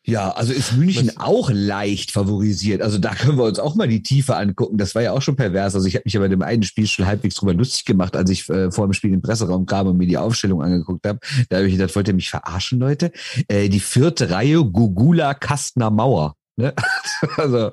Ja, 0.07 0.29
also 0.29 0.53
ist 0.53 0.73
München 0.73 1.07
Was? 1.07 1.17
auch 1.17 1.49
leicht 1.51 2.11
favorisiert. 2.11 2.83
Also 2.83 2.99
da 2.99 3.15
können 3.15 3.39
wir 3.39 3.45
uns 3.45 3.57
auch 3.57 3.73
mal 3.73 3.87
die 3.87 4.03
Tiefe 4.03 4.35
angucken. 4.35 4.77
Das 4.77 4.93
war 4.93 5.01
ja 5.01 5.13
auch 5.13 5.21
schon 5.23 5.35
pervers. 5.35 5.73
Also 5.73 5.87
ich 5.87 5.95
habe 5.95 6.03
mich 6.05 6.13
ja 6.13 6.19
bei 6.19 6.27
dem 6.27 6.43
einen 6.43 6.61
Spiel 6.61 6.85
schon 6.85 7.07
halbwegs 7.07 7.33
drüber 7.33 7.55
lustig 7.55 7.85
gemacht, 7.85 8.15
als 8.15 8.29
ich 8.29 8.47
äh, 8.49 8.69
vor 8.71 8.85
dem 8.85 8.93
Spiel 8.93 9.11
im 9.11 9.23
Presseraum 9.23 9.65
kam 9.65 9.87
und 9.87 9.97
mir 9.97 10.05
die 10.05 10.19
Aufstellung 10.19 10.61
angeguckt 10.61 11.07
habe. 11.07 11.17
Da 11.49 11.57
habe 11.57 11.67
ich 11.67 11.73
gedacht, 11.73 11.95
wollt 11.95 12.07
ihr 12.07 12.13
mich 12.13 12.29
verarschen, 12.29 12.79
Leute? 12.79 13.11
Äh, 13.47 13.69
die 13.69 13.79
vierte 13.79 14.29
Reihe, 14.29 14.63
Gugula 14.63 15.33
Kastner 15.33 15.89
Mauer. 15.89 16.35
Ne? 16.55 16.75
also 17.37 17.71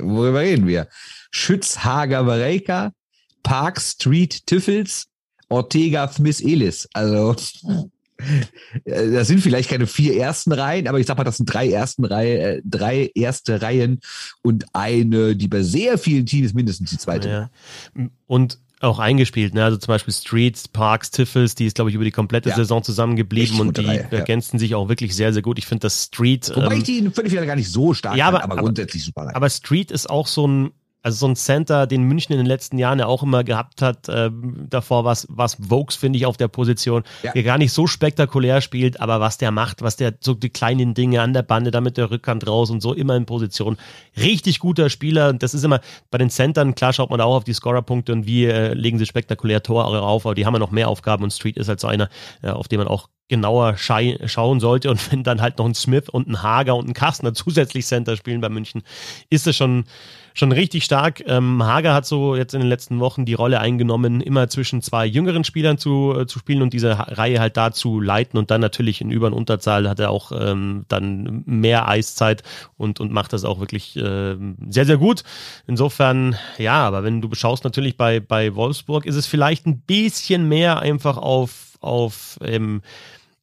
worüber 0.00 0.40
reden 0.40 0.66
wir? 0.66 0.88
Schütz, 1.30 1.78
Hager, 1.78 2.24
Bareika, 2.24 2.92
Park, 3.42 3.80
Street, 3.80 4.46
Tiffels, 4.46 5.06
Ortega, 5.48 6.08
Smith, 6.08 6.40
Elis. 6.40 6.88
Also 6.92 7.34
äh, 8.84 9.10
das 9.10 9.28
sind 9.28 9.40
vielleicht 9.40 9.70
keine 9.70 9.86
vier 9.86 10.16
ersten 10.16 10.52
Reihen, 10.52 10.88
aber 10.88 10.98
ich 10.98 11.06
sag 11.06 11.18
mal, 11.18 11.24
das 11.24 11.38
sind 11.38 11.46
drei 11.46 11.70
ersten 11.70 12.04
Reihe, 12.04 12.38
äh, 12.38 12.62
drei 12.64 13.10
erste 13.14 13.62
Reihen 13.62 14.00
und 14.42 14.66
eine, 14.72 15.36
die 15.36 15.48
bei 15.48 15.62
sehr 15.62 15.98
vielen 15.98 16.26
Teams 16.26 16.54
mindestens 16.54 16.90
die 16.90 16.98
zweite. 16.98 17.28
Ja. 17.28 17.50
Und 18.26 18.58
auch 18.82 18.98
eingespielt, 18.98 19.54
ne? 19.54 19.64
Also 19.64 19.76
zum 19.76 19.88
Beispiel 19.88 20.12
Streets, 20.12 20.68
Parks, 20.68 21.10
Tiffels, 21.10 21.54
die 21.54 21.66
ist, 21.66 21.76
glaube 21.76 21.90
ich, 21.90 21.94
über 21.94 22.04
die 22.04 22.10
komplette 22.10 22.50
ja. 22.50 22.56
Saison 22.56 22.82
zusammengeblieben 22.82 23.60
und 23.60 23.78
die 23.78 23.84
Reihe, 23.84 24.08
ergänzen 24.10 24.56
ja. 24.56 24.60
sich 24.60 24.74
auch 24.74 24.88
wirklich 24.88 25.14
sehr, 25.14 25.32
sehr 25.32 25.42
gut. 25.42 25.58
Ich 25.58 25.66
finde 25.66 25.82
das 25.82 26.04
Street. 26.04 26.50
Wobei 26.54 26.66
ähm, 26.66 26.78
ich 26.78 26.84
die 26.84 26.98
in 26.98 27.12
völlig 27.12 27.32
wieder 27.32 27.46
gar 27.46 27.56
nicht 27.56 27.70
so 27.70 27.94
stark 27.94 28.16
ja, 28.16 28.28
aber, 28.28 28.42
aber, 28.42 28.54
aber 28.54 28.62
grundsätzlich 28.62 29.04
super 29.04 29.22
rein. 29.22 29.34
Aber 29.34 29.48
Street 29.48 29.90
ist 29.90 30.10
auch 30.10 30.26
so 30.26 30.46
ein 30.46 30.72
also 31.02 31.18
so 31.18 31.26
ein 31.26 31.36
Center, 31.36 31.86
den 31.86 32.04
München 32.04 32.32
in 32.32 32.38
den 32.38 32.46
letzten 32.46 32.78
Jahren 32.78 32.98
ja 32.98 33.06
auch 33.06 33.22
immer 33.22 33.44
gehabt 33.44 33.82
hat. 33.82 34.08
Äh, 34.08 34.30
davor 34.68 35.04
was 35.04 35.26
was 35.28 35.56
Vokes, 35.58 35.96
finde 35.96 36.18
ich, 36.18 36.26
auf 36.26 36.36
der 36.36 36.48
Position, 36.48 37.02
ja. 37.22 37.32
der 37.32 37.42
gar 37.42 37.58
nicht 37.58 37.72
so 37.72 37.86
spektakulär 37.86 38.60
spielt, 38.60 39.00
aber 39.00 39.20
was 39.20 39.38
der 39.38 39.50
macht, 39.50 39.82
was 39.82 39.96
der 39.96 40.14
so 40.20 40.34
die 40.34 40.50
kleinen 40.50 40.94
Dinge 40.94 41.20
an 41.20 41.32
der 41.32 41.42
Bande, 41.42 41.70
damit 41.70 41.96
der 41.96 42.10
Rückhand 42.10 42.46
raus 42.46 42.70
und 42.70 42.80
so 42.80 42.94
immer 42.94 43.16
in 43.16 43.26
Position. 43.26 43.76
Richtig 44.16 44.60
guter 44.60 44.90
Spieler. 44.90 45.30
Und 45.30 45.42
das 45.42 45.54
ist 45.54 45.64
immer 45.64 45.80
bei 46.10 46.18
den 46.18 46.30
Centern, 46.30 46.74
klar 46.74 46.92
schaut 46.92 47.10
man 47.10 47.18
da 47.18 47.24
auch 47.24 47.36
auf 47.36 47.44
die 47.44 47.54
Scorerpunkte 47.54 48.12
und 48.12 48.26
wie 48.26 48.46
äh, 48.46 48.74
legen 48.74 48.98
sie 48.98 49.06
spektakulär 49.06 49.62
Tore 49.62 50.02
auf, 50.02 50.24
aber 50.24 50.34
die 50.34 50.46
haben 50.46 50.54
ja 50.54 50.60
noch 50.60 50.70
mehr 50.70 50.88
Aufgaben 50.88 51.24
und 51.24 51.32
Street 51.32 51.56
ist 51.56 51.68
halt 51.68 51.80
so 51.80 51.88
einer, 51.88 52.08
äh, 52.42 52.50
auf 52.50 52.68
den 52.68 52.78
man 52.78 52.88
auch 52.88 53.08
genauer 53.28 53.76
schauen 53.78 54.60
sollte. 54.60 54.90
Und 54.90 55.00
wenn 55.12 55.24
dann 55.24 55.40
halt 55.40 55.58
noch 55.58 55.66
ein 55.66 55.74
Smith 55.74 56.08
und 56.08 56.28
ein 56.28 56.42
Hager 56.42 56.76
und 56.76 56.88
ein 56.88 56.94
Kastner 56.94 57.34
zusätzlich 57.34 57.86
Center 57.86 58.16
spielen 58.16 58.40
bei 58.40 58.48
München, 58.48 58.82
ist 59.30 59.46
das 59.46 59.56
schon 59.56 59.84
schon 60.34 60.52
richtig 60.52 60.84
stark. 60.84 61.22
Ähm, 61.26 61.62
Hager 61.62 61.94
hat 61.94 62.06
so 62.06 62.36
jetzt 62.36 62.54
in 62.54 62.60
den 62.60 62.68
letzten 62.68 63.00
Wochen 63.00 63.24
die 63.24 63.34
Rolle 63.34 63.60
eingenommen, 63.60 64.20
immer 64.20 64.48
zwischen 64.48 64.82
zwei 64.82 65.06
jüngeren 65.06 65.44
Spielern 65.44 65.78
zu, 65.78 66.14
äh, 66.18 66.26
zu 66.26 66.38
spielen 66.38 66.62
und 66.62 66.72
diese 66.72 66.98
Reihe 66.98 67.40
halt 67.40 67.56
da 67.56 67.72
zu 67.72 68.00
leiten 68.00 68.38
und 68.38 68.50
dann 68.50 68.60
natürlich 68.60 69.00
in 69.00 69.10
Über- 69.10 69.28
und 69.28 69.32
Unterzahl 69.34 69.88
hat 69.88 70.00
er 70.00 70.10
auch 70.10 70.32
ähm, 70.32 70.84
dann 70.88 71.42
mehr 71.46 71.88
Eiszeit 71.88 72.42
und, 72.76 73.00
und 73.00 73.12
macht 73.12 73.32
das 73.32 73.44
auch 73.44 73.60
wirklich 73.60 73.96
äh, 73.96 74.36
sehr, 74.68 74.86
sehr 74.86 74.96
gut. 74.96 75.22
Insofern, 75.66 76.36
ja, 76.58 76.86
aber 76.86 77.04
wenn 77.04 77.20
du 77.20 77.28
beschaust 77.28 77.64
natürlich 77.64 77.96
bei, 77.96 78.20
bei 78.20 78.54
Wolfsburg, 78.54 79.06
ist 79.06 79.16
es 79.16 79.26
vielleicht 79.26 79.66
ein 79.66 79.80
bisschen 79.80 80.48
mehr 80.48 80.80
einfach 80.80 81.16
auf, 81.16 81.78
auf 81.80 82.38
ähm, 82.42 82.82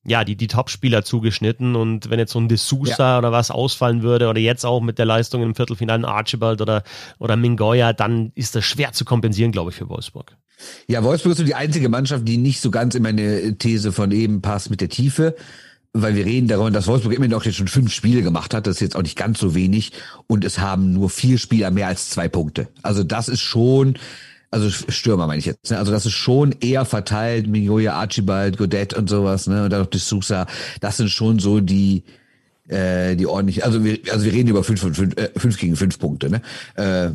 ja, 0.10 0.24
die, 0.24 0.36
die 0.36 0.48
Top-Spieler 0.48 1.04
zugeschnitten. 1.04 1.76
Und 1.76 2.10
wenn 2.10 2.20
jetzt 2.20 2.32
so 2.32 2.40
ein 2.40 2.50
D'Souza 2.50 3.00
ja. 3.00 3.18
oder 3.20 3.32
was 3.32 3.52
ausfallen 3.52 4.02
würde, 4.02 4.28
oder 4.28 4.40
jetzt 4.40 4.66
auch 4.66 4.82
mit 4.82 4.98
der 4.98 5.06
Leistung 5.06 5.44
im 5.44 5.56
Viertelfinale 5.56 6.08
Archibald 6.08 6.62
oder, 6.62 6.84
oder 7.20 7.36
Mingoya, 7.36 7.94
dann 7.94 8.32
ist 8.36 8.56
das 8.56 8.66
schwer 8.66 8.92
zu 8.92 9.06
kompensieren, 9.06 9.52
glaube 9.52 9.70
ich, 9.70 9.78
für 9.78 9.88
Wolfsburg. 9.88 10.36
Ja, 10.88 11.04
Wolfsburg 11.04 11.34
ist 11.34 11.38
so 11.38 11.44
die 11.44 11.56
einzige 11.56 11.90
Mannschaft, 11.90 12.28
die 12.28 12.38
nicht 12.38 12.60
so 12.60 12.72
ganz 12.72 12.96
in 12.96 13.04
meine 13.04 13.58
These 13.58 13.92
von 13.92 14.12
eben 14.12 14.42
passt 14.42 14.70
mit 14.70 14.82
der 14.82 14.90
Tiefe. 14.90 15.36
Weil 15.92 16.16
wir 16.16 16.24
reden 16.24 16.48
darüber, 16.48 16.70
dass 16.70 16.86
Wolfsburg 16.86 17.16
immer 17.16 17.28
noch 17.28 17.46
jetzt 17.46 17.56
schon 17.56 17.68
fünf 17.68 17.92
Spiele 17.92 18.22
gemacht 18.22 18.54
hat. 18.54 18.68
Das 18.68 18.76
ist 18.76 18.82
jetzt 18.82 18.96
auch 18.96 19.02
nicht 19.02 19.18
ganz 19.18 19.40
so 19.40 19.56
wenig. 19.56 19.92
Und 20.28 20.46
es 20.46 20.60
haben 20.60 20.94
nur 20.94 21.10
vier 21.10 21.40
Spieler 21.40 21.72
mehr 21.72 21.88
als 21.88 22.12
zwei 22.12 22.28
Punkte. 22.28 22.68
Also 22.84 23.04
das 23.04 23.28
ist 23.28 23.42
schon, 23.42 23.98
also 24.52 24.70
Stürmer 24.70 25.28
meine 25.28 25.40
ich 25.40 25.46
jetzt. 25.46 25.72
Ne? 25.72 25.78
Also 25.78 25.92
das 25.92 26.06
ist 26.06 26.14
schon 26.14 26.56
eher 26.60 26.86
verteilt, 26.86 27.48
Mignoya, 27.48 27.94
Archibald, 27.94 28.58
Godet 28.58 28.94
und 28.94 29.10
sowas, 29.10 29.48
ne? 29.48 29.64
Und 29.64 29.70
dann 29.70 29.82
noch 29.82 29.90
die 29.90 30.00
Sousa. 30.00 30.48
Das 30.82 30.98
sind 30.98 31.10
schon 31.10 31.40
so 31.40 31.60
die 31.60 32.04
äh, 32.68 33.16
die 33.16 33.28
ordentlich. 33.28 33.64
Also 33.64 33.84
wir 33.84 34.00
also 34.12 34.26
wir 34.26 34.34
reden 34.34 34.50
über 34.50 34.64
fünf, 34.64 34.82
fünf, 34.82 35.00
äh, 35.00 35.30
fünf 35.36 35.58
gegen 35.58 35.76
fünf 35.76 36.00
Punkte. 36.00 36.30
Ne? 36.30 36.42
Äh, 36.76 37.12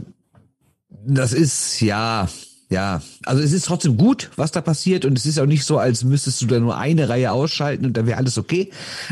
das 1.06 1.32
ist 1.32 1.80
ja 1.80 2.28
ja, 2.70 3.02
also 3.24 3.42
es 3.42 3.52
ist 3.52 3.66
trotzdem 3.66 3.96
gut, 3.96 4.30
was 4.36 4.50
da 4.50 4.60
passiert 4.60 5.04
und 5.04 5.18
es 5.18 5.26
ist 5.26 5.38
auch 5.38 5.46
nicht 5.46 5.64
so, 5.64 5.78
als 5.78 6.02
müsstest 6.02 6.40
du 6.42 6.46
da 6.46 6.58
nur 6.58 6.76
eine 6.76 7.08
Reihe 7.08 7.30
ausschalten 7.30 7.84
und 7.84 7.96
dann 7.96 8.06
wäre 8.06 8.18
alles 8.18 8.38
okay. 8.38 8.70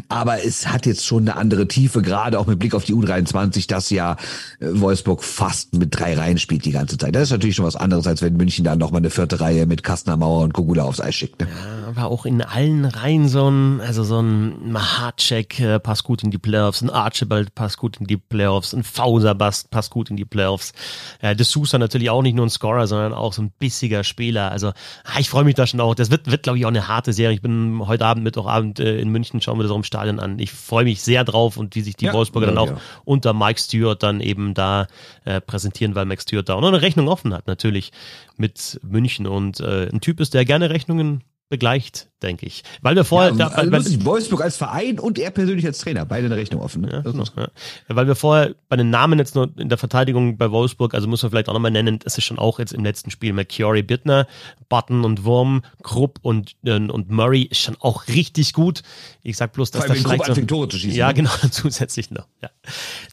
Aber 0.09 0.43
es 0.45 0.67
hat 0.69 0.87
jetzt 0.87 1.05
schon 1.05 1.29
eine 1.29 1.37
andere 1.37 1.69
Tiefe, 1.69 2.03
gerade 2.03 2.39
auch 2.39 2.47
mit 2.47 2.59
Blick 2.59 2.75
auf 2.75 2.85
die 2.85 2.95
U23, 2.95 3.69
dass 3.69 3.91
ja 3.91 4.17
äh, 4.59 4.67
Wolfsburg 4.73 5.23
fast 5.23 5.75
mit 5.75 5.99
drei 5.99 6.15
Reihen 6.15 6.39
spielt 6.39 6.65
die 6.65 6.73
ganze 6.73 6.97
Zeit. 6.97 7.15
Das 7.15 7.25
ist 7.25 7.31
natürlich 7.31 7.57
schon 7.57 7.67
was 7.67 7.77
anderes, 7.77 8.07
als 8.07 8.23
wenn 8.23 8.37
München 8.37 8.65
dann 8.65 8.79
nochmal 8.79 9.01
eine 9.01 9.11
vierte 9.11 9.41
Reihe 9.41 9.67
mit 9.67 9.83
Kastner 9.83 10.17
Mauer 10.17 10.43
und 10.43 10.55
Kogula 10.55 10.85
aufs 10.85 11.01
Eis 11.01 11.15
schickt. 11.15 11.41
Ne? 11.41 11.49
Ja, 11.49 11.89
aber 11.89 12.11
auch 12.11 12.25
in 12.25 12.43
allen 12.43 12.87
Reihen 12.87 13.29
so 13.29 13.51
ein, 13.51 13.81
also 13.81 14.03
so 14.03 14.21
ein 14.21 14.73
Mahacek 14.73 15.61
äh, 15.61 15.79
passt 15.79 16.05
gut 16.05 16.25
in 16.25 16.31
die 16.31 16.39
Playoffs, 16.39 16.81
ein 16.81 16.91
Archibald 16.91 17.55
passt 17.55 17.77
gut 17.77 17.99
in 17.99 18.07
die 18.07 18.17
Playoffs, 18.17 18.73
ein 18.73 18.83
Fauser 18.83 19.35
passt 19.35 19.91
gut 19.91 20.11
in 20.11 20.17
die 20.17 20.25
Playoffs. 20.25 20.73
Ja, 21.21 21.35
De 21.35 21.45
Sousa 21.45 21.79
natürlich 21.79 22.09
auch 22.09 22.23
nicht 22.23 22.35
nur 22.35 22.47
ein 22.47 22.51
Scorer, 22.51 22.87
sondern 22.87 23.13
auch 23.13 23.33
so 23.33 23.42
ein 23.43 23.53
bissiger 23.59 24.05
Spieler. 24.05 24.51
Also 24.51 24.69
ah, 25.05 25.19
ich 25.19 25.29
freue 25.29 25.45
mich 25.45 25.55
da 25.55 25.67
schon 25.67 25.81
auch. 25.81 25.95
Das 25.95 26.11
wird, 26.11 26.31
wird 26.31 26.43
glaube 26.43 26.59
ich, 26.59 26.65
auch 26.65 26.71
eine 26.71 26.89
harte 26.89 27.13
Serie. 27.13 27.35
Ich 27.35 27.43
bin 27.43 27.83
heute 27.87 28.07
Abend, 28.07 28.25
Mittwochabend 28.25 28.81
äh, 28.81 28.99
in 28.99 29.09
München, 29.11 29.41
schauen 29.41 29.59
wir 29.59 29.65
das 29.65 29.73
auch 29.73 29.77
im 29.77 29.85
Stadion 29.85 30.21
an. 30.21 30.39
Ich 30.39 30.53
freue 30.53 30.85
mich 30.85 31.03
sehr 31.03 31.25
drauf 31.25 31.57
und 31.57 31.75
wie 31.75 31.81
sich 31.81 31.97
die 31.97 32.07
ja, 32.07 32.13
Wolfsburger 32.13 32.49
ja, 32.49 32.53
dann 32.53 32.59
auch 32.59 32.71
ja. 32.71 32.81
unter 33.05 33.33
Mike 33.33 33.61
Stewart 33.61 34.03
dann 34.03 34.21
eben 34.21 34.55
da 34.55 34.87
äh, 35.25 35.41
präsentieren, 35.41 35.95
weil 35.95 36.07
Mike 36.07 36.23
Stewart 36.23 36.49
da 36.49 36.55
auch 36.55 36.61
noch 36.61 36.69
eine 36.69 36.83
Rechnung 36.83 37.09
offen 37.09 37.35
hat, 37.35 37.47
natürlich 37.47 37.93
mit 38.37 38.81
München 38.83 39.27
und 39.27 39.61
äh, 39.61 39.89
ein 39.89 40.01
Typ 40.01 40.21
ist, 40.21 40.35
der 40.35 40.45
gerne 40.45 40.71
Rechnungen 40.71 41.25
begleicht, 41.49 42.12
denke 42.23 42.47
ich. 42.47 42.63
Weil 42.81 42.97
wir 42.97 43.05
vorher. 43.05 43.33
Ja, 43.35 43.49
also 43.49 43.73
weil, 43.73 43.85
weil, 43.85 44.05
Wolfsburg 44.05 44.43
als 44.43 44.57
Verein 44.57 44.99
und 44.99 45.19
er 45.19 45.31
persönlich 45.31 45.67
als 45.67 45.79
Trainer, 45.79 46.05
beide 46.05 46.27
eine 46.27 46.37
Rechnung 46.37 46.61
offen. 46.61 46.83
Ne? 46.83 46.91
Ja, 46.93 47.01
genau, 47.01 47.25
ja. 47.37 47.49
Weil 47.89 48.07
wir 48.07 48.15
vorher 48.15 48.55
bei 48.69 48.77
den 48.77 48.91
Namen 48.91 49.19
jetzt 49.19 49.35
nur 49.35 49.51
in 49.57 49.69
der 49.69 49.79
Verteidigung 49.79 50.37
bei 50.37 50.51
Wolfsburg, 50.51 50.95
also 50.95 51.09
muss 51.09 51.23
man 51.23 51.31
vielleicht 51.31 51.49
auch 51.49 51.55
nochmal 51.55 51.71
nennen, 51.71 51.99
das 51.99 52.19
ist 52.19 52.25
schon 52.25 52.39
auch 52.39 52.59
jetzt 52.59 52.73
im 52.73 52.85
letzten 52.85 53.11
Spiel 53.11 53.33
McCurry, 53.33 53.83
Bittner, 53.83 54.27
Button 54.69 55.05
und 55.05 55.25
Wurm, 55.25 55.63
Krupp 55.83 56.19
und, 56.23 56.57
äh, 56.65 56.77
und 56.77 57.11
Murray 57.11 57.43
ist 57.43 57.61
schon 57.61 57.77
auch 57.81 58.09
richtig 58.09 58.53
gut. 58.53 58.83
Ich 59.23 59.37
sag 59.37 59.53
bloß, 59.53 59.71
dass 59.71 59.87
das 59.87 59.99
vielleicht 59.99 60.25
so, 60.27 60.35
Tore 60.43 60.69
zu 60.69 60.79
schießen. 60.79 60.97
Ja, 60.97 61.09
ne? 61.09 61.15
genau, 61.15 61.31
zusätzlich 61.51 62.11
noch. 62.11 62.27
Ja. 62.43 62.51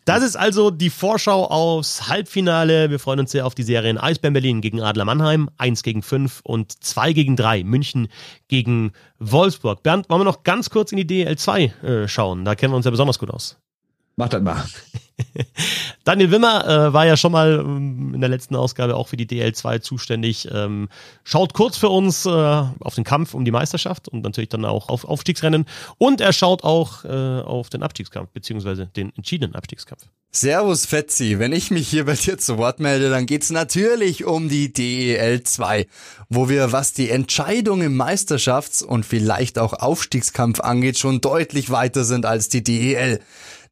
Das 0.05 0.23
ist 0.23 0.35
also 0.35 0.71
die 0.71 0.89
Vorschau 0.89 1.45
aufs 1.45 2.07
Halbfinale. 2.07 2.89
Wir 2.89 2.99
freuen 2.99 3.19
uns 3.19 3.31
sehr 3.31 3.45
auf 3.45 3.55
die 3.55 3.63
Serien 3.63 3.97
Eisbären 3.97 4.33
Berlin 4.33 4.61
gegen 4.61 4.81
Adler 4.81 5.05
Mannheim, 5.05 5.49
1 5.57 5.83
gegen 5.83 6.01
5 6.01 6.41
und 6.43 6.83
2 6.83 7.13
gegen 7.13 7.35
3 7.35 7.63
München 7.63 8.07
gegen 8.47 8.93
Wolfsburg. 9.19 9.83
Bernd, 9.83 10.09
wollen 10.09 10.21
wir 10.21 10.25
noch 10.25 10.43
ganz 10.43 10.69
kurz 10.69 10.91
in 10.91 10.97
die 10.97 11.25
DL2 11.25 11.83
äh, 11.83 12.07
schauen? 12.07 12.45
Da 12.45 12.55
kennen 12.55 12.73
wir 12.73 12.77
uns 12.77 12.85
ja 12.85 12.91
besonders 12.91 13.19
gut 13.19 13.29
aus. 13.29 13.57
Mach 14.15 14.27
das 14.27 14.41
mal. 14.41 14.65
Daniel 16.03 16.31
Wimmer 16.31 16.67
äh, 16.67 16.93
war 16.93 17.05
ja 17.05 17.15
schon 17.15 17.31
mal 17.31 17.59
ähm, 17.59 18.13
in 18.13 18.19
der 18.19 18.29
letzten 18.29 18.55
Ausgabe 18.55 18.97
auch 18.97 19.07
für 19.07 19.15
die 19.15 19.25
DL2 19.25 19.79
zuständig. 19.79 20.47
Ähm, 20.51 20.89
schaut 21.23 21.53
kurz 21.53 21.77
für 21.77 21.87
uns 21.87 22.25
äh, 22.25 22.29
auf 22.29 22.95
den 22.95 23.05
Kampf 23.05 23.33
um 23.33 23.45
die 23.45 23.51
Meisterschaft 23.51 24.09
und 24.09 24.23
natürlich 24.23 24.49
dann 24.49 24.65
auch 24.65 24.89
auf 24.89 25.05
Aufstiegsrennen. 25.05 25.65
Und 25.97 26.19
er 26.19 26.33
schaut 26.33 26.65
auch 26.65 27.05
äh, 27.05 27.41
auf 27.41 27.69
den 27.69 27.81
Abstiegskampf, 27.81 28.31
beziehungsweise 28.31 28.87
den 28.87 29.15
entschiedenen 29.15 29.55
Abstiegskampf. 29.55 30.03
Servus 30.31 30.85
Fetzi, 30.85 31.39
wenn 31.39 31.53
ich 31.53 31.71
mich 31.71 31.87
hier 31.87 32.05
bei 32.05 32.13
dir 32.13 32.37
zu 32.37 32.59
Wort 32.59 32.79
melde, 32.79 33.09
dann 33.09 33.25
geht's 33.25 33.49
natürlich 33.49 34.25
um 34.25 34.47
die 34.47 34.71
DEL 34.71 35.41
2, 35.41 35.87
wo 36.29 36.49
wir, 36.49 36.71
was 36.71 36.93
die 36.93 37.09
Entscheidung 37.09 37.81
im 37.81 37.99
Meisterschafts- 37.99 38.83
und 38.83 39.07
vielleicht 39.07 39.57
auch 39.57 39.73
Aufstiegskampf 39.73 40.59
angeht, 40.59 40.99
schon 40.99 41.19
deutlich 41.19 41.71
weiter 41.71 42.03
sind 42.03 42.27
als 42.27 42.47
die 42.47 42.63
DEL 42.63 43.19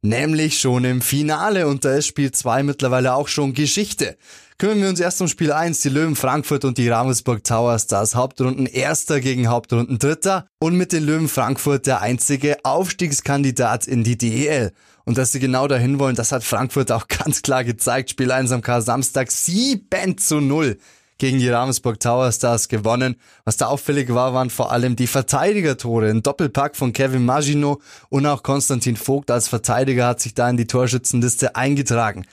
nämlich 0.01 0.59
schon 0.59 0.83
im 0.83 1.01
Finale. 1.01 1.67
Und 1.67 1.85
da 1.85 1.95
ist 1.95 2.07
Spiel 2.07 2.31
2 2.31 2.63
mittlerweile 2.63 3.13
auch 3.13 3.27
schon 3.27 3.53
Geschichte. 3.53 4.17
Kümmern 4.57 4.81
wir 4.81 4.89
uns 4.89 4.99
erst 4.99 5.21
um 5.21 5.27
Spiel 5.27 5.51
1, 5.51 5.81
die 5.81 5.89
Löwen 5.89 6.15
Frankfurt 6.15 6.65
und 6.65 6.77
die 6.79 6.89
Ravensburg 6.89 7.43
Tower 7.43 7.77
Stars 7.77 8.15
Hauptrunden 8.15 8.65
Erster 8.65 9.19
gegen 9.19 9.49
Hauptrunden 9.49 9.99
Dritter 9.99 10.47
und 10.59 10.75
mit 10.75 10.93
den 10.93 11.05
Löwen 11.05 11.27
Frankfurt 11.27 11.85
der 11.85 12.01
einzige 12.01 12.57
Aufstiegskandidat 12.63 13.85
in 13.85 14.03
die 14.03 14.17
DEL. 14.17 14.71
Und 15.07 15.17
dass 15.17 15.31
sie 15.31 15.39
genau 15.39 15.69
dahin 15.69 15.99
wollen, 15.99 16.17
das 16.17 16.33
hat 16.33 16.43
Frankfurt 16.43 16.91
auch 16.91 17.07
ganz 17.07 17.41
klar 17.41 17.63
gezeigt. 17.63 18.09
Spiel 18.09 18.29
1 18.29 18.51
am 18.51 18.61
K 18.61 18.81
Samstag 18.81 19.31
7 19.31 20.17
zu 20.17 20.41
0 20.41 20.77
gegen 21.17 21.39
die 21.39 21.47
Ravensburg 21.47 21.97
Tower 21.97 22.29
Stars 22.33 22.67
gewonnen. 22.67 23.15
Was 23.45 23.55
da 23.55 23.67
auffällig 23.67 24.13
war, 24.13 24.33
waren 24.33 24.49
vor 24.49 24.69
allem 24.69 24.97
die 24.97 25.07
Verteidigertore. 25.07 26.09
Ein 26.09 26.23
Doppelpack 26.23 26.75
von 26.75 26.91
Kevin 26.91 27.23
Magino 27.23 27.79
und 28.09 28.25
auch 28.25 28.43
Konstantin 28.43 28.97
Vogt 28.97 29.31
als 29.31 29.47
Verteidiger 29.47 30.07
hat 30.07 30.19
sich 30.19 30.33
da 30.33 30.49
in 30.49 30.57
die 30.57 30.67
Torschützenliste 30.67 31.55
eingetragen. 31.55 32.25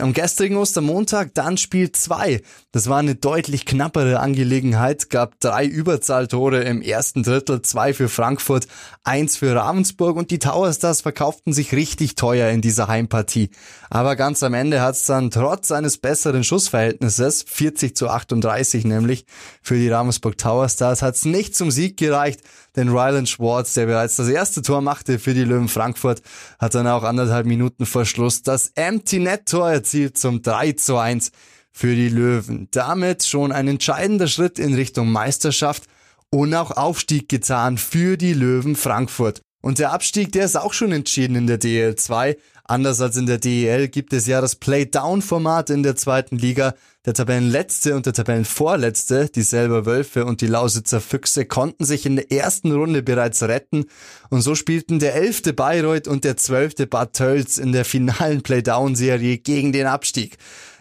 Am 0.00 0.12
gestrigen 0.12 0.56
Ostermontag 0.56 1.34
dann 1.34 1.56
Spiel 1.56 1.90
2. 1.90 2.40
Das 2.70 2.88
war 2.88 2.98
eine 2.98 3.16
deutlich 3.16 3.66
knappere 3.66 4.20
Angelegenheit, 4.20 5.10
gab 5.10 5.40
drei 5.40 5.64
Überzahltore 5.64 6.62
im 6.62 6.82
ersten 6.82 7.24
Drittel, 7.24 7.62
zwei 7.62 7.92
für 7.92 8.08
Frankfurt, 8.08 8.68
eins 9.02 9.36
für 9.36 9.56
Ravensburg 9.56 10.16
und 10.16 10.30
die 10.30 10.38
Tower 10.38 10.72
Stars 10.72 11.00
verkauften 11.00 11.52
sich 11.52 11.72
richtig 11.72 12.14
teuer 12.14 12.50
in 12.50 12.60
dieser 12.60 12.86
Heimpartie. 12.86 13.50
Aber 13.90 14.14
ganz 14.14 14.44
am 14.44 14.54
Ende 14.54 14.80
hat 14.82 14.94
es 14.94 15.04
dann 15.04 15.32
trotz 15.32 15.72
eines 15.72 15.98
besseren 15.98 16.44
Schussverhältnisses, 16.44 17.44
40 17.48 17.96
zu 17.96 18.08
38 18.08 18.84
nämlich, 18.84 19.26
für 19.62 19.76
die 19.76 19.88
Ravensburg 19.88 20.38
Tower 20.38 20.68
Stars 20.68 21.02
hat 21.02 21.16
es 21.16 21.24
nicht 21.24 21.56
zum 21.56 21.72
Sieg 21.72 21.96
gereicht. 21.96 22.40
Denn 22.78 22.90
Rylan 22.90 23.26
Schwartz, 23.26 23.74
der 23.74 23.86
bereits 23.86 24.14
das 24.14 24.28
erste 24.28 24.62
Tor 24.62 24.82
machte 24.82 25.18
für 25.18 25.34
die 25.34 25.42
Löwen 25.42 25.66
Frankfurt, 25.66 26.22
hat 26.60 26.76
dann 26.76 26.86
auch 26.86 27.02
anderthalb 27.02 27.44
Minuten 27.44 27.86
vor 27.86 28.04
Schluss 28.04 28.44
das 28.44 28.70
Empty 28.76 29.18
Net 29.18 29.46
Tor 29.46 29.68
erzielt 29.68 30.16
zum 30.16 30.42
3 30.42 30.72
zu 30.74 30.96
1 30.96 31.32
für 31.72 31.96
die 31.96 32.08
Löwen. 32.08 32.68
Damit 32.70 33.24
schon 33.24 33.50
ein 33.50 33.66
entscheidender 33.66 34.28
Schritt 34.28 34.60
in 34.60 34.74
Richtung 34.74 35.10
Meisterschaft 35.10 35.86
und 36.30 36.54
auch 36.54 36.70
Aufstieg 36.70 37.28
getan 37.28 37.78
für 37.78 38.16
die 38.16 38.32
Löwen 38.32 38.76
Frankfurt. 38.76 39.42
Und 39.60 39.78
der 39.78 39.92
Abstieg, 39.92 40.30
der 40.32 40.44
ist 40.44 40.56
auch 40.56 40.72
schon 40.72 40.92
entschieden 40.92 41.34
in 41.36 41.46
der 41.46 41.60
DL2. 41.60 42.36
Anders 42.64 43.00
als 43.00 43.16
in 43.16 43.26
der 43.26 43.38
DEL 43.38 43.88
gibt 43.88 44.12
es 44.12 44.26
ja 44.26 44.40
das 44.40 44.54
Play-Down-Format 44.54 45.70
in 45.70 45.82
der 45.82 45.96
zweiten 45.96 46.36
Liga. 46.36 46.74
Der 47.06 47.14
Tabellenletzte 47.14 47.96
und 47.96 48.04
der 48.04 48.12
Tabellenvorletzte, 48.12 49.30
die 49.34 49.42
selber 49.42 49.86
Wölfe 49.86 50.26
und 50.26 50.42
die 50.42 50.46
Lausitzer 50.46 51.00
Füchse, 51.00 51.46
konnten 51.46 51.86
sich 51.86 52.04
in 52.04 52.16
der 52.16 52.30
ersten 52.30 52.70
Runde 52.70 53.02
bereits 53.02 53.42
retten. 53.42 53.86
Und 54.28 54.42
so 54.42 54.54
spielten 54.54 54.98
der 54.98 55.14
elfte 55.14 55.54
Bayreuth 55.54 56.06
und 56.06 56.24
der 56.24 56.36
zwölfte 56.36 56.86
Bad 56.86 57.14
Tölz 57.14 57.56
in 57.56 57.72
der 57.72 57.86
finalen 57.86 58.42
Play-Down-Serie 58.42 59.38
gegen 59.38 59.72
den 59.72 59.86
Abstieg. 59.86 60.36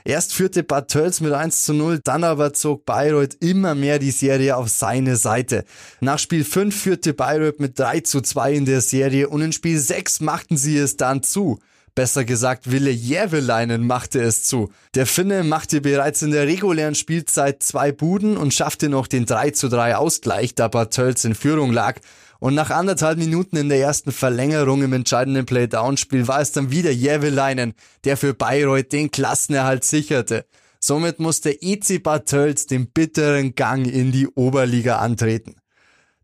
Erst 0.08 0.34
führte 0.34 0.64
Bad 0.64 0.90
Tölz 0.90 1.20
mit 1.20 1.34
1 1.34 1.66
zu 1.66 1.74
0, 1.74 2.00
dann 2.02 2.24
aber 2.24 2.54
zog 2.54 2.86
Bayreuth 2.86 3.36
immer 3.42 3.76
mehr 3.76 4.00
die 4.00 4.12
Serie 4.12 4.56
auf 4.56 4.70
seine 4.70 5.18
Seite. 5.18 5.66
Nach 6.00 6.18
Spiel 6.18 6.46
5 6.46 6.74
führte 6.74 7.14
Bayreuth 7.14 7.60
mit 7.60 7.78
3 7.78 8.00
zu 8.00 8.22
2 8.22 8.54
in 8.54 8.64
der 8.64 8.80
Serie 8.80 9.28
und 9.28 9.42
in 9.42 9.52
Spiel 9.52 9.78
6 9.78 10.22
machten 10.22 10.56
sie 10.56 10.78
es 10.78 10.96
dann 10.96 11.24
zu. 11.24 11.60
Besser 11.94 12.24
gesagt, 12.24 12.72
Wille 12.72 12.90
Jäveleinen 12.90 13.86
machte 13.86 14.22
es 14.22 14.46
zu. 14.46 14.72
Der 14.96 15.08
Finne 15.08 15.44
machte 15.44 15.82
bereits 15.82 16.22
in 16.22 16.32
der 16.32 16.48
regulären 16.48 16.96
Spielzeit 16.96 17.62
zwei 17.62 17.92
Buden 17.92 18.38
und 18.38 18.54
schaffte 18.54 18.88
noch 18.88 19.08
den 19.08 19.26
3 19.26 19.50
zu 19.50 19.68
3 19.68 19.98
Ausgleich, 19.98 20.56
da 20.56 20.70
Bad 20.70 20.94
Tölz 20.94 21.26
in 21.26 21.36
Führung 21.36 21.74
lag. 21.74 22.00
Und 22.40 22.56
nach 22.56 22.70
anderthalb 22.70 23.18
Minuten 23.18 23.58
in 23.58 23.70
der 23.70 23.80
ersten 23.80 24.12
Verlängerung 24.12 24.84
im 24.84 24.94
entscheidenden 24.94 25.46
Playdown-Spiel 25.46 26.28
war 26.28 26.42
es 26.42 26.52
dann 26.52 26.72
wieder 26.72 26.92
Jäveleinen, 26.92 27.74
der 28.04 28.18
für 28.18 28.34
Bayreuth 28.34 28.92
den 28.92 29.12
Klassenerhalt 29.12 29.84
sicherte. 29.84 30.46
Somit 30.80 31.20
musste 31.20 31.62
EC 31.62 32.02
Bad 32.04 32.28
Tölz 32.28 32.68
den 32.68 32.88
bitteren 32.92 33.56
Gang 33.56 33.88
in 33.88 34.12
die 34.12 34.28
Oberliga 34.28 34.98
antreten. 34.98 35.56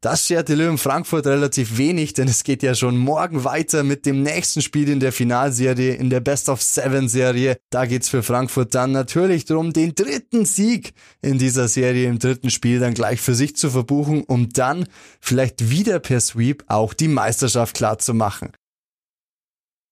Das 0.04 0.28
schert 0.28 0.50
die 0.50 0.56
Löwen 0.56 0.78
Frankfurt 0.78 1.28
relativ 1.28 1.78
wenig, 1.78 2.12
denn 2.12 2.28
es 2.28 2.44
geht 2.44 2.62
ja 2.62 2.76
schon 2.76 2.98
morgen 2.98 3.46
weiter 3.46 3.84
mit 3.84 4.06
dem 4.06 4.22
nächsten 4.22 4.62
Spiel 4.62 4.90
in 4.90 5.00
der 5.00 5.14
Finalserie, 5.14 5.96
in 5.96 6.10
der 6.10 6.20
Best 6.20 6.50
of 6.50 6.62
Seven 6.62 7.08
Serie. 7.08 7.56
Da 7.70 7.86
geht's 7.86 8.10
für 8.10 8.22
Frankfurt 8.22 8.76
dann 8.76 8.92
natürlich 8.92 9.46
darum, 9.46 9.72
den 9.72 9.96
dritten 9.96 10.44
Sieg 10.44 10.92
in 11.22 11.38
dieser 11.38 11.70
Serie 11.70 12.10
im 12.10 12.20
dritten 12.20 12.50
Spiel 12.50 12.82
dann 12.82 12.96
gleich 12.96 13.22
für 13.22 13.34
sich 13.34 13.56
zu 13.56 13.70
verbuchen, 13.70 14.26
um 14.26 14.50
dann 14.50 14.90
vielleicht 15.22 15.70
wieder 15.70 16.00
per 16.00 16.20
Sweep 16.20 16.66
auch 16.68 16.94
die 16.94 17.08
Meisterschaft 17.08 17.74
klar 17.74 17.98
zu 17.98 18.14
machen. 18.14 18.52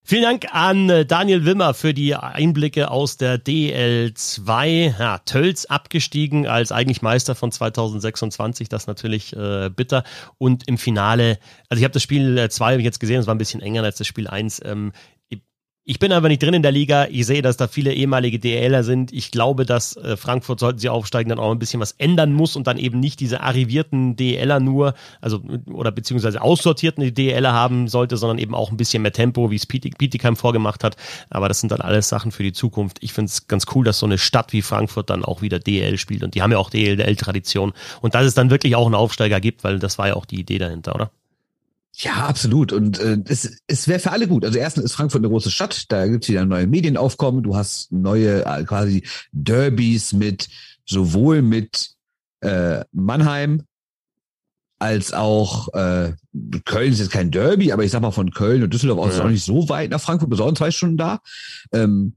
Vielen 0.04 0.24
Dank 0.24 0.47
an 0.52 0.89
äh, 0.89 1.06
Daniel 1.06 1.45
Wimmer 1.45 1.76
für 1.76 1.93
die 1.93 2.16
Einblicke 2.16 2.89
aus 2.89 3.18
der 3.18 3.38
DL2. 3.38 4.99
Ja, 4.99 5.20
Tölz 5.20 5.66
abgestiegen 5.66 6.47
als 6.47 6.72
eigentlich 6.72 7.04
Meister 7.04 7.36
von 7.36 7.52
2026, 7.52 8.68
das 8.68 8.88
natürlich 8.88 9.36
äh, 9.36 9.70
bitter. 9.70 10.04
Und 10.39 10.68
im 10.68 10.80
Finale, 10.80 11.38
also 11.70 11.80
ich 11.80 11.84
habe 11.84 11.93
das 11.93 12.02
Spiel 12.02 12.49
2 12.49 12.76
äh, 12.76 12.80
jetzt 12.80 12.99
gesehen, 12.99 13.20
es 13.20 13.28
war 13.28 13.36
ein 13.36 13.38
bisschen 13.38 13.62
enger 13.62 13.84
als 13.84 13.99
das 13.99 14.08
Spiel 14.08 14.28
1. 14.28 14.62
Ähm, 14.66 14.91
ich 15.84 15.98
bin 15.98 16.12
aber 16.12 16.28
nicht 16.28 16.44
drin 16.44 16.54
in 16.54 16.62
der 16.62 16.72
Liga. 16.72 17.08
Ich 17.10 17.26
sehe, 17.26 17.42
dass 17.42 17.58
da 17.58 17.68
viele 17.68 17.92
ehemalige 17.92 18.38
DLer 18.38 18.84
sind. 18.84 19.12
Ich 19.12 19.32
glaube, 19.32 19.66
dass 19.66 19.98
äh, 19.98 20.16
Frankfurt, 20.16 20.60
sollten 20.60 20.78
sie 20.78 20.90
aufsteigen, 20.90 21.30
dann 21.30 21.40
auch 21.40 21.52
ein 21.52 21.58
bisschen 21.58 21.80
was 21.80 21.94
ändern 21.94 22.34
muss 22.34 22.56
und 22.56 22.68
dann 22.68 22.78
eben 22.78 23.00
nicht 23.00 23.20
diese 23.20 23.42
arrivierten 23.42 24.16
DLer 24.16 24.60
nur, 24.60 24.94
also 25.22 25.42
oder 25.74 25.92
beziehungsweise 25.92 26.40
aussortierten 26.40 27.16
DLer 27.16 27.52
haben 27.52 27.88
sollte, 27.88 28.18
sondern 28.18 28.38
eben 28.38 28.54
auch 28.54 28.70
ein 28.70 28.78
bisschen 28.78 29.02
mehr 29.02 29.12
Tempo, 29.12 29.50
wie 29.50 29.56
es 29.56 29.66
Bietigheim 29.66 30.36
vorgemacht 30.36 30.84
hat. 30.84 30.98
Aber 31.32 31.48
das 31.48 31.62
sind 31.62 31.72
dann 31.72 31.82
alles 31.82 32.10
Sachen 32.10 32.32
für 32.32 32.44
die 32.44 32.54
Zukunft. 32.54 33.00
Ich 33.02 33.14
finde 33.14 33.30
es 33.30 33.48
ganz 33.48 33.66
cool, 33.74 33.84
dass 33.84 33.98
so 33.98 34.06
eine 34.06 34.20
Stadt 34.20 34.54
wie 34.54 34.62
Frankfurt 34.62 35.10
dann 35.10 35.26
auch 35.26 35.42
wieder 35.42 35.58
DL 35.58 35.98
spielt. 35.98 36.22
Und 36.22 36.36
die 36.36 36.44
haben 36.44 36.52
ja 36.52 36.60
auch 36.60 36.70
DL-Tradition. 36.70 37.74
Und 38.02 38.14
dass 38.14 38.26
es 38.28 38.36
dann 38.36 38.52
wirklich 38.52 38.76
auch 38.76 38.86
einen 38.86 38.96
Aufsteiger 38.96 39.42
gibt, 39.42 39.64
weil 39.64 39.80
das 39.80 39.98
war 39.98 40.10
ja 40.10 40.16
auch 40.16 40.28
die 40.28 40.40
Idee 40.40 40.60
dahinter, 40.60 40.94
oder? 40.94 41.12
Ja, 41.94 42.26
absolut. 42.28 42.72
Und 42.72 43.00
äh, 43.00 43.18
es, 43.26 43.58
es 43.68 43.88
wäre 43.88 44.00
für 44.00 44.12
alle 44.12 44.28
gut. 44.28 44.46
Also 44.46 44.58
erstens 44.58 44.86
ist 44.86 44.94
Frankfurt 44.94 45.20
eine 45.20 45.30
große 45.30 45.52
Stadt, 45.52 45.92
da 45.92 46.08
gibt's 46.08 46.30
wieder 46.30 46.46
neue 46.46 46.68
Medienaufkommen, 46.68 47.44
du 47.44 47.56
hast 47.56 47.92
neue 47.92 48.46
äh, 48.46 48.64
quasi 48.64 49.04
Derbys 49.32 50.14
mit 50.14 50.48
sowohl 50.86 51.42
mit 51.42 51.92
äh, 52.42 52.84
Mannheim 52.92 53.64
als 54.80 55.14
auch 55.14 55.72
äh, 55.76 56.14
Köln 56.66 56.92
ist 56.92 57.00
jetzt 57.00 57.12
kein 57.12 57.30
Derby, 57.30 57.72
aber 57.72 57.84
ich 57.84 57.92
sag 57.92 58.02
mal 58.02 58.10
von 58.10 58.32
Köln 58.32 58.64
und 58.64 58.74
Düsseldorf 58.74 59.00
aus 59.00 59.10
ja. 59.10 59.14
ist 59.14 59.22
auch 59.22 59.30
nicht 59.30 59.46
so 59.46 59.70
weit 59.70 59.92
nach 59.92 60.02
Frankfurt, 60.02 60.32
besonders 60.32 60.58
zwei 60.58 60.72
Stunden 60.72 60.98
da. 60.98 61.20
Ähm, 61.72 62.16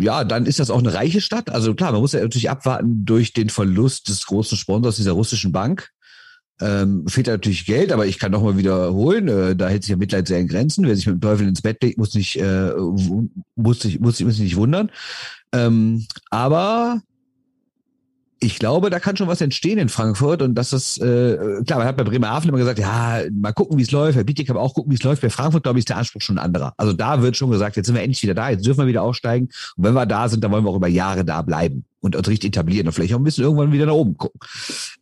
ja, 0.00 0.24
dann 0.24 0.46
ist 0.46 0.58
das 0.58 0.70
auch 0.70 0.80
eine 0.80 0.94
reiche 0.94 1.20
Stadt. 1.20 1.48
Also 1.48 1.74
klar, 1.74 1.92
man 1.92 2.00
muss 2.00 2.12
ja 2.12 2.20
natürlich 2.20 2.50
abwarten 2.50 3.04
durch 3.04 3.32
den 3.32 3.50
Verlust 3.50 4.08
des 4.08 4.26
großen 4.26 4.58
Sponsors 4.58 4.96
dieser 4.96 5.12
russischen 5.12 5.52
Bank. 5.52 5.90
Ähm, 6.60 7.06
fehlt 7.06 7.26
natürlich 7.26 7.64
Geld, 7.64 7.90
aber 7.92 8.06
ich 8.06 8.18
kann 8.18 8.32
noch 8.32 8.42
mal 8.42 8.56
wiederholen, 8.56 9.28
äh, 9.28 9.56
da 9.56 9.68
hält 9.68 9.82
sich 9.82 9.90
ja 9.90 9.96
Mitleid 9.96 10.28
sehr 10.28 10.40
in 10.40 10.48
Grenzen. 10.48 10.86
Wer 10.86 10.94
sich 10.94 11.06
mit 11.06 11.14
dem 11.14 11.20
Teufel 11.20 11.48
ins 11.48 11.62
Bett 11.62 11.82
legt, 11.82 11.98
muss 11.98 12.14
nicht, 12.14 12.36
äh, 12.36 12.72
muss 13.56 13.80
sich, 13.80 14.00
muss, 14.00 14.20
muss 14.20 14.36
sich 14.36 14.44
nicht 14.44 14.56
wundern. 14.56 14.90
Ähm, 15.52 16.06
aber 16.30 17.00
ich 18.42 18.58
glaube, 18.58 18.88
da 18.88 18.98
kann 18.98 19.18
schon 19.18 19.28
was 19.28 19.42
entstehen 19.42 19.78
in 19.78 19.90
Frankfurt 19.90 20.40
und 20.40 20.54
das 20.54 20.72
ist, 20.72 20.98
äh, 20.98 21.36
klar, 21.66 21.78
man 21.78 21.86
hat 21.86 21.98
bei 21.98 22.04
Bremerhaven 22.04 22.48
immer 22.48 22.58
gesagt, 22.58 22.78
ja, 22.78 23.20
mal 23.30 23.52
gucken, 23.52 23.76
wie 23.76 23.82
es 23.82 23.90
läuft, 23.90 24.16
bei 24.16 24.24
Bietigheim 24.24 24.56
auch 24.56 24.72
gucken, 24.72 24.90
wie 24.90 24.96
es 24.96 25.02
läuft. 25.02 25.20
Bei 25.20 25.28
Frankfurt, 25.28 25.62
glaube 25.62 25.78
ich, 25.78 25.82
ist 25.82 25.90
der 25.90 25.98
Anspruch 25.98 26.22
schon 26.22 26.38
ein 26.38 26.44
anderer. 26.44 26.72
Also 26.78 26.94
da 26.94 27.20
wird 27.20 27.36
schon 27.36 27.50
gesagt, 27.50 27.76
jetzt 27.76 27.86
sind 27.86 27.94
wir 27.94 28.02
endlich 28.02 28.22
wieder 28.22 28.34
da, 28.34 28.48
jetzt 28.48 28.64
dürfen 28.64 28.80
wir 28.80 28.86
wieder 28.86 29.02
aufsteigen 29.02 29.50
und 29.76 29.84
wenn 29.84 29.92
wir 29.92 30.06
da 30.06 30.28
sind, 30.28 30.42
dann 30.42 30.52
wollen 30.52 30.64
wir 30.64 30.70
auch 30.70 30.76
über 30.76 30.88
Jahre 30.88 31.22
da 31.24 31.42
bleiben 31.42 31.84
und 32.00 32.16
uns 32.16 32.28
richtig 32.28 32.48
etablieren 32.48 32.86
und 32.86 32.94
vielleicht 32.94 33.12
auch 33.12 33.18
ein 33.18 33.24
bisschen 33.24 33.44
irgendwann 33.44 33.72
wieder 33.72 33.84
nach 33.84 33.92
oben 33.92 34.16
gucken. 34.16 34.40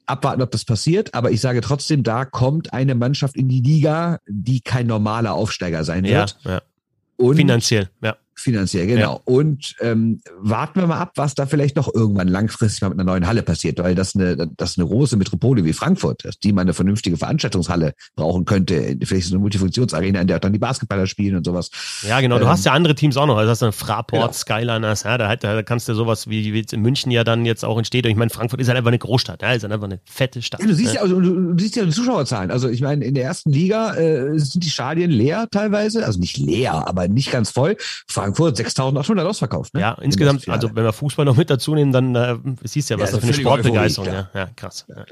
Abwarten, 0.06 0.42
ob 0.42 0.50
das 0.50 0.64
passiert, 0.64 1.14
aber 1.14 1.30
ich 1.30 1.40
sage 1.40 1.60
trotzdem, 1.60 2.02
da 2.02 2.24
kommt 2.24 2.72
eine 2.72 2.96
Mannschaft 2.96 3.36
in 3.36 3.48
die 3.48 3.60
Liga, 3.60 4.18
die 4.26 4.60
kein 4.60 4.88
normaler 4.88 5.34
Aufsteiger 5.34 5.84
sein 5.84 6.02
wird. 6.02 6.38
Ja, 6.42 6.50
ja. 6.50 6.62
Und 7.16 7.36
Finanziell, 7.36 7.88
ja. 8.02 8.16
Finanziell, 8.38 8.86
genau. 8.86 9.14
Ja. 9.14 9.20
Und 9.24 9.76
ähm, 9.80 10.20
warten 10.38 10.80
wir 10.80 10.86
mal 10.86 10.98
ab, 10.98 11.12
was 11.16 11.34
da 11.34 11.46
vielleicht 11.46 11.76
noch 11.76 11.92
irgendwann 11.92 12.28
langfristig 12.28 12.82
mal 12.82 12.90
mit 12.90 12.98
einer 12.98 13.10
neuen 13.10 13.26
Halle 13.26 13.42
passiert, 13.42 13.78
weil 13.78 13.94
das 13.94 14.14
eine, 14.14 14.48
das 14.56 14.78
eine 14.78 14.86
große 14.86 15.16
Metropole 15.16 15.64
wie 15.64 15.72
Frankfurt, 15.72 16.24
dass 16.24 16.38
die 16.38 16.52
mal 16.52 16.62
eine 16.62 16.72
vernünftige 16.72 17.16
Veranstaltungshalle 17.16 17.94
brauchen 18.16 18.44
könnte, 18.44 18.96
vielleicht 19.04 19.28
so 19.28 19.34
eine 19.34 19.40
Multifunktionsarena, 19.40 20.20
in 20.20 20.26
der 20.26 20.36
auch 20.36 20.40
dann 20.40 20.52
die 20.52 20.58
Basketballer 20.58 21.06
spielen 21.06 21.36
und 21.36 21.44
sowas. 21.44 21.70
Ja, 22.06 22.20
genau. 22.20 22.38
Du 22.38 22.44
ähm, 22.44 22.50
hast 22.50 22.64
ja 22.64 22.72
andere 22.72 22.94
Teams 22.94 23.16
auch 23.16 23.26
noch. 23.26 23.36
Also 23.36 23.50
hast 23.50 23.62
du 23.62 23.72
Fraport, 23.72 24.22
genau. 24.22 24.32
Skyliners, 24.32 25.02
ja, 25.02 25.18
da, 25.18 25.34
da 25.34 25.62
kannst 25.62 25.88
du 25.88 25.94
sowas 25.94 26.28
wie, 26.28 26.52
wie 26.54 26.64
in 26.70 26.80
München 26.80 27.10
ja 27.10 27.24
dann 27.24 27.44
jetzt 27.44 27.64
auch 27.64 27.76
entsteht. 27.76 28.04
Und 28.04 28.12
ich 28.12 28.16
meine, 28.16 28.30
Frankfurt 28.30 28.60
ist 28.60 28.68
halt 28.68 28.78
einfach 28.78 28.88
eine 28.88 28.98
Großstadt, 28.98 29.42
ja, 29.42 29.52
ist 29.52 29.62
halt 29.62 29.72
einfach 29.72 29.86
eine 29.86 30.00
fette 30.04 30.42
Stadt. 30.42 30.60
Ja, 30.60 30.66
du 30.66 30.74
siehst 30.74 30.94
ja, 30.94 31.00
also, 31.00 31.20
du, 31.20 31.54
du 31.54 31.58
siehst 31.62 31.76
ja 31.76 31.84
die 31.84 31.90
Zuschauerzahlen. 31.90 32.50
Also 32.50 32.68
ich 32.68 32.82
meine, 32.82 33.04
in 33.04 33.14
der 33.14 33.24
ersten 33.24 33.50
Liga 33.50 33.94
äh, 33.94 34.38
sind 34.38 34.64
die 34.64 34.70
Stadien 34.70 35.10
leer 35.10 35.48
teilweise, 35.50 36.06
also 36.06 36.20
nicht 36.20 36.38
leer, 36.38 36.86
aber 36.86 37.08
nicht 37.08 37.32
ganz 37.32 37.50
voll. 37.50 37.76
Frankfurt 38.06 38.27
6.800 38.32 38.98
800 38.98 39.26
ausverkauft. 39.26 39.74
Ne? 39.74 39.80
Ja, 39.80 39.92
insgesamt, 40.00 40.48
also 40.48 40.70
wenn 40.74 40.84
wir 40.84 40.92
Fußball 40.92 41.24
noch 41.24 41.36
mit 41.36 41.50
dazu 41.50 41.74
nehmen, 41.74 41.92
dann 41.92 42.14
äh, 42.14 42.36
siehst 42.64 42.90
du 42.90 42.94
ja, 42.94 43.00
was 43.00 43.10
ja, 43.10 43.16
da 43.16 43.20
für 43.20 43.26
eine 43.26 43.34
Sportbegeisterung. 43.34 44.08
Ja. 44.08 44.30
ja, 44.34 44.50
krass. 44.56 44.86
Ja. 44.88 45.04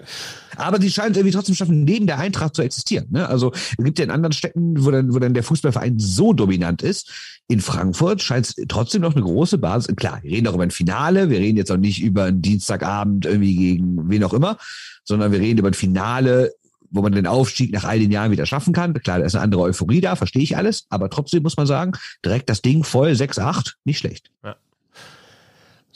Aber 0.57 0.79
die 0.79 0.91
scheint 0.91 1.17
irgendwie 1.17 1.35
trotzdem 1.35 1.55
schaffen, 1.55 1.85
neben 1.85 2.07
der 2.07 2.19
Eintracht 2.19 2.57
zu 2.57 2.62
existieren. 2.62 3.07
Ne? 3.11 3.29
Also 3.29 3.53
es 3.53 3.77
gibt 3.85 3.99
ja 3.99 4.05
in 4.05 4.11
anderen 4.11 4.33
Städten, 4.33 4.85
wo 4.85 4.91
dann, 4.91 5.14
wo 5.14 5.19
dann 5.19 5.35
der 5.35 5.43
Fußballverein 5.43 5.99
so 5.99 6.33
dominant 6.33 6.83
ist. 6.83 7.11
In 7.49 7.61
Frankfurt 7.61 8.23
scheint 8.23 8.47
es 8.47 8.57
trotzdem 8.69 9.03
noch 9.03 9.14
eine 9.14 9.23
große 9.25 9.59
Basis. 9.59 9.95
Klar, 9.97 10.21
wir 10.23 10.31
reden 10.33 10.49
auch 10.49 10.55
über 10.55 10.64
ein 10.64 10.71
Finale, 10.71 11.31
wir 11.31 11.39
reden 11.39 11.57
jetzt 11.57 11.71
auch 11.71 11.77
nicht 11.77 12.03
über 12.03 12.25
einen 12.25 12.43
Dienstagabend 12.43 13.27
irgendwie 13.27 13.55
gegen 13.55 14.11
wen 14.11 14.25
auch 14.25 14.33
immer, 14.33 14.59
sondern 15.05 15.31
wir 15.31 15.41
reden 15.41 15.59
über 15.59 15.69
ein 15.69 15.75
Finale 15.75 16.53
wo 16.91 17.03
man 17.03 17.12
den 17.12 17.26
Aufstieg 17.26 17.72
nach 17.72 17.84
all 17.84 17.99
den 17.99 18.11
Jahren 18.11 18.30
wieder 18.30 18.47
schaffen 18.47 18.72
kann. 18.72 18.95
Klar, 18.95 19.18
da 19.18 19.24
ist 19.24 19.34
eine 19.34 19.45
andere 19.45 19.62
Euphorie 19.62 20.01
da, 20.01 20.16
verstehe 20.16 20.43
ich 20.43 20.57
alles, 20.57 20.87
aber 20.91 21.11
trotzdem 21.11 21.43
muss 21.43 21.57
man 21.57 21.66
sagen, 21.66 21.93
direkt 22.24 22.51
das 22.51 22.62
Ding 22.62 22.84
voll 22.84 23.11
6-8, 23.11 23.74
nicht 23.84 23.99
schlecht. 23.99 24.30
Ja. 24.45 24.57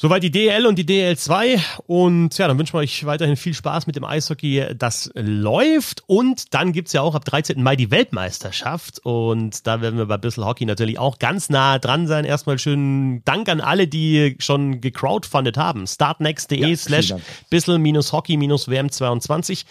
Soweit 0.03 0.23
die 0.23 0.31
DL 0.31 0.65
und 0.65 0.79
die 0.79 0.87
DL2 0.87 1.61
und 1.87 2.39
ja, 2.39 2.49
dann 2.49 2.59
wünschen 2.59 2.73
wir 2.73 2.79
euch 2.79 3.05
weiterhin 3.05 3.37
viel 3.37 3.53
Spaß 3.53 3.87
mit 3.87 3.97
dem 3.97 4.05
Eishockey, 4.05 4.69
das 4.75 5.11
läuft 5.15 6.05
und 6.07 6.55
dann 6.55 6.73
gibt's 6.73 6.95
ja 6.95 7.03
auch 7.03 7.15
ab 7.15 7.27
13. 7.27 7.63
Mai 7.63 7.77
die 7.77 7.91
Weltmeisterschaft 7.91 9.01
und 9.05 9.67
da 9.67 9.83
werden 9.83 9.99
wir 9.99 10.07
bei 10.07 10.17
Bissel 10.17 10.47
Hockey 10.47 10.65
natürlich 10.65 10.99
auch 10.99 11.19
ganz 11.19 11.51
nah 11.51 11.79
dran 11.79 12.07
sein. 12.07 12.25
Erstmal 12.25 12.59
schönen 12.59 13.23
Dank 13.27 13.51
an 13.51 13.61
alle, 13.61 13.89
die 13.89 14.37
schon 14.39 14.81
gecrowdfundet 14.81 15.59
haben. 15.59 15.87
startnext.de 15.87 16.67
ja, 16.67 16.75
slash 16.75 17.13
bissel-hockey-wm22. 17.51 19.65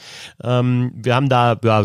Ähm, 0.44 0.92
wir 0.94 1.16
haben 1.16 1.30
da 1.30 1.58
ja, 1.64 1.84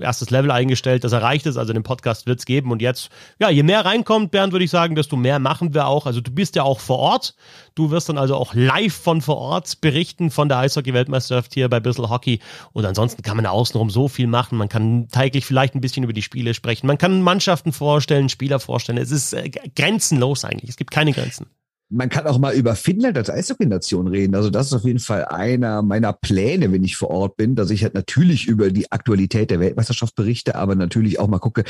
erstes 0.00 0.30
Level 0.30 0.52
eingestellt, 0.52 1.02
das 1.02 1.10
erreicht 1.10 1.46
ist, 1.46 1.56
also 1.56 1.72
den 1.72 1.82
Podcast 1.82 2.28
wird's 2.28 2.46
geben 2.46 2.70
und 2.70 2.80
jetzt, 2.80 3.08
ja, 3.40 3.50
je 3.50 3.64
mehr 3.64 3.84
reinkommt, 3.84 4.30
Bernd, 4.30 4.52
würde 4.52 4.64
ich 4.64 4.70
sagen, 4.70 4.94
desto 4.94 5.16
mehr 5.16 5.40
machen 5.40 5.74
wir 5.74 5.88
auch. 5.88 6.06
Also 6.06 6.20
du 6.20 6.30
bist 6.30 6.54
ja 6.54 6.62
auch 6.62 6.78
vor 6.78 6.98
Ort 6.98 7.07
Ort. 7.08 7.34
Du 7.74 7.90
wirst 7.90 8.08
dann 8.08 8.18
also 8.18 8.36
auch 8.36 8.54
live 8.54 8.94
von 8.94 9.20
vor 9.20 9.38
Ort 9.38 9.80
berichten 9.80 10.30
von 10.30 10.48
der 10.48 10.58
Eishockey-Weltmeisterschaft 10.58 11.54
hier 11.54 11.68
bei 11.68 11.80
Bissell 11.80 12.08
Hockey. 12.08 12.40
Und 12.72 12.84
ansonsten 12.84 13.22
kann 13.22 13.36
man 13.36 13.44
da 13.44 13.50
außenrum 13.50 13.90
so 13.90 14.08
viel 14.08 14.26
machen. 14.26 14.58
Man 14.58 14.68
kann 14.68 15.08
täglich 15.08 15.44
vielleicht 15.46 15.74
ein 15.74 15.80
bisschen 15.80 16.04
über 16.04 16.12
die 16.12 16.22
Spiele 16.22 16.54
sprechen. 16.54 16.86
Man 16.86 16.98
kann 16.98 17.22
Mannschaften 17.22 17.72
vorstellen, 17.72 18.28
Spieler 18.28 18.60
vorstellen. 18.60 18.98
Es 18.98 19.10
ist 19.10 19.32
äh, 19.32 19.50
grenzenlos 19.74 20.44
eigentlich. 20.44 20.70
Es 20.70 20.76
gibt 20.76 20.90
keine 20.90 21.12
Grenzen 21.12 21.46
man 21.90 22.08
kann 22.10 22.26
auch 22.26 22.38
mal 22.38 22.54
über 22.54 22.74
Finnland 22.74 23.16
als 23.16 23.30
Eishockey-Nation 23.30 24.08
reden. 24.08 24.34
Also 24.34 24.50
das 24.50 24.66
ist 24.66 24.72
auf 24.74 24.84
jeden 24.84 24.98
Fall 24.98 25.24
einer 25.24 25.82
meiner 25.82 26.12
Pläne, 26.12 26.70
wenn 26.70 26.84
ich 26.84 26.96
vor 26.96 27.10
Ort 27.10 27.36
bin, 27.36 27.54
dass 27.54 27.70
ich 27.70 27.82
halt 27.82 27.94
natürlich 27.94 28.46
über 28.46 28.70
die 28.70 28.92
Aktualität 28.92 29.50
der 29.50 29.60
Weltmeisterschaft 29.60 30.14
berichte, 30.14 30.54
aber 30.54 30.74
natürlich 30.74 31.18
auch 31.18 31.28
mal 31.28 31.38
gucke, 31.38 31.64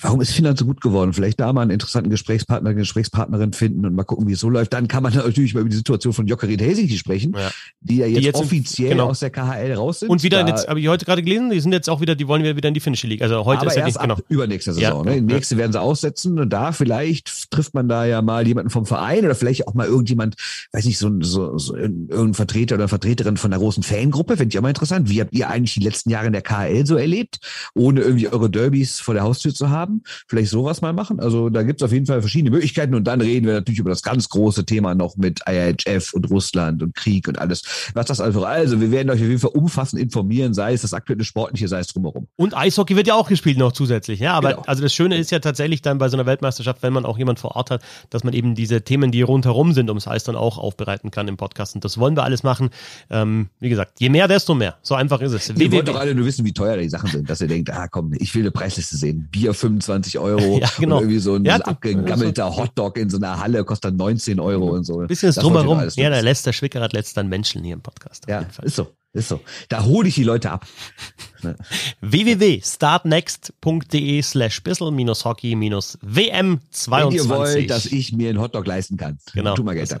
warum 0.00 0.20
ist 0.20 0.32
Finnland 0.32 0.58
so 0.58 0.64
gut 0.64 0.80
geworden? 0.80 1.12
Vielleicht 1.12 1.38
da 1.40 1.52
mal 1.52 1.62
einen 1.62 1.70
interessanten 1.70 2.10
Gesprächspartner, 2.10 2.74
Gesprächspartnerin 2.74 3.52
finden 3.52 3.84
und 3.84 3.94
mal 3.94 4.04
gucken, 4.04 4.26
wie 4.26 4.32
es 4.32 4.40
so 4.40 4.48
läuft. 4.48 4.72
Dann 4.72 4.88
kann 4.88 5.02
man 5.02 5.12
natürlich 5.14 5.54
mal 5.54 5.60
über 5.60 5.68
die 5.68 5.76
Situation 5.76 6.12
von 6.12 6.26
Jokerit 6.26 6.60
Helsinki 6.60 6.96
sprechen, 6.96 7.34
ja. 7.36 7.50
die 7.80 7.96
ja 7.96 8.06
jetzt, 8.06 8.18
die 8.18 8.24
jetzt 8.24 8.40
offiziell 8.40 8.90
genau. 8.90 9.08
aus 9.08 9.20
der 9.20 9.30
KHL 9.30 9.74
raus 9.74 10.00
sind. 10.00 10.08
Und 10.08 10.22
wieder, 10.22 10.46
jetzt, 10.46 10.68
habe 10.68 10.80
ich 10.80 10.88
heute 10.88 11.04
gerade 11.04 11.22
gelesen, 11.22 11.50
die 11.50 11.60
sind 11.60 11.72
jetzt 11.72 11.90
auch 11.90 12.00
wieder, 12.00 12.14
die 12.14 12.26
wollen 12.26 12.42
wieder 12.42 12.68
in 12.68 12.74
die 12.74 12.80
finnische 12.80 13.06
Liga. 13.06 13.24
Also 13.24 13.44
heute 13.44 13.66
ist 13.66 13.76
ja 13.76 13.86
erst 13.86 14.00
genau. 14.00 14.16
übernächste 14.28 14.72
Saison. 14.72 15.06
Ja, 15.06 15.14
ne? 15.14 15.20
Nächste 15.20 15.54
ja. 15.54 15.60
werden 15.60 15.72
sie 15.72 15.80
aussetzen 15.80 16.38
und 16.38 16.50
da 16.50 16.72
vielleicht 16.72 17.50
trifft 17.50 17.74
man 17.74 17.88
da 17.88 18.04
ja 18.04 18.22
mal 18.22 18.46
jemanden 18.46 18.70
vom 18.70 18.86
Verein 18.86 19.24
oder 19.24 19.34
vielleicht 19.34 19.68
auch 19.68 19.74
mal 19.74 19.86
irgendjemand, 19.86 20.36
weiß 20.72 20.84
nicht, 20.86 20.98
so, 20.98 21.10
so, 21.20 21.58
so 21.58 21.76
irgendein 21.76 22.34
Vertreter 22.34 22.76
oder 22.76 22.88
Vertreterin 22.88 23.36
von 23.36 23.50
der 23.50 23.60
großen 23.60 23.82
Fangruppe. 23.82 24.36
Finde 24.36 24.54
ich 24.54 24.58
auch 24.58 24.62
mal 24.62 24.70
interessant. 24.70 25.10
Wie 25.10 25.20
habt 25.20 25.34
ihr 25.34 25.48
eigentlich 25.48 25.74
die 25.74 25.80
letzten 25.80 26.10
Jahre 26.10 26.26
in 26.26 26.32
der 26.32 26.42
KHL 26.42 26.86
so 26.86 26.96
erlebt, 26.96 27.40
ohne 27.74 28.00
irgendwie 28.00 28.28
eure 28.28 28.50
Derbys 28.50 29.00
vor 29.00 29.14
der 29.14 29.24
Haustür 29.24 29.54
zu 29.54 29.70
haben? 29.70 29.81
Vielleicht 30.26 30.50
so 30.50 30.62
sowas 30.62 30.80
mal 30.80 30.92
machen. 30.92 31.18
Also 31.18 31.50
da 31.50 31.62
gibt 31.62 31.80
es 31.80 31.84
auf 31.84 31.92
jeden 31.92 32.06
Fall 32.06 32.20
verschiedene 32.20 32.50
Möglichkeiten 32.50 32.94
und 32.94 33.04
dann 33.04 33.20
reden 33.20 33.46
wir 33.46 33.54
natürlich 33.54 33.80
über 33.80 33.90
das 33.90 34.02
ganz 34.02 34.28
große 34.28 34.64
Thema 34.64 34.94
noch 34.94 35.16
mit 35.16 35.40
IHF 35.48 36.14
und 36.14 36.30
Russland 36.30 36.82
und 36.82 36.94
Krieg 36.94 37.26
und 37.26 37.38
alles, 37.38 37.90
was 37.94 38.06
das 38.06 38.20
also. 38.20 38.44
Also 38.44 38.80
wir 38.80 38.90
werden 38.92 39.10
euch 39.10 39.20
auf 39.20 39.26
jeden 39.26 39.40
Fall 39.40 39.50
umfassend 39.50 40.00
informieren, 40.00 40.54
sei 40.54 40.72
es 40.72 40.82
das 40.82 40.94
aktuelle 40.94 41.24
Sportliche, 41.24 41.66
sei 41.66 41.80
es 41.80 41.88
drumherum. 41.88 42.28
Und 42.36 42.56
Eishockey 42.56 42.94
wird 42.96 43.08
ja 43.08 43.14
auch 43.14 43.28
gespielt 43.28 43.58
noch 43.58 43.72
zusätzlich. 43.72 44.20
Ja, 44.20 44.34
aber 44.34 44.50
genau. 44.50 44.62
also 44.66 44.82
das 44.82 44.94
Schöne 44.94 45.16
ist 45.16 45.30
ja 45.32 45.40
tatsächlich 45.40 45.82
dann 45.82 45.98
bei 45.98 46.08
so 46.08 46.16
einer 46.16 46.26
Weltmeisterschaft, 46.26 46.82
wenn 46.82 46.92
man 46.92 47.04
auch 47.04 47.18
jemand 47.18 47.40
vor 47.40 47.56
Ort 47.56 47.70
hat, 47.70 47.82
dass 48.10 48.22
man 48.22 48.34
eben 48.34 48.54
diese 48.54 48.82
Themen, 48.82 49.10
die 49.10 49.22
rundherum 49.22 49.72
sind, 49.72 49.88
ums 49.88 50.06
Eis 50.06 50.24
dann 50.24 50.36
auch 50.36 50.58
aufbereiten 50.58 51.10
kann 51.10 51.26
im 51.26 51.36
Podcast. 51.36 51.74
Und 51.74 51.84
das 51.84 51.98
wollen 51.98 52.16
wir 52.16 52.22
alles 52.22 52.44
machen. 52.44 52.70
Ähm, 53.10 53.48
wie 53.58 53.68
gesagt, 53.68 54.00
je 54.00 54.08
mehr, 54.08 54.28
desto 54.28 54.54
mehr. 54.54 54.76
So 54.82 54.94
einfach 54.94 55.20
ist 55.20 55.32
es. 55.32 55.56
Wir 55.56 55.72
wollen 55.72 55.86
doch 55.86 55.98
alle 55.98 56.14
nur 56.14 56.26
wissen, 56.26 56.44
wie 56.44 56.52
teuer 56.52 56.76
die 56.76 56.88
Sachen 56.88 57.10
sind, 57.10 57.28
dass 57.28 57.40
ihr 57.40 57.48
denkt, 57.48 57.70
ah 57.70 57.88
komm, 57.88 58.12
ich 58.18 58.34
will 58.34 58.42
eine 58.42 58.52
Preisliste 58.52 58.96
sehen. 58.96 59.28
Bier 59.30 59.54
25 59.72 60.18
Euro, 60.18 60.58
ja, 60.58 60.68
genau. 60.78 61.00
irgendwie 61.00 61.18
so 61.18 61.34
ein, 61.34 61.44
ja, 61.44 61.56
abgegammelter 61.56 62.56
Hotdog 62.56 62.96
in 62.98 63.10
so 63.10 63.16
einer 63.16 63.40
Halle 63.40 63.64
kostet 63.64 63.96
19 63.96 64.38
Euro 64.40 64.70
und 64.70 64.84
so. 64.84 64.98
Bisschen 64.98 65.30
ist 65.30 65.42
drumherum. 65.42 65.82
Ja, 65.96 66.10
der 66.10 66.22
lässt 66.22 66.46
der 66.46 66.52
Schwickerath 66.52 66.92
lässt 66.92 67.16
dann 67.16 67.28
Menschen 67.28 67.64
hier 67.64 67.74
im 67.74 67.80
Podcast. 67.80 68.26
Ja, 68.28 68.46
ist 68.62 68.76
so. 68.76 68.86
Ist 69.14 69.28
so. 69.28 69.40
Da 69.68 69.84
hole 69.84 70.08
ich 70.08 70.14
die 70.14 70.24
Leute 70.24 70.50
ab. 70.50 70.66
www.startnext.de 72.00 74.22
slash 74.22 74.62
bissel-hockey-wm 74.62 76.60
22. 76.70 76.90
Wenn 76.90 77.10
ihr 77.12 77.28
wollt, 77.28 77.68
dass 77.68 77.84
ich 77.84 78.14
mir 78.14 78.30
einen 78.30 78.40
Hotdog 78.40 78.66
leisten 78.66 78.96
kann. 78.96 79.18
Genau. 79.34 79.54
Tu 79.54 79.64
mal 79.64 79.74
Geld 79.74 79.92
ab. 79.92 80.00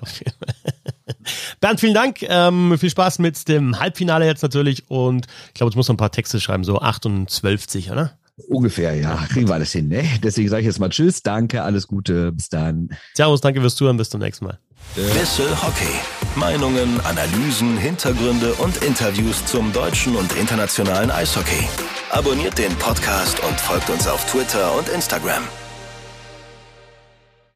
Bernd, 1.60 1.78
vielen 1.78 1.92
Dank. 1.92 2.22
Ähm, 2.22 2.78
viel 2.78 2.88
Spaß 2.88 3.18
mit 3.18 3.48
dem 3.48 3.78
Halbfinale 3.78 4.24
jetzt 4.24 4.42
natürlich. 4.42 4.88
Und 4.88 5.26
ich 5.48 5.54
glaube, 5.54 5.68
jetzt 5.70 5.76
muss 5.76 5.88
noch 5.88 5.94
ein 5.94 5.98
paar 5.98 6.12
Texte 6.12 6.40
schreiben, 6.40 6.64
so 6.64 6.80
28, 6.80 7.90
oder? 7.90 8.16
Ungefähr, 8.48 8.94
ja. 8.94 9.26
Kriegen 9.30 9.48
wir 9.48 9.54
alles 9.54 9.72
hin, 9.72 9.88
ne? 9.88 10.04
Deswegen 10.22 10.48
sage 10.48 10.62
ich 10.62 10.66
jetzt 10.66 10.78
mal 10.78 10.88
Tschüss, 10.88 11.22
danke, 11.22 11.62
alles 11.62 11.86
Gute, 11.86 12.32
bis 12.32 12.48
dann. 12.48 12.88
Servus, 13.14 13.40
danke 13.40 13.60
fürs 13.60 13.76
Zuhören, 13.76 13.96
bis 13.96 14.10
zum 14.10 14.20
nächsten 14.20 14.46
Mal. 14.46 14.58
Bissel 14.94 15.50
Hockey. 15.62 15.94
Meinungen, 16.34 17.00
Analysen, 17.02 17.76
Hintergründe 17.76 18.54
und 18.54 18.82
Interviews 18.82 19.44
zum 19.46 19.72
deutschen 19.72 20.16
und 20.16 20.34
internationalen 20.36 21.10
Eishockey. 21.10 21.68
Abonniert 22.10 22.58
den 22.58 22.74
Podcast 22.76 23.38
und 23.40 23.60
folgt 23.60 23.90
uns 23.90 24.06
auf 24.06 24.24
Twitter 24.30 24.76
und 24.76 24.88
Instagram. 24.88 25.42